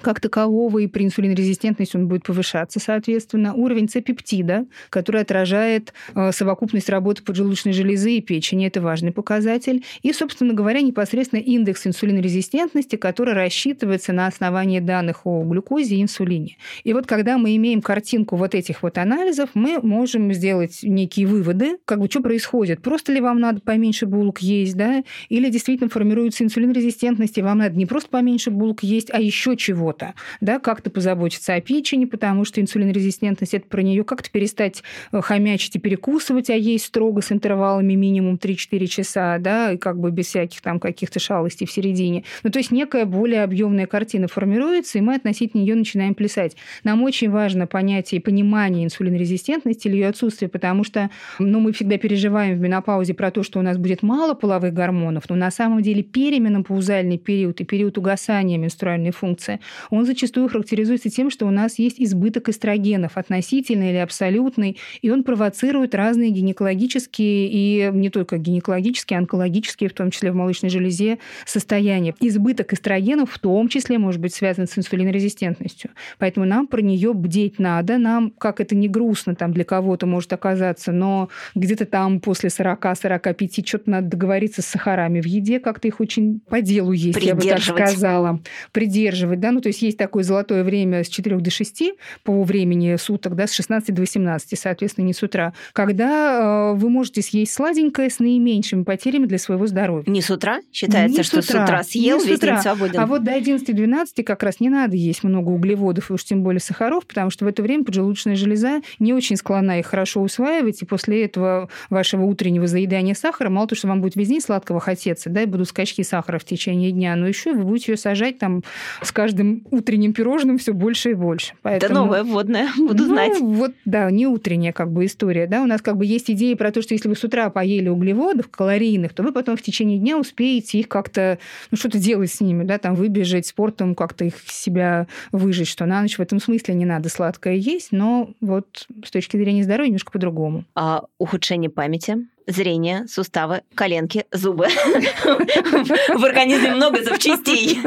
как 0.03 0.21
такового, 0.21 0.79
и 0.79 0.87
при 0.87 1.05
инсулинорезистентности 1.05 1.97
он 1.97 2.09
будет 2.09 2.25
повышаться, 2.25 2.79
соответственно. 2.79 3.55
Уровень 3.55 3.89
С-пептида, 3.89 4.67
который 4.91 5.23
отражает 5.23 5.93
э, 6.15 6.31
совокупность 6.33 6.89
работы 6.89 7.23
поджелудочной 7.23 7.73
железы 7.73 8.13
и 8.13 8.21
печени, 8.21 8.67
это 8.67 8.81
важный 8.81 9.13
показатель. 9.13 9.85
И, 10.03 10.13
собственно 10.13 10.55
говоря, 10.55 10.83
непосредственно 10.83 11.41
индекс 11.41 11.87
инсулинорезистентности, 11.87 12.97
который 12.97 13.35
рассчитывается 13.35 14.13
на 14.13 14.27
основании 14.27 14.81
данных 14.81 15.27
о 15.27 15.43
глюкозе 15.43 15.97
и 15.97 16.03
инсулине. 16.03 16.57
И 16.85 16.93
вот 16.93 17.07
когда 17.07 17.39
мы 17.39 17.57
имеем 17.57 17.83
картинку 17.83 18.37
вот 18.37 18.55
этих 18.55 18.83
вот 18.83 18.99
анализов, 18.99 19.51
мы 19.55 19.81
можем 19.81 20.33
сделать 20.33 20.81
некие 20.83 21.27
выводы, 21.27 21.79
как 21.85 22.01
бы 22.01 22.09
что 22.09 22.21
происходит. 22.21 22.83
Просто 22.83 23.13
ли 23.13 23.21
вам 23.21 23.41
надо 23.41 23.61
поменьше 23.61 24.07
булок 24.07 24.41
есть, 24.41 24.77
да, 24.77 25.03
или 25.29 25.49
действительно 25.49 25.91
формируется 25.91 26.45
инсулинорезистентность, 26.45 27.39
и 27.39 27.43
вам 27.43 27.59
надо 27.59 27.77
не 27.77 27.87
просто 27.87 28.11
поменьше 28.11 28.51
булок 28.51 28.83
есть, 28.83 29.11
а 29.13 29.21
еще 29.21 29.57
чего 29.57 29.78
чего-то, 29.79 30.15
да, 30.41 30.59
как-то 30.59 30.91
позаботиться 30.91 31.55
о 31.55 31.61
печени, 31.61 32.05
потому 32.05 32.45
что 32.45 32.61
инсулинорезистентность– 32.61 33.55
это 33.55 33.67
про 33.67 33.83
нее 33.83 34.05
как-то 34.05 34.31
перестать 34.31 34.83
э, 35.13 35.21
хомячить 35.21 35.77
и 35.77 35.79
перекусывать, 35.79 36.51
а 36.51 36.55
есть 36.55 36.87
строго 36.87 37.23
с 37.23 37.31
интервалами 37.33 37.95
минимум 37.95 38.37
3-4 38.37 38.87
часа, 38.87 39.39
да, 39.39 39.73
и 39.73 39.77
как 39.77 39.99
бы 39.99 40.11
без 40.11 40.27
всяких 40.27 40.61
там 40.63 40.81
каких-то 40.81 41.21
шалостей 41.21 41.67
в 41.67 41.73
середине. 41.73 42.25
Ну, 42.43 42.51
то 42.51 42.59
есть 42.59 42.71
некая 42.73 43.05
более 43.05 43.45
объемная 43.45 43.87
картина 43.87 44.29
формируется, 44.29 44.99
и 44.99 45.01
мы 45.01 45.15
относительно 45.15 45.63
нее 45.63 45.75
начинаем 45.75 46.15
плясать. 46.15 46.57
Нам 46.85 47.03
очень 47.03 47.31
важно 47.31 47.67
понятие 47.67 48.21
и 48.21 48.23
понимание 48.23 48.85
инсулинорезистентности 48.85 49.89
или 49.89 49.97
ее 49.97 50.09
отсутствие, 50.09 50.49
потому 50.49 50.85
что 50.85 51.11
ну, 51.39 51.61
мы 51.61 51.73
всегда 51.73 51.99
переживаем 51.99 52.57
в 52.57 52.61
менопаузе 52.61 53.15
про 53.15 53.31
то, 53.31 53.43
что 53.43 53.59
у 53.59 53.63
нас 53.63 53.77
будет 53.77 54.03
мало 54.03 54.35
половых 54.35 54.73
гормонов, 54.73 55.25
но 55.29 55.37
на 55.37 55.51
самом 55.51 55.83
деле 55.83 56.03
переменопаузальный 56.03 57.19
период 57.19 57.61
и 57.61 57.65
период 57.65 57.99
угасания 57.99 58.59
менструальной 58.59 59.13
функции 59.13 59.61
он 59.91 60.07
зачастую 60.07 60.49
характеризуется 60.49 61.11
тем, 61.11 61.31
что 61.31 61.47
у 61.47 61.51
нас 61.51 61.79
есть 61.79 62.01
избыток 62.01 62.49
эстрогенов, 62.49 63.17
относительный 63.17 63.91
или 63.91 63.97
абсолютный, 63.97 64.77
и 65.03 65.11
он 65.11 65.25
провоцирует 65.25 65.95
разные 65.95 66.31
гинекологические 66.31 67.49
и 67.51 67.91
не 67.93 68.11
только 68.11 68.39
гинекологические, 68.39 69.19
онкологические, 69.19 69.91
в 69.91 69.95
том 69.95 70.11
числе 70.11 70.33
в 70.33 70.35
молочной 70.35 70.71
железе, 70.71 71.19
состояния. 71.47 72.15
Избыток 72.21 72.73
эстрогенов 72.73 73.33
в 73.33 73.39
том 73.39 73.69
числе 73.69 73.99
может 73.99 74.21
быть 74.21 74.35
связан 74.35 74.67
с 74.67 74.79
инсулинорезистентностью. 74.79 75.91
Поэтому 76.19 76.47
нам 76.47 76.67
про 76.67 76.81
нее 76.81 77.13
бдеть 77.13 77.59
надо. 77.59 77.99
Нам, 77.99 78.31
как 78.31 78.61
это 78.61 78.75
не 78.75 78.89
грустно 78.89 79.35
там 79.35 79.53
для 79.53 79.65
кого-то 79.65 80.07
может 80.07 80.33
оказаться, 80.33 80.93
но 80.93 81.29
где-то 81.55 81.87
там 81.87 82.21
после 82.21 82.49
40-45 82.49 83.67
что-то 83.67 83.91
надо 83.91 84.09
договориться 84.09 84.63
с 84.63 84.67
сахарами 84.67 85.21
в 85.21 85.27
еде, 85.27 85.61
как-то 85.61 85.89
их 85.89 86.01
очень 86.01 86.41
по 86.49 86.61
делу 86.61 86.93
есть, 86.93 87.23
я 87.23 87.35
бы 87.35 87.43
так 87.43 87.61
сказала. 87.61 88.41
Придерживать, 88.73 89.41
да, 89.41 89.53
ну, 89.59 89.63
то 89.63 89.71
есть 89.71 89.83
есть 89.83 89.99
такое 89.99 90.23
золотое 90.23 90.63
время 90.63 91.03
с 91.03 91.09
4 91.09 91.37
до 91.39 91.51
6 91.51 91.83
по 92.23 92.45
времени 92.45 92.95
суток, 92.95 93.35
да, 93.35 93.49
с 93.49 93.53
16 93.53 93.93
до 93.93 94.03
18, 94.03 94.57
соответственно, 94.57 95.07
не 95.07 95.13
с 95.13 95.21
утра, 95.21 95.53
когда 95.73 96.71
э, 96.71 96.77
вы 96.77 96.89
можете 96.89 97.23
съесть 97.23 97.55
сладенькое 97.55 98.09
с 98.09 98.21
наименьшими 98.21 98.85
потерями 98.85 99.27
для 99.27 99.39
своего 99.39 99.67
здоровья. 99.67 100.09
Не 100.09 100.23
с 100.23 100.31
утра? 100.31 100.61
Считается, 100.73 101.19
не 101.19 101.25
что 101.25 101.43
с 101.43 101.47
утра, 101.47 101.59
с 101.59 101.65
утра 101.65 101.83
съел, 101.83 102.21
весь 102.21 102.37
утра. 102.37 102.53
день 102.53 102.63
свободен. 102.63 103.01
А 103.01 103.07
вот 103.07 103.25
до 103.25 103.33
11-12 103.33 104.23
как 104.23 104.45
раз 104.45 104.61
не 104.61 104.69
надо 104.69 104.95
есть 104.95 105.25
много 105.25 105.51
углеводов 105.51 106.11
и 106.11 106.13
уж 106.13 106.23
тем 106.23 106.45
более 106.45 106.61
сахаров, 106.61 107.05
потому 107.05 107.31
что 107.31 107.45
в 107.45 107.49
это 107.49 107.61
время 107.61 107.83
поджелудочная 107.83 108.37
железа 108.37 108.81
не 109.01 109.13
очень 109.13 109.35
склонна 109.35 109.81
их 109.81 109.87
хорошо 109.87 110.21
усваивать, 110.21 110.83
и 110.83 110.85
после 110.85 111.25
этого 111.25 111.69
вашего 111.91 112.23
утреннего 112.23 112.69
заедания 112.69 113.17
сахара, 113.17 113.51
мало 113.51 113.67
того, 113.67 113.77
что 113.77 113.89
вам 113.89 114.03
будет 114.03 114.15
весь 114.15 114.29
день 114.29 114.41
сладкого 114.41 114.79
хотеться, 114.79 115.31
да, 115.31 115.43
и 115.43 115.47
будут 115.47 115.69
скачки 115.69 116.03
сахара 116.03 116.39
в 116.39 116.45
течение 116.45 116.93
дня, 116.93 117.17
но 117.17 117.27
еще 117.27 117.53
вы 117.53 117.65
будете 117.65 117.91
ее 117.91 117.99
сажать 117.99 118.39
там 118.39 118.63
с 119.03 119.11
каждым 119.11 119.48
каждым 119.49 119.67
утренним 119.71 120.13
пирожным 120.13 120.59
все 120.59 120.73
больше 120.73 121.11
и 121.11 121.15
больше. 121.15 121.55
Поэтому... 121.63 121.93
Это 121.93 121.95
новое 121.95 122.25
вводное, 122.25 122.69
буду 122.77 123.05
ну, 123.05 123.09
знать. 123.09 123.41
Вот, 123.41 123.73
да, 123.85 124.11
не 124.11 124.27
утренняя 124.27 124.73
как 124.73 124.93
бы 124.93 125.07
история. 125.07 125.47
Да? 125.47 125.63
У 125.63 125.67
нас 125.67 125.83
как 125.83 125.97
бы 125.97 126.07
есть 126.07 126.31
идея 126.31 126.57
про 126.57 126.71
то, 126.71 126.83
что 126.83 126.95
если 126.95 127.09
вы 127.09 127.17
с 127.17 127.25
утра 127.25 127.51
поели 127.51 127.89
углеводов 127.89 128.49
калорийных, 128.49 129.13
то 129.15 129.23
вы 129.23 129.33
потом 129.33 129.57
в 129.57 129.63
течение 129.63 129.99
дня 129.99 130.19
успеете 130.19 130.79
их 130.79 130.89
как-то, 130.89 131.39
ну, 131.71 131.77
что-то 131.77 131.99
делать 131.99 132.31
с 132.31 132.41
ними, 132.41 132.65
да, 132.65 132.79
там 132.79 132.95
выбежать 132.95 133.47
спортом, 133.47 133.95
как-то 133.95 134.25
их 134.25 134.35
себя 134.47 135.07
выжить, 135.33 135.69
что 135.69 135.87
на 135.87 136.01
ночь 136.03 136.19
в 136.19 136.21
этом 136.21 136.41
смысле 136.41 136.75
не 136.75 136.85
надо 136.85 137.09
сладкое 137.09 137.55
есть, 137.55 137.93
но 137.93 138.31
вот 138.41 138.87
с 139.05 139.11
точки 139.11 139.37
зрения 139.37 139.65
здоровья 139.65 139.89
немножко 139.89 140.13
по-другому. 140.13 140.65
А 140.75 141.05
ухудшение 141.19 141.71
памяти? 141.71 142.27
Зрение, 142.49 143.07
суставы, 143.07 143.61
коленки, 143.75 144.25
зубы. 144.33 144.67
В 144.67 146.25
организме 146.25 146.75
много 146.75 147.05
запчастей. 147.05 147.79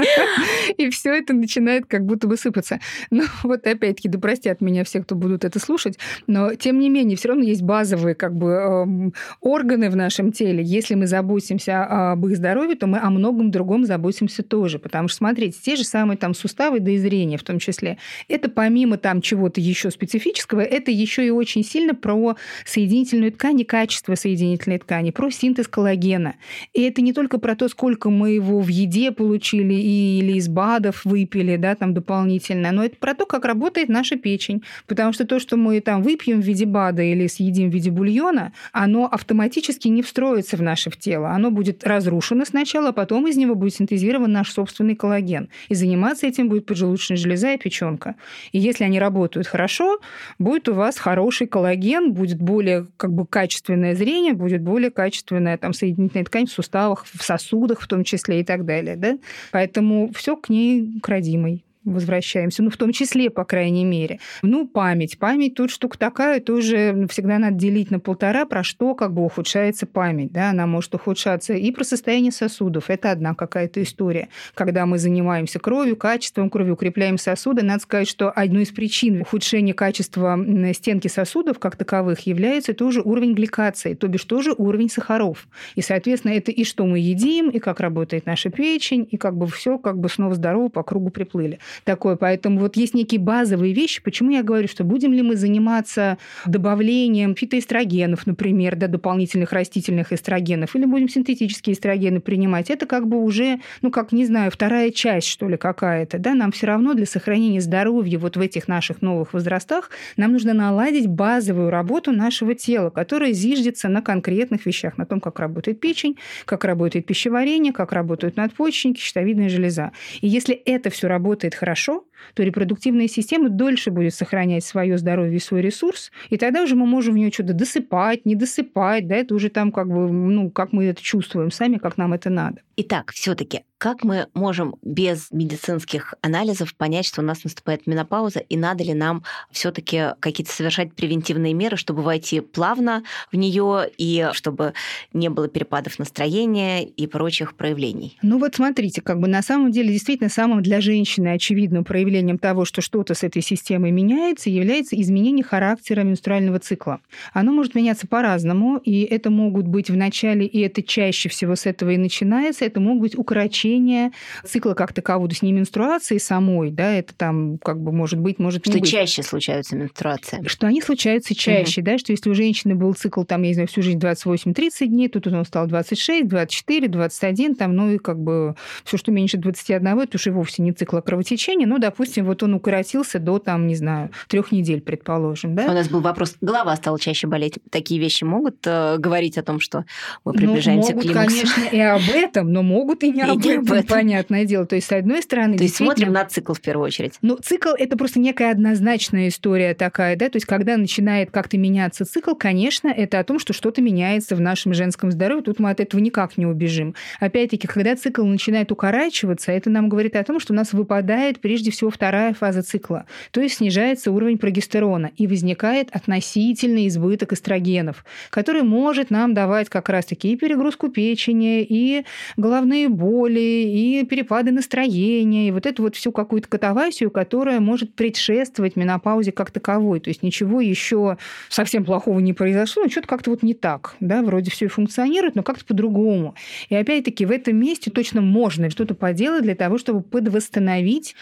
И 0.77 0.89
все 0.91 1.13
это 1.15 1.33
начинает 1.33 1.87
как 1.87 2.05
будто 2.05 2.27
бы 2.27 2.37
сыпаться. 2.37 2.79
Ну, 3.09 3.23
вот 3.43 3.65
опять-таки, 3.65 4.07
да 4.07 4.19
простят 4.19 4.61
меня 4.61 4.83
все, 4.83 5.01
кто 5.01 5.15
будут 5.15 5.43
это 5.43 5.59
слушать, 5.59 5.97
но 6.27 6.53
тем 6.55 6.79
не 6.79 6.89
менее, 6.89 7.17
все 7.17 7.29
равно 7.29 7.43
есть 7.43 7.63
базовые 7.63 8.13
как 8.13 8.35
бы 8.35 8.51
эм, 8.51 9.13
органы 9.41 9.89
в 9.89 9.95
нашем 9.95 10.31
теле. 10.31 10.63
Если 10.63 10.93
мы 10.93 11.07
заботимся 11.07 12.11
об 12.11 12.25
их 12.27 12.37
здоровье, 12.37 12.75
то 12.75 12.85
мы 12.85 12.99
о 12.99 13.09
многом 13.09 13.49
другом 13.49 13.85
заботимся 13.85 14.43
тоже. 14.43 14.77
Потому 14.77 15.07
что, 15.07 15.17
смотрите, 15.17 15.57
те 15.61 15.75
же 15.75 15.83
самые 15.83 16.17
там 16.17 16.35
суставы, 16.35 16.79
да 16.79 16.91
и 16.91 16.97
зрение 16.97 17.39
в 17.39 17.43
том 17.43 17.57
числе, 17.57 17.97
это 18.27 18.49
помимо 18.49 18.97
там 18.97 19.21
чего-то 19.21 19.59
еще 19.59 19.89
специфического, 19.89 20.61
это 20.61 20.91
еще 20.91 21.25
и 21.25 21.31
очень 21.31 21.63
сильно 21.63 21.95
про 21.95 22.35
соединительную 22.65 23.31
ткань 23.31 23.61
и 23.61 23.63
качество 23.63 24.13
соединительной 24.13 24.50
соединительной 24.51 24.79
ткани, 24.79 25.11
про 25.11 25.29
синтез 25.29 25.67
коллагена. 25.67 26.35
И 26.73 26.81
это 26.81 27.01
не 27.01 27.13
только 27.13 27.37
про 27.37 27.55
то, 27.55 27.67
сколько 27.69 28.09
мы 28.09 28.31
его 28.31 28.59
в 28.59 28.67
еде 28.67 29.11
получили 29.11 29.73
или 29.73 30.33
из 30.33 30.47
БАДов 30.47 31.05
выпили, 31.05 31.57
да, 31.57 31.75
там 31.75 31.93
дополнительно, 31.93 32.71
но 32.71 32.83
это 32.83 32.97
про 32.97 33.13
то, 33.13 33.25
как 33.25 33.45
работает 33.45 33.89
наша 33.89 34.17
печень. 34.17 34.63
Потому 34.87 35.13
что 35.13 35.25
то, 35.25 35.39
что 35.39 35.57
мы 35.57 35.79
там 35.81 36.03
выпьем 36.03 36.41
в 36.41 36.45
виде 36.45 36.65
БАДа 36.65 37.03
или 37.03 37.27
съедим 37.27 37.69
в 37.69 37.73
виде 37.73 37.91
бульона, 37.91 38.53
оно 38.71 39.05
автоматически 39.05 39.87
не 39.87 40.01
встроится 40.01 40.57
в 40.57 40.61
наше 40.61 40.91
тело. 40.91 41.29
Оно 41.29 41.51
будет 41.51 41.85
разрушено 41.85 42.45
сначала, 42.45 42.89
а 42.89 42.93
потом 42.93 43.27
из 43.27 43.37
него 43.37 43.55
будет 43.55 43.75
синтезирован 43.75 44.31
наш 44.31 44.51
собственный 44.51 44.95
коллаген. 44.95 45.49
И 45.69 45.75
заниматься 45.75 46.27
этим 46.27 46.49
будет 46.49 46.65
поджелудочная 46.65 47.17
железа 47.17 47.53
и 47.53 47.57
печенка. 47.57 48.15
И 48.51 48.59
если 48.59 48.83
они 48.83 48.99
работают 48.99 49.47
хорошо, 49.47 49.99
будет 50.39 50.67
у 50.69 50.73
вас 50.73 50.97
хороший 50.97 51.47
коллаген, 51.47 52.11
будет 52.13 52.41
более 52.41 52.87
как 52.97 53.13
бы 53.13 53.25
качественное 53.25 53.95
зрение, 53.95 54.33
будет 54.41 54.61
более 54.61 54.91
качественная 54.91 55.57
там, 55.57 55.73
соединительная 55.73 56.25
ткань 56.25 56.47
в 56.47 56.51
суставах, 56.51 57.05
в 57.05 57.23
сосудах 57.23 57.81
в 57.81 57.87
том 57.87 58.03
числе 58.03 58.41
и 58.41 58.43
так 58.43 58.65
далее. 58.65 58.95
Да? 58.95 59.17
Поэтому 59.51 60.11
все 60.13 60.35
к 60.35 60.49
ней 60.49 60.99
к 61.01 61.07
родимой 61.07 61.63
возвращаемся, 61.83 62.63
ну, 62.63 62.69
в 62.69 62.77
том 62.77 62.91
числе, 62.91 63.29
по 63.29 63.43
крайней 63.43 63.85
мере. 63.85 64.19
Ну, 64.41 64.67
память. 64.67 65.17
Память 65.17 65.55
тут 65.55 65.71
штука 65.71 65.97
такая, 65.97 66.39
тоже 66.39 67.07
всегда 67.09 67.39
надо 67.39 67.55
делить 67.55 67.91
на 67.91 67.99
полтора, 67.99 68.45
про 68.45 68.63
что 68.63 68.93
как 68.95 69.13
бы 69.13 69.23
ухудшается 69.23 69.85
память, 69.85 70.31
да, 70.31 70.51
она 70.51 70.67
может 70.67 70.93
ухудшаться 70.93 71.53
и 71.53 71.71
про 71.71 71.83
состояние 71.83 72.31
сосудов. 72.31 72.89
Это 72.89 73.11
одна 73.11 73.33
какая-то 73.33 73.81
история. 73.81 74.29
Когда 74.53 74.85
мы 74.85 74.97
занимаемся 74.97 75.59
кровью, 75.59 75.95
качеством 75.95 76.49
крови, 76.49 76.71
укрепляем 76.71 77.17
сосуды, 77.17 77.63
надо 77.63 77.81
сказать, 77.81 78.07
что 78.07 78.29
одной 78.29 78.63
из 78.63 78.69
причин 78.69 79.21
ухудшения 79.21 79.73
качества 79.73 80.37
стенки 80.73 81.07
сосудов 81.07 81.59
как 81.59 81.75
таковых 81.75 82.19
является 82.27 82.73
тоже 82.73 83.01
уровень 83.01 83.33
гликации, 83.33 83.93
то 83.93 84.07
бишь 84.07 84.25
тоже 84.25 84.53
уровень 84.57 84.89
сахаров. 84.89 85.47
И, 85.75 85.81
соответственно, 85.81 86.33
это 86.33 86.51
и 86.51 86.63
что 86.63 86.85
мы 86.85 86.99
едим, 86.99 87.49
и 87.49 87.59
как 87.59 87.79
работает 87.79 88.25
наша 88.25 88.49
печень, 88.49 89.07
и 89.09 89.17
как 89.17 89.35
бы 89.35 89.47
все 89.47 89.77
как 89.77 89.97
бы 89.97 90.09
снова 90.09 90.35
здорово 90.35 90.69
по 90.69 90.83
кругу 90.83 91.09
приплыли 91.09 91.59
такое. 91.83 92.15
Поэтому 92.15 92.59
вот 92.59 92.75
есть 92.75 92.93
некие 92.93 93.19
базовые 93.19 93.73
вещи. 93.73 94.01
Почему 94.01 94.31
я 94.31 94.43
говорю, 94.43 94.67
что 94.67 94.83
будем 94.83 95.13
ли 95.13 95.21
мы 95.21 95.35
заниматься 95.35 96.17
добавлением 96.45 97.35
фитоэстрогенов, 97.35 98.25
например, 98.27 98.75
да, 98.75 98.87
дополнительных 98.87 99.51
растительных 99.51 100.13
эстрогенов, 100.13 100.75
или 100.75 100.85
будем 100.85 101.09
синтетические 101.09 101.75
эстрогены 101.75 102.19
принимать, 102.19 102.69
это 102.69 102.85
как 102.85 103.07
бы 103.07 103.21
уже, 103.23 103.59
ну, 103.81 103.91
как, 103.91 104.11
не 104.11 104.25
знаю, 104.25 104.51
вторая 104.51 104.91
часть, 104.91 105.27
что 105.27 105.47
ли, 105.47 105.57
какая-то. 105.57 106.19
Да? 106.19 106.33
Нам 106.33 106.51
все 106.51 106.67
равно 106.67 106.93
для 106.93 107.05
сохранения 107.05 107.61
здоровья 107.61 108.17
вот 108.17 108.37
в 108.37 108.41
этих 108.41 108.67
наших 108.67 109.01
новых 109.01 109.33
возрастах 109.33 109.89
нам 110.17 110.31
нужно 110.33 110.53
наладить 110.53 111.07
базовую 111.07 111.69
работу 111.69 112.11
нашего 112.11 112.55
тела, 112.55 112.89
которая 112.89 113.33
зиждется 113.33 113.89
на 113.89 114.01
конкретных 114.01 114.65
вещах, 114.65 114.97
на 114.97 115.05
том, 115.05 115.19
как 115.19 115.39
работает 115.39 115.79
печень, 115.79 116.17
как 116.45 116.63
работает 116.63 117.05
пищеварение, 117.05 117.73
как 117.73 117.91
работают 117.91 118.37
надпочечники, 118.37 118.99
щитовидная 118.99 119.49
железа. 119.49 119.91
И 120.21 120.27
если 120.27 120.55
это 120.55 120.89
все 120.89 121.07
работает 121.07 121.55
хорошо, 121.61 122.05
то 122.33 122.43
репродуктивная 122.43 123.07
система 123.07 123.49
дольше 123.49 123.91
будет 123.91 124.13
сохранять 124.13 124.63
свое 124.63 124.97
здоровье 124.97 125.37
и 125.37 125.39
свой 125.39 125.61
ресурс, 125.61 126.11
и 126.29 126.37
тогда 126.37 126.63
уже 126.63 126.75
мы 126.75 126.85
можем 126.85 127.15
в 127.15 127.17
нее 127.17 127.31
что-то 127.31 127.53
досыпать, 127.53 128.25
не 128.25 128.35
досыпать, 128.35 129.07
да, 129.07 129.15
это 129.15 129.35
уже 129.35 129.49
там 129.49 129.71
как 129.71 129.87
бы, 129.87 130.11
ну, 130.11 130.49
как 130.49 130.73
мы 130.73 130.85
это 130.85 131.01
чувствуем 131.01 131.51
сами, 131.51 131.77
как 131.77 131.97
нам 131.97 132.13
это 132.13 132.29
надо. 132.29 132.61
Итак, 132.77 133.11
все-таки, 133.11 133.63
как 133.77 134.03
мы 134.03 134.27
можем 134.33 134.75
без 134.81 135.29
медицинских 135.31 136.13
анализов 136.21 136.75
понять, 136.75 137.05
что 137.05 137.21
у 137.21 137.23
нас 137.23 137.43
наступает 137.43 137.85
менопауза, 137.85 138.39
и 138.39 138.57
надо 138.57 138.83
ли 138.83 138.93
нам 138.93 139.23
все-таки 139.51 140.13
какие-то 140.19 140.53
совершать 140.53 140.93
превентивные 140.93 141.53
меры, 141.53 141.77
чтобы 141.77 142.01
войти 142.01 142.39
плавно 142.41 143.03
в 143.31 143.35
нее 143.35 143.89
и 143.97 144.29
чтобы 144.33 144.73
не 145.13 145.29
было 145.29 145.47
перепадов 145.47 145.99
настроения 145.99 146.83
и 146.83 147.07
прочих 147.07 147.55
проявлений? 147.55 148.17
Ну 148.21 148.39
вот 148.39 148.55
смотрите, 148.55 149.01
как 149.01 149.19
бы 149.19 149.27
на 149.27 149.41
самом 149.41 149.71
деле 149.71 149.91
действительно 149.91 150.29
самым 150.29 150.61
для 150.63 150.79
женщины 150.79 151.29
очевидным 151.29 151.83
проявлением 151.83 152.10
того, 152.37 152.65
что 152.65 152.81
что-то 152.81 153.13
с 153.13 153.23
этой 153.23 153.41
системой 153.41 153.91
меняется, 153.91 154.49
является 154.49 154.99
изменение 154.99 155.43
характера 155.43 156.01
менструального 156.01 156.59
цикла. 156.59 156.99
Оно 157.33 157.51
может 157.51 157.75
меняться 157.75 158.07
по-разному, 158.07 158.77
и 158.77 159.01
это 159.03 159.29
могут 159.29 159.67
быть 159.67 159.89
в 159.89 159.95
начале, 159.95 160.45
и 160.45 160.59
это 160.59 160.81
чаще 160.83 161.29
всего 161.29 161.55
с 161.55 161.65
этого 161.65 161.91
и 161.91 161.97
начинается, 161.97 162.65
это 162.65 162.79
могут 162.79 163.01
быть 163.01 163.17
укорочения 163.17 164.11
цикла 164.45 164.73
как 164.73 164.93
такового, 164.93 165.27
то 165.27 165.33
есть 165.33 165.43
не 165.43 165.53
менструации 165.53 166.17
самой, 166.17 166.71
да, 166.71 166.93
это 166.93 167.13
там 167.15 167.57
как 167.57 167.79
бы 167.79 167.91
может 167.91 168.19
быть, 168.19 168.39
может 168.39 168.63
что 168.65 168.73
не 168.73 168.81
быть. 168.81 168.89
чаще 168.89 169.23
случаются 169.23 169.75
менструации. 169.75 170.41
Что 170.47 170.67
они 170.67 170.81
случаются 170.81 171.35
чаще, 171.35 171.81
угу. 171.81 171.85
да, 171.85 171.97
что 171.97 172.11
если 172.11 172.29
у 172.29 172.33
женщины 172.33 172.75
был 172.75 172.93
цикл, 172.93 173.23
там, 173.23 173.43
я 173.43 173.49
не 173.49 173.53
знаю, 173.53 173.67
всю 173.67 173.81
жизнь 173.81 173.99
28-30 173.99 174.87
дней, 174.87 175.09
тут 175.09 175.27
он 175.27 175.45
стал 175.45 175.67
26, 175.67 176.27
24, 176.27 176.87
21, 176.87 177.55
там, 177.55 177.75
ну 177.75 177.91
и 177.91 177.97
как 177.97 178.19
бы 178.19 178.55
все, 178.83 178.97
что 178.97 179.11
меньше 179.11 179.37
21, 179.37 179.99
это 179.99 180.17
уже 180.17 180.31
вовсе 180.31 180.61
не 180.61 180.71
цикл 180.71 180.97
а 180.97 181.01
кровотечения, 181.01 181.67
ну, 181.67 181.79
допустим, 181.79 182.00
вот 182.23 182.43
он 182.43 182.53
укоротился 182.53 183.19
до, 183.19 183.39
там, 183.39 183.67
не 183.67 183.75
знаю, 183.75 184.11
трех 184.27 184.51
недель, 184.51 184.81
предположим, 184.81 185.55
да. 185.55 185.65
У 185.65 185.73
нас 185.73 185.89
был 185.89 186.01
вопрос, 186.01 186.35
голова 186.41 186.75
стала 186.75 186.99
чаще 186.99 187.27
болеть. 187.27 187.59
Такие 187.69 187.99
вещи 187.99 188.23
могут 188.23 188.57
э, 188.65 188.97
говорить 188.97 189.37
о 189.37 189.43
том, 189.43 189.59
что 189.59 189.85
мы 190.25 190.33
приближаемся 190.33 190.93
ну, 190.93 190.95
могут, 190.95 191.03
к 191.03 191.13
климаксу? 191.13 191.37
конечно, 191.37 191.75
и 191.75 191.79
об 191.79 192.01
этом, 192.13 192.51
но 192.51 192.63
могут 192.63 193.03
и 193.03 193.11
не, 193.11 193.21
и 193.21 193.23
об, 193.23 193.43
не 193.43 193.51
этом, 193.51 193.65
об 193.65 193.71
этом, 193.71 193.87
понятное 193.87 194.45
дело. 194.45 194.65
То 194.65 194.75
есть, 194.75 194.87
с 194.87 194.91
одной 194.91 195.21
стороны... 195.21 195.57
То 195.57 195.63
есть, 195.63 195.75
смотрим 195.75 196.11
на 196.11 196.25
цикл 196.25 196.53
в 196.53 196.61
первую 196.61 196.87
очередь. 196.87 197.13
Ну, 197.21 197.37
цикл– 197.37 197.69
это 197.77 197.97
просто 197.97 198.19
некая 198.19 198.51
однозначная 198.51 199.27
история 199.27 199.73
такая, 199.73 200.15
да, 200.15 200.29
то 200.29 200.37
есть, 200.37 200.45
когда 200.45 200.77
начинает 200.77 201.31
как-то 201.31 201.57
меняться 201.57 202.05
цикл, 202.05 202.33
конечно, 202.33 202.87
это 202.89 203.19
о 203.19 203.23
том, 203.23 203.39
что 203.39 203.53
что-то 203.53 203.81
меняется 203.81 204.35
в 204.35 204.41
нашем 204.41 204.73
женском 204.73 205.11
здоровье, 205.11 205.43
тут 205.43 205.59
мы 205.59 205.69
от 205.69 205.79
этого 205.79 206.01
никак 206.01 206.37
не 206.37 206.45
убежим. 206.45 206.95
Опять-таки, 207.19 207.67
когда 207.67 207.95
цикл 207.95 208.23
начинает 208.23 208.71
укорачиваться, 208.71 209.51
это 209.51 209.69
нам 209.69 209.89
говорит 209.89 210.15
о 210.15 210.23
том, 210.23 210.39
что 210.39 210.53
у 210.53 210.55
нас 210.55 210.73
выпадает 210.73 211.39
прежде 211.39 211.71
всего 211.71 211.90
вторая 211.91 212.33
фаза 212.33 212.63
цикла, 212.63 213.05
то 213.31 213.41
есть 213.41 213.57
снижается 213.57 214.11
уровень 214.11 214.37
прогестерона 214.37 215.11
и 215.17 215.27
возникает 215.27 215.89
относительный 215.91 216.87
избыток 216.87 217.33
эстрогенов, 217.33 218.05
который 218.29 218.63
может 218.63 219.09
нам 219.09 219.33
давать 219.33 219.69
как 219.69 219.89
раз-таки 219.89 220.31
и 220.31 220.35
перегрузку 220.35 220.89
печени, 220.89 221.61
и 221.61 222.05
головные 222.37 222.89
боли, 222.89 223.39
и 223.39 224.05
перепады 224.09 224.51
настроения, 224.51 225.47
и 225.47 225.51
вот 225.51 225.65
эту 225.65 225.83
вот 225.83 225.95
всю 225.95 226.11
какую-то 226.11 226.47
катавасию, 226.47 227.11
которая 227.11 227.59
может 227.59 227.93
предшествовать 227.93 228.75
менопаузе 228.75 229.31
как 229.31 229.51
таковой. 229.51 229.99
То 229.99 230.09
есть 230.09 230.23
ничего 230.23 230.61
еще 230.61 231.17
совсем 231.49 231.85
плохого 231.85 232.19
не 232.19 232.33
произошло, 232.33 232.83
но 232.83 232.89
что-то 232.89 233.07
как-то 233.07 233.29
вот 233.31 233.43
не 233.43 233.53
так. 233.53 233.95
Да? 233.99 234.21
Вроде 234.21 234.51
все 234.51 234.65
и 234.65 234.67
функционирует, 234.69 235.35
но 235.35 235.43
как-то 235.43 235.65
по-другому. 235.65 236.35
И 236.69 236.75
опять-таки 236.75 237.25
в 237.25 237.31
этом 237.31 237.57
месте 237.57 237.91
точно 237.91 238.21
можно 238.21 238.69
что-то 238.69 238.95
поделать 238.95 239.43
для 239.43 239.55
того, 239.55 239.77
чтобы 239.77 240.01
подвосстановить 240.01 241.15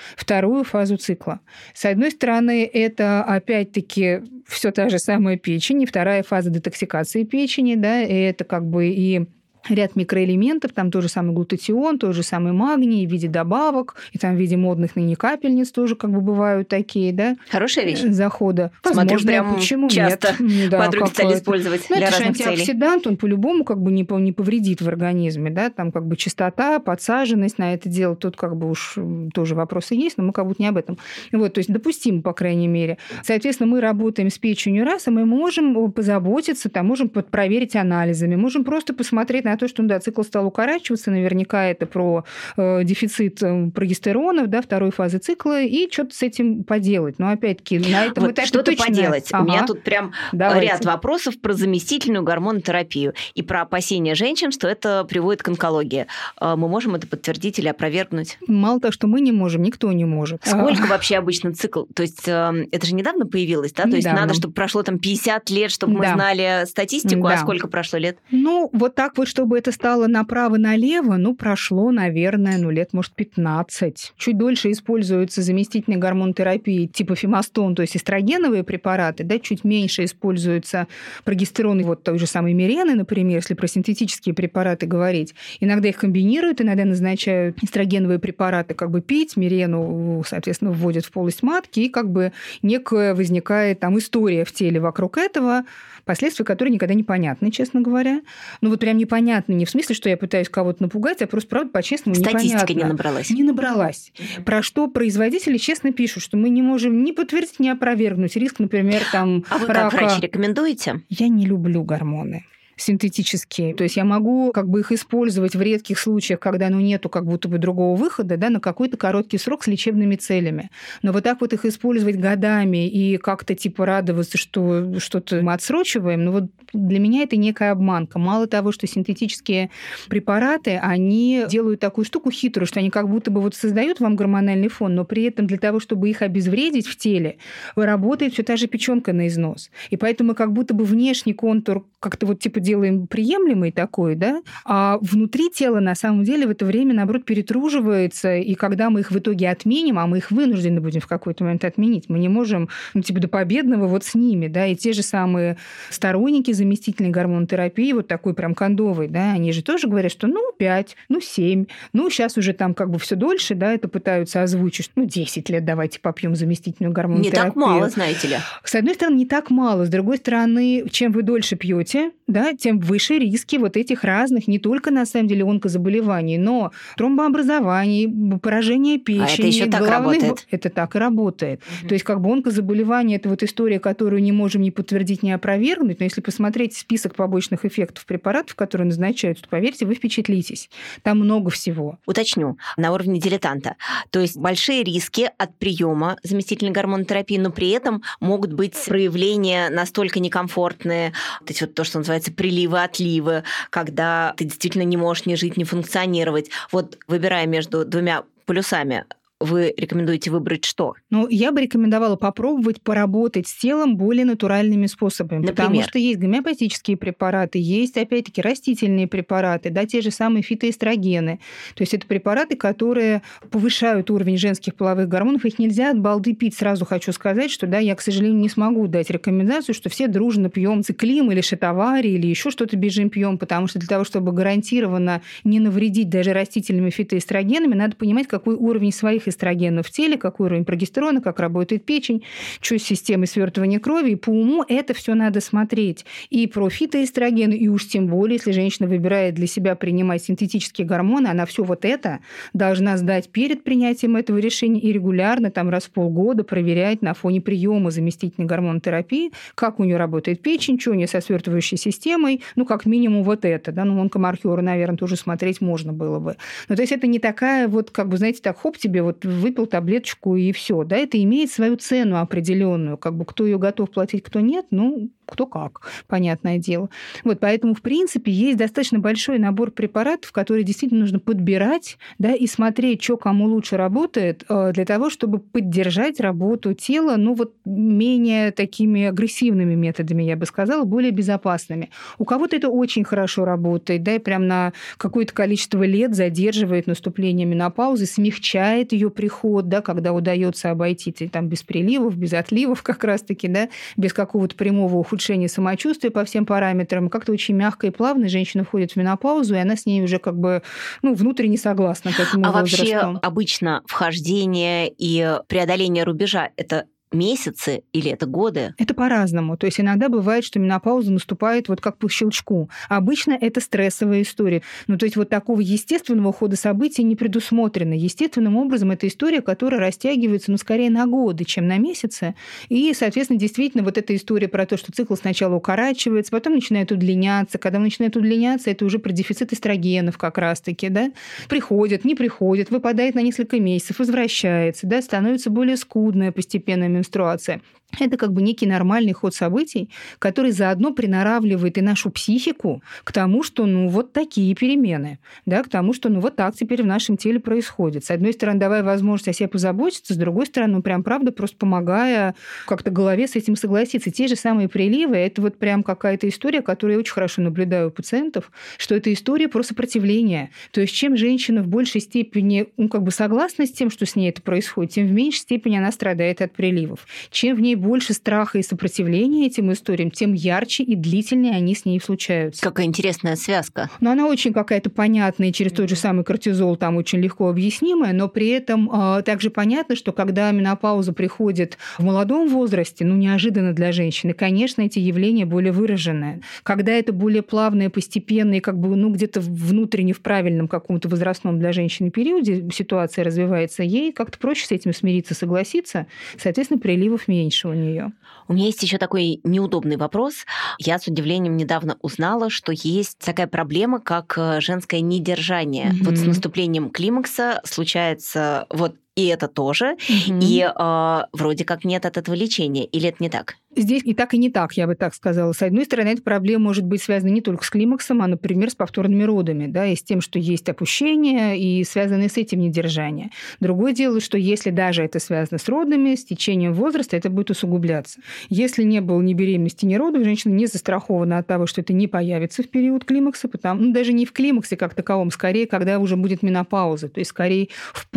вторую 0.49 0.63
фазу 0.63 0.97
цикла. 0.97 1.39
С 1.75 1.85
одной 1.85 2.09
стороны, 2.09 2.65
это 2.65 3.23
опять-таки 3.23 4.21
все 4.47 4.71
та 4.71 4.89
же 4.89 4.97
самая 4.97 5.37
печень, 5.37 5.83
и 5.83 5.85
вторая 5.85 6.23
фаза 6.23 6.49
детоксикации 6.49 7.23
печени, 7.23 7.75
да, 7.75 8.01
и 8.01 8.13
это 8.13 8.45
как 8.45 8.65
бы 8.65 8.87
и 8.87 9.27
ряд 9.69 9.95
микроэлементов, 9.95 10.73
там 10.73 10.91
тот 10.91 11.03
же 11.03 11.09
самый 11.09 11.33
глутатион, 11.33 11.99
тот 11.99 12.15
же 12.15 12.23
самый 12.23 12.53
магний 12.53 13.05
в 13.05 13.11
виде 13.11 13.27
добавок, 13.27 13.95
и 14.11 14.17
там 14.17 14.35
в 14.35 14.39
виде 14.39 14.57
модных 14.57 14.95
ныне 14.95 15.15
капельниц 15.15 15.71
тоже 15.71 15.95
как 15.95 16.11
бы 16.11 16.21
бывают 16.21 16.67
такие, 16.67 17.13
да? 17.13 17.37
Хорошая 17.49 17.85
вещь. 17.85 17.99
Захода. 18.01 18.71
Смотрю, 18.81 19.01
Возможно, 19.01 19.27
прям 19.27 19.55
почему 19.55 19.89
часто 19.89 20.35
нет? 20.39 20.69
Да, 20.69 20.79
подруги 20.79 21.09
стали 21.09 21.33
использовать 21.35 21.85
ну, 21.89 21.95
для 21.95 22.07
это 22.07 22.17
разных 22.17 22.37
целей. 22.37 22.49
антиоксидант, 22.49 23.07
он 23.07 23.17
по-любому 23.17 23.63
как 23.63 23.81
бы 23.81 23.91
не, 23.91 24.07
не 24.21 24.31
повредит 24.31 24.81
в 24.81 24.87
организме, 24.87 25.49
да, 25.49 25.69
там 25.69 25.91
как 25.91 26.05
бы 26.05 26.15
чистота, 26.15 26.79
подсаженность 26.79 27.57
на 27.57 27.73
это 27.73 27.89
дело, 27.89 28.15
тут 28.15 28.35
как 28.35 28.55
бы 28.55 28.69
уж 28.69 28.97
тоже 29.33 29.55
вопросы 29.55 29.95
есть, 29.95 30.17
но 30.17 30.23
мы 30.23 30.33
как 30.33 30.47
будто 30.47 30.61
не 30.61 30.67
об 30.67 30.77
этом. 30.77 30.97
Вот, 31.31 31.53
то 31.53 31.59
есть 31.59 31.71
допустимо, 31.71 32.21
по 32.21 32.33
крайней 32.33 32.67
мере. 32.67 32.97
Соответственно, 33.23 33.67
мы 33.67 33.81
работаем 33.81 34.29
с 34.29 34.37
печенью 34.37 34.85
раз, 34.85 35.07
и 35.07 35.11
мы 35.11 35.25
можем 35.25 35.91
позаботиться, 35.91 36.69
там, 36.69 36.87
можем 36.87 37.09
проверить 37.09 37.75
анализами, 37.75 38.35
можем 38.35 38.63
просто 38.63 38.93
посмотреть 38.93 39.45
на 39.45 39.57
то, 39.59 39.67
что 39.67 39.83
ну, 39.83 39.89
да, 39.89 39.99
цикл 39.99 40.23
стал 40.23 40.47
укорачиваться, 40.47 41.11
наверняка 41.11 41.65
это 41.65 41.85
про 41.85 42.25
э, 42.57 42.83
дефицит 42.83 43.41
э, 43.43 43.69
прогестеронов, 43.73 44.47
да, 44.47 44.61
второй 44.61 44.91
фазы 44.91 45.19
цикла, 45.19 45.61
и 45.61 45.91
что-то 45.91 46.15
с 46.15 46.23
этим 46.23 46.63
поделать. 46.63 47.19
Но 47.19 47.29
опять-таки 47.29 47.79
на 47.79 48.05
этом 48.05 48.23
вот 48.23 48.33
этапе 48.33 48.47
что-то 48.47 48.71
точно... 48.71 48.85
поделать. 48.85 49.29
Ага. 49.31 49.43
У 49.43 49.47
меня 49.47 49.65
тут 49.65 49.83
прям 49.83 50.13
Давайте. 50.31 50.67
ряд 50.67 50.85
вопросов 50.85 51.39
про 51.39 51.53
заместительную 51.53 52.23
гормонотерапию 52.23 53.13
и 53.35 53.43
про 53.43 53.61
опасения 53.61 54.15
женщин, 54.15 54.51
что 54.51 54.67
это 54.67 55.03
приводит 55.03 55.43
к 55.43 55.47
онкологии. 55.47 56.07
Э, 56.39 56.55
мы 56.55 56.67
можем 56.67 56.95
это 56.95 57.07
подтвердить 57.07 57.59
или 57.59 57.67
опровергнуть? 57.67 58.37
Мало 58.47 58.79
того, 58.79 58.91
что 58.91 59.07
мы 59.07 59.21
не 59.21 59.31
можем, 59.31 59.61
никто 59.61 59.91
не 59.91 60.05
может. 60.05 60.41
Сколько 60.45 60.87
вообще 60.87 61.17
обычно 61.17 61.53
цикл? 61.53 61.83
То 61.93 62.03
есть 62.03 62.27
э, 62.27 62.67
это 62.71 62.87
же 62.87 62.95
недавно 62.95 63.25
появилось, 63.25 63.73
да? 63.73 63.83
То 63.83 63.95
есть 63.95 64.07
надо, 64.07 64.33
чтобы 64.33 64.53
прошло 64.53 64.83
там 64.83 64.99
50 64.99 65.49
лет, 65.49 65.71
чтобы 65.71 65.93
мы 65.93 66.07
знали 66.07 66.65
статистику, 66.65 67.27
а 67.27 67.37
сколько 67.37 67.67
прошло 67.67 67.99
лет? 67.99 68.17
Ну, 68.31 68.69
вот 68.73 68.95
так 68.95 69.17
вот, 69.17 69.27
чтобы 69.39 69.57
это 69.57 69.71
стало 69.71 70.07
направо-налево, 70.07 71.15
ну, 71.15 71.33
прошло, 71.33 71.91
наверное, 71.91 72.57
ну, 72.57 72.69
лет, 72.71 72.91
может, 72.91 73.13
15. 73.13 74.11
Чуть 74.17 74.37
дольше 74.37 74.69
используются 74.69 75.41
заместительные 75.41 75.97
гормонотерапии 75.97 76.87
типа 76.87 77.15
фемастон, 77.15 77.73
то 77.73 77.81
есть 77.81 77.95
эстрогеновые 77.95 78.65
препараты, 78.65 79.23
да, 79.23 79.39
чуть 79.39 79.63
меньше 79.63 80.03
используются 80.03 80.87
прогестероны, 81.23 81.85
вот 81.85 82.03
той 82.03 82.19
же 82.19 82.27
самой 82.27 82.51
мирены, 82.51 82.95
например, 82.95 83.37
если 83.37 83.53
про 83.53 83.67
синтетические 83.67 84.35
препараты 84.35 84.87
говорить. 84.87 85.33
Иногда 85.61 85.87
их 85.87 85.95
комбинируют, 85.95 86.59
иногда 86.59 86.83
назначают 86.83 87.63
эстрогеновые 87.63 88.19
препараты 88.19 88.73
как 88.73 88.91
бы 88.91 88.99
пить, 88.99 89.37
мирену, 89.37 90.21
соответственно, 90.27 90.71
вводят 90.71 91.05
в 91.05 91.13
полость 91.13 91.43
матки, 91.43 91.79
и 91.79 91.87
как 91.87 92.09
бы 92.09 92.33
некая 92.61 93.15
возникает 93.15 93.79
там 93.79 93.99
история 93.99 94.43
в 94.43 94.51
теле 94.51 94.81
вокруг 94.81 95.17
этого, 95.17 95.63
последствия 96.09 96.43
которые 96.43 96.73
никогда 96.73 96.95
не 96.95 97.03
понятны, 97.03 97.51
честно 97.51 97.81
говоря. 97.81 98.21
Ну 98.61 98.71
вот 98.71 98.79
прям 98.79 98.97
непонятно 98.97 99.53
не 99.53 99.65
в 99.65 99.69
смысле, 99.69 99.93
что 99.93 100.09
я 100.09 100.17
пытаюсь 100.17 100.49
кого-то 100.49 100.81
напугать, 100.81 101.21
а 101.21 101.27
просто, 101.27 101.47
правда, 101.49 101.69
по-честному 101.71 102.15
Статистика 102.15 102.73
непонятно. 102.73 102.73
не 102.73 102.83
набралась. 102.83 103.29
Не 103.29 103.43
набралась. 103.43 104.11
Mm-hmm. 104.15 104.43
Про 104.43 104.63
что 104.63 104.87
производители 104.87 105.57
честно 105.57 105.93
пишут, 105.93 106.23
что 106.23 106.35
мы 106.35 106.49
не 106.49 106.63
можем 106.63 107.03
ни 107.03 107.11
подтвердить, 107.11 107.59
ни 107.59 107.69
опровергнуть 107.69 108.35
риск, 108.35 108.57
например, 108.57 109.03
там, 109.11 109.45
А 109.51 109.59
вы 109.59 109.67
рака. 109.67 109.91
как 109.91 109.93
врач 109.93 110.19
рекомендуете? 110.19 111.03
Я 111.09 111.27
не 111.27 111.45
люблю 111.45 111.83
гормоны. 111.83 112.43
Синтетические. 112.81 113.73
То 113.73 113.83
есть 113.83 113.97
я 113.97 114.05
могу 114.05 114.51
как 114.51 114.67
бы 114.67 114.79
их 114.81 114.91
использовать 114.91 115.55
в 115.55 115.61
редких 115.61 115.99
случаях, 115.99 116.39
когда 116.39 116.69
ну, 116.69 116.79
нету 116.79 117.09
как 117.09 117.25
будто 117.25 117.47
бы 117.47 117.57
другого 117.57 117.95
выхода, 117.95 118.37
да, 118.37 118.49
на 118.49 118.59
какой-то 118.59 118.97
короткий 118.97 119.37
срок 119.37 119.63
с 119.63 119.67
лечебными 119.67 120.15
целями. 120.15 120.69
Но 121.01 121.11
вот 121.11 121.23
так 121.23 121.41
вот 121.41 121.53
их 121.53 121.65
использовать 121.65 122.17
годами 122.17 122.87
и 122.87 123.17
как-то 123.17 123.55
типа 123.55 123.85
радоваться, 123.85 124.37
что 124.37 124.99
что-то 124.99 125.41
мы 125.41 125.53
отсрочиваем, 125.53 126.25
ну 126.25 126.31
вот 126.31 126.43
для 126.73 126.99
меня 126.99 127.23
это 127.23 127.37
некая 127.37 127.71
обманка. 127.71 128.19
Мало 128.19 128.47
того, 128.47 128.71
что 128.71 128.87
синтетические 128.87 129.69
препараты, 130.07 130.77
они 130.77 131.45
делают 131.49 131.79
такую 131.79 132.05
штуку 132.05 132.31
хитрую, 132.31 132.67
что 132.67 132.79
они 132.79 132.89
как 132.89 133.09
будто 133.09 133.31
бы 133.31 133.41
вот 133.41 133.55
создают 133.55 133.99
вам 133.99 134.15
гормональный 134.15 134.67
фон, 134.67 134.95
но 134.95 135.05
при 135.05 135.23
этом 135.23 135.47
для 135.47 135.57
того, 135.57 135.79
чтобы 135.79 136.09
их 136.09 136.21
обезвредить 136.21 136.87
в 136.87 136.97
теле, 136.97 137.37
работает 137.75 138.33
все 138.33 138.43
та 138.43 138.57
же 138.57 138.67
печенка 138.67 139.13
на 139.13 139.27
износ. 139.27 139.69
И 139.89 139.97
поэтому 139.97 140.35
как 140.35 140.53
будто 140.53 140.73
бы 140.73 140.85
внешний 140.85 141.33
контур 141.33 141.85
как-то 141.99 142.25
вот 142.25 142.39
типа 142.39 142.59
делаем 142.59 143.07
приемлемый 143.07 143.71
такой, 143.71 144.15
да, 144.15 144.41
а 144.65 144.97
внутри 145.01 145.49
тела 145.49 145.79
на 145.79 145.95
самом 145.95 146.23
деле 146.23 146.47
в 146.47 146.51
это 146.51 146.65
время, 146.65 146.93
наоборот, 146.93 147.25
перетруживается, 147.25 148.35
и 148.37 148.55
когда 148.55 148.89
мы 148.89 149.01
их 149.01 149.11
в 149.11 149.17
итоге 149.17 149.49
отменим, 149.49 149.99
а 149.99 150.07
мы 150.07 150.17
их 150.19 150.31
вынуждены 150.31 150.81
будем 150.81 151.01
в 151.01 151.07
какой-то 151.07 151.43
момент 151.43 151.65
отменить, 151.65 152.09
мы 152.09 152.19
не 152.19 152.29
можем, 152.29 152.69
ну, 152.93 153.01
типа, 153.01 153.19
до 153.19 153.27
победного 153.27 153.87
вот 153.87 154.03
с 154.03 154.15
ними, 154.15 154.47
да, 154.47 154.65
и 154.67 154.75
те 154.75 154.93
же 154.93 155.01
самые 155.03 155.57
сторонники 155.89 156.51
заместительной 156.59 157.09
гормонотерапии, 157.09 157.93
вот 157.93 158.07
такой 158.07 158.33
прям 158.33 158.53
кондовой, 158.53 159.07
да, 159.07 159.31
они 159.31 159.51
же 159.51 159.63
тоже 159.63 159.87
говорят, 159.87 160.11
что, 160.11 160.27
ну, 160.27 160.51
5, 160.57 160.95
ну, 161.09 161.19
7, 161.21 161.65
ну, 161.93 162.09
сейчас 162.09 162.37
уже 162.37 162.53
там 162.53 162.73
как 162.73 162.91
бы 162.91 162.99
все 162.99 163.15
дольше, 163.15 163.55
да, 163.55 163.73
это 163.73 163.87
пытаются 163.87 164.43
озвучить, 164.43 164.91
ну, 164.95 165.05
10 165.05 165.49
лет 165.49 165.65
давайте 165.65 165.99
попьем 165.99 166.35
заместительную 166.35 166.93
гормонотерапию. 166.93 167.43
Не 167.43 167.47
так 167.47 167.55
мало, 167.55 167.89
знаете 167.89 168.27
ли. 168.27 168.37
С 168.63 168.75
одной 168.75 168.95
стороны, 168.95 169.15
не 169.15 169.25
так 169.25 169.49
мало, 169.49 169.85
с 169.85 169.89
другой 169.89 170.17
стороны, 170.17 170.85
чем 170.91 171.11
вы 171.11 171.23
дольше 171.23 171.55
пьете, 171.55 172.11
да, 172.27 172.53
тем 172.53 172.79
выше 172.79 173.17
риски 173.17 173.57
вот 173.57 173.77
этих 173.77 174.03
разных, 174.03 174.47
не 174.47 174.59
только 174.59 174.91
на 174.91 175.05
самом 175.05 175.27
деле 175.27 175.43
онкозаболеваний, 175.43 176.37
но 176.37 176.71
тромбообразований, 176.97 178.39
поражение 178.39 178.99
печени. 178.99 179.21
А 179.21 179.33
это 179.33 179.47
еще 179.47 179.65
так 179.65 179.81
головных... 179.81 180.21
работает? 180.21 180.47
Это 180.51 180.69
так 180.69 180.95
и 180.95 180.99
работает. 180.99 181.61
Угу. 181.81 181.87
То 181.87 181.93
есть 181.93 182.05
как 182.05 182.21
бы 182.21 182.31
онкозаболевание– 182.31 183.17
это 183.19 183.29
вот 183.29 183.43
история, 183.43 183.79
которую 183.79 184.21
не 184.21 184.31
можем 184.31 184.61
ни 184.61 184.69
подтвердить, 184.69 185.23
ни 185.23 185.31
опровергнуть, 185.31 185.99
но 185.99 186.03
если 186.03 186.21
посмотреть 186.21 186.48
список 186.75 187.15
побочных 187.15 187.65
эффектов 187.65 188.05
препаратов, 188.05 188.55
которые 188.55 188.87
назначаются, 188.87 189.43
то, 189.43 189.49
поверьте, 189.49 189.85
вы 189.85 189.95
впечатлитесь. 189.95 190.69
Там 191.03 191.19
много 191.19 191.49
всего. 191.49 191.97
Уточню, 192.05 192.57
на 192.77 192.91
уровне 192.93 193.19
дилетанта. 193.19 193.75
То 194.09 194.19
есть 194.19 194.37
большие 194.37 194.83
риски 194.83 195.29
от 195.37 195.57
приема 195.57 196.17
заместительной 196.23 196.71
гормонотерапии, 196.71 197.37
но 197.37 197.51
при 197.51 197.69
этом 197.69 198.03
могут 198.19 198.53
быть 198.53 198.75
проявления 198.85 199.69
настолько 199.69 200.19
некомфортные, 200.19 201.11
то 201.11 201.47
есть 201.47 201.61
вот 201.61 201.73
то, 201.73 201.83
что 201.83 201.99
называется 201.99 202.31
приливы-отливы, 202.31 203.43
когда 203.69 204.33
ты 204.37 204.45
действительно 204.45 204.83
не 204.83 204.97
можешь 204.97 205.25
ни 205.25 205.35
жить, 205.35 205.57
ни 205.57 205.63
функционировать. 205.63 206.49
Вот 206.71 206.97
выбирая 207.07 207.45
между 207.47 207.85
двумя 207.85 208.23
полюсами 208.45 209.05
вы 209.39 209.73
рекомендуете 209.77 210.31
выбрать 210.31 210.65
что? 210.65 210.95
Ну, 211.09 211.27
я 211.29 211.51
бы 211.51 211.61
рекомендовала 211.61 212.17
попробовать 212.17 212.81
поработать 212.81 213.47
с 213.47 213.55
телом 213.55 213.95
более 213.95 214.25
натуральными 214.25 214.85
способами. 214.85 215.39
Например? 215.39 215.55
Потому 215.55 215.83
что 215.83 215.97
есть 215.97 216.19
гомеопатические 216.19 216.97
препараты, 216.97 217.59
есть, 217.59 217.97
опять-таки, 217.97 218.41
растительные 218.41 219.07
препараты, 219.07 219.69
да, 219.69 219.85
те 219.85 220.01
же 220.01 220.11
самые 220.11 220.43
фитоэстрогены. 220.43 221.39
То 221.75 221.83
есть 221.83 221.93
это 221.93 222.05
препараты, 222.05 222.57
которые 222.57 223.21
повышают 223.49 224.11
уровень 224.11 224.37
женских 224.37 224.75
половых 224.75 225.07
гормонов. 225.07 225.45
Их 225.45 225.57
нельзя 225.57 225.91
от 225.91 225.99
балды 225.99 226.33
пить. 226.33 226.55
Сразу 226.55 226.85
хочу 226.85 227.13
сказать, 227.13 227.49
что, 227.49 227.65
да, 227.65 227.79
я, 227.79 227.95
к 227.95 228.01
сожалению, 228.01 228.39
не 228.39 228.49
смогу 228.49 228.87
дать 228.87 229.09
рекомендацию, 229.09 229.73
что 229.73 229.89
все 229.89 230.07
дружно 230.07 230.49
пьем 230.49 230.83
циклим 230.83 231.31
или 231.31 231.39
шатавари 231.39 232.09
или 232.09 232.27
еще 232.27 232.51
что-то 232.51 232.75
бежим 232.75 233.09
пьем, 233.09 233.37
потому 233.37 233.67
что 233.67 233.79
для 233.79 233.87
того, 233.87 234.03
чтобы 234.03 234.33
гарантированно 234.33 235.21
не 235.45 235.59
навредить 235.59 236.09
даже 236.09 236.33
растительными 236.33 236.89
фитоэстрогенами, 236.89 237.75
надо 237.75 237.95
понимать, 237.95 238.27
какой 238.27 238.55
уровень 238.55 238.91
своих 238.91 239.28
эстрогена 239.29 239.83
в 239.83 239.89
теле, 239.89 240.17
какой 240.17 240.47
уровень 240.47 240.65
прогестерона, 240.65 241.21
как 241.21 241.39
работает 241.39 241.85
печень, 241.85 242.23
что 242.61 242.77
с 242.77 242.83
системой 242.83 243.27
свертывания 243.27 243.79
крови. 243.79 244.11
И 244.11 244.15
по 244.15 244.29
уму 244.29 244.63
это 244.67 244.93
все 244.93 245.13
надо 245.13 245.41
смотреть. 245.41 246.05
И 246.29 246.47
про 246.47 246.69
фитоэстрогены, 246.69 247.53
и 247.53 247.67
уж 247.67 247.87
тем 247.87 248.07
более, 248.07 248.35
если 248.35 248.51
женщина 248.51 248.87
выбирает 248.87 249.35
для 249.35 249.47
себя 249.47 249.75
принимать 249.75 250.23
синтетические 250.23 250.85
гормоны, 250.85 251.27
она 251.27 251.45
все 251.45 251.63
вот 251.63 251.85
это 251.85 252.19
должна 252.53 252.97
сдать 252.97 253.29
перед 253.29 253.63
принятием 253.63 254.15
этого 254.15 254.37
решения 254.37 254.79
и 254.79 254.91
регулярно, 254.91 255.51
там 255.51 255.69
раз 255.69 255.85
в 255.85 255.91
полгода 255.91 256.43
проверять 256.43 257.01
на 257.01 257.13
фоне 257.13 257.41
приема 257.41 257.91
заместительной 257.91 258.47
гормонотерапии, 258.47 259.31
как 259.55 259.79
у 259.79 259.83
нее 259.83 259.97
работает 259.97 260.41
печень, 260.41 260.79
что 260.79 260.91
у 260.91 260.93
нее 260.93 261.07
со 261.07 261.21
свертывающей 261.21 261.77
системой, 261.77 262.41
ну, 262.55 262.65
как 262.65 262.85
минимум 262.85 263.23
вот 263.23 263.45
это, 263.45 263.71
да, 263.71 263.85
ну, 263.85 263.99
онкомаркеры, 264.01 264.61
наверное, 264.61 264.97
тоже 264.97 265.15
смотреть 265.15 265.61
можно 265.61 265.93
было 265.93 266.19
бы. 266.19 266.35
Ну, 266.67 266.75
то 266.75 266.81
есть 266.81 266.91
это 266.91 267.07
не 267.07 267.19
такая 267.19 267.67
вот, 267.67 267.91
как 267.91 268.09
бы, 268.09 268.17
знаете, 268.17 268.41
так, 268.41 268.57
хоп, 268.59 268.77
тебе 268.77 269.01
вот 269.01 269.18
выпил 269.25 269.65
таблеточку 269.67 270.35
и 270.35 270.51
все. 270.51 270.83
Да, 270.83 270.97
это 270.97 271.21
имеет 271.21 271.51
свою 271.51 271.75
цену 271.77 272.19
определенную. 272.19 272.97
Как 272.97 273.15
бы 273.15 273.25
кто 273.25 273.45
ее 273.45 273.57
готов 273.57 273.91
платить, 273.91 274.23
кто 274.23 274.39
нет, 274.39 274.67
ну, 274.71 275.09
кто 275.29 275.45
как, 275.45 275.81
понятное 276.07 276.57
дело. 276.57 276.89
Вот, 277.23 277.39
поэтому, 277.39 277.73
в 277.73 277.81
принципе, 277.81 278.31
есть 278.31 278.57
достаточно 278.57 278.99
большой 278.99 279.39
набор 279.39 279.71
препаратов, 279.71 280.31
которые 280.31 280.63
действительно 280.63 281.01
нужно 281.01 281.19
подбирать, 281.19 281.97
да, 282.17 282.33
и 282.33 282.47
смотреть, 282.47 283.03
что 283.03 283.17
кому 283.17 283.45
лучше 283.45 283.77
работает, 283.77 284.43
э, 284.49 284.71
для 284.73 284.85
того, 284.85 285.09
чтобы 285.09 285.39
поддержать 285.39 286.19
работу 286.19 286.73
тела, 286.73 287.15
ну, 287.17 287.33
вот 287.33 287.53
менее 287.65 288.51
такими 288.51 289.05
агрессивными 289.05 289.75
методами, 289.75 290.23
я 290.23 290.35
бы 290.35 290.45
сказала, 290.45 290.83
более 290.83 291.11
безопасными. 291.11 291.89
У 292.17 292.25
кого-то 292.25 292.55
это 292.55 292.69
очень 292.69 293.03
хорошо 293.03 293.45
работает, 293.45 294.03
да, 294.03 294.15
и 294.15 294.19
прям 294.19 294.47
на 294.47 294.73
какое-то 294.97 295.33
количество 295.33 295.83
лет 295.83 296.15
задерживает 296.15 296.87
наступление 296.87 297.45
менопаузы, 297.45 298.05
смягчает 298.05 298.91
ее 298.93 299.09
приход, 299.09 299.69
да, 299.69 299.81
когда 299.81 300.13
удается 300.13 300.71
обойти 300.71 301.11
там 301.11 301.47
без 301.47 301.63
приливов, 301.63 302.15
без 302.15 302.33
отливов 302.33 302.83
как 302.83 303.03
раз-таки, 303.03 303.47
да, 303.47 303.69
без 303.97 304.13
какого-то 304.13 304.55
прямого 304.55 304.97
ухудшения 304.97 305.18
ухудшение 305.19 305.49
самочувствия 305.49 306.11
по 306.11 306.23
всем 306.23 306.45
параметрам. 306.45 307.09
Как-то 307.09 307.33
очень 307.33 307.55
мягко 307.55 307.87
и 307.87 307.89
плавно 307.89 308.29
женщина 308.29 308.63
входит 308.63 308.93
в 308.93 308.95
менопаузу, 308.95 309.55
и 309.55 309.57
она 309.57 309.75
с 309.75 309.85
ней 309.85 310.01
уже 310.01 310.17
как 310.17 310.37
бы 310.37 310.63
ну, 311.01 311.13
внутренне 311.13 311.57
согласна 311.57 312.11
к 312.13 312.19
этому 312.19 312.45
а 312.45 312.51
возрасту. 312.51 312.77
вообще 312.77 313.19
обычно 313.21 313.83
вхождение 313.85 314.89
и 314.89 315.39
преодоление 315.47 316.05
рубежа– 316.05 316.49
это 316.57 316.85
месяцы 317.11 317.83
или 317.93 318.11
это 318.11 318.25
годы? 318.25 318.73
Это 318.77 318.93
по-разному. 318.93 319.57
То 319.57 319.65
есть 319.65 319.79
иногда 319.79 320.09
бывает, 320.09 320.43
что 320.43 320.59
менопауза 320.59 321.11
наступает 321.11 321.67
вот 321.69 321.81
как 321.81 321.97
по 321.97 322.09
щелчку. 322.09 322.69
Обычно 322.87 323.37
это 323.39 323.61
стрессовая 323.61 324.21
история. 324.21 324.61
Ну, 324.87 324.97
то 324.97 325.05
есть 325.05 325.15
вот 325.15 325.29
такого 325.29 325.61
естественного 325.61 326.31
хода 326.33 326.55
событий 326.55 327.03
не 327.03 327.15
предусмотрено. 327.15 327.93
Естественным 327.93 328.57
образом 328.57 328.91
это 328.91 329.07
история, 329.07 329.41
которая 329.41 329.79
растягивается, 329.79 330.51
ну, 330.51 330.57
скорее 330.57 330.89
на 330.89 331.05
годы, 331.07 331.45
чем 331.45 331.67
на 331.67 331.77
месяцы. 331.77 332.35
И, 332.69 332.93
соответственно, 332.93 333.39
действительно, 333.39 333.83
вот 333.83 333.97
эта 333.97 334.15
история 334.15 334.47
про 334.47 334.65
то, 334.65 334.77
что 334.77 334.91
цикл 334.91 335.15
сначала 335.15 335.55
укорачивается, 335.55 336.31
потом 336.31 336.53
начинает 336.53 336.91
удлиняться. 336.91 337.57
Когда 337.57 337.77
он 337.77 337.83
начинает 337.85 338.15
удлиняться, 338.15 338.69
это 338.69 338.85
уже 338.85 338.99
про 338.99 339.11
дефицит 339.11 339.53
эстрогенов 339.53 340.17
как 340.17 340.37
раз-таки, 340.37 340.89
да? 340.89 341.11
Приходит, 341.47 342.05
не 342.05 342.15
приходит, 342.15 342.69
выпадает 342.69 343.15
на 343.15 343.21
несколько 343.21 343.59
месяцев, 343.59 343.99
возвращается, 343.99 344.85
да, 344.85 345.01
становится 345.01 345.49
более 345.49 345.77
скудная 345.77 346.31
постепенно 346.31 346.98
менструация. 346.99 347.61
Это 347.97 348.17
как 348.17 348.33
бы 348.33 348.41
некий 348.41 348.67
нормальный 348.67 349.13
ход 349.13 349.33
событий, 349.33 349.89
который 350.19 350.51
заодно 350.51 350.93
приноравливает 350.93 351.77
и 351.77 351.81
нашу 351.81 352.11
психику 352.11 352.83
к 353.03 353.11
тому, 353.11 353.41
что 353.41 353.65
ну 353.65 353.87
вот 353.89 354.13
такие 354.13 354.53
перемены, 354.53 355.19
да, 355.45 355.63
к 355.63 355.69
тому, 355.69 355.93
что 355.93 356.09
ну 356.09 356.19
вот 356.19 356.35
так 356.35 356.55
теперь 356.55 356.83
в 356.83 356.85
нашем 356.85 357.17
теле 357.17 357.39
происходит. 357.39 358.05
С 358.05 358.11
одной 358.11 358.33
стороны, 358.33 358.59
давая 358.59 358.83
возможность 358.83 359.29
о 359.29 359.33
себе 359.33 359.49
позаботиться, 359.49 360.13
с 360.13 360.17
другой 360.17 360.45
стороны, 360.45 360.73
ну 360.73 360.81
прям 360.83 361.03
правда 361.03 361.31
просто 361.31 361.57
помогая 361.57 362.35
как-то 362.67 362.91
голове 362.91 363.27
с 363.27 363.35
этим 363.35 363.55
согласиться. 363.55 364.11
Те 364.11 364.27
же 364.27 364.35
самые 364.35 364.69
приливы, 364.69 365.15
это 365.15 365.41
вот 365.41 365.57
прям 365.57 365.81
какая-то 365.81 366.29
история, 366.29 366.61
которую 366.61 366.95
я 366.95 366.99
очень 366.99 367.13
хорошо 367.13 367.41
наблюдаю 367.41 367.87
у 367.87 367.91
пациентов, 367.91 368.51
что 368.77 368.93
это 368.93 369.11
история 369.11 369.47
про 369.47 369.63
сопротивление. 369.63 370.51
То 370.71 370.81
есть 370.81 370.93
чем 370.93 371.17
женщина 371.17 371.63
в 371.63 371.67
большей 371.67 372.01
степени 372.01 372.67
ну, 372.77 372.87
как 372.87 373.01
бы 373.01 373.11
согласна 373.11 373.65
с 373.65 373.71
тем, 373.71 373.89
что 373.89 374.05
с 374.05 374.15
ней 374.15 374.29
это 374.29 374.41
происходит, 374.41 374.93
тем 374.93 375.07
в 375.07 375.11
меньшей 375.11 375.39
степени 375.39 375.77
она 375.77 375.91
страдает 375.91 376.41
от 376.41 376.51
приливов. 376.53 377.07
Чем 377.31 377.55
в 377.55 377.61
ней 377.61 377.75
больше 377.79 378.13
страха 378.13 378.57
и 378.57 378.63
сопротивления 378.63 379.47
этим 379.47 379.71
историям, 379.71 380.11
тем 380.11 380.33
ярче 380.33 380.83
и 380.83 380.95
длительнее 380.95 381.55
они 381.55 381.75
с 381.75 381.85
ней 381.85 381.99
случаются. 381.99 382.61
Какая 382.61 382.85
интересная 382.85 383.35
связка. 383.35 383.89
Но 383.99 384.11
она 384.11 384.27
очень 384.27 384.53
какая-то 384.53 384.89
понятная, 384.89 385.51
через 385.51 385.71
тот 385.71 385.89
же 385.89 385.95
самый 385.95 386.23
кортизол 386.23 386.75
там 386.75 386.97
очень 386.97 387.19
легко 387.19 387.49
объяснимая, 387.49 388.13
но 388.13 388.27
при 388.27 388.49
этом 388.49 388.89
э, 388.91 389.23
также 389.23 389.49
понятно, 389.49 389.95
что 389.95 390.11
когда 390.11 390.51
менопауза 390.51 391.13
приходит 391.13 391.77
в 391.97 392.03
молодом 392.03 392.49
возрасте, 392.49 393.05
ну, 393.05 393.15
неожиданно 393.15 393.73
для 393.73 393.91
женщины, 393.91 394.33
конечно, 394.33 394.81
эти 394.81 394.99
явления 394.99 395.45
более 395.45 395.71
выраженные. 395.71 396.41
Когда 396.63 396.91
это 396.91 397.13
более 397.13 397.41
плавное, 397.41 397.89
постепенное, 397.89 398.61
как 398.61 398.77
бы, 398.77 398.95
ну, 398.95 399.11
где-то 399.11 399.39
внутренне 399.41 400.13
в 400.13 400.21
правильном 400.21 400.67
каком-то 400.67 401.07
возрастном 401.07 401.59
для 401.59 401.71
женщины 401.71 402.11
периоде 402.11 402.69
ситуация 402.73 403.23
развивается, 403.23 403.83
ей 403.83 404.11
как-то 404.11 404.37
проще 404.37 404.65
с 404.65 404.71
этим 404.71 404.93
смириться, 404.93 405.33
согласиться, 405.33 406.07
соответственно, 406.37 406.79
приливов 406.79 407.27
меньше 407.27 407.68
у 407.69 407.73
нее. 407.73 408.11
У 408.47 408.53
меня 408.53 408.65
есть 408.65 408.81
еще 408.83 408.97
такой 408.97 409.39
неудобный 409.43 409.97
вопрос. 409.97 410.45
Я 410.79 410.99
с 410.99 411.07
удивлением 411.07 411.55
недавно 411.55 411.97
узнала, 412.01 412.49
что 412.49 412.71
есть 412.71 413.19
такая 413.19 413.47
проблема, 413.47 413.99
как 413.99 414.33
э, 414.37 414.59
женское 414.61 415.01
недержание. 415.01 415.91
Mm-hmm. 415.91 416.03
Вот 416.03 416.17
с 416.17 416.23
наступлением 416.23 416.89
климакса 416.89 417.61
случается 417.63 418.65
вот 418.69 418.95
и 419.19 419.27
это 419.27 419.49
тоже, 419.49 419.97
mm-hmm. 419.97 420.39
и 420.41 420.61
э, 420.63 421.23
вроде 421.33 421.65
как 421.65 421.83
нет 421.83 422.05
от 422.05 422.15
этого 422.15 422.35
лечения, 422.35 422.85
или 422.85 423.09
это 423.09 423.17
не 423.19 423.29
так? 423.29 423.55
Здесь 423.75 424.01
и 424.03 424.13
так, 424.13 424.33
и 424.33 424.37
не 424.37 424.49
так, 424.49 424.73
я 424.73 424.87
бы 424.87 424.95
так 424.95 425.13
сказала. 425.13 425.53
С 425.53 425.61
одной 425.61 425.85
стороны, 425.85 426.09
эта 426.09 426.23
проблема 426.23 426.65
может 426.65 426.85
быть 426.85 427.03
связана 427.03 427.29
не 427.29 427.41
только 427.41 427.63
с 427.63 427.69
климаксом, 427.69 428.21
а, 428.21 428.27
например, 428.27 428.71
с 428.71 428.75
повторными 428.75 429.23
родами, 429.23 429.67
да, 429.67 429.85
и 429.85 429.95
с 429.95 430.01
тем, 430.01 430.21
что 430.21 430.39
есть 430.39 430.67
опущение, 430.69 431.59
и 431.59 431.83
связанное 431.83 432.29
с 432.29 432.37
этим 432.37 432.61
недержание. 432.61 433.29
Другое 433.59 433.93
дело, 433.93 434.21
что 434.21 434.37
если 434.37 434.71
даже 434.71 435.03
это 435.03 435.19
связано 435.19 435.59
с 435.59 435.67
родами, 435.69 436.15
с 436.15 436.25
течением 436.25 436.73
возраста, 436.73 437.15
это 437.15 437.29
будет 437.29 437.51
усугубляться. 437.51 438.21
Если 438.49 438.83
не 438.83 439.01
было 439.01 439.21
ни 439.21 439.33
беременности, 439.33 439.85
ни 439.85 439.95
родов, 439.95 440.23
женщина 440.23 440.53
не 440.53 440.65
застрахована 440.65 441.37
от 441.37 441.47
того, 441.47 441.67
что 441.67 441.81
это 441.81 441.93
не 441.93 442.07
появится 442.07 442.63
в 442.63 442.69
период 442.69 443.05
климакса, 443.05 443.47
потому, 443.47 443.81
ну, 443.81 443.93
даже 443.93 444.13
не 444.13 444.25
в 444.25 444.31
климаксе 444.31 444.77
как 444.77 444.95
таковом, 444.95 445.29
скорее, 445.29 445.67
когда 445.67 445.99
уже 445.99 446.15
будет 446.15 446.41
менопауза, 446.41 447.07
то 447.07 447.19
есть 447.19 447.29
скорее 447.29 447.69
в 447.93 448.09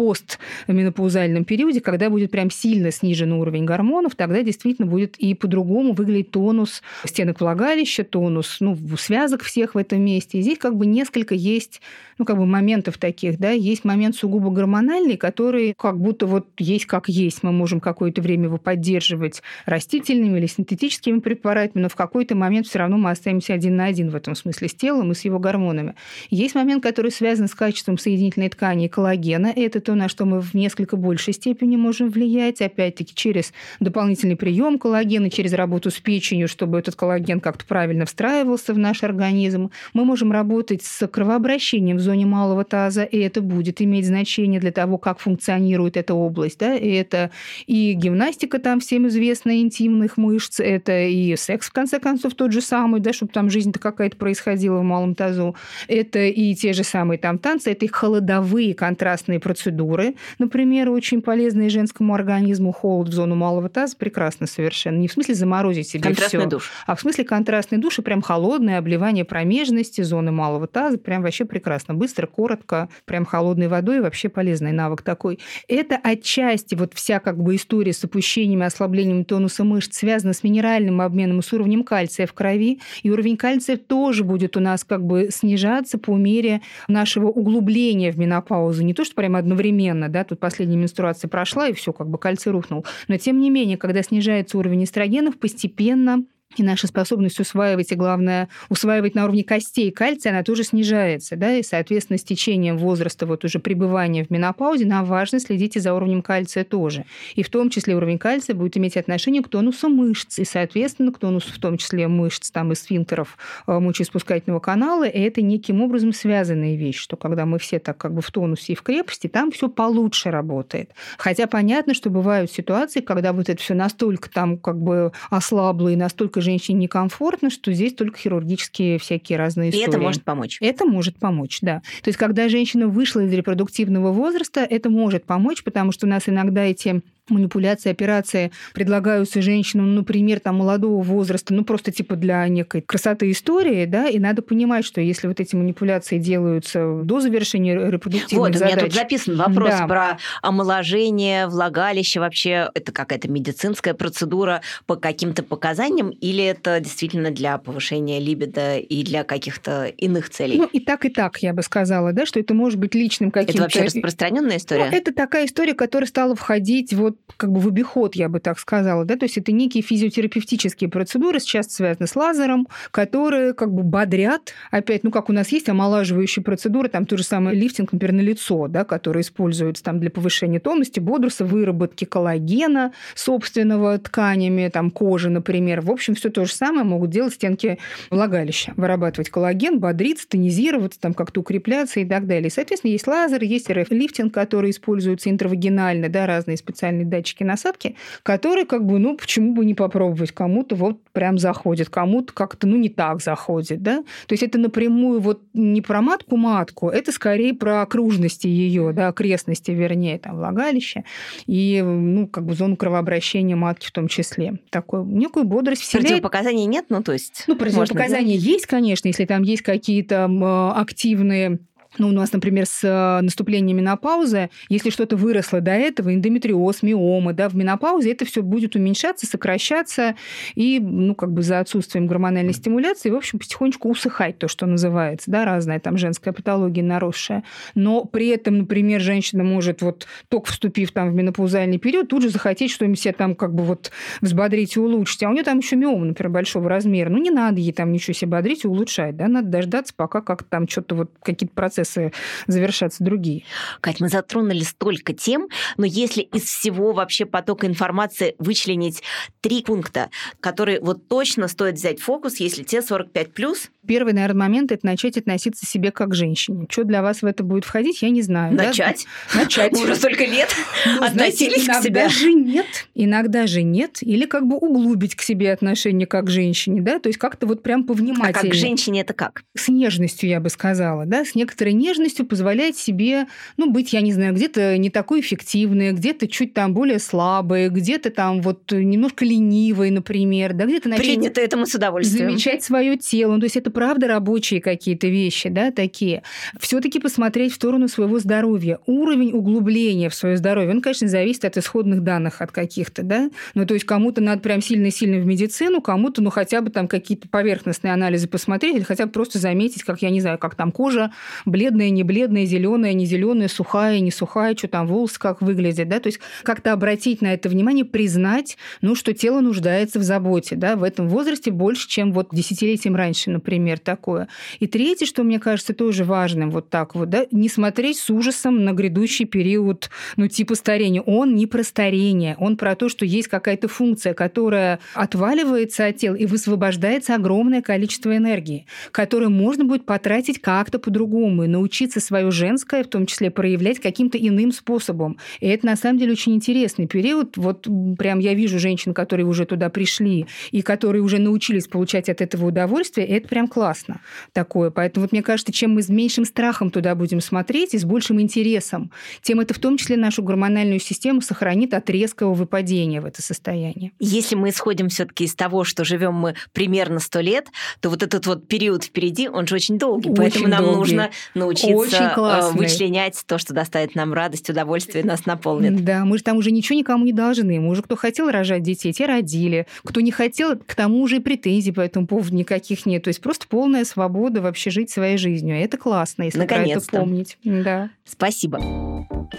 постменопаузальном 0.93 1.45
периоде, 1.45 1.81
когда 1.81 2.11
будет 2.11 2.31
прям 2.31 2.51
сильно 2.51 2.91
снижен 2.91 3.33
уровень 3.33 3.65
гормонов, 3.65 4.15
тогда 4.15 4.43
действительно 4.43 4.87
будет 4.87 5.17
и 5.17 5.35
по-другому 5.35 5.93
выглядит 5.93 6.31
тонус 6.31 6.83
стенок 7.05 7.41
влагалища, 7.41 8.05
тонус 8.05 8.59
ну, 8.61 8.77
связок 8.99 9.43
всех 9.43 9.75
в 9.75 9.79
этом 9.79 10.03
месте. 10.03 10.39
И 10.39 10.43
здесь 10.43 10.59
как 10.59 10.77
бы 10.77 10.87
несколько 10.87 11.35
есть 11.35 11.81
ну, 12.19 12.25
как 12.25 12.39
бы 12.39 12.47
моментов 12.47 12.99
таких, 12.99 13.39
да, 13.39 13.51
есть 13.51 13.85
момент 13.85 14.17
сугубо 14.17 14.51
гормональный, 14.51 15.17
который 15.17 15.75
как 15.77 15.99
будто 15.99 16.27
вот 16.27 16.47
есть 16.59 16.87
как 16.87 17.09
есть. 17.09 17.43
Мы 17.43 17.53
можем 17.53 17.81
какое-то 17.81 18.23
время 18.23 18.45
его 18.45 18.59
поддерживать 18.59 19.43
растительными 19.67 20.39
или 20.39 20.47
синтетическими 20.47 21.19
препаратами, 21.19 21.83
но 21.83 21.89
в 21.89 21.97
какой-то 21.97 22.37
момент 22.37 22.67
все 22.67 22.79
равно 22.79 22.97
мы 22.97 23.11
остаемся 23.11 23.55
один 23.55 23.77
на 23.77 23.87
один 23.87 24.11
в 24.11 24.15
этом 24.15 24.35
смысле 24.35 24.69
с 24.69 24.75
телом 24.75 25.13
и 25.13 25.15
с 25.15 25.25
его 25.25 25.39
гормонами. 25.39 25.95
Есть 26.31 26.55
момент, 26.55 26.83
который 26.83 27.11
связан 27.11 27.49
с 27.49 27.55
качеством 27.55 27.99
соединительной 27.99 28.51
ткани 28.51 28.87
и 28.87 28.89
коллагена. 28.89 29.53
Это 29.55 29.81
то, 29.81 29.95
на 29.95 30.09
что 30.09 30.25
мы 30.25 30.41
в 30.41 30.55
несколько 30.55 30.72
большей 31.03 31.35
степени 31.35 31.77
можем 31.77 32.11
влиять, 32.11 32.61
опять-таки 32.61 33.15
через 33.15 33.53
дополнительный 33.81 34.37
прием 34.37 34.79
коллагена, 34.79 35.31
через 35.31 35.53
работу 35.53 35.91
с 35.91 35.99
печенью, 36.01 36.49
чтобы 36.49 36.79
этот 36.79 36.97
коллаген 36.97 37.41
как-то 37.41 37.65
правильно 37.65 38.07
встраивался 38.07 38.75
в 38.75 38.79
наш 38.79 39.03
организм. 39.03 39.71
Мы 39.93 40.05
можем 40.05 40.33
работать 40.33 40.83
с 40.83 41.07
кровообращением 41.07 41.99
в 41.99 42.01
зоне 42.01 42.27
малого 42.27 42.65
таза, 42.65 43.05
и 43.05 43.19
это 43.19 43.41
будет 43.41 43.81
иметь 43.83 44.07
значение 44.07 44.61
для 44.61 44.73
того, 44.73 44.99
как 44.99 45.19
функционирует 45.19 45.97
эта 45.97 46.15
область. 46.15 46.59
Да? 46.59 46.75
И 46.75 46.89
это 46.89 47.31
и 47.67 47.93
гимнастика 47.93 48.59
там 48.59 48.81
всем 48.81 49.09
известная, 49.09 49.57
интимных 49.57 50.17
мышц, 50.17 50.61
это 50.61 51.03
и 51.03 51.37
секс, 51.37 51.69
в 51.69 51.73
конце 51.73 51.99
концов, 51.99 52.35
тот 52.35 52.53
же 52.53 52.61
самый, 52.61 53.01
да, 53.01 53.13
чтобы 53.13 53.33
там 53.33 53.51
жизнь-то 53.51 53.79
какая-то 53.79 54.17
происходила 54.17 54.79
в 54.79 54.83
малом 54.83 55.15
тазу. 55.15 55.57
Это 55.89 56.21
и 56.21 56.55
те 56.55 56.73
же 56.73 56.85
самые 56.85 57.19
там 57.19 57.39
танцы, 57.39 57.73
это 57.73 57.85
и 57.85 57.89
холодовые 57.89 58.75
контрастные 58.75 59.41
процедуры, 59.41 60.15
например, 60.39 60.62
очень 60.65 61.23
полезные 61.23 61.69
женскому 61.69 62.15
организму. 62.15 62.73
Холод 62.73 63.09
в 63.09 63.13
зону 63.13 63.35
малого 63.35 63.69
таза 63.69 63.97
прекрасно 63.97 64.47
совершенно. 64.47 64.99
Не 64.99 65.09
в 65.09 65.13
смысле 65.13 65.35
заморозить 65.35 65.89
себе 65.89 66.03
Контрастный 66.03 66.41
всё, 66.41 66.49
душ. 66.49 66.71
а 66.87 66.95
в 66.97 67.01
смысле 67.01 67.25
контрастный 67.25 67.79
душ 67.79 67.99
и 67.99 68.03
прям 68.03 68.23
холодное 68.23 68.79
обливание 68.79 69.25
промежности, 69.25 70.01
зоны 70.03 70.33
малого 70.33 70.67
таза, 70.67 70.99
прям 70.99 71.23
вообще 71.23 71.45
прекрасно. 71.45 71.95
Быстро, 71.95 72.27
коротко, 72.27 72.89
прям 73.05 73.25
холодной 73.25 73.69
водой, 73.69 74.01
вообще 74.01 74.29
полезный 74.29 74.73
навык 74.73 75.03
такой. 75.03 75.39
Это 75.69 75.97
отчасти 76.03 76.75
вот 76.75 76.95
вся 76.95 77.19
как 77.21 77.39
бы 77.39 77.57
история 77.57 77.93
с 77.93 78.05
опущением 78.05 78.63
и 78.63 78.67
ослаблением 78.67 79.25
тонуса 79.25 79.65
мышц 79.65 79.97
связана 79.97 80.33
с 80.33 80.43
минеральным 80.43 81.01
обменом 81.01 81.41
и 81.41 81.43
с 81.43 81.53
уровнем 81.53 81.85
кальция 81.85 82.27
в 82.27 82.33
крови. 82.33 82.81
И 83.03 83.11
уровень 83.11 83.37
кальция 83.37 83.77
тоже 83.77 84.25
будет 84.25 84.57
у 84.57 84.61
нас 84.61 84.85
как 84.85 85.05
бы 85.05 85.29
снижаться 85.31 85.99
по 85.99 86.17
мере 86.17 86.61
нашего 86.89 87.29
углубления 87.29 88.13
в 88.13 88.19
менопаузу. 88.19 88.83
Не 88.83 88.95
то, 88.95 89.05
что 89.05 89.15
прямо 89.15 89.39
одновременно, 89.39 90.09
да, 90.09 90.25
тут 90.25 90.41
последняя 90.53 90.77
менструация 90.77 91.29
прошла, 91.29 91.69
и 91.69 91.73
все, 91.73 91.95
как 91.95 92.11
бы 92.11 92.19
кальций 92.19 92.53
рухнул. 92.53 92.85
Но 93.09 93.17
тем 93.17 93.41
не 93.41 93.49
менее, 93.49 93.79
когда 93.79 94.03
снижается 94.03 94.59
уровень 94.59 94.85
эстрогенов, 94.85 95.39
постепенно 95.39 96.27
и 96.57 96.63
наша 96.63 96.87
способность 96.87 97.41
усваивать, 97.41 97.93
и 97.93 97.95
главное, 97.95 98.49
усваивать 98.69 99.15
на 99.15 99.25
уровне 99.25 99.45
костей 99.45 99.91
кальция, 99.91 100.31
она 100.33 100.43
тоже 100.43 100.65
снижается. 100.65 101.37
Да? 101.37 101.55
И, 101.55 101.63
соответственно, 101.63 102.19
с 102.19 102.25
течением 102.25 102.79
возраста, 102.79 103.27
вот 103.27 103.45
уже 103.45 103.59
пребывания 103.59 104.25
в 104.25 104.31
менопаузе, 104.31 104.87
нам 104.87 105.05
важно 105.05 105.41
следить 105.41 105.77
и 105.77 105.81
за 105.81 105.95
уровнем 105.95 106.23
кальция 106.23 106.65
тоже. 106.65 107.05
И 107.35 107.43
в 107.43 107.51
том 107.51 107.71
числе 107.71 107.95
уровень 107.97 108.19
кальция 108.19 108.55
будет 108.55 108.77
иметь 108.77 108.97
отношение 108.97 109.43
к 109.43 109.49
тонусу 109.49 109.89
мышц, 109.89 110.39
и, 110.39 110.45
соответственно, 110.45 111.13
к 111.13 111.19
тонусу 111.19 111.53
в 111.53 111.59
том 111.59 111.77
числе 111.79 112.09
мышц 112.09 112.51
там, 112.51 112.73
и 112.73 112.75
сфинктеров 112.75 113.37
э, 113.67 113.79
мочеиспускательного 113.79 114.61
канала. 114.61 115.05
И 115.05 115.19
это 115.21 115.43
неким 115.43 115.81
образом 115.81 116.13
связанная 116.13 116.77
вещь, 116.77 116.99
что 116.99 117.17
когда 117.17 117.47
мы 117.47 117.59
все 117.59 117.79
так 117.79 117.97
как 117.97 118.15
бы 118.15 118.21
в 118.21 118.31
тонусе 118.31 118.73
и 118.73 118.77
в 118.77 118.83
крепости, 118.83 119.27
там 119.27 119.51
все 119.51 119.69
получше 119.69 120.31
работает. 120.31 120.91
Хотя 121.19 121.47
понятно, 121.47 121.95
что 121.95 122.11
бывают 122.11 122.51
ситуации, 122.51 123.01
когда 123.01 123.33
вот 123.33 123.49
это 123.49 123.61
все 123.61 123.75
настолько 123.75 124.31
там 124.31 124.59
как 124.59 124.81
бы 124.81 125.13
ослабло 125.31 125.89
и 125.89 125.97
настолько 125.97 126.41
женщине 126.43 126.81
некомфортно, 126.81 127.51
что 127.51 127.73
здесь 127.73 127.95
только 127.95 128.19
хирургические 128.19 128.99
всякие 128.99 129.39
разные 129.39 129.71
истории. 129.71 129.85
И 129.85 129.89
это 129.89 129.99
может 129.99 130.25
помочь. 130.25 130.59
Это 130.61 130.85
может 130.85 131.19
помочь, 131.19 131.59
да. 131.63 131.81
То 132.03 132.09
есть, 132.09 132.19
когда 132.19 132.49
женщина 132.49 132.89
вышла 132.89 133.21
из 133.21 133.33
репродуктивного 133.33 134.13
возраста, 134.13 134.61
это 134.61 134.91
может 134.91 135.25
помочь, 135.25 135.63
потому 135.63 135.93
что 135.93 136.07
у 136.07 136.11
нас 136.11 136.29
иногда 136.29 136.63
эти 136.65 137.03
манипуляции, 137.29 137.91
операции 137.91 138.51
предлагаются 138.75 139.43
женщинам, 139.43 139.95
ну, 139.95 140.01
например, 140.01 140.41
там, 140.41 140.57
молодого 140.57 141.03
возраста, 141.03 141.55
ну, 141.55 141.65
просто 141.65 141.93
типа 141.93 142.17
для 142.17 142.47
некой 142.49 142.83
красоты 142.83 143.31
истории, 143.31 143.85
да, 143.87 144.09
и 144.09 144.19
надо 144.19 144.43
понимать, 144.43 144.85
что 144.85 145.01
если 145.01 145.29
вот 145.29 145.41
эти 145.41 145.55
манипуляции 145.55 146.19
делаются 146.19 147.01
до 147.03 147.21
завершения 147.21 147.75
репродуктивных 147.75 148.49
вот, 148.49 148.55
задач... 148.55 148.75
Вот, 148.75 148.83
у 148.83 148.87
меня 148.87 148.87
тут 148.87 148.95
записан 148.95 149.37
вопрос 149.37 149.71
да. 149.71 149.87
про 149.87 150.19
омоложение 150.43 151.47
влагалища. 151.47 152.21
Вообще, 152.21 152.69
это 152.75 152.93
какая-то 152.93 153.29
медицинская 153.31 153.95
процедура 153.95 154.63
по 154.87 154.97
каким-то 154.97 155.43
показаниям 155.43 156.11
или 156.11 156.45
это 156.45 156.81
действительно 156.81 157.31
для 157.31 157.59
повышения 157.59 158.19
либидо 158.21 158.79
и 158.79 159.03
для 159.05 159.25
каких-то 159.25 159.87
иных 159.87 160.31
целей? 160.31 160.59
Ну, 160.59 160.69
и 160.73 160.81
так, 160.81 161.05
и 161.05 161.09
так, 161.09 161.39
я 161.43 161.53
бы 161.53 161.63
сказала, 161.63 162.13
да, 162.13 162.27
что 162.27 162.41
это 162.41 162.55
может 162.55 162.79
быть 162.79 162.95
личным 162.95 163.31
каким-то... 163.31 163.53
Это 163.53 163.63
вообще 163.63 163.83
распространенная 163.83 164.57
история? 164.57 164.89
Ну, 164.91 164.97
это 164.97 165.13
такая 165.13 165.47
история, 165.47 165.75
которая 165.75 166.09
стала 166.09 166.35
входить 166.35 166.93
вот 166.93 167.12
как 167.37 167.51
бы 167.53 167.61
в 167.61 167.69
обиход, 167.69 168.15
я 168.15 168.29
бы 168.29 168.41
так 168.41 168.59
сказала, 168.59 169.05
да, 169.05 169.17
то 169.17 169.25
есть 169.25 169.39
это 169.39 169.53
некие 169.53 169.83
физиотерапевтические 169.83 170.91
процедуры, 170.91 171.41
сейчас 171.41 171.67
связаны 171.69 172.07
с 172.07 172.17
лазером, 172.17 172.69
которые 172.91 173.55
как 173.55 173.73
бы 173.73 173.83
бодрят, 173.83 174.53
опять, 174.71 175.05
ну, 175.05 175.11
как 175.11 175.29
у 175.29 175.33
нас 175.33 175.49
есть 175.49 175.69
омолаживающие 175.69 176.43
процедуры, 176.43 176.89
там 176.89 177.07
то 177.07 177.17
же 177.17 177.25
самое 177.25 177.57
лифтинг, 177.57 177.93
например, 177.93 178.15
на 178.15 178.21
лицо, 178.21 178.69
да, 178.69 178.85
который 178.85 179.23
используется 179.23 179.83
там 179.83 180.01
для 180.01 180.11
повышения 180.11 180.61
тонусти, 180.61 181.01
бодрости, 181.01 181.43
выработки 181.43 182.05
коллагена 182.05 182.93
собственного 183.15 183.99
тканями, 183.99 184.69
там 184.69 184.91
кожи, 184.91 185.31
например. 185.31 185.81
В 185.81 185.91
общем, 185.91 186.15
все 186.15 186.31
то 186.31 186.45
же 186.45 186.53
самое 186.53 186.85
могут 186.85 187.11
делать 187.11 187.35
стенки 187.35 187.79
влагалища, 188.11 188.73
вырабатывать 188.77 189.31
коллаген, 189.31 189.79
бодриться, 189.79 190.29
тонизироваться, 190.29 191.01
там 191.01 191.15
как-то 191.15 191.41
укрепляться 191.41 192.01
и 192.01 192.05
так 192.05 192.27
далее. 192.27 192.49
И, 192.49 192.51
соответственно, 192.51 192.93
есть 192.93 193.07
лазер, 193.07 193.43
есть 193.43 193.71
РФ-лифтинг, 193.71 194.31
который 194.31 194.71
используется 194.71 195.31
интравагинально, 195.31 196.09
да, 196.09 196.27
разные 196.27 196.57
специальные 196.57 197.02
датчики 197.05 197.43
насадки, 197.43 197.97
которые 198.23 198.67
как 198.67 198.85
бы, 198.85 198.99
ну, 198.99 199.17
почему 199.17 199.55
бы 199.55 199.65
не 199.65 199.75
попробовать? 199.75 200.33
Кому-то 200.33 200.77
вот 200.77 201.03
прям 201.13 201.39
заходит, 201.39 201.89
кому-то 201.89 202.33
как-то, 202.33 202.67
ну, 202.67 202.77
не 202.77 202.89
так 202.89 203.23
заходит, 203.23 203.83
да? 203.83 204.03
То 204.27 204.33
есть 204.33 204.43
это 204.43 204.59
напрямую 204.59 205.21
вот 205.21 205.43
не 205.55 205.81
про 205.83 206.03
матку-матку, 206.03 206.89
это 206.89 207.13
скорее 207.13 207.55
про 207.55 207.83
окружности 207.83 208.47
ее, 208.47 208.93
да, 208.93 209.09
окрестности, 209.09 209.71
вернее, 209.71 210.19
там, 210.19 210.37
влагалища 210.37 211.05
и, 211.47 211.83
ну, 211.83 212.27
как 212.27 212.45
бы 212.45 212.55
зону 212.55 212.77
кровообращения 212.77 213.57
матки 213.57 213.87
в 213.87 213.93
том 213.93 214.09
числе. 214.09 214.59
Такую 214.71 215.05
некую 215.05 215.45
бодрость 215.45 215.83
вселяет. 215.83 216.09
Противопоказаний 216.09 216.67
нет, 216.67 216.87
ну, 216.89 217.03
то 217.03 217.13
есть... 217.13 217.45
Ну, 217.47 217.57
противопоказания 217.57 218.37
есть, 218.37 218.67
конечно, 218.67 219.09
если 219.09 219.25
там 219.25 219.43
есть 219.43 219.63
какие-то 219.63 220.29
активные 220.77 221.59
ну, 221.99 222.09
у 222.09 222.13
нас, 222.13 222.33
например, 222.33 222.67
с 222.67 222.83
э, 222.83 223.23
наступлением 223.23 223.79
менопаузы, 223.79 224.51
если 224.69 224.91
что-то 224.91 225.17
выросло 225.17 225.61
до 225.61 225.73
этого, 225.73 226.15
эндометриоз, 226.15 226.83
миомы, 226.83 227.33
да, 227.35 227.49
в 227.49 227.57
менопаузе 227.57 228.13
это 228.13 228.25
все 228.25 228.43
будет 228.43 228.77
уменьшаться, 228.77 229.27
сокращаться 229.27 230.15
и, 230.55 230.81
ну, 230.81 231.15
как 231.15 231.33
бы 231.33 231.43
за 231.43 231.61
отсутствием 231.61 232.07
гормональной 232.07 232.55
стимуляции, 232.55 233.11
в 233.11 233.17
общем, 233.17 233.39
потихонечку 233.39 233.91
усыхать 233.91 234.39
то, 234.39 234.49
что 234.49 234.67
называется, 234.67 235.31
да, 235.31 235.45
разная 235.45 235.81
там 235.81 235.99
женская 235.99 236.33
патология 236.33 236.83
наросшая. 236.83 237.45
Но 237.75 238.05
при 238.05 238.29
этом, 238.29 238.59
например, 238.59 239.01
женщина 239.01 239.45
может 239.45 239.83
вот 239.83 240.07
только 240.29 240.51
вступив 240.51 240.93
там 240.93 241.11
в 241.11 241.15
менопаузальный 241.15 241.79
период, 241.79 242.09
тут 242.09 242.23
же 242.23 242.31
захотеть 242.31 242.71
что-нибудь 242.71 243.01
себе 243.01 243.13
там 243.13 243.35
как 243.35 243.55
бы 243.55 243.65
вот 243.65 243.91
взбодрить 244.21 244.77
и 244.77 244.81
улучшить. 244.81 245.23
А 245.23 245.29
у 245.29 245.33
нее 245.33 245.43
там 245.43 245.59
еще 245.59 245.77
миома, 245.77 246.07
например, 246.07 246.31
большого 246.31 246.69
размера. 246.69 247.11
Ну, 247.11 247.19
не 247.19 247.31
надо 247.31 247.61
ей 247.61 247.73
там 247.73 247.93
ничего 247.93 248.15
себе 248.15 248.31
бодрить 248.31 248.65
и 248.65 248.69
улучшать, 248.69 249.17
да, 249.17 249.29
надо 249.29 249.49
дождаться, 249.49 249.93
пока 249.95 250.23
как 250.23 250.43
там 250.45 250.67
что-то 250.69 250.95
вот 250.95 251.11
какие-то 251.23 251.55
процессы 251.55 251.82
процессы 251.83 252.13
завершаться 252.47 253.03
другие. 253.03 253.45
Кать, 253.81 254.01
мы 254.01 254.09
затронули 254.09 254.63
столько 254.63 255.13
тем, 255.13 255.49
но 255.77 255.85
если 255.87 256.23
из 256.23 256.45
всего 256.45 256.93
вообще 256.93 257.27
потока 257.27 257.67
информации 257.67 258.35
вычленить 258.39 259.03
три 259.41 259.63
пункта, 259.63 260.11
которые 260.41 260.81
вот 260.81 261.09
точно 261.09 261.49
стоит 261.49 261.75
взять 261.75 262.01
фокус, 262.01 262.37
если 262.41 262.63
те 262.63 262.83
45 262.83 263.33
плюс, 263.33 263.71
Первый, 263.87 264.13
наверное, 264.13 264.39
момент– 264.39 264.71
это 264.73 264.87
начать 264.87 265.17
относиться 265.17 265.67
к 265.67 265.69
себе 265.69 265.91
как 265.91 266.11
к 266.11 266.15
женщине. 266.15 266.67
Что 266.71 266.85
для 266.85 267.03
вас 267.03 267.23
в 267.23 267.27
это 267.27 267.43
будет 267.43 267.65
входить, 267.65 268.01
я 268.03 268.11
не 268.11 268.23
знаю. 268.23 268.55
Начать? 268.55 269.07
Да? 269.35 269.41
Начать. 269.43 269.73
Уже 269.73 269.97
столько 269.97 270.25
лет 270.25 270.49
ну, 270.87 271.03
относились 271.03 271.65
знаете, 271.65 271.81
к 271.81 271.83
себе. 271.83 272.01
Иногда 272.01 272.09
же 272.09 272.33
нет. 272.33 272.67
Иногда 272.95 273.47
же 273.49 273.63
нет. 273.63 273.99
Или 274.03 274.27
как 274.27 274.47
бы 274.47 274.57
углубить 274.57 275.17
к 275.17 275.23
себе 275.23 275.53
отношение 275.53 276.07
как 276.07 276.27
к 276.27 276.31
женщине, 276.31 276.81
да? 276.81 277.01
То 277.01 277.09
есть 277.09 277.19
как-то 277.19 277.47
вот 277.49 277.65
прям 277.65 277.83
повнимательнее. 277.83 278.31
А 278.31 278.33
как 278.33 278.51
к 278.51 278.55
женщине 278.55 279.01
это 279.01 279.15
как? 279.15 279.43
С 279.57 279.67
нежностью, 279.67 280.29
я 280.29 280.39
бы 280.39 280.49
сказала, 280.49 281.05
да? 281.05 281.25
С 281.25 281.35
некоторой 281.35 281.73
нежностью 281.73 282.25
позволять 282.25 282.77
себе, 282.77 283.27
ну, 283.57 283.69
быть, 283.69 283.93
я 283.93 284.01
не 284.01 284.13
знаю, 284.13 284.33
где-то 284.33 284.79
не 284.79 284.91
такой 284.91 285.21
эффективной, 285.21 285.91
где-то 285.91 286.29
чуть 286.29 286.55
там 286.55 286.73
более 286.73 287.01
слабой, 287.01 287.69
где-то 287.69 288.11
там 288.11 288.43
вот 288.43 288.71
немножко 288.71 289.25
ленивой, 289.25 289.91
например, 289.91 290.53
да? 290.53 290.67
Где-то 290.67 290.89
начать... 290.89 291.05
Принято 291.05 291.41
этому 291.41 291.67
с 291.67 291.75
удовольствием. 291.75 292.31
Замечать 292.31 292.63
свое 292.63 292.97
тело. 292.97 293.33
Ну, 293.33 293.41
то 293.41 293.47
есть 293.47 293.57
это 293.57 293.72
правда 293.73 294.09
рабочие 294.09 294.61
какие-то 294.61 295.09
вещи, 295.09 295.49
да, 295.49 295.71
такие. 295.71 296.23
Все-таки 296.61 297.01
посмотреть 297.01 297.53
в 297.53 297.57
сторону 297.57 297.89
своего 297.89 298.19
здоровья. 298.19 298.79
Уровень 298.87 299.33
углубления 299.33 300.09
в 300.09 300.15
свое 300.15 300.37
здоровье, 300.37 300.71
он, 300.71 300.81
конечно, 300.81 301.09
зависит 301.09 301.45
от 301.45 301.57
исходных 301.57 302.03
данных 302.03 302.41
от 302.41 302.53
каких-то, 302.53 303.03
да. 303.03 303.31
Ну, 303.55 303.67
то 303.67 303.75
есть 303.75 303.87
кому-то 303.87 304.21
надо 304.21 304.41
прям 304.43 304.61
сильно-сильно 304.61 305.19
в 305.19 305.27
медицину, 305.27 305.81
кому-то, 305.81 306.23
ну, 306.23 306.31
хотя 306.31 306.61
бы 306.61 306.71
там 306.71 306.89
какие-то 306.89 307.29
поверхностные 307.29 307.93
анализы 307.93 308.29
посмотреть 308.29 308.77
или 308.77 308.83
хотя 308.83 309.07
бы 309.07 309.13
просто 309.13 309.39
заметить, 309.39 309.83
как, 309.83 310.03
я 310.03 310.11
не 310.11 310.21
знаю, 310.21 310.39
как 310.39 310.55
там 310.55 310.73
кожа 310.73 311.13
бледная, 311.45 311.91
не 311.91 312.03
бледная, 312.03 312.45
зеленая, 312.45 312.93
не 312.93 313.07
зеленая, 313.07 313.49
сухая, 313.49 314.01
не 314.01 314.11
сухая, 314.11 314.57
что 314.57 314.69
там 314.69 314.87
волосы 314.87 315.19
как 315.19 315.41
выглядят, 315.43 315.89
да. 315.89 316.01
То 316.01 316.09
есть 316.09 316.21
как-то 316.43 316.73
обратить 316.73 317.23
на 317.23 317.33
это 317.33 317.49
внимание, 317.49 317.85
признать, 317.85 318.57
ну, 318.81 318.95
что 318.95 319.13
тело 319.15 319.41
нуждается 319.41 319.99
в 319.99 320.03
заботе, 320.03 320.57
да, 320.57 320.77
в 320.77 320.83
этом 320.83 321.09
возрасте 321.09 321.51
больше, 321.51 321.89
чем 321.89 322.13
вот 322.13 322.29
десятилетием 322.33 322.97
раньше, 322.97 323.31
например, 323.31 323.62
так 323.83 324.03
такое. 324.03 324.29
И 324.59 324.67
третье, 324.67 325.07
что 325.07 325.23
мне 325.23 325.39
кажется 325.39 325.75
тоже 325.75 326.05
важным, 326.05 326.51
вот 326.51 326.71
так 326.71 326.95
вот, 326.95 327.09
да, 327.09 327.27
не 327.31 327.49
смотреть 327.49 327.99
с 327.99 328.11
ужасом 328.11 328.65
на 328.65 328.73
грядущий 328.73 329.27
период, 329.27 329.91
ну, 330.17 330.27
типа 330.29 330.55
старения. 330.55 331.03
Он 331.03 331.35
не 331.35 331.47
про 331.47 331.63
старение, 331.63 332.37
он 332.39 332.57
про 332.57 332.75
то, 332.75 332.89
что 332.89 333.05
есть 333.05 333.29
какая-то 333.29 333.69
функция, 333.69 334.15
которая 334.15 334.81
отваливается 334.95 335.87
от 335.87 335.99
тела 335.99 336.17
и 336.17 336.27
высвобождается 336.27 337.15
огромное 337.15 337.63
количество 337.63 338.17
энергии, 338.17 338.67
которое 338.91 339.29
можно 339.29 339.65
будет 339.65 339.87
потратить 339.87 340.41
как-то 340.41 340.79
по-другому 340.79 341.45
и 341.45 341.49
научиться 341.49 342.01
свое 342.01 342.31
женское, 342.31 342.83
в 342.83 342.89
том 342.89 343.07
числе, 343.07 343.31
проявлять 343.31 343.79
каким-то 343.79 344.19
иным 344.19 344.53
способом. 344.53 345.19
И 345.41 345.47
это, 345.47 345.67
на 345.67 345.77
самом 345.77 345.99
деле, 345.99 346.13
очень 346.13 346.35
интересный 346.35 346.87
период. 346.87 347.37
Вот 347.37 347.69
прям 347.99 348.19
я 348.19 348.35
вижу 348.35 348.59
женщин, 348.59 348.95
которые 348.95 349.27
уже 349.27 349.47
туда 349.47 349.69
пришли 349.69 350.27
и 350.51 350.63
которые 350.63 351.03
уже 351.03 351.19
научились 351.19 351.69
получать 351.69 352.09
от 352.09 352.21
этого 352.21 352.47
удовольствие, 352.47 353.07
это 353.07 353.29
прям 353.29 353.47
классно 353.53 354.01
такое. 354.33 354.71
Поэтому 354.71 355.05
вот 355.05 355.13
мне 355.13 355.23
кажется, 355.23 355.53
чем 355.53 355.75
мы 355.75 355.83
с 355.83 355.91
меньшим 355.91 356.25
страхом 356.25 356.71
туда 356.71 356.95
будем 356.95 357.21
смотреть 357.21 357.75
и 357.75 357.79
с 357.79 357.85
большим 357.85 358.19
интересом, 358.19 358.91
тем 359.21 359.41
это 359.41 359.53
в 359.53 359.59
том 359.59 359.77
числе 359.77 359.99
нашу 359.99 360.23
гормональную 360.23 360.81
систему 360.81 361.21
сохранит 361.21 361.75
от 361.75 361.91
резкого 361.91 362.33
выпадения 362.33 363.03
в 363.03 363.05
это 363.05 363.21
состояние. 363.21 363.93
Если 363.99 364.37
мы 364.37 364.49
исходим 364.49 364.89
все-таки 364.89 365.25
из 365.25 365.35
того, 365.35 365.65
что 365.65 365.85
живем 365.85 366.15
мы 366.15 366.35
примерно 366.53 366.99
сто 366.99 367.21
лет, 367.21 367.49
то 367.81 367.91
вот 367.91 368.03
этот 368.03 368.27
вот 368.27 368.49
период 368.49 368.85
впереди, 368.85 369.29
он 369.29 369.47
же 369.47 369.57
очень 369.57 369.79
долгий, 369.79 370.09
очень 370.09 370.17
поэтому 370.17 370.49
нам 370.49 370.65
долгий. 370.65 370.79
нужно 370.79 371.11
научиться 371.35 372.15
очень 372.17 372.57
вычленять 372.57 373.23
то, 373.27 373.37
что 373.37 373.53
доставит 373.53 373.95
нам 373.95 374.15
радость, 374.15 374.49
удовольствие, 374.49 375.05
нас 375.05 375.27
наполнит. 375.27 375.85
Да, 375.85 376.07
мы 376.07 376.17
же 376.17 376.25
там 376.25 376.39
уже 376.39 376.51
ничего 376.51 376.79
никому 376.79 377.05
не 377.05 377.13
должны. 377.13 377.61
Мы 377.61 377.69
уже 377.69 377.83
кто 377.83 377.97
хотел 377.97 378.31
рожать 378.31 378.63
детей, 378.63 378.95
те 378.95 379.05
родили. 379.05 379.67
Кто 379.85 380.01
не 380.01 380.11
хотел, 380.11 380.57
к 380.57 380.75
тому 380.75 381.03
уже 381.03 381.17
и 381.17 381.21
претензий 381.21 381.73
по 381.73 381.83
этому 381.83 382.07
поводу 382.07 382.35
никаких 382.35 382.87
нет. 382.87 383.03
То 383.03 383.09
есть 383.09 383.21
просто 383.21 383.42
полная 383.47 383.85
свобода 383.85 384.41
вообще 384.41 384.71
жить 384.71 384.91
своей 384.91 385.17
жизнью. 385.17 385.57
Это 385.57 385.77
классно, 385.77 386.25
если 386.25 386.47
про 386.47 386.67
это 386.67 386.81
помнить. 386.91 387.39
Да. 387.45 387.91
Спасибо. 388.05 388.59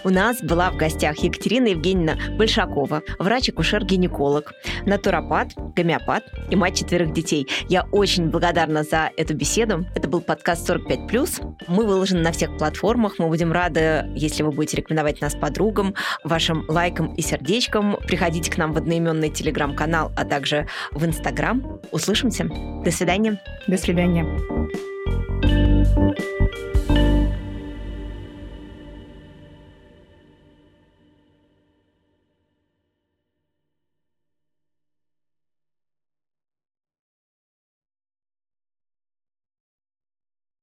У 0.04 0.10
нас 0.10 0.42
была 0.42 0.72
в 0.72 0.78
гостях 0.78 1.20
Екатерина 1.20 1.68
Евгеньевна 1.68 2.18
Большакова, 2.38 3.04
врач-акушер-гинеколог, 3.20 4.52
натуропат, 4.86 5.54
гомеопат 5.76 6.24
и 6.50 6.56
мать 6.56 6.78
четверых 6.78 7.14
детей. 7.14 7.48
Я 7.70 7.84
очень 7.92 8.30
благодарна 8.30 8.84
за 8.84 9.12
эту 9.16 9.36
беседу. 9.36 9.86
Это 9.96 10.10
был 10.10 10.22
подкаст 10.22 10.70
45+. 10.70 11.56
Мы 11.68 11.86
выложены 11.86 12.22
на 12.22 12.32
всех 12.32 12.58
платформах. 12.58 13.20
Мы 13.20 13.28
будем 13.28 13.52
рады, 13.52 14.10
если 14.16 14.44
вы 14.44 14.52
будете 14.52 14.78
рекомендовать 14.78 15.22
нас 15.22 15.36
подругам, 15.36 15.96
вашим 16.24 16.66
лайкам 16.68 17.14
и 17.14 17.22
сердечкам. 17.22 17.98
Приходите 18.08 18.52
к 18.52 18.58
нам 18.58 18.74
в 18.74 18.78
одноименный 18.78 19.30
телеграм-канал, 19.30 20.12
а 20.18 20.26
также 20.26 20.68
в 20.92 21.06
Инстаграм. 21.06 21.80
Услышимся. 21.92 22.50
До 22.84 22.92
свидания. 22.92 23.40
До 23.68 23.78
свидания. 23.78 24.26